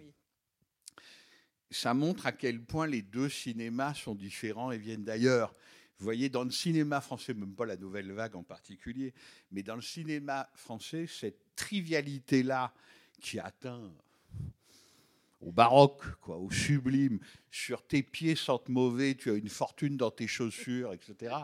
ça 1.71 1.95
montre 1.95 2.27
à 2.27 2.33
quel 2.33 2.61
point 2.63 2.87
les 2.87 3.03
deux 3.03 3.29
cinémas 3.29 3.95
sont 3.95 4.15
différents 4.15 4.71
et 4.73 4.79
viennent 4.79 5.05
d'ailleurs. 5.05 5.55
Vous 5.99 6.05
voyez, 6.05 6.29
dans 6.31 6.45
le 6.45 6.51
cinéma 6.51 7.01
français, 7.01 7.35
même 7.35 7.55
pas 7.55 7.67
la 7.67 7.77
nouvelle 7.77 8.11
vague 8.13 8.35
en 8.35 8.43
particulier, 8.43 9.13
mais 9.51 9.63
dans 9.63 9.77
le 9.77 9.83
cinéma 9.83 10.49
français, 10.55 11.07
cette 11.07 11.39
trivialité-là 11.57 12.73
qui 13.21 13.39
atteint 13.39 13.93
au 15.41 15.53
baroque, 15.53 16.05
quoi, 16.21 16.37
au 16.37 16.51
sublime, 16.51 17.19
sur 17.51 17.87
tes 17.87 18.03
pieds 18.03 18.37
sentent 18.37 18.69
mauvais, 18.69 19.15
tu 19.15 19.31
as 19.31 19.35
une 19.35 19.49
fortune 19.49 19.97
dans 19.97 20.11
tes 20.11 20.27
chaussures, 20.27 20.93
etc. 20.93 21.35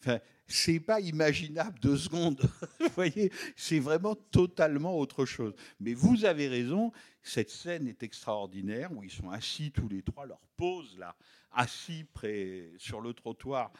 Enfin, 0.00 0.20
c'est 0.46 0.80
pas 0.80 1.00
imaginable 1.00 1.78
deux 1.80 1.96
secondes. 1.96 2.40
Vous 2.80 2.88
voyez, 2.94 3.30
c'est 3.56 3.78
vraiment 3.78 4.14
totalement 4.14 4.98
autre 4.98 5.24
chose. 5.24 5.54
Mais 5.80 5.94
vous 5.94 6.24
avez 6.24 6.48
raison, 6.48 6.92
cette 7.22 7.50
scène 7.50 7.86
est 7.86 8.02
extraordinaire 8.02 8.90
où 8.92 9.02
ils 9.02 9.10
sont 9.10 9.30
assis 9.30 9.70
tous 9.70 9.88
les 9.88 10.02
trois, 10.02 10.26
leur 10.26 10.40
pose 10.56 10.98
là, 10.98 11.14
assis 11.52 12.04
près 12.12 12.70
sur 12.78 13.00
le 13.00 13.12
trottoir 13.12 13.72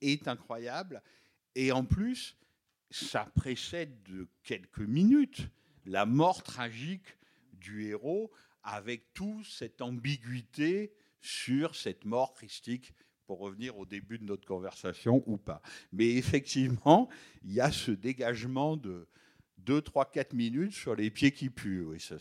est 0.00 0.28
incroyable. 0.28 1.02
Et 1.54 1.72
en 1.72 1.84
plus, 1.84 2.36
ça 2.90 3.30
précède 3.34 4.02
de 4.04 4.26
quelques 4.42 4.78
minutes 4.78 5.48
la 5.86 6.06
mort 6.06 6.42
tragique 6.42 7.16
du 7.52 7.86
héros 7.86 8.30
avec 8.74 9.12
toute 9.14 9.46
cette 9.46 9.80
ambiguïté 9.80 10.92
sur 11.20 11.74
cette 11.74 12.04
mort 12.04 12.34
christique, 12.34 12.94
pour 13.26 13.40
revenir 13.40 13.76
au 13.76 13.84
début 13.84 14.18
de 14.18 14.24
notre 14.24 14.46
conversation 14.46 15.22
ou 15.26 15.36
pas. 15.36 15.60
Mais 15.92 16.16
effectivement, 16.16 17.10
il 17.44 17.52
y 17.52 17.60
a 17.60 17.70
ce 17.70 17.90
dégagement 17.90 18.78
de 18.78 19.06
2, 19.58 19.82
3, 19.82 20.10
4 20.10 20.32
minutes 20.32 20.72
sur 20.72 20.94
les 20.94 21.10
pieds 21.10 21.30
qui 21.30 21.50
puent. 21.50 21.82
Oui, 21.82 21.98
c'est, 22.00 22.18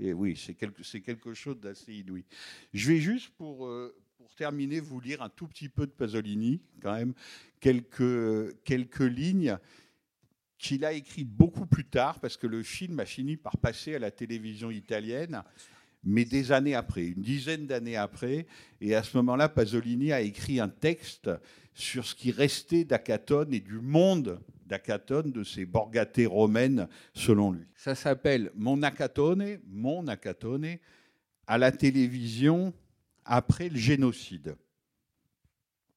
et 0.00 0.12
oui, 0.12 0.34
quelque, 0.58 0.98
quelque 0.98 1.32
chose 1.32 1.60
d'assez 1.60 1.94
inouï. 1.94 2.24
Je 2.74 2.88
vais 2.88 2.98
juste 2.98 3.30
pour, 3.36 3.66
euh, 3.66 3.94
pour 4.16 4.34
terminer 4.34 4.80
vous 4.80 4.98
lire 4.98 5.22
un 5.22 5.28
tout 5.28 5.46
petit 5.46 5.68
peu 5.68 5.86
de 5.86 5.92
Pasolini, 5.92 6.60
quand 6.82 6.94
même, 6.94 7.14
quelques, 7.60 8.60
quelques 8.64 9.00
lignes 9.00 9.56
qu'il 10.58 10.84
a 10.84 10.92
écrites 10.92 11.30
beaucoup 11.30 11.66
plus 11.66 11.84
tard, 11.84 12.20
parce 12.20 12.36
que 12.36 12.46
le 12.46 12.62
film 12.62 13.00
a 13.00 13.06
fini 13.06 13.36
par 13.36 13.56
passer 13.58 13.94
à 13.94 13.98
la 13.98 14.10
télévision 14.10 14.70
italienne, 14.70 15.42
mais 16.04 16.24
des 16.24 16.52
années 16.52 16.74
après, 16.74 17.06
une 17.06 17.22
dizaine 17.22 17.66
d'années 17.66 17.96
après. 17.96 18.46
Et 18.80 18.94
à 18.94 19.02
ce 19.02 19.16
moment-là, 19.18 19.48
Pasolini 19.48 20.12
a 20.12 20.20
écrit 20.20 20.60
un 20.60 20.68
texte 20.68 21.30
sur 21.74 22.06
ce 22.06 22.14
qui 22.14 22.30
restait 22.30 22.84
d'Acatone 22.84 23.52
et 23.52 23.60
du 23.60 23.80
monde 23.80 24.40
d'Acatone, 24.66 25.30
de 25.30 25.44
ces 25.44 25.64
borgatés 25.64 26.26
romaines, 26.26 26.88
selon 27.14 27.52
lui. 27.52 27.66
Ça 27.74 27.94
s'appelle 27.94 28.50
Mon 28.54 28.82
Acatone, 28.82 29.58
Mon 29.68 30.06
Acatone, 30.08 30.76
à 31.46 31.58
la 31.58 31.70
télévision 31.70 32.72
après 33.24 33.68
le 33.68 33.76
génocide. 33.76 34.56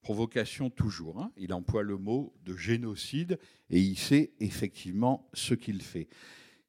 Provocation 0.02 0.70
toujours. 0.70 1.20
hein. 1.20 1.32
Il 1.38 1.54
emploie 1.54 1.84
le 1.84 1.98
mot 1.98 2.34
de 2.46 2.56
génocide 2.56 3.38
et 3.70 3.80
il 3.80 3.98
sait 3.98 4.32
effectivement 4.40 5.30
ce 5.34 5.54
qu'il 5.54 5.82
fait. 5.82 6.08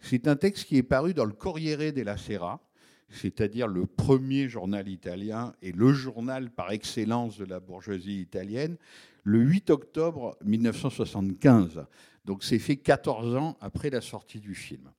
C'est 0.01 0.27
un 0.27 0.37
texte 0.37 0.65
qui 0.65 0.77
est 0.77 0.83
paru 0.83 1.15
dans 1.15 1.25
le 1.25 1.33
Corriere 1.33 1.93
della 1.93 2.17
Sera, 2.17 2.61
c'est-à-dire 3.09 3.67
le 3.67 3.87
premier 3.87 4.49
journal 4.49 4.89
italien 4.89 5.53
et 5.63 5.73
le 5.73 5.93
journal 5.93 6.51
par 6.51 6.73
excellence 6.73 7.39
de 7.39 7.45
la 7.45 7.61
bourgeoisie 7.61 8.21
italienne, 8.21 8.77
le 9.25 9.41
8 9.41 9.71
octobre 9.71 10.37
1975. 10.45 11.87
Donc 12.25 12.45
c'est 12.45 12.59
fait 12.59 12.77
14 12.77 13.37
ans 13.37 13.57
après 13.61 13.91
la 13.91 14.01
sortie 14.01 14.41
du 14.41 14.55
film. 14.55 14.91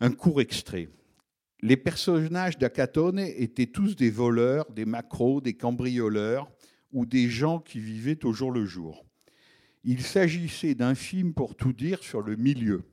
Un 0.00 0.12
court 0.12 0.40
extrait. 0.40 0.88
Les 1.60 1.76
personnages 1.76 2.56
d'Acatone 2.56 3.18
étaient 3.18 3.66
tous 3.66 3.96
des 3.96 4.10
voleurs, 4.10 4.70
des 4.70 4.84
macros, 4.84 5.40
des 5.40 5.54
cambrioleurs 5.54 6.48
ou 6.92 7.04
des 7.04 7.28
gens 7.28 7.58
qui 7.58 7.80
vivaient 7.80 8.24
au 8.24 8.32
jour 8.32 8.52
le 8.52 8.64
jour. 8.64 9.04
Il 9.82 10.02
s'agissait 10.02 10.74
d'un 10.74 10.94
film 10.94 11.34
pour 11.34 11.56
tout 11.56 11.72
dire 11.72 12.02
sur 12.02 12.22
le 12.22 12.36
milieu. 12.36 12.84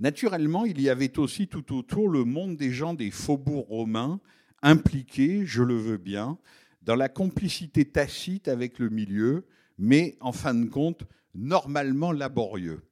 Naturellement, 0.00 0.64
il 0.64 0.80
y 0.80 0.90
avait 0.90 1.18
aussi 1.18 1.48
tout 1.48 1.74
autour 1.74 2.08
le 2.08 2.24
monde 2.24 2.56
des 2.56 2.72
gens 2.72 2.94
des 2.94 3.10
faubourgs 3.10 3.68
romains, 3.68 4.20
impliqués, 4.62 5.46
je 5.46 5.62
le 5.62 5.76
veux 5.76 5.96
bien, 5.96 6.38
dans 6.82 6.94
la 6.94 7.08
complicité 7.08 7.84
tacite 7.86 8.48
avec 8.48 8.78
le 8.78 8.90
milieu, 8.90 9.46
mais 9.78 10.16
en 10.20 10.32
fin 10.32 10.54
de 10.54 10.66
compte, 10.66 11.04
normalement 11.34 12.12
laborieux. 12.12 12.82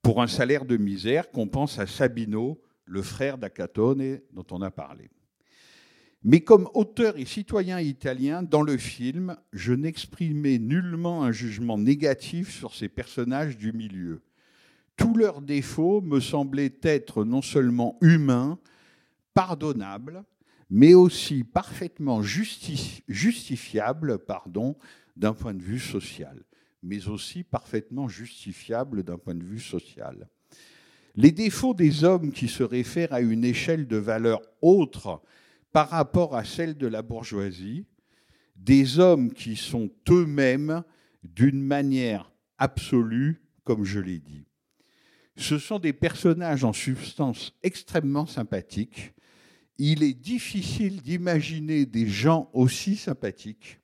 Pour 0.00 0.22
un 0.22 0.26
salaire 0.26 0.64
de 0.64 0.76
misère 0.76 1.30
qu'on 1.30 1.46
pense 1.46 1.78
à 1.78 1.86
Sabino, 1.86 2.60
le 2.84 3.02
frère 3.02 3.38
d'Acatone 3.38 4.20
dont 4.32 4.46
on 4.50 4.62
a 4.62 4.70
parlé. 4.70 5.10
Mais 6.24 6.40
comme 6.40 6.68
auteur 6.74 7.18
et 7.18 7.24
citoyen 7.24 7.80
italien, 7.80 8.42
dans 8.42 8.62
le 8.62 8.76
film, 8.76 9.36
je 9.52 9.72
n'exprimais 9.72 10.58
nullement 10.58 11.24
un 11.24 11.32
jugement 11.32 11.78
négatif 11.78 12.50
sur 12.50 12.74
ces 12.74 12.88
personnages 12.88 13.56
du 13.56 13.72
milieu. 13.72 14.22
Tous 14.96 15.16
leurs 15.16 15.40
défauts 15.40 16.00
me 16.00 16.20
semblaient 16.20 16.78
être 16.82 17.24
non 17.24 17.42
seulement 17.42 17.98
humains, 18.02 18.58
pardonnables, 19.34 20.22
mais 20.70 20.94
aussi 20.94 21.42
parfaitement 21.42 22.22
justi- 22.22 23.02
justifiables 23.08 24.18
d'un 25.16 25.34
point 25.34 25.54
de 25.54 25.62
vue 25.62 25.80
social, 25.80 26.44
mais 26.82 27.08
aussi 27.08 27.42
parfaitement 27.42 28.06
justifiables 28.08 29.02
d'un 29.02 29.18
point 29.18 29.34
de 29.34 29.44
vue 29.44 29.60
social. 29.60 30.28
Les 31.14 31.32
défauts 31.32 31.74
des 31.74 32.04
hommes 32.04 32.32
qui 32.32 32.48
se 32.48 32.62
réfèrent 32.62 33.12
à 33.12 33.20
une 33.20 33.44
échelle 33.44 33.86
de 33.86 33.96
valeur 33.96 34.40
autre 34.62 35.22
par 35.72 35.90
rapport 35.90 36.34
à 36.36 36.44
celle 36.44 36.76
de 36.76 36.86
la 36.86 37.02
bourgeoisie, 37.02 37.86
des 38.56 38.98
hommes 38.98 39.32
qui 39.32 39.56
sont 39.56 39.90
eux-mêmes 40.08 40.82
d'une 41.22 41.62
manière 41.62 42.32
absolue, 42.58 43.42
comme 43.64 43.84
je 43.84 44.00
l'ai 44.00 44.18
dit. 44.18 44.46
Ce 45.36 45.58
sont 45.58 45.78
des 45.78 45.92
personnages 45.92 46.64
en 46.64 46.72
substance 46.72 47.54
extrêmement 47.62 48.26
sympathiques. 48.26 49.12
Il 49.78 50.02
est 50.02 50.14
difficile 50.14 51.00
d'imaginer 51.00 51.86
des 51.86 52.06
gens 52.06 52.50
aussi 52.52 52.96
sympathiques, 52.96 53.80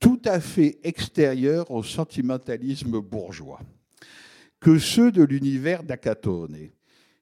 tout 0.00 0.20
à 0.24 0.40
fait 0.40 0.80
extérieurs 0.82 1.70
au 1.70 1.82
sentimentalisme 1.82 3.00
bourgeois, 3.00 3.60
que 4.62 4.78
ceux 4.78 5.10
de 5.10 5.24
l'univers 5.24 5.82
d'Acatone, 5.82 6.70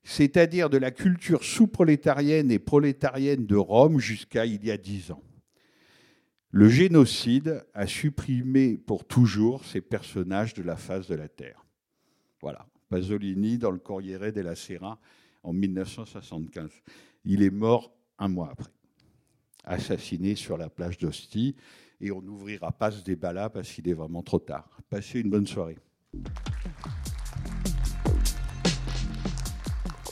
c'est-à-dire 0.05 0.69
de 0.69 0.77
la 0.77 0.91
culture 0.91 1.43
sous-prolétarienne 1.43 2.51
et 2.51 2.59
prolétarienne 2.59 3.47
de 3.47 3.57
Rome 3.57 3.99
jusqu'à 3.99 4.45
il 4.45 4.63
y 4.63 4.71
a 4.71 4.77
dix 4.77 5.11
ans. 5.11 5.23
Le 6.51 6.69
génocide 6.69 7.65
a 7.73 7.87
supprimé 7.87 8.77
pour 8.77 9.07
toujours 9.07 9.65
ces 9.65 9.81
personnages 9.81 10.53
de 10.53 10.63
la 10.63 10.77
face 10.77 11.09
de 11.09 11.15
la 11.15 11.29
Terre. 11.29 11.65
Voilà, 12.43 12.67
Pasolini 12.91 13.57
dans 13.57 13.71
le 13.71 13.79
Corriere 13.79 14.33
della 14.33 14.55
Sera 14.55 15.01
en 15.43 15.55
1975. 15.55 16.71
Il 17.25 17.43
est 17.43 17.51
mort 17.51 17.91
un 18.19 18.29
mois 18.29 18.51
après, 18.53 18.73
assassiné 19.65 20.35
sur 20.35 20.59
la 20.59 20.69
plage 20.69 20.99
d'Ostie, 20.99 21.57
et 22.03 22.11
on 22.11 22.21
n'ouvrira 22.21 22.71
pas 22.71 22.91
ce 22.91 23.03
débat-là 23.03 23.49
parce 23.49 23.73
qu'il 23.73 23.89
est 23.89 23.95
vraiment 23.95 24.23
trop 24.23 24.41
tard. 24.41 24.79
Passez 24.91 25.21
une 25.21 25.31
bonne 25.31 25.47
soirée. 25.47 25.79